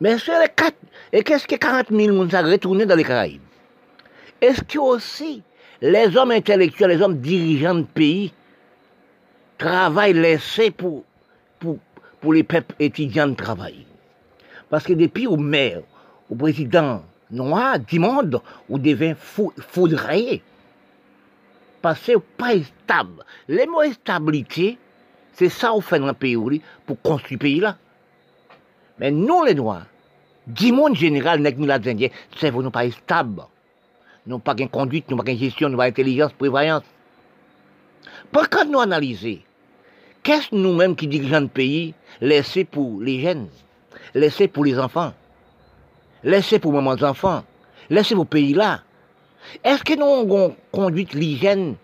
Mais 0.01 0.19
sur 0.19 0.35
les 0.35 0.49
quatre, 0.55 0.77
et 1.13 1.25
qu'est-ce 1.25 1.49
que 1.49 1.57
40 1.57 1.89
000 1.91 2.17
ont 2.17 2.29
retourné 2.29 2.87
dans 2.87 2.95
les 2.95 3.05
Caraïbes? 3.05 3.43
Est-ce 4.41 4.63
que 4.63 4.79
aussi 4.79 5.43
les 5.81 6.17
hommes 6.17 6.31
intellectuels, 6.31 6.91
les 6.91 7.03
hommes 7.03 7.19
dirigeants 7.19 7.75
de 7.75 7.83
pays 7.83 8.33
travaillent 9.65 10.13
laissés 10.13 10.71
pour, 10.71 11.05
pour, 11.59 11.79
pour 12.21 12.35
les 12.35 12.43
peuples 12.43 12.75
étudiants 12.79 13.29
de 13.29 13.35
travail. 13.35 13.87
Parce 14.69 14.85
que 14.85 14.93
depuis 14.93 15.27
au 15.27 15.37
maire, 15.37 15.81
au 16.29 16.35
président 16.35 17.03
noir 17.31 17.79
du 17.79 17.99
monde, 17.99 18.43
on 18.69 18.77
devient 18.77 19.15
foudroyé. 19.17 20.43
Parce 21.81 22.01
que 22.01 22.19
pas 22.19 22.55
stable. 22.85 23.25
Les 23.49 23.67
mots 23.67 23.91
stabilité, 23.93 24.79
c'est 25.33 25.49
ça 25.49 25.71
qu'on 25.71 25.81
fait 25.81 25.99
dans 25.99 26.07
le 26.07 26.13
pays 26.13 26.63
pour 26.87 27.01
construire 27.01 27.39
le 27.39 27.39
pays 27.39 27.61
là. 27.61 27.77
Mais 28.99 29.11
nous, 29.11 29.45
les 29.45 29.55
Noirs, 29.55 29.87
du 30.47 30.73
monde 30.73 30.95
général, 30.95 31.41
nous, 31.41 31.67
les 31.67 31.73
Indiens, 31.73 32.09
c'est 32.37 32.53
nous 32.53 32.71
pas 32.71 32.91
stable 32.91 33.43
nous 34.27 34.39
pas 34.39 34.55
qu'une 34.55 34.71
conduite, 34.71 35.11
nous 35.11 35.19
pas 35.19 35.25
qu'une 35.25 35.39
gestion, 35.39 35.69
nous 35.69 35.77
pas 35.77 35.85
intelligence, 35.85 36.33
prévoyance. 36.33 36.85
Quand 38.33 38.65
nous 38.65 38.81
analyser, 38.81 39.45
qu'est-ce 40.25 40.53
nous-mêmes 40.53 40.97
qui 40.97 41.07
dirigeons 41.07 41.43
le 41.43 41.49
pays, 41.49 41.95
laisser 42.21 42.65
pour 42.65 43.01
les 43.01 43.21
jeunes, 43.21 43.47
laisser 44.15 44.49
pour 44.49 44.65
les 44.65 44.77
enfants, 44.79 45.13
laisser 46.25 46.59
pour 46.59 46.73
mamans 46.73 47.01
enfants, 47.03 47.45
laisser 47.91 48.17
pour 48.17 48.27
pays 48.27 48.55
là. 48.55 48.83
Est-ce 49.63 49.85
que 49.85 49.95
nous 49.95 50.05
avons 50.05 50.57
conduite 50.73 51.13
l'hygiène, 51.13 51.77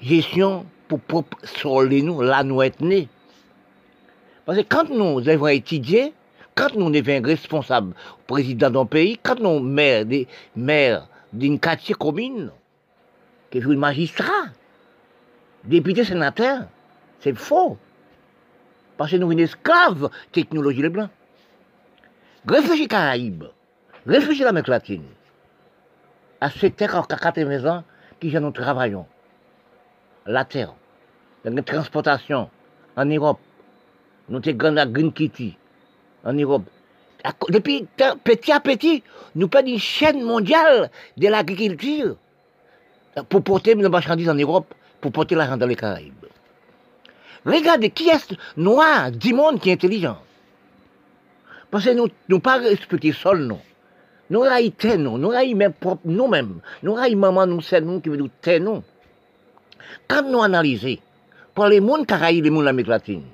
gestion 0.00 0.66
pour 0.88 1.24
soler 1.44 2.02
nous, 2.02 2.22
là 2.22 2.42
nous 2.42 2.62
être 2.62 2.80
nés? 2.80 3.08
Parce 4.46 4.58
que 4.58 4.64
quand 4.64 4.88
nous 4.88 5.28
avons 5.28 5.48
étudié, 5.48 6.14
quand 6.54 6.74
nous 6.74 6.90
devenons 6.90 7.28
responsables, 7.28 7.94
président 8.26 8.70
d'un 8.70 8.86
pays, 8.86 9.18
quand 9.22 9.38
nous 9.38 9.60
maires, 9.60 10.06
des 10.06 10.26
maires 10.56 11.06
d'une 11.32 11.60
quartier 11.60 11.94
commune, 11.94 12.50
que 13.50 13.58
vous 13.58 13.74
magistrat, 13.74 14.46
député, 15.64 16.04
sénateur, 16.04 16.62
c'est 17.20 17.34
faux. 17.34 17.78
Parce 18.96 19.10
que 19.10 19.16
nous 19.16 19.30
sommes 19.30 19.38
esclaves 19.38 20.10
technologie 20.32 20.82
les 20.82 20.88
blancs. 20.88 21.10
Réfléchis 22.46 22.88
Caraïbes, 22.88 23.44
réfléchis 24.06 24.42
l'Amérique 24.42 24.68
latine, 24.68 25.04
à 26.40 26.50
ces 26.50 26.70
terres 26.70 26.96
en 26.96 27.02
80 27.02 27.70
ans 27.70 27.84
qui 28.18 28.32
nous 28.32 28.50
travaillons. 28.50 29.06
La 30.26 30.44
terre, 30.44 30.74
la 31.44 31.62
transportation 31.62 32.50
en 32.96 33.04
Europe, 33.04 33.40
nous 34.28 34.42
sommes 34.42 34.78
à 34.78 34.86
Green 34.86 35.12
Kitty, 35.12 35.56
en 36.24 36.32
Europe. 36.32 36.64
Depuis 37.50 37.86
petit 38.24 38.52
à 38.52 38.60
petit, 38.60 39.02
nous 39.34 39.48
prenons 39.48 39.68
une 39.68 39.78
chaîne 39.78 40.22
mondiale 40.22 40.90
de 41.16 41.28
l'agriculture 41.28 42.16
pour 43.28 43.42
porter 43.42 43.74
nos 43.74 43.90
marchandises 43.90 44.30
en 44.30 44.34
Europe, 44.34 44.72
pour 45.00 45.12
porter 45.12 45.34
l'argent 45.34 45.56
dans 45.56 45.66
les 45.66 45.76
Caraïbes. 45.76 46.19
Regardez 47.44 47.90
qui 47.90 48.08
est 48.08 48.36
noir 48.56 49.10
du 49.10 49.32
monde 49.32 49.60
qui 49.60 49.70
est 49.70 49.74
intelligent? 49.74 50.18
Parce 51.70 51.84
que 51.84 51.90
nous 51.90 52.08
ne 52.28 52.36
pas 52.38 52.58
respecter 52.58 53.12
sol, 53.12 53.44
non. 53.44 53.60
Nous 54.28 54.40
raïtons, 54.40 54.98
nous, 54.98 55.18
nous 55.18 55.28
raïtons 55.28 55.56
même 55.56 55.72
propre 55.72 56.02
nous-mêmes. 56.04 56.60
Nous 56.82 56.94
raïtons 56.94 57.18
maman, 57.18 57.46
nous, 57.46 57.60
c'est 57.60 57.80
nous 57.80 58.00
qui 58.00 58.08
veut 58.08 58.16
nous 58.16 58.28
taire, 58.28 58.60
nous. 58.60 58.82
Quand 60.06 60.22
nous 60.22 60.42
analysons, 60.42 60.98
pour 61.54 61.66
les 61.66 61.80
mondes 61.80 62.06
Caraïbes, 62.06 62.44
les 62.44 62.50
mondes 62.50 62.64
l'Amérique 62.64 62.88
latine, 62.88 63.24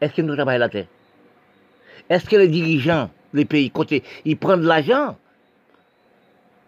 est-ce 0.00 0.14
que 0.14 0.22
nous 0.22 0.34
travaillons 0.34 0.60
la 0.60 0.68
terre? 0.68 0.86
Est-ce 2.08 2.28
que 2.28 2.36
les 2.36 2.48
dirigeants, 2.48 3.08
les 3.32 3.44
pays 3.44 3.70
côté, 3.70 4.02
ils 4.24 4.36
prennent 4.36 4.60
de 4.60 4.66
l'argent 4.66 5.16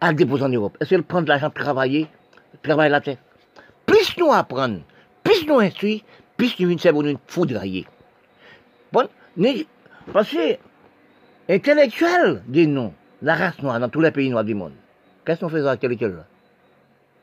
à 0.01 0.13
déposer 0.13 0.45
en 0.45 0.49
Europe? 0.49 0.77
Est-ce 0.81 0.91
qu'ils 0.91 1.03
prennent 1.03 1.25
de 1.25 1.31
l'argent 1.31 1.51
pour 1.51 1.65
travailler, 1.65 2.07
travailler 2.63 2.91
la 2.91 3.01
terre? 3.01 3.19
Plus 3.87 4.17
nous 4.17 4.31
nous 6.61 6.79
sommes 6.79 7.03
nous 7.03 7.19
foudrailler. 7.27 7.87
Bon, 8.93 9.09
parce 10.13 10.31
que 10.31 10.57
intellectuel, 11.49 12.43
nous, 12.49 12.93
la 13.23 13.35
race 13.35 13.61
noire 13.63 13.81
dans 13.81 13.89
tous 13.89 14.01
les 14.01 14.11
pays 14.11 14.31
noirs 14.31 14.45
du 14.45 14.55
monde. 14.55 14.73
Qu'est-ce 15.25 15.41
qu'on 15.41 15.49
fait 15.49 15.67
intellectuel 15.67 16.17
là? 16.17 16.27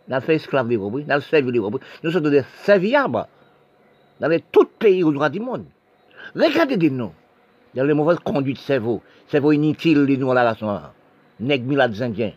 Nous 0.08 0.16
avons 0.16 0.26
fait 0.26 0.36
esclaves 0.36 0.68
des 0.68 0.78
robots, 0.78 1.02
robots, 1.60 1.80
nous 2.04 2.12
sommes 2.12 2.30
des 2.30 2.44
serviables 2.64 3.26
dans 4.20 4.28
les 4.28 4.42
tous 4.52 4.66
pays 4.66 5.04
du 5.04 5.40
monde. 5.40 5.66
Regardez 6.36 6.78
des 6.78 6.90
noms 6.90 7.14
dans 7.76 7.84
les 7.84 7.94
mauvaises 7.94 8.20
conduites 8.20 8.58
cerveau, 8.58 9.02
cerveau 9.28 9.52
inutile, 9.52 10.04
les 10.04 10.18
nous 10.18 10.32
à 10.32 10.36
la 10.36 10.44
race 10.44 10.62
noire, 10.62 10.94
nègres 11.40 11.68
milades 11.68 12.02
indiens. 12.02 12.34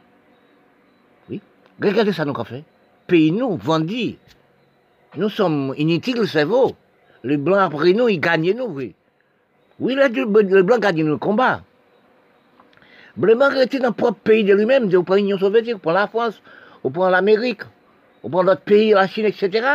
Oui, 1.29 1.41
regardez 1.83 2.13
ça 2.13 2.25
nous 2.25 2.33
qu'a 2.33 2.45
fait. 2.45 2.65
Pays 3.07 3.33
nous, 3.33 3.57
vendis. 3.57 4.19
Nous 5.17 5.29
sommes 5.29 5.75
inutiles, 5.79 6.17
le 6.17 6.27
cerveau. 6.27 6.73
Les 7.23 7.37
blancs 7.37 7.73
après 7.73 7.93
nous, 7.93 8.09
ils 8.09 8.21
gagnent 8.21 8.53
nous, 8.57 8.67
oui. 8.67 8.95
Oui, 9.79 9.95
les, 9.95 10.63
blancs 10.63 10.81
gagnent 10.81 11.07
le 11.07 11.17
combat. 11.17 11.63
Les 13.17 13.35
blancs 13.35 13.53
restent 13.53 13.77
dans 13.77 13.89
le 13.89 13.95
propre 13.95 14.19
pays 14.19 14.45
de 14.45 14.55
lui-même, 14.55 14.93
au 14.93 15.03
point 15.05 15.17
l'Union 15.17 15.39
soviétique, 15.39 15.79
pour 15.79 15.93
la 15.93 16.09
France, 16.09 16.41
au 16.83 16.91
point 16.91 17.11
l'Amérique, 17.11 17.63
au 18.23 18.29
point 18.29 18.45
d'autres 18.45 18.63
pays, 18.63 18.91
la 18.91 19.07
Chine, 19.07 19.27
etc. 19.27 19.67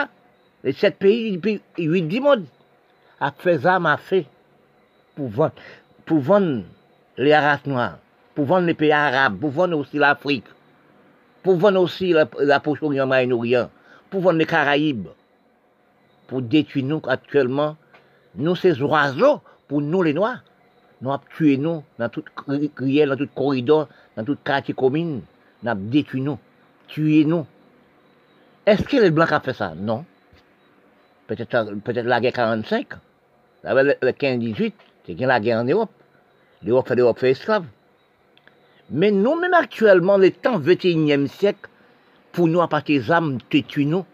Les 0.63 0.73
sept 0.73 0.97
pays, 0.97 1.39
huit 1.77 2.01
du 2.01 2.19
monde, 2.19 2.45
a 3.21 3.31
fait 3.31 3.59
ça, 3.59 3.75
a 3.75 3.97
fait 3.97 4.25
pour 5.15 5.29
vendre, 5.29 5.53
pour 6.05 6.19
vendre 6.19 6.63
les 7.17 7.35
races 7.35 7.65
noires, 7.65 7.99
pour 8.35 8.45
vendre 8.45 8.67
les 8.67 8.73
pays 8.73 8.91
arabes, 8.91 9.39
pour 9.39 9.51
vendre 9.51 9.77
aussi 9.77 9.97
l'Afrique, 9.97 10.45
pour 11.43 11.55
vendre 11.55 11.81
aussi 11.81 12.11
la, 12.11 12.27
la 12.39 12.59
Proche-Orient, 12.59 13.07
Moyen-Orient, 13.07 13.69
pour 14.09 14.21
vendre 14.21 14.39
les 14.39 14.45
Caraïbes. 14.45 15.07
Pour 16.29 16.41
détruire 16.43 16.85
nous 16.85 17.01
actuellement. 17.07 17.75
Nous, 18.35 18.55
ces 18.55 18.81
oiseaux, 18.81 19.41
pour 19.67 19.81
nous 19.81 20.03
les 20.03 20.13
Noirs, 20.13 20.43
nous 21.01 21.11
avons 21.11 21.23
tué 21.35 21.57
nous 21.57 21.83
dans 21.97 22.07
toute 22.07 22.27
rivière, 22.47 23.07
dans 23.07 23.17
tout 23.17 23.27
corridor, 23.35 23.89
dans 24.15 24.23
tout 24.23 24.37
quartier 24.43 24.75
commune. 24.75 25.21
Nous 25.63 25.69
avons 25.69 25.81
détruit 25.81 26.21
nous, 26.21 26.37
tué 26.87 27.25
nous. 27.25 27.45
Est-ce 28.65 28.83
que 28.83 28.97
les 28.97 29.09
Blancs 29.09 29.31
ont 29.31 29.39
fait 29.39 29.53
ça? 29.53 29.73
Non. 29.75 30.05
Peut-être 31.25 31.73
peut 31.83 31.93
la 31.93 32.21
guerre 32.21 32.33
45, 32.33 32.87
le 33.63 34.11
15-18, 34.11 34.73
c'est 35.05 35.19
la 35.19 35.39
guerre 35.39 35.59
en 35.59 35.63
Europe. 35.63 35.91
L'Europe 36.63 36.87
fait 36.87 36.95
l'Europe 36.95 37.19
fait 37.19 37.31
esclave. 37.31 37.65
Mais 38.91 39.11
nous-mêmes 39.11 39.53
actuellement, 39.53 40.17
le 40.17 40.31
temps 40.31 40.59
21e 40.59 41.27
siècle, 41.27 41.69
pour 42.31 42.47
nous 42.47 42.61
apporter 42.61 42.99
des 42.99 43.11
âmes, 43.11 43.39
tuer 43.49 43.85
nous. 43.85 44.05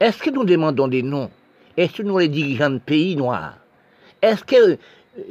Est-ce 0.00 0.18
que 0.22 0.30
nous 0.30 0.44
demandons 0.44 0.88
des 0.88 1.02
noms? 1.02 1.30
Est-ce 1.76 1.98
que 1.98 2.02
nous, 2.02 2.18
les 2.18 2.28
dirigeants 2.28 2.70
de 2.70 2.78
pays 2.78 3.16
noirs? 3.16 3.58
Est-ce 4.22 4.44
que 4.44 4.78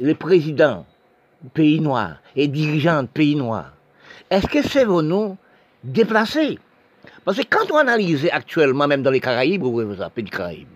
les 0.00 0.14
présidents 0.14 0.86
de 1.42 1.48
pays 1.50 1.80
noirs 1.80 2.16
et 2.34 2.48
dirigeants 2.48 3.02
de 3.02 3.08
pays 3.08 3.36
noirs, 3.36 3.72
est-ce 4.30 4.46
que 4.46 4.62
c'est 4.62 4.84
vos 4.84 5.02
noms 5.02 5.36
déplacés? 5.84 6.58
Parce 7.24 7.38
que 7.38 7.44
quand 7.48 7.70
on 7.72 7.76
analyse 7.76 8.28
actuellement, 8.32 8.88
même 8.88 9.02
dans 9.02 9.10
les 9.10 9.20
Caraïbes, 9.20 9.62
vous 9.62 9.72
voyez 9.72 9.96
ça, 9.96 10.10
pays 10.10 10.24
Caraïbes, 10.24 10.68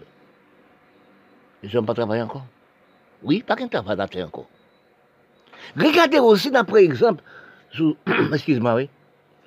ils 1.62 1.74
n'ont 1.74 1.84
pas 1.84 1.94
travaillé 1.94 2.22
encore? 2.22 2.46
Oui, 3.22 3.42
pas 3.46 3.56
qu'un 3.56 3.68
travail 3.68 4.22
encore. 4.22 4.48
Regardez 5.76 6.18
aussi, 6.18 6.50
par 6.50 6.76
exemple, 6.76 7.22
excuse-moi, 8.32 8.74
oui, 8.74 8.88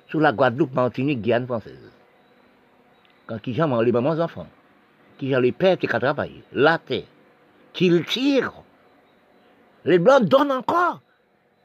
sous 0.08 0.20
la 0.20 0.32
Guadeloupe, 0.32 0.74
Martinique, 0.74 1.22
Guyane 1.22 1.46
française. 1.46 1.90
Quand 3.26 3.40
qui 3.40 3.60
ont 3.62 3.80
les 3.80 3.92
mamans 3.92 4.18
enfants, 4.18 4.46
qui 5.18 5.34
ont 5.34 5.40
les 5.40 5.52
pères 5.52 5.78
qui 5.78 5.86
travaillent, 5.86 6.42
la 6.52 6.78
terre, 6.78 7.04
qu'ils 7.72 8.04
tirent. 8.04 8.62
Les 9.84 9.98
blancs 9.98 10.24
donnent 10.24 10.52
encore. 10.52 11.00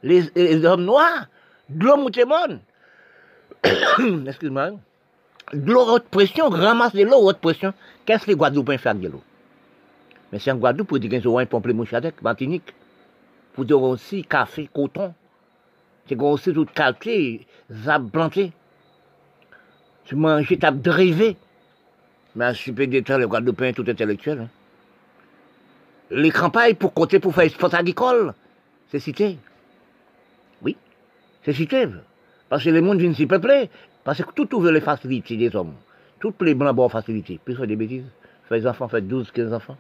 Les, 0.03 0.65
hommes 0.65 0.85
noirs, 0.85 1.27
de 1.69 1.85
l'eau 1.85 1.97
moutémone. 1.97 2.59
Excuse-moi. 4.27 4.71
De 5.53 5.71
l'eau 5.71 5.81
haute 5.81 6.05
pression, 6.05 6.49
ramasse 6.49 6.93
de 6.93 7.03
l'eau 7.03 7.21
haute 7.21 7.39
pression. 7.39 7.73
Qu'est-ce 8.05 8.25
que 8.25 8.31
les 8.31 8.35
Guadeloupéens 8.35 8.77
font 8.77 8.89
avec 8.91 9.01
de 9.01 9.07
l'eau? 9.09 9.23
Mais 10.31 10.39
c'est 10.39 10.51
en 10.51 10.55
Guadeloupe, 10.55 10.87
pour 10.87 10.99
dire 10.99 11.09
qu'ils 11.09 11.27
ont 11.27 11.39
un 11.39 11.45
pompe 11.45 11.67
les 11.67 11.73
mouches 11.73 11.93
avec, 11.93 12.21
Martinique. 12.21 12.73
Pour 13.53 13.65
dire 13.65 13.81
aussi 13.81 14.23
café, 14.23 14.69
coton. 14.73 15.13
C'est 16.07 16.19
aussi 16.19 16.53
tout 16.53 16.65
quartier, 16.65 17.45
zab 17.71 18.09
planté. 18.09 18.51
Tu 20.05 20.15
manges, 20.15 20.47
tu 20.47 20.57
as 20.65 20.71
drivé. 20.71 21.37
Mais 22.39 22.45
un 22.45 22.53
super 22.53 22.87
d'état, 22.87 23.17
le 23.17 23.27
Guadeloupéen 23.27 23.73
tout 23.73 23.83
intellectuel. 23.85 24.39
Hein. 24.39 24.47
Les 26.09 26.31
campagnes 26.31 26.75
pour 26.75 26.93
compter 26.93 27.19
pour 27.19 27.35
faire 27.35 27.51
sport 27.51 27.75
agricole, 27.75 28.33
c'est 28.89 28.99
cité. 28.99 29.37
Oui, 30.61 30.77
c'est 31.43 31.51
cité. 31.51 31.85
Parce 32.47 32.63
que 32.63 32.69
le 32.69 32.79
monde 32.79 33.01
vient 33.01 33.13
s'y 33.13 33.25
peupler. 33.25 33.69
Parce 34.05 34.23
que 34.23 34.31
tout 34.31 34.55
ouvre 34.55 34.71
les 34.71 34.79
facilités 34.79 35.35
des 35.35 35.53
hommes. 35.53 35.73
Tous 36.21 36.33
les 36.39 36.55
blancs 36.55 36.79
ont 36.79 36.87
facilité. 36.87 37.41
Puis 37.43 37.57
des 37.67 37.75
bêtises. 37.75 38.09
Fais 38.47 38.65
enfants, 38.65 38.87
faites 38.87 39.05
12, 39.05 39.31
15 39.31 39.51
enfants. 39.51 39.77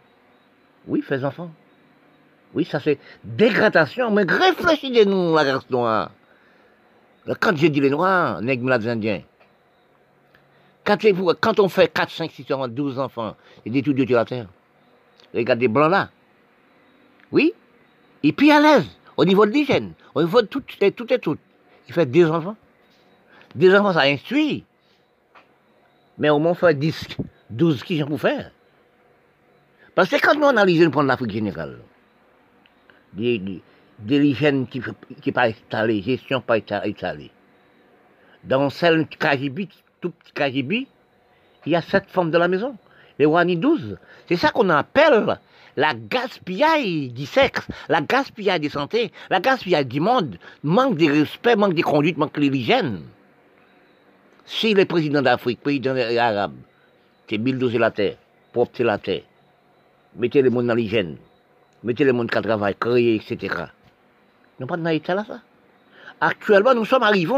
Oui, 0.85 1.01
fais 1.01 1.23
enfants. 1.23 1.51
Oui, 2.53 2.65
ça 2.65 2.81
c'est 2.81 2.99
dégradation. 3.23 4.11
Mais 4.11 4.25
réfléchissez-nous, 4.27 5.33
la 5.33 5.53
race 5.53 5.69
noire. 5.69 6.11
Quand 7.39 7.55
j'ai 7.55 7.69
dit 7.69 7.79
les 7.79 7.89
noirs, 7.89 8.41
nègres, 8.41 8.77
les 8.77 8.87
indiens, 8.89 9.21
quand, 10.83 11.59
on 11.59 11.69
fait 11.69 11.87
4, 11.87 12.11
5, 12.11 12.31
6, 12.31 12.45
7, 12.47 12.57
12 12.73 12.99
enfants, 12.99 13.35
et 13.65 13.69
des 13.69 13.81
tout 13.81 13.93
Dieu 13.93 14.05
la 14.09 14.25
terre. 14.25 14.47
Regardez 15.33 15.67
blancs 15.67 15.91
là. 15.91 16.09
Oui. 17.31 17.53
Et 18.23 18.31
puis 18.31 18.51
à 18.51 18.59
l'aise, 18.59 18.87
au 19.17 19.25
niveau 19.25 19.45
de 19.45 19.51
l'hygiène, 19.51 19.93
au 20.15 20.23
niveau 20.23 20.41
de 20.41 20.47
tout 20.47 20.63
et 20.81 20.91
tout 20.91 21.11
et 21.13 21.19
tout. 21.19 21.37
Il 21.87 21.93
fait 21.93 22.05
deux 22.05 22.29
enfants. 22.29 22.55
Deux 23.55 23.73
enfants, 23.75 23.93
ça 23.93 24.01
instruit. 24.01 24.63
Mais 26.17 26.29
au 26.29 26.39
moins, 26.39 26.53
fait 26.53 26.77
10, 26.77 27.07
12 27.49 27.83
qui 27.83 27.97
j'en 27.97 28.07
pour 28.07 28.19
faire. 28.19 28.51
Parce 29.95 30.09
que 30.09 30.15
quand 30.17 30.37
on 30.37 30.47
analyse 30.49 30.81
le 30.81 30.91
point 30.91 31.03
de 31.03 31.07
l'Afrique 31.07 31.31
générale, 31.31 31.79
des, 33.13 33.39
des, 33.99 34.19
l'hygiène 34.19 34.67
qui 34.67 34.81
n'est 35.25 35.31
pas 35.31 35.47
installée, 35.47 36.01
gestion 36.01 36.41
pas 36.41 36.57
installée, 36.57 37.31
dans 38.43 38.69
celle 38.69 39.07
qui 39.07 39.17
tout 40.01 40.11
petit 40.11 40.31
Kajibi, 40.33 40.87
il 41.65 41.71
y 41.71 41.75
a 41.75 41.81
sept 41.81 42.05
femmes 42.07 42.31
de 42.31 42.37
la 42.37 42.47
maison. 42.47 42.75
Les 43.17 43.25
Wani 43.25 43.57
12. 43.57 43.97
C'est 44.27 44.37
ça 44.37 44.51
qu'on 44.51 44.69
appelle 44.69 45.39
la 45.75 45.93
gaspillage 45.93 47.11
du 47.13 47.25
sexe, 47.25 47.67
la 47.87 48.01
gaspillage 48.01 48.61
de 48.61 48.69
santé, 48.69 49.11
la 49.29 49.39
gaspillage 49.39 49.85
du 49.85 49.99
monde, 49.99 50.37
manque 50.63 50.97
de 50.97 51.09
respect, 51.09 51.55
manque 51.55 51.73
de 51.73 51.81
conduite, 51.81 52.17
manque 52.17 52.35
de 52.35 52.41
l'hygiène. 52.41 53.01
Si 54.45 54.73
les 54.73 54.85
présidents 54.85 55.21
d'Afrique, 55.21 55.61
présidents 55.61 55.95
arabes, 55.95 56.55
c'est 57.29 57.37
bulldozer 57.37 57.77
la 57.77 57.91
terre, 57.91 58.15
propter 58.51 58.83
la 58.83 58.97
terre, 58.97 59.21
mettez 60.15 60.41
le 60.41 60.49
monde 60.49 60.67
dans 60.67 60.75
l'hygiène, 60.75 61.17
mettez 61.83 62.03
le 62.03 62.13
monde 62.13 62.31
qui 62.31 62.41
travaille, 62.41 62.75
créer, 62.75 63.15
etc. 63.15 63.65
Nous 64.59 64.67
pas 64.67 64.75
dans 64.75 64.89
là, 64.89 65.25
ça? 65.25 65.41
Actuellement, 66.21 66.73
nous 66.73 66.85
sommes 66.85 67.03
arrivés 67.03 67.33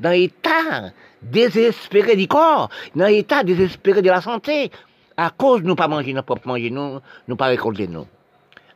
dans 0.00 0.10
l'état 0.10 0.92
désespéré 1.22 2.16
du 2.16 2.28
corps, 2.28 2.68
dans 2.94 3.06
l'état 3.06 3.44
désespéré 3.44 4.02
de 4.02 4.10
la 4.10 4.20
santé, 4.20 4.70
à 5.16 5.30
cause 5.30 5.62
de 5.62 5.66
nous 5.66 5.76
pas 5.76 5.88
manger, 5.88 6.12
nous 6.12 6.22
pas 6.22 6.34
manger, 6.44 6.70
nous, 6.70 7.00
nous 7.26 7.36
pas 7.36 7.46
récolter, 7.46 7.88
nous. 7.88 8.06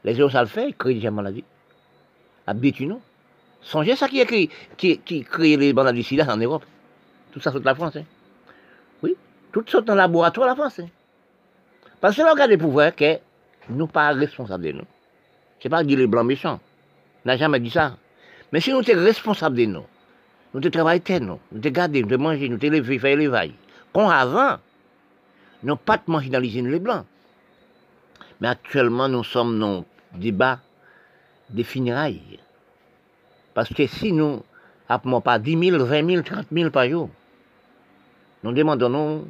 Les 0.04 0.14
gens, 0.14 0.30
ça 0.30 0.40
le 0.40 0.48
fait, 0.48 0.68
ils 0.68 0.74
créent 0.74 0.94
des 0.94 1.10
maladies. 1.10 1.44
Habituent 2.46 2.86
nous. 2.86 3.00
Songez 3.60 3.96
ça 3.96 4.08
qui, 4.08 4.20
écrit, 4.20 4.48
qui, 4.76 4.98
qui 4.98 5.22
crée 5.22 5.56
les 5.56 5.72
maladies 5.72 6.02
sida 6.02 6.26
en 6.32 6.36
Europe. 6.36 6.64
Tout 7.32 7.40
ça, 7.40 7.52
c'est 7.52 7.62
la 7.62 7.74
France. 7.74 7.96
Hein. 7.96 8.04
Oui, 9.02 9.14
tout 9.52 9.64
ça 9.66 9.82
dans 9.82 9.92
le 9.92 9.98
laboratoire, 9.98 10.46
la 10.46 10.54
France. 10.54 10.80
Hein. 10.80 10.88
Parce 12.00 12.16
que 12.16 12.22
là, 12.22 12.32
regardez 12.32 12.56
pour 12.56 12.70
voir 12.70 12.94
que 12.94 13.18
nous 13.68 13.86
pas 13.86 14.12
responsables 14.12 14.64
de 14.64 14.72
nous. 14.72 14.86
C'est 15.62 15.68
pas 15.68 15.84
dire 15.84 15.98
les 15.98 16.06
blancs 16.06 16.26
méchants. 16.26 16.58
N'a 17.26 17.36
jamais 17.36 17.60
dit 17.60 17.70
ça. 17.70 17.96
Mais 18.52 18.60
si 18.60 18.72
nous 18.72 18.82
sommes 18.82 18.98
responsables 18.98 19.56
de 19.56 19.64
nous, 19.66 19.84
nous 20.52 20.60
travailler, 20.70 21.20
nous, 21.20 21.38
nous 21.52 21.60
devons 21.60 21.72
garder, 21.72 22.02
nous 22.02 22.08
devons 22.08 22.22
manger, 22.24 22.48
nous 22.48 22.56
devons 22.56 22.74
élever, 22.74 22.98
faire 22.98 23.16
l'éveil. 23.16 23.54
Qu'on 23.92 24.08
avant, 24.08 24.58
nous 25.62 25.76
pas 25.76 25.96
de 25.96 26.02
manger 26.06 26.30
dans 26.30 26.40
les 26.40 26.78
blancs. 26.78 27.04
Mais 28.40 28.48
actuellement, 28.48 29.08
nous 29.08 29.22
sommes 29.22 29.58
dans 29.58 29.84
débat 30.14 30.58
des 31.48 31.62
funérailles. 31.62 32.40
Parce 33.54 33.68
que 33.72 33.86
si 33.86 34.12
nous 34.12 34.42
n'avons 34.88 35.20
pas 35.20 35.38
10 35.38 35.70
000, 35.70 35.84
20 35.84 36.06
000, 36.06 36.22
30 36.22 36.46
000 36.50 36.70
par 36.70 36.88
jour, 36.88 37.10
nous 38.42 38.52
demandons, 38.52 39.26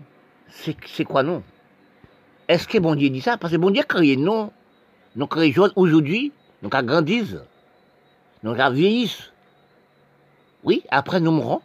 c'est 0.48 1.04
quoi 1.04 1.22
nous? 1.22 1.42
Est-ce 2.48 2.66
que 2.66 2.78
bon 2.78 2.94
Dieu 2.94 3.10
dit 3.10 3.20
ça? 3.20 3.36
Parce 3.36 3.52
que 3.52 3.58
bon 3.58 3.70
Dieu 3.70 3.82
crée 3.82 4.16
nous, 4.16 4.50
nous 5.16 5.26
créons 5.26 5.68
aujourd'hui, 5.76 6.32
nous 6.62 6.68
grandissons, 6.68 7.42
nous 8.42 8.54
vieillissons. 8.54 9.24
Oui, 10.64 10.82
après 10.90 11.20
nous 11.20 11.30
mourrons. 11.30 11.62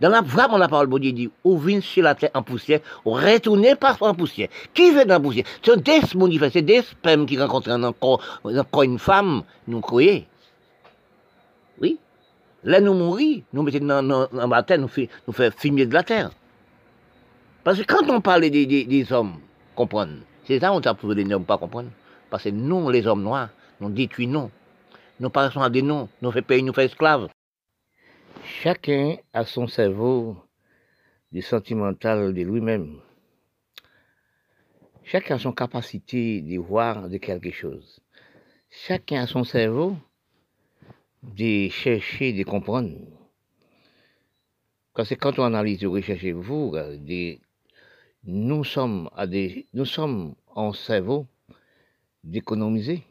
Dans 0.00 0.10
la, 0.10 0.20
vraiment, 0.20 0.58
la 0.58 0.68
parole 0.68 0.88
de 0.90 0.98
Dieu 0.98 1.12
dit, 1.12 1.30
ou 1.42 1.60
sur 1.80 2.04
la 2.04 2.14
terre 2.14 2.30
en 2.34 2.42
poussière, 2.42 2.80
ou 3.04 3.12
retournez 3.12 3.74
par 3.74 4.00
en 4.00 4.14
poussière. 4.14 4.48
Qui 4.72 4.92
veut 4.92 5.04
dans 5.04 5.14
la 5.14 5.20
poussière? 5.20 5.44
C'est 5.62 6.62
des 6.62 6.82
spermes 6.82 7.26
qui 7.26 7.38
rencontrent 7.38 7.70
encore, 7.70 8.22
une 8.84 8.98
femme, 8.98 9.42
nous 9.66 9.80
croyez. 9.80 10.28
Oui. 11.80 11.98
Là, 12.62 12.80
nous 12.80 12.94
mourir, 12.94 13.42
nous 13.52 13.62
mettons 13.62 13.84
dans, 13.84 14.48
la 14.48 14.62
terre, 14.62 14.78
nous 14.78 14.88
faisons 14.88 15.08
nous 15.26 15.32
fait 15.32 15.52
fumier 15.58 15.86
de 15.86 15.94
la 15.94 16.02
terre. 16.02 16.30
Parce 17.64 17.78
que 17.78 17.84
quand 17.84 18.08
on 18.08 18.20
parle 18.20 18.48
des, 18.50 19.12
hommes, 19.12 19.34
comprendre, 19.74 20.12
c'est 20.44 20.60
ça 20.60 20.70
qu'on 20.70 20.80
t'a 20.80 20.94
trouvé 20.94 21.22
les 21.22 21.34
hommes 21.34 21.44
pas 21.44 21.58
comprendre. 21.58 21.90
Parce 22.30 22.44
que 22.44 22.50
nous, 22.50 22.88
les 22.90 23.06
hommes 23.06 23.22
noirs, 23.22 23.48
nous 23.80 23.90
détruisons. 23.90 24.50
Nous 25.20 25.30
passons 25.30 25.60
à 25.60 25.68
des 25.68 25.82
noms, 25.82 26.08
nous 26.22 26.30
faisons 26.30 26.44
payer, 26.44 26.62
nous 26.62 26.72
faisons 26.72 26.86
esclaves. 26.86 27.28
Chacun 28.44 29.16
a 29.32 29.44
son 29.44 29.66
cerveau 29.66 30.36
du 31.32 31.42
sentimental 31.42 32.32
de 32.32 32.42
lui-même. 32.42 33.00
Chacun 35.02 35.34
a 35.34 35.38
son 35.38 35.52
capacité 35.52 36.40
de 36.40 36.58
voir 36.58 37.08
de 37.08 37.16
quelque 37.16 37.50
chose. 37.50 37.98
Chacun 38.70 39.22
a 39.22 39.26
son 39.26 39.42
cerveau 39.42 39.96
de 41.22 41.68
chercher, 41.68 42.32
de 42.32 42.44
comprendre. 42.44 42.94
Parce 44.94 45.08
que 45.08 45.14
quand 45.14 45.38
on 45.38 45.44
analyse, 45.44 45.82
vous 45.82 45.92
recherchez 45.92 46.32
vous, 46.32 46.76
nous 48.24 48.64
sommes 48.64 49.10
à 49.16 49.26
des, 49.26 49.66
nous 49.72 49.84
sommes 49.84 50.34
en 50.46 50.72
cerveau 50.72 51.26
d'économiser. 52.22 53.02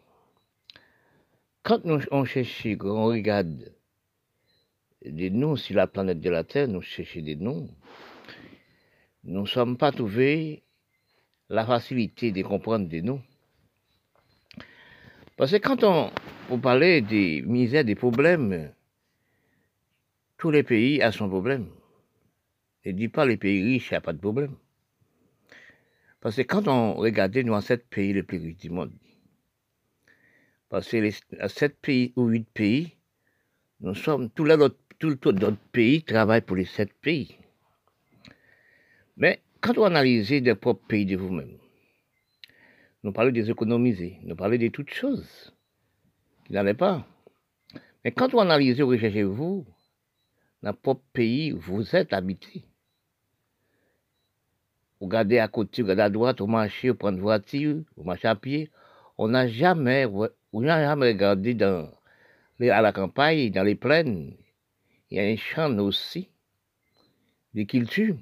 Quand 1.67 1.83
nous, 1.83 1.99
on 2.11 2.23
cherche, 2.23 2.65
on 2.79 3.07
regarde 3.07 3.73
des 5.03 5.29
noms 5.29 5.57
sur 5.57 5.75
la 5.75 5.85
planète 5.85 6.21
de 6.21 6.29
la 6.29 6.45
Terre, 6.45 6.69
nous 6.69 6.81
cherchons 6.81 7.19
des 7.19 7.35
noms. 7.35 7.67
Nous 9.25 9.41
ne 9.41 9.45
sommes 9.45 9.75
pas 9.75 9.91
trouvés 9.91 10.63
la 11.49 11.65
facilité 11.65 12.31
de 12.31 12.41
comprendre 12.41 12.87
des 12.87 13.01
noms. 13.01 13.21
Parce 15.35 15.51
que 15.51 15.57
quand 15.57 15.83
on, 15.83 16.57
parlait 16.57 17.01
des 17.01 17.41
misères, 17.41 17.83
des 17.83 17.95
problèmes, 17.95 18.71
tous 20.37 20.51
les 20.51 20.63
pays 20.63 21.03
ont 21.03 21.11
son 21.11 21.27
problème. 21.27 21.67
Ne 22.85 22.93
dis 22.93 23.09
pas 23.09 23.25
les 23.25 23.35
pays 23.35 23.61
riches, 23.61 23.89
il 23.89 23.95
n'y 23.95 23.97
a 23.97 24.01
pas 24.01 24.13
de 24.13 24.19
problème. 24.19 24.55
Parce 26.21 26.37
que 26.37 26.43
quand 26.43 26.69
on 26.69 26.93
regardait, 26.93 27.43
nous, 27.43 27.51
en 27.51 27.59
sept 27.59 27.89
pays 27.89 28.13
les 28.13 28.23
plus 28.23 28.37
riches 28.37 28.55
du 28.55 28.69
monde, 28.69 28.93
parce 30.69 30.89
que 30.89 30.97
les 30.97 31.13
sept 31.47 31.79
pays 31.81 32.13
ou 32.15 32.27
huit 32.27 32.47
pays, 32.53 32.93
nous 33.79 33.95
sommes, 33.95 34.29
tous 34.29 34.45
les 34.45 34.55
autres, 34.55 34.77
tout 34.99 35.15
d'autres 35.15 35.57
pays 35.71 36.03
travaillent 36.03 36.41
pour 36.41 36.55
les 36.55 36.65
sept 36.65 36.91
pays. 36.93 37.37
Mais 39.15 39.41
quand 39.61 39.77
on 39.77 39.85
analyse 39.85 40.29
des 40.29 40.55
propres 40.55 40.85
pays 40.87 41.05
de 41.05 41.15
vous-même, 41.15 41.57
nous 43.03 43.11
parlons 43.11 43.31
des 43.31 43.49
économiser, 43.49 44.19
nous 44.23 44.35
parlons 44.35 44.57
de 44.57 44.67
toutes 44.67 44.93
choses 44.93 45.53
qui 46.45 46.53
n'allaient 46.53 46.73
pas. 46.73 47.05
Mais 48.03 48.11
quand 48.11 48.33
on 48.33 48.39
analyse, 48.39 48.79
vous 48.79 48.87
recherchez 48.87 49.23
vous, 49.23 49.65
dans 50.63 50.71
le 50.71 50.75
propre 50.75 51.03
pays 51.13 51.53
où 51.53 51.59
vous 51.59 51.95
êtes 51.95 52.13
habité. 52.13 52.63
Vous 54.99 55.05
regardez 55.05 55.37
à 55.37 55.47
côté, 55.47 55.81
vous 55.81 55.89
regardez 55.89 56.03
à 56.03 56.09
droite, 56.09 56.39
vous 56.39 56.47
marchez, 56.47 56.89
vous 56.89 56.95
prenez 56.95 57.19
voiture, 57.19 57.83
vous 57.95 58.03
marchez 58.03 58.27
à 58.27 58.35
pied. 58.35 58.71
On 59.17 59.27
n'a 59.27 59.47
jamais, 59.47 60.05
n'a 60.53 60.81
jamais 60.81 61.07
regardé 61.07 61.53
dans, 61.53 61.89
à 62.59 62.81
la 62.81 62.91
campagne, 62.91 63.51
dans 63.51 63.63
les 63.63 63.75
plaines, 63.75 64.33
il 65.09 65.17
y 65.17 65.19
a 65.19 65.23
un 65.23 65.35
champ 65.35 65.77
aussi 65.79 66.29
de 67.53 67.63
culture. 67.63 68.15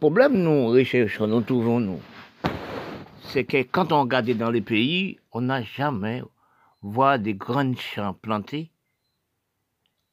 Problème, 0.00 0.42
nous 0.42 0.68
recherchons, 0.68 1.26
nous 1.26 1.40
trouvons, 1.40 1.80
nous, 1.80 2.00
c'est 3.24 3.44
que 3.44 3.62
quand 3.62 3.92
on 3.92 4.02
regarde 4.02 4.30
dans 4.30 4.50
les 4.50 4.60
pays, 4.60 5.18
on 5.32 5.42
n'a 5.42 5.62
jamais 5.62 6.22
vu 6.82 7.18
des 7.18 7.34
grands 7.34 7.74
champs 7.74 8.14
plantés, 8.14 8.70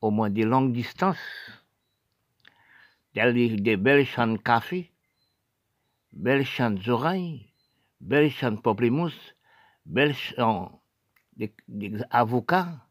au 0.02 0.12
moins 0.12 0.30
des 0.30 0.44
longues 0.44 0.74
distances, 0.74 1.18
des, 3.14 3.50
des 3.50 3.78
belles 3.78 4.06
champs 4.06 4.28
de 4.28 4.38
café, 4.38 4.92
belles 6.12 6.46
champs 6.46 6.72
d'oreilles, 6.72 7.46
belles 8.02 8.32
champs 8.32 8.52
de 8.52 8.60
pamplemousse, 8.60 9.35
belles 9.86 10.16
champs 10.16 10.82
d'avocats, 11.68 12.88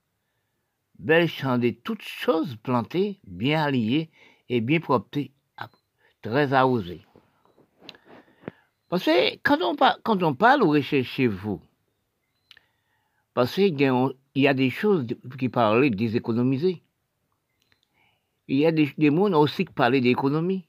belles 0.98 1.28
champs 1.28 1.58
de 1.58 1.70
toutes 1.70 2.02
choses 2.02 2.56
plantées, 2.56 3.20
bien 3.26 3.62
alliées 3.62 4.10
et 4.48 4.60
bien 4.60 4.80
propres, 4.80 5.20
très 6.22 6.52
arrosées. 6.52 7.04
Parce 8.88 9.04
que 9.04 9.36
quand 9.42 9.60
on, 9.62 9.76
parle, 9.76 9.98
quand 10.02 10.22
on 10.22 10.34
parle 10.34 10.62
ou 10.62 10.80
chez 10.80 11.26
vous, 11.26 11.60
parce 13.34 13.54
qu'il 13.54 14.14
y 14.36 14.46
a 14.46 14.54
des 14.54 14.70
choses 14.70 15.06
qui 15.38 15.48
parlaient 15.48 15.90
d'économiser. 15.90 16.82
Il 18.46 18.58
y 18.58 18.66
a 18.66 18.72
des, 18.72 18.92
des 18.96 19.10
mondes 19.10 19.34
aussi 19.34 19.64
qui 19.64 19.72
parlaient 19.72 20.00
d'économie. 20.00 20.66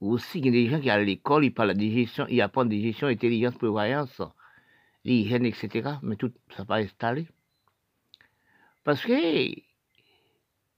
Aussi, 0.00 0.38
il 0.38 0.46
y 0.46 0.48
a 0.48 0.52
des 0.52 0.68
gens 0.68 0.80
qui 0.80 0.90
à 0.90 1.02
l'école, 1.02 1.46
ils 1.46 1.52
parlent 1.52 1.74
de 1.74 1.88
gestion, 1.88 2.26
ils 2.28 2.42
apprennent 2.42 2.68
des 2.68 2.82
gestion, 2.82 3.06
intelligence, 3.08 3.54
prévoyance, 3.54 4.20
l'hygiène, 5.06 5.46
etc. 5.46 5.98
Mais 6.02 6.16
tout 6.16 6.32
ça 6.56 6.64
pas 6.64 6.78
installé. 6.78 7.26
Parce 8.84 9.02
que 9.02 9.54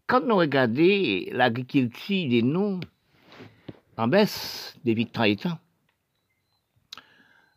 quand 0.06 0.24
nous 0.24 0.36
regardons 0.36 1.24
l'agriculture 1.32 2.28
des 2.28 2.42
noms 2.42 2.80
en 3.96 4.08
baisse 4.08 4.76
depuis 4.84 5.06
tant 5.06 5.24
et 5.24 5.36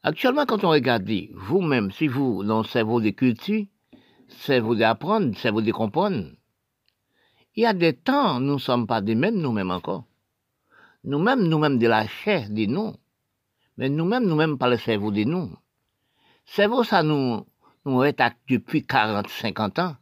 Actuellement, 0.03 0.45
quand 0.48 0.64
on 0.64 0.69
regarde, 0.69 1.11
vous-même, 1.35 1.91
si 1.91 2.07
vous, 2.07 2.43
dans 2.43 2.64
le 2.64 2.68
cerveau 2.68 2.99
de 2.99 3.11
culture, 3.11 3.65
cerveau 4.30 4.73
d'apprendre, 4.73 5.38
cerveau 5.38 5.61
de 5.61 5.72
comprendre, 5.72 6.31
il 7.56 7.64
y 7.64 7.65
a 7.68 7.73
des 7.73 7.93
temps, 7.93 8.39
nous 8.39 8.53
ne 8.53 8.60
sommes 8.60 8.88
pas 8.88 9.02
des 9.02 9.14
mêmes, 9.14 9.35
nous-mêmes 9.35 9.69
encore. 9.69 10.06
Nous-mêmes, 11.03 11.43
nous-mêmes 11.43 11.77
de 11.77 11.88
la 11.88 12.07
chair 12.07 12.49
des 12.49 12.65
nous. 12.65 12.95
Mais 13.77 13.89
nous-mêmes, 13.89 14.26
nous-mêmes 14.26 14.57
pas 14.57 14.69
le 14.69 14.77
cerveau 14.77 15.11
de 15.11 15.23
nous. 15.23 15.56
Cerveau, 16.53 16.83
ça 16.83 17.01
nous, 17.01 17.45
nous 17.85 18.03
est 18.03 18.21
depuis 18.49 18.85
40, 18.85 19.29
50 19.29 19.79
ans. 19.79 19.95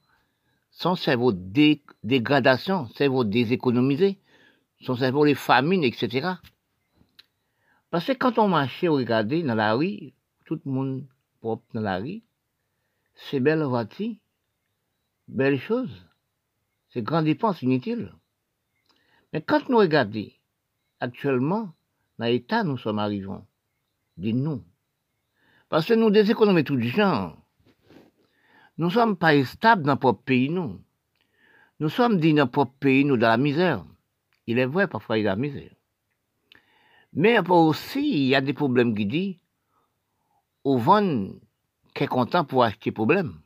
Son 0.71 0.95
cerveau 0.95 1.31
de 1.31 1.77
dégradation, 2.03 2.87
cerveau 2.87 3.23
déséconomisé, 3.23 4.19
son 4.81 4.95
cerveau 4.95 5.25
les 5.25 5.35
famines, 5.35 5.83
etc. 5.83 6.27
Parce 7.91 8.07
que 8.07 8.13
quand 8.13 8.39
on 8.39 8.47
marchait, 8.47 8.89
on 8.89 8.95
regardait 8.95 9.43
dans 9.43 9.53
la 9.53 9.75
rue, 9.75 10.13
tout 10.45 10.59
le 10.65 10.71
monde 10.71 11.05
propre 11.39 11.65
dans 11.75 11.81
la 11.81 11.99
rue, 11.99 12.23
c'est 13.13 13.39
belle 13.39 13.61
voiture, 13.61 14.15
belle 15.27 15.59
chose, 15.59 16.03
c'est 16.89 17.03
grande 17.03 17.25
dépense 17.25 17.61
inutile. 17.61 18.11
Mais 19.33 19.43
quand 19.43 19.69
nous 19.69 19.77
regardons, 19.77 20.31
actuellement, 20.99 21.69
dans 22.17 22.25
l'état 22.25 22.63
nous 22.63 22.79
sommes 22.79 22.97
arrivés, 22.97 23.29
dis-nous. 24.17 24.63
Parce 25.69 25.85
que 25.85 25.93
nous 25.93 26.09
déséconomisons 26.09 26.63
tout 26.63 26.75
le 26.75 26.87
gens. 26.87 27.37
Nous 28.77 28.87
ne 28.87 28.91
sommes 28.91 29.15
pas 29.15 29.43
stables 29.45 29.83
dans 29.83 29.93
notre 29.93 30.13
pays, 30.13 30.49
nous. 30.49 30.81
Nous 31.79 31.89
sommes 31.89 32.19
dans 32.19 32.33
notre 32.33 32.65
pays, 32.65 33.05
nous, 33.05 33.17
dans 33.17 33.27
la 33.27 33.37
misère. 33.37 33.85
Il 34.47 34.57
est 34.57 34.65
vrai, 34.65 34.87
parfois, 34.87 35.19
il 35.19 35.25
y 35.25 35.27
a 35.27 35.31
la 35.31 35.35
misère. 35.35 35.71
Mais 37.13 37.37
aussi, 37.49 37.99
il 37.99 38.27
y 38.27 38.35
a 38.35 38.41
des 38.41 38.53
problèmes 38.53 38.95
qui 38.95 39.05
disent, 39.05 39.35
au 40.63 40.77
vend 40.77 41.29
qui 41.93 42.03
est 42.03 42.07
content 42.07 42.45
pour 42.45 42.63
acheter 42.63 42.91
problème. 42.91 43.39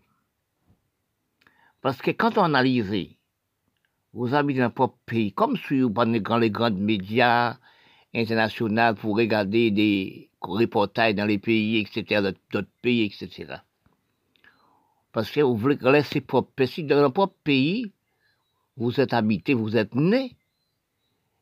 Parce 1.81 2.01
que 2.01 2.11
quand 2.11 2.37
on 2.37 2.43
analyse, 2.43 2.93
vous 4.13 4.33
habitez 4.33 4.59
dans 4.59 4.69
propre 4.69 4.97
pays, 5.05 5.33
comme 5.33 5.57
si 5.57 5.81
vous 5.81 5.91
prenez 5.91 6.21
les 6.39 6.51
grands 6.51 6.71
médias 6.71 7.57
internationaux 8.13 8.95
pour 8.95 9.17
regarder 9.17 9.71
des 9.71 10.29
reportages 10.43 11.15
dans 11.15 11.25
les 11.25 11.37
pays, 11.37 11.77
etc., 11.77 12.21
d'autres 12.51 12.67
pays, 12.81 13.03
etc. 13.03 13.55
Parce 15.11 15.29
que 15.29 15.41
vous 15.41 15.55
voulez 15.55 15.77
laisser 15.81 16.21
propre 16.21 16.51
pays. 16.55 16.83
Dans 16.83 17.01
le 17.01 17.09
propre 17.09 17.35
pays, 17.43 17.91
vous 18.77 18.99
êtes 18.99 19.13
habité, 19.13 19.53
vous 19.53 19.77
êtes 19.77 19.95
né, 19.95 20.35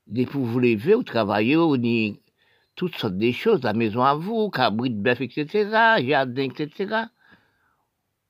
des 0.08 0.26
pour 0.26 0.44
vous 0.44 0.60
lever, 0.60 0.96
ou 0.96 1.04
travailler, 1.04 1.56
ou 1.56 1.78
ni 1.78 2.20
toutes 2.76 2.96
sortes 2.96 3.18
de 3.18 3.32
choses, 3.32 3.64
la 3.64 3.74
maison 3.74 4.04
à 4.04 4.16
vous, 4.16 4.50
cabri 4.50 4.90
de 4.90 5.02
bœuf, 5.02 5.22
etc., 5.22 5.70
jardin, 6.00 6.44
etc. 6.44 7.06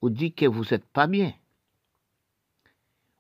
Vous 0.02 0.10
dit 0.10 0.34
que 0.34 0.45
vous 0.45 0.65
n'êtes 0.72 0.85
pas 0.85 1.07
bien. 1.07 1.34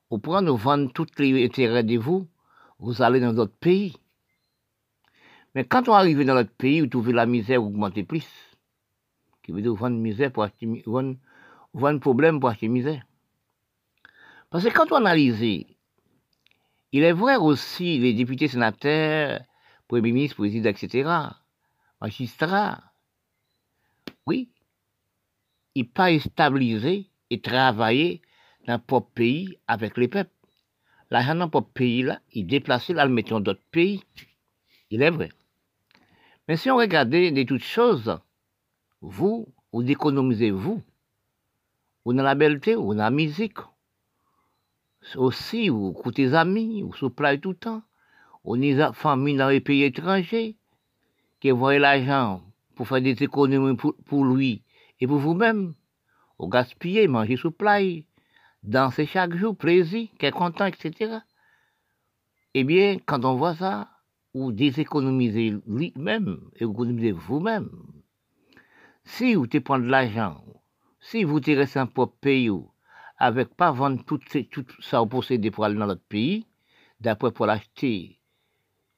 Vous 0.09 0.19
prenez, 0.19 0.47
nous 0.47 0.57
vendre 0.57 0.91
tous 0.91 1.07
les 1.17 1.45
intérêts 1.45 1.83
de 1.83 1.97
vous, 1.97 2.27
vous 2.79 3.01
allez 3.01 3.19
dans 3.19 3.33
d'autres 3.33 3.55
pays. 3.59 3.95
Mais 5.53 5.65
quand 5.65 5.89
on 5.89 5.93
arrive 5.93 6.23
dans 6.23 6.35
notre 6.35 6.51
pays, 6.51 6.81
vous 6.81 6.87
trouvez 6.87 7.13
la 7.13 7.25
misère 7.25 7.63
augmenter 7.63 8.03
plus. 8.03 8.27
Qui 9.43 9.51
veut 9.51 9.61
dire 9.61 9.73
vendre 9.73 9.97
misère 9.97 10.31
pour 10.31 10.43
acheter, 10.43 10.83
vendre, 10.85 11.99
problème 11.99 12.39
pour 12.39 12.49
acheter 12.49 12.67
misère. 12.67 13.05
Parce 14.49 14.63
que 14.63 14.69
quand 14.69 14.91
on 14.91 14.97
analyse 14.97 15.41
il 16.93 17.03
est 17.03 17.13
vrai 17.13 17.37
aussi, 17.37 17.99
les 17.99 18.13
députés 18.13 18.49
sénateurs, 18.49 19.41
premier 19.87 20.11
ministre, 20.11 20.35
président, 20.35 20.69
etc., 20.69 21.09
magistrats, 22.01 22.83
oui, 24.25 24.49
ils 25.73 25.89
pas 25.89 26.17
stabiliser 26.19 27.09
et 27.29 27.39
travailler 27.39 28.21
dans 28.67 28.77
propre 28.77 29.11
pays 29.13 29.57
avec 29.67 29.95
les 29.97 30.09
peuples. 30.09 30.31
L'argent 31.09 31.35
dans 31.35 31.49
propre 31.49 31.71
pays, 31.71 32.03
là, 32.03 32.19
il 32.33 32.45
déplacé 32.45 32.93
là, 32.93 33.05
le 33.05 33.11
mettre 33.11 33.29
dans 33.29 33.39
d'autres 33.39 33.63
pays. 33.71 34.03
Il 34.89 35.01
est 35.01 35.09
vrai. 35.09 35.29
Mais 36.51 36.57
si 36.57 36.69
on 36.69 36.75
regarde 36.75 37.07
de 37.07 37.43
toutes 37.43 37.63
choses, 37.63 38.19
vous, 38.99 39.47
vous 39.71 39.89
économisez 39.89 40.51
vous. 40.51 40.83
Vous 42.03 42.11
dans 42.11 42.23
la 42.23 42.35
belleté, 42.35 42.75
vous 42.75 42.93
dans 42.93 43.03
la 43.03 43.09
musique, 43.09 43.57
aussi, 45.15 45.69
ou 45.69 45.93
côté 45.93 46.33
amis, 46.33 46.83
ou 46.83 46.93
supply 46.93 47.39
tout 47.39 47.51
le 47.51 47.55
temps. 47.55 47.83
On 48.43 48.61
est 48.61 48.75
famille 48.91 49.37
dans 49.37 49.47
les 49.47 49.61
pays 49.61 49.83
étrangers, 49.83 50.57
qui 51.39 51.51
voient 51.51 51.79
l'argent 51.79 52.41
pour 52.75 52.85
faire 52.85 53.01
des 53.01 53.23
économies 53.23 53.77
pour, 53.77 54.25
lui 54.25 54.61
et 54.99 55.07
pour 55.07 55.19
vous-même. 55.19 55.73
Au 56.37 56.49
gaspiller, 56.49 57.07
manger 57.07 57.37
supply, 57.37 58.05
danser 58.61 59.05
chaque 59.05 59.37
jour, 59.37 59.55
plaisir, 59.55 60.09
qui 60.19 60.25
est 60.25 60.31
content, 60.31 60.65
etc. 60.65 61.19
Eh 62.53 62.65
bien, 62.65 62.97
quand 63.05 63.23
on 63.23 63.35
voit 63.35 63.55
ça, 63.55 63.87
vous 64.33 64.51
déséconomisez 64.51 65.55
lui-même 65.67 66.39
et 66.55 66.65
vous 66.65 66.71
économisez 66.71 67.11
vous-même. 67.11 67.69
Si 69.03 69.35
vous 69.35 69.47
te 69.47 69.57
prenez 69.57 69.85
de 69.85 69.91
l'argent, 69.91 70.43
si 70.99 71.23
vous 71.23 71.39
te 71.39 71.51
restez 71.51 71.79
un 71.79 71.87
propre 71.87 72.15
pays, 72.21 72.51
avec 73.17 73.55
pas 73.55 73.71
vendre 73.71 74.03
tout, 74.05 74.19
tout 74.51 74.65
ça 74.79 75.01
au 75.01 75.05
possédé 75.05 75.51
pour 75.51 75.65
aller 75.65 75.75
dans 75.75 75.87
notre 75.87 76.03
pays, 76.03 76.45
d'après 76.99 77.31
pour 77.31 77.45
l'acheter, 77.45 78.19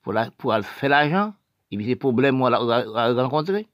pour, 0.02 0.14
la, 0.14 0.32
faire 0.62 0.90
l'argent, 0.90 1.34
et 1.72 1.78
puis 1.78 1.86
ces 1.86 1.96
problèmes 1.96 2.42
on 2.42 2.46
a 2.46 3.24
rencontrés, 3.24 3.68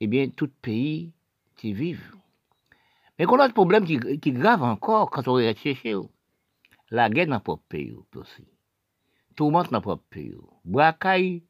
eh 0.00 0.06
bien, 0.06 0.28
tout 0.28 0.50
pays 0.60 1.12
qui 1.56 1.72
vivent. 1.72 2.16
Mais 3.18 3.24
qu'on 3.24 3.38
a 3.38 3.46
des 3.46 3.54
problèmes 3.54 3.84
qui, 3.84 3.98
qui 4.18 4.32
grave 4.32 4.62
encore 4.62 5.10
quand 5.10 5.28
on 5.28 5.34
regarde 5.34 5.56
chercher. 5.56 5.96
La 6.90 7.08
guerre 7.08 7.26
dans 7.26 7.34
notre 7.34 7.56
pays 7.68 7.94
aussi. 8.16 8.51
Tourmente 9.36 9.70
dans 9.70 9.78
notre 9.78 9.96
pays. 10.10 10.36
Bracaille 10.64 11.42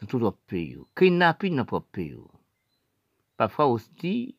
dans 0.00 0.06
tout 0.06 0.18
notre 0.18 0.38
pays. 0.38 0.78
Kidnapping 0.96 1.52
dans 1.52 1.58
notre 1.58 1.80
pays. 1.80 2.16
Parfois 3.36 3.66
aussi, 3.66 4.36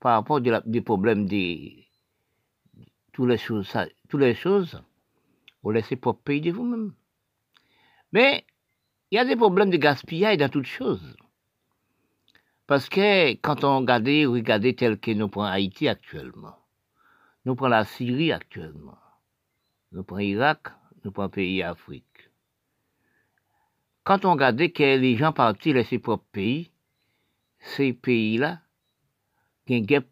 par 0.00 0.14
rapport 0.14 0.38
à 0.38 0.60
des 0.66 0.80
problèmes 0.80 1.26
de 1.26 1.82
toutes 3.12 3.28
les 3.28 3.38
choses, 3.38 3.68
ça, 3.68 3.86
toutes 4.08 4.20
les 4.20 4.34
choses, 4.34 4.82
vous 5.62 5.70
laissez 5.70 5.96
pour 5.96 6.18
pays 6.18 6.40
de 6.40 6.50
vous-même. 6.50 6.94
Mais 8.12 8.44
il 9.10 9.16
y 9.16 9.18
a 9.18 9.24
des 9.24 9.36
problèmes 9.36 9.70
de 9.70 9.76
gaspillage 9.76 10.38
dans 10.38 10.48
toutes 10.48 10.66
choses. 10.66 11.16
Parce 12.66 12.88
que 12.88 13.32
quand 13.34 13.64
on 13.64 13.80
regarde, 13.80 14.06
regardez 14.06 14.74
tel 14.74 14.98
que 14.98 15.10
nous 15.10 15.28
prenons 15.28 15.46
Haïti 15.46 15.88
actuellement, 15.88 16.56
nous 17.44 17.56
prenons 17.56 17.70
la 17.70 17.84
Syrie 17.84 18.32
actuellement, 18.32 18.98
nous 19.92 20.04
prenons 20.04 20.20
l'Irak, 20.20 20.68
nous 21.04 21.10
prenons 21.10 21.28
pays 21.28 21.62
Afrique. 21.62 22.30
Quand 24.04 24.24
on 24.24 24.32
regarde 24.32 24.72
que 24.72 24.98
les 24.98 25.16
gens 25.16 25.32
partent 25.32 25.66
de 25.66 25.82
ses 25.82 25.98
propres 25.98 26.26
pays, 26.32 26.70
ces 27.58 27.92
pays-là, 27.92 28.60
il 29.66 29.76
y 29.76 29.78
une 29.78 29.86
guerre 29.86 30.02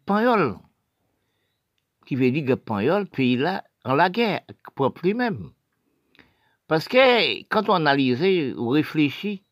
qui 2.05 2.15
veut 2.15 2.31
dire 2.31 2.45
guerre 2.45 3.05
pays-là, 3.11 3.63
en 3.83 3.95
la 3.95 4.09
guerre, 4.09 4.41
propre 4.75 5.01
lui-même. 5.03 5.51
Parce 6.67 6.87
que 6.87 7.43
quand 7.49 7.69
on 7.69 7.73
analyse 7.73 8.55
ou 8.55 8.69
réfléchit, 8.69 9.43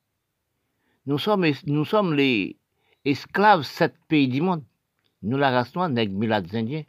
nous 1.07 1.17
sommes, 1.17 1.45
nous 1.65 1.85
sommes 1.85 2.13
les 2.13 2.57
esclaves 3.05 3.63
sept 3.63 3.95
pays 4.07 4.27
du 4.27 4.41
monde. 4.41 4.63
Nous, 5.23 5.37
la 5.37 5.49
race 5.49 5.73
noire, 5.73 5.89
nous 5.89 6.31
Indiens. 6.53 6.83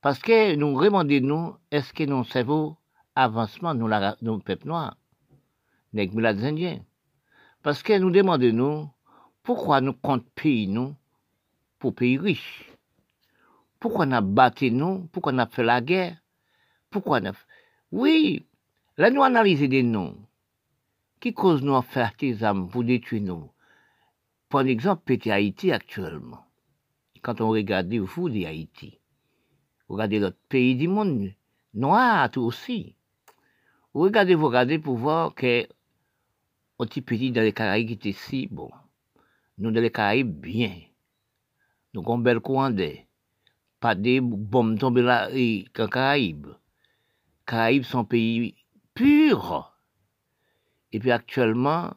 Parce 0.00 0.18
que 0.18 0.54
nous 0.54 0.80
demandons, 0.80 1.56
est-ce 1.70 1.92
que 1.92 2.04
nous 2.04 2.24
savons 2.24 2.76
avancement, 3.24 3.74
nous, 3.74 3.86
la, 3.86 4.16
nous 4.22 4.38
peuple 4.38 4.68
noir, 4.68 4.96
nous 5.92 6.24
Indiens. 6.24 6.80
Parce 7.62 7.82
que 7.82 7.98
nous 7.98 8.10
demandons, 8.10 8.52
nous, 8.52 8.88
pourquoi 9.42 9.80
nous 9.80 9.94
comptons 9.94 10.24
pays, 10.34 10.68
nous, 10.68 10.94
pour 11.78 11.94
pays 11.94 12.18
riches? 12.18 12.70
Pourquoi 13.78 14.06
nous 14.06 14.16
avons 14.16 14.32
battu, 14.32 14.70
nous 14.70 15.08
Pourquoi 15.12 15.32
nous 15.32 15.40
avons 15.40 15.50
fait 15.50 15.64
la 15.64 15.80
guerre? 15.80 16.16
Pourquoi 16.90 17.20
Oui, 17.92 18.44
Là, 19.00 19.10
nous 19.10 19.22
analysons 19.22 19.66
des 19.66 19.82
noms. 19.82 20.14
Qui 21.20 21.32
cause 21.32 21.62
nous 21.62 21.74
à 21.74 21.80
faire 21.80 22.12
des 22.18 22.44
âmes 22.44 22.68
pour 22.68 22.84
détruire 22.84 23.22
nous? 23.22 23.50
Par 24.50 24.60
exemple, 24.62 25.04
petit 25.06 25.30
Haïti 25.30 25.72
actuellement. 25.72 26.44
Quand 27.22 27.40
on 27.40 27.48
regarde 27.48 27.90
le 27.90 28.04
fou 28.04 28.28
d'Haïti, 28.28 28.98
regardez 29.88 30.18
l'autre 30.18 30.36
pays 30.50 30.76
du 30.76 30.86
monde, 30.86 31.32
noir 31.72 32.30
tout 32.30 32.42
aussi. 32.42 32.94
Regardez, 33.92 34.36
vous 34.36 34.46
regardez 34.46 34.78
pour 34.78 34.96
voir 34.96 35.34
que 35.34 35.66
on 36.78 36.86
petit 36.86 37.02
petit 37.02 37.32
dans 37.32 37.42
les 37.42 37.52
Caraïbes 37.52 37.88
qui 37.88 37.94
était 37.94 38.12
si 38.12 38.46
bon. 38.46 38.70
Nous 39.58 39.72
dans 39.72 39.80
les 39.80 39.90
Caraïbes 39.90 40.32
bien. 40.32 40.72
Nous 41.92 42.02
avons 42.02 42.18
bel 42.18 42.40
courant 42.40 42.72
Pas 43.80 43.94
des 43.94 44.20
bombes 44.20 44.78
tombées 44.78 45.02
là, 45.02 45.28
en 45.28 45.88
Caraïbes. 45.88 46.46
Caraïbes 47.46 47.82
sont 47.82 48.04
pays 48.04 48.54
pur. 48.94 49.76
Et 50.92 51.00
puis 51.00 51.10
actuellement, 51.10 51.92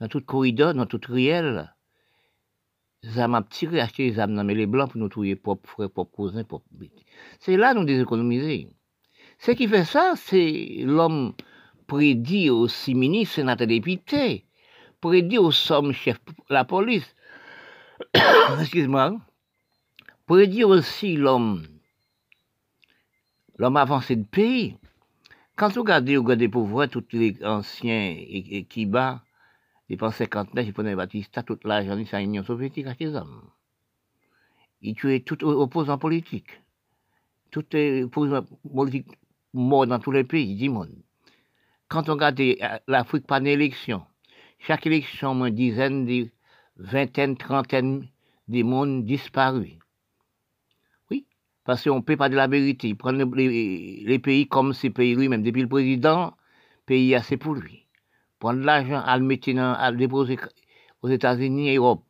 dans 0.00 0.08
tout 0.08 0.20
corridor, 0.20 0.74
dans 0.74 0.86
toute 0.86 1.06
riel, 1.06 1.74
ça 3.02 3.28
m'a 3.28 3.42
tiré 3.42 3.80
acheter 3.80 4.10
les 4.10 4.20
âmes 4.20 4.42
mais 4.42 4.54
les 4.54 4.66
blancs 4.66 4.90
pour 4.90 5.00
nous 5.00 5.08
trouver 5.08 5.36
propres 5.36 5.68
frères, 5.68 5.90
propres 5.90 6.14
cousins, 6.14 6.44
propres 6.44 6.68
C'est 7.40 7.56
là 7.56 7.72
nous 7.72 7.84
déséconomiser. 7.84 8.68
Ce 9.38 9.52
qui 9.52 9.68
fait 9.68 9.84
ça, 9.84 10.14
c'est 10.16 10.78
l'homme 10.80 11.32
prédit 11.86 12.50
aussi 12.50 12.94
ministre, 12.94 13.36
sénateur, 13.36 13.66
député, 13.66 14.44
prédit 15.00 15.38
au 15.38 15.52
somme 15.52 15.92
chef 15.92 16.18
la 16.50 16.64
police, 16.64 17.14
excuse-moi, 18.60 19.16
prédit 20.26 20.64
aussi 20.64 21.16
l'homme, 21.16 21.66
avancé 23.60 24.16
de 24.16 24.24
pays, 24.24 24.76
quand 25.58 25.72
vous 25.72 25.80
regardez, 25.80 26.16
regardez 26.16 26.48
pour 26.48 26.66
voir 26.66 26.88
tous 26.88 27.04
les 27.12 27.36
anciens 27.44 28.14
et, 28.16 28.64
qui 28.68 28.86
bat, 28.86 29.24
les 29.88 30.00
ans 30.00 30.12
59, 30.12 30.66
ils 30.66 30.72
prenaient 30.72 30.94
Batista, 30.94 31.42
toute 31.42 31.64
l'argent 31.64 31.96
de 31.96 32.04
sa 32.04 32.20
Union 32.20 32.44
soviétique 32.44 32.86
à 32.86 32.94
ces 32.94 33.14
hommes. 33.14 33.42
Ils 34.82 34.94
tuaient 34.94 35.18
tout 35.18 35.42
opposant 35.44 35.98
politique. 35.98 36.60
Tout 37.50 37.64
opposant 38.04 38.44
politique 38.72 39.08
mort 39.52 39.86
dans 39.86 39.98
tous 39.98 40.12
les 40.12 40.24
pays 40.24 40.56
du 40.56 40.68
monde. 40.68 40.94
Quand 41.88 42.08
on 42.08 42.12
regarde 42.12 42.40
euh, 42.40 42.78
l'Afrique 42.86 43.26
par 43.26 43.44
élection, 43.44 44.04
chaque 44.58 44.86
élection, 44.86 45.44
une 45.44 45.54
dizaine, 45.54 46.04
de 46.04 46.28
vingtaine, 46.76 47.36
trentaine 47.36 48.08
de 48.48 48.62
monde 48.62 49.04
disparus 49.04 49.78
parce 51.68 51.84
qu'on 51.84 51.96
ne 51.96 52.00
peut 52.00 52.16
pas 52.16 52.30
de 52.30 52.34
la 52.34 52.46
vérité. 52.46 52.94
Prendre 52.94 53.22
les, 53.36 54.02
les, 54.02 54.18
pays 54.18 54.48
comme 54.48 54.72
ces 54.72 54.88
pays 54.88 55.14
lui-même, 55.14 55.42
depuis 55.42 55.60
le 55.60 55.68
président, 55.68 56.34
pays 56.86 57.14
assez 57.14 57.36
pour 57.36 57.56
lui. 57.56 57.84
Prendre 58.38 58.64
l'argent, 58.64 59.02
à 59.04 59.18
le 59.18 59.22
mettre 59.22 59.50
à 59.54 59.90
le 59.90 59.98
déposer 59.98 60.38
aux 61.02 61.10
États-Unis 61.10 61.68
et 61.68 61.76
Europe. 61.76 62.02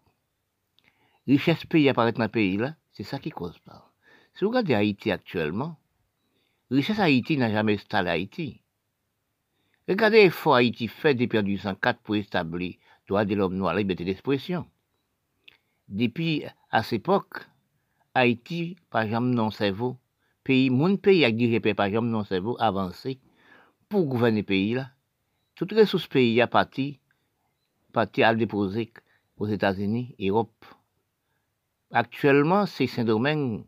Richesse 1.27 1.65
pays 1.65 1.89
apparaît 1.89 2.13
dans 2.13 2.23
le 2.23 2.29
pays 2.29 2.57
là, 2.57 2.77
c'est 2.93 3.03
ça 3.03 3.19
qui 3.19 3.31
cause 3.31 3.59
pas. 3.59 3.91
Si 4.35 4.45
vous 4.45 4.51
regardez 4.51 4.75
Haïti 4.75 5.11
actuellement, 5.11 5.77
richesse 6.71 6.99
Haïti 6.99 7.37
n'a 7.37 7.51
jamais 7.51 7.75
installé 7.75 8.11
Haïti. 8.11 8.61
Regardez 9.89 10.25
l'effort 10.25 10.57
Haïti 10.57 10.89
fait 10.89 11.15
depuis 11.15 11.43
1804 11.43 12.01
pour 12.01 12.17
établir 12.17 12.75
droit 13.09 13.25
de 13.25 13.35
l'homme 13.35 13.57
noir, 13.57 13.75
la 13.75 13.81
liberté 13.81 14.05
d'expression. 14.05 14.67
Depuis 15.89 16.45
à 16.71 16.83
cette 16.83 17.01
époque, 17.01 17.47
Haïti, 18.15 18.77
par 18.91 19.03
exemple, 19.03 19.29
non 19.29 19.51
cerveau, 19.51 19.97
pays, 20.45 20.71
mon 20.71 20.97
pays 20.97 21.25
a 21.25 21.31
dirigé 21.31 21.61
par 21.75 21.87
exemple, 21.87 22.09
non 22.09 22.25
cerveau, 22.25 22.57
avancé, 22.61 23.19
pour 23.89 24.05
gouverner 24.05 24.41
le 24.41 24.47
pays 24.47 24.75
là. 24.75 24.91
Toutes 25.55 25.73
les 25.73 25.81
ressources 25.83 26.07
pays 26.07 26.41
a 26.41 26.47
parti, 26.47 27.01
parti 27.93 28.23
à 28.23 28.35
déposer 28.35 28.93
aux 29.39 29.47
États-Unis, 29.47 30.15
Europe. 30.21 30.65
Actuellement, 31.91 32.67
c'est 32.67 32.87
Saint-Domingue, 32.87 33.65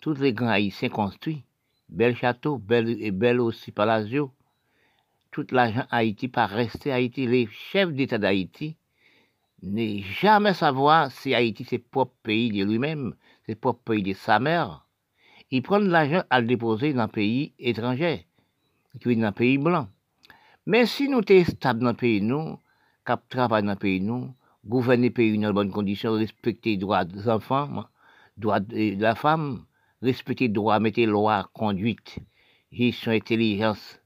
tous 0.00 0.14
les 0.14 0.34
grands 0.34 0.48
haïtiens 0.48 0.90
construits, 0.90 1.42
bel 1.92 2.16
château, 2.16 2.58
bel 2.58 2.88
et 3.00 3.10
bel 3.10 3.40
aussi 3.40 3.70
palazzo. 3.70 4.32
Tout 5.30 5.46
l'argent 5.50 5.86
Haïti 5.90 6.28
par 6.28 6.50
rester 6.50 6.92
Haïti. 6.92 7.26
Les 7.26 7.46
chefs 7.46 7.92
d'État 7.92 8.18
d'Haïti 8.18 8.76
ne 9.62 10.02
jamais 10.02 10.54
savoir 10.54 11.10
si 11.12 11.34
Haïti 11.34 11.64
c'est 11.64 11.78
propre 11.78 12.14
pays 12.22 12.50
de 12.50 12.64
lui-même, 12.64 13.14
c'est 13.46 13.54
propre 13.54 13.82
pays 13.84 14.02
de 14.02 14.12
sa 14.12 14.38
mère. 14.40 14.86
Ils 15.50 15.62
prennent 15.62 15.88
l'argent 15.88 16.24
à 16.30 16.40
le 16.40 16.46
déposer 16.46 16.92
dans 16.92 17.02
un 17.02 17.08
pays 17.08 17.52
étranger, 17.58 18.26
qui 19.00 19.16
dans 19.16 19.26
un 19.28 19.32
pays 19.32 19.58
blanc. 19.58 19.88
Mais 20.66 20.86
si 20.86 21.08
nous 21.08 21.22
sommes 21.26 21.44
stables 21.44 21.80
dans 21.80 21.90
le 21.90 21.96
pays, 21.96 22.20
nous, 22.20 22.58
cap 23.04 23.28
travail 23.28 23.62
dans 23.62 23.72
le 23.72 23.76
pays, 23.76 24.00
nous, 24.00 24.34
gouverner 24.64 25.10
pays 25.10 25.38
dans 25.38 25.48
de 25.48 25.52
bonnes 25.52 25.72
conditions, 25.72 26.12
respecter 26.12 26.70
les 26.70 26.76
droits 26.78 27.04
des 27.04 27.28
enfants, 27.28 27.84
droits 28.36 28.60
de 28.60 29.00
la 29.00 29.14
femme, 29.14 29.64
respecter 30.02 30.48
les 30.48 30.52
droits, 30.52 30.80
mettre 30.80 30.98
les 30.98 31.06
lois, 31.06 31.48
conduite, 31.54 32.18
gestion, 32.70 33.12
intelligence, 33.12 34.00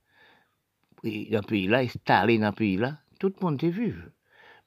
dans 1.03 1.41
le 1.41 1.47
pays-là, 1.47 1.79
installer 1.79 2.39
dans 2.39 2.49
le 2.49 2.53
pays-là, 2.53 2.99
tout 3.19 3.33
le 3.39 3.45
monde 3.45 3.63
est 3.63 3.71
vu. 3.71 3.95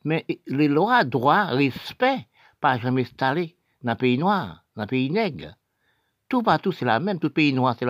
Mais 0.03 0.25
les 0.47 0.67
lois, 0.67 1.03
droit, 1.03 1.45
respect, 1.45 2.27
pas 2.59 2.77
jamais 2.77 3.01
installé 3.01 3.55
dans 3.83 3.91
le 3.91 3.97
pays 3.97 4.17
noir, 4.17 4.65
dans 4.75 4.83
le 4.83 4.87
pays 4.87 5.09
nègre. 5.09 5.55
Tout 6.29 6.43
partout, 6.43 6.71
c'est 6.71 6.85
la 6.85 6.99
même. 6.99 7.19
Tout 7.19 7.31
pays 7.31 7.53
noir, 7.53 7.75
c'est 7.77 7.85
la 7.85 7.87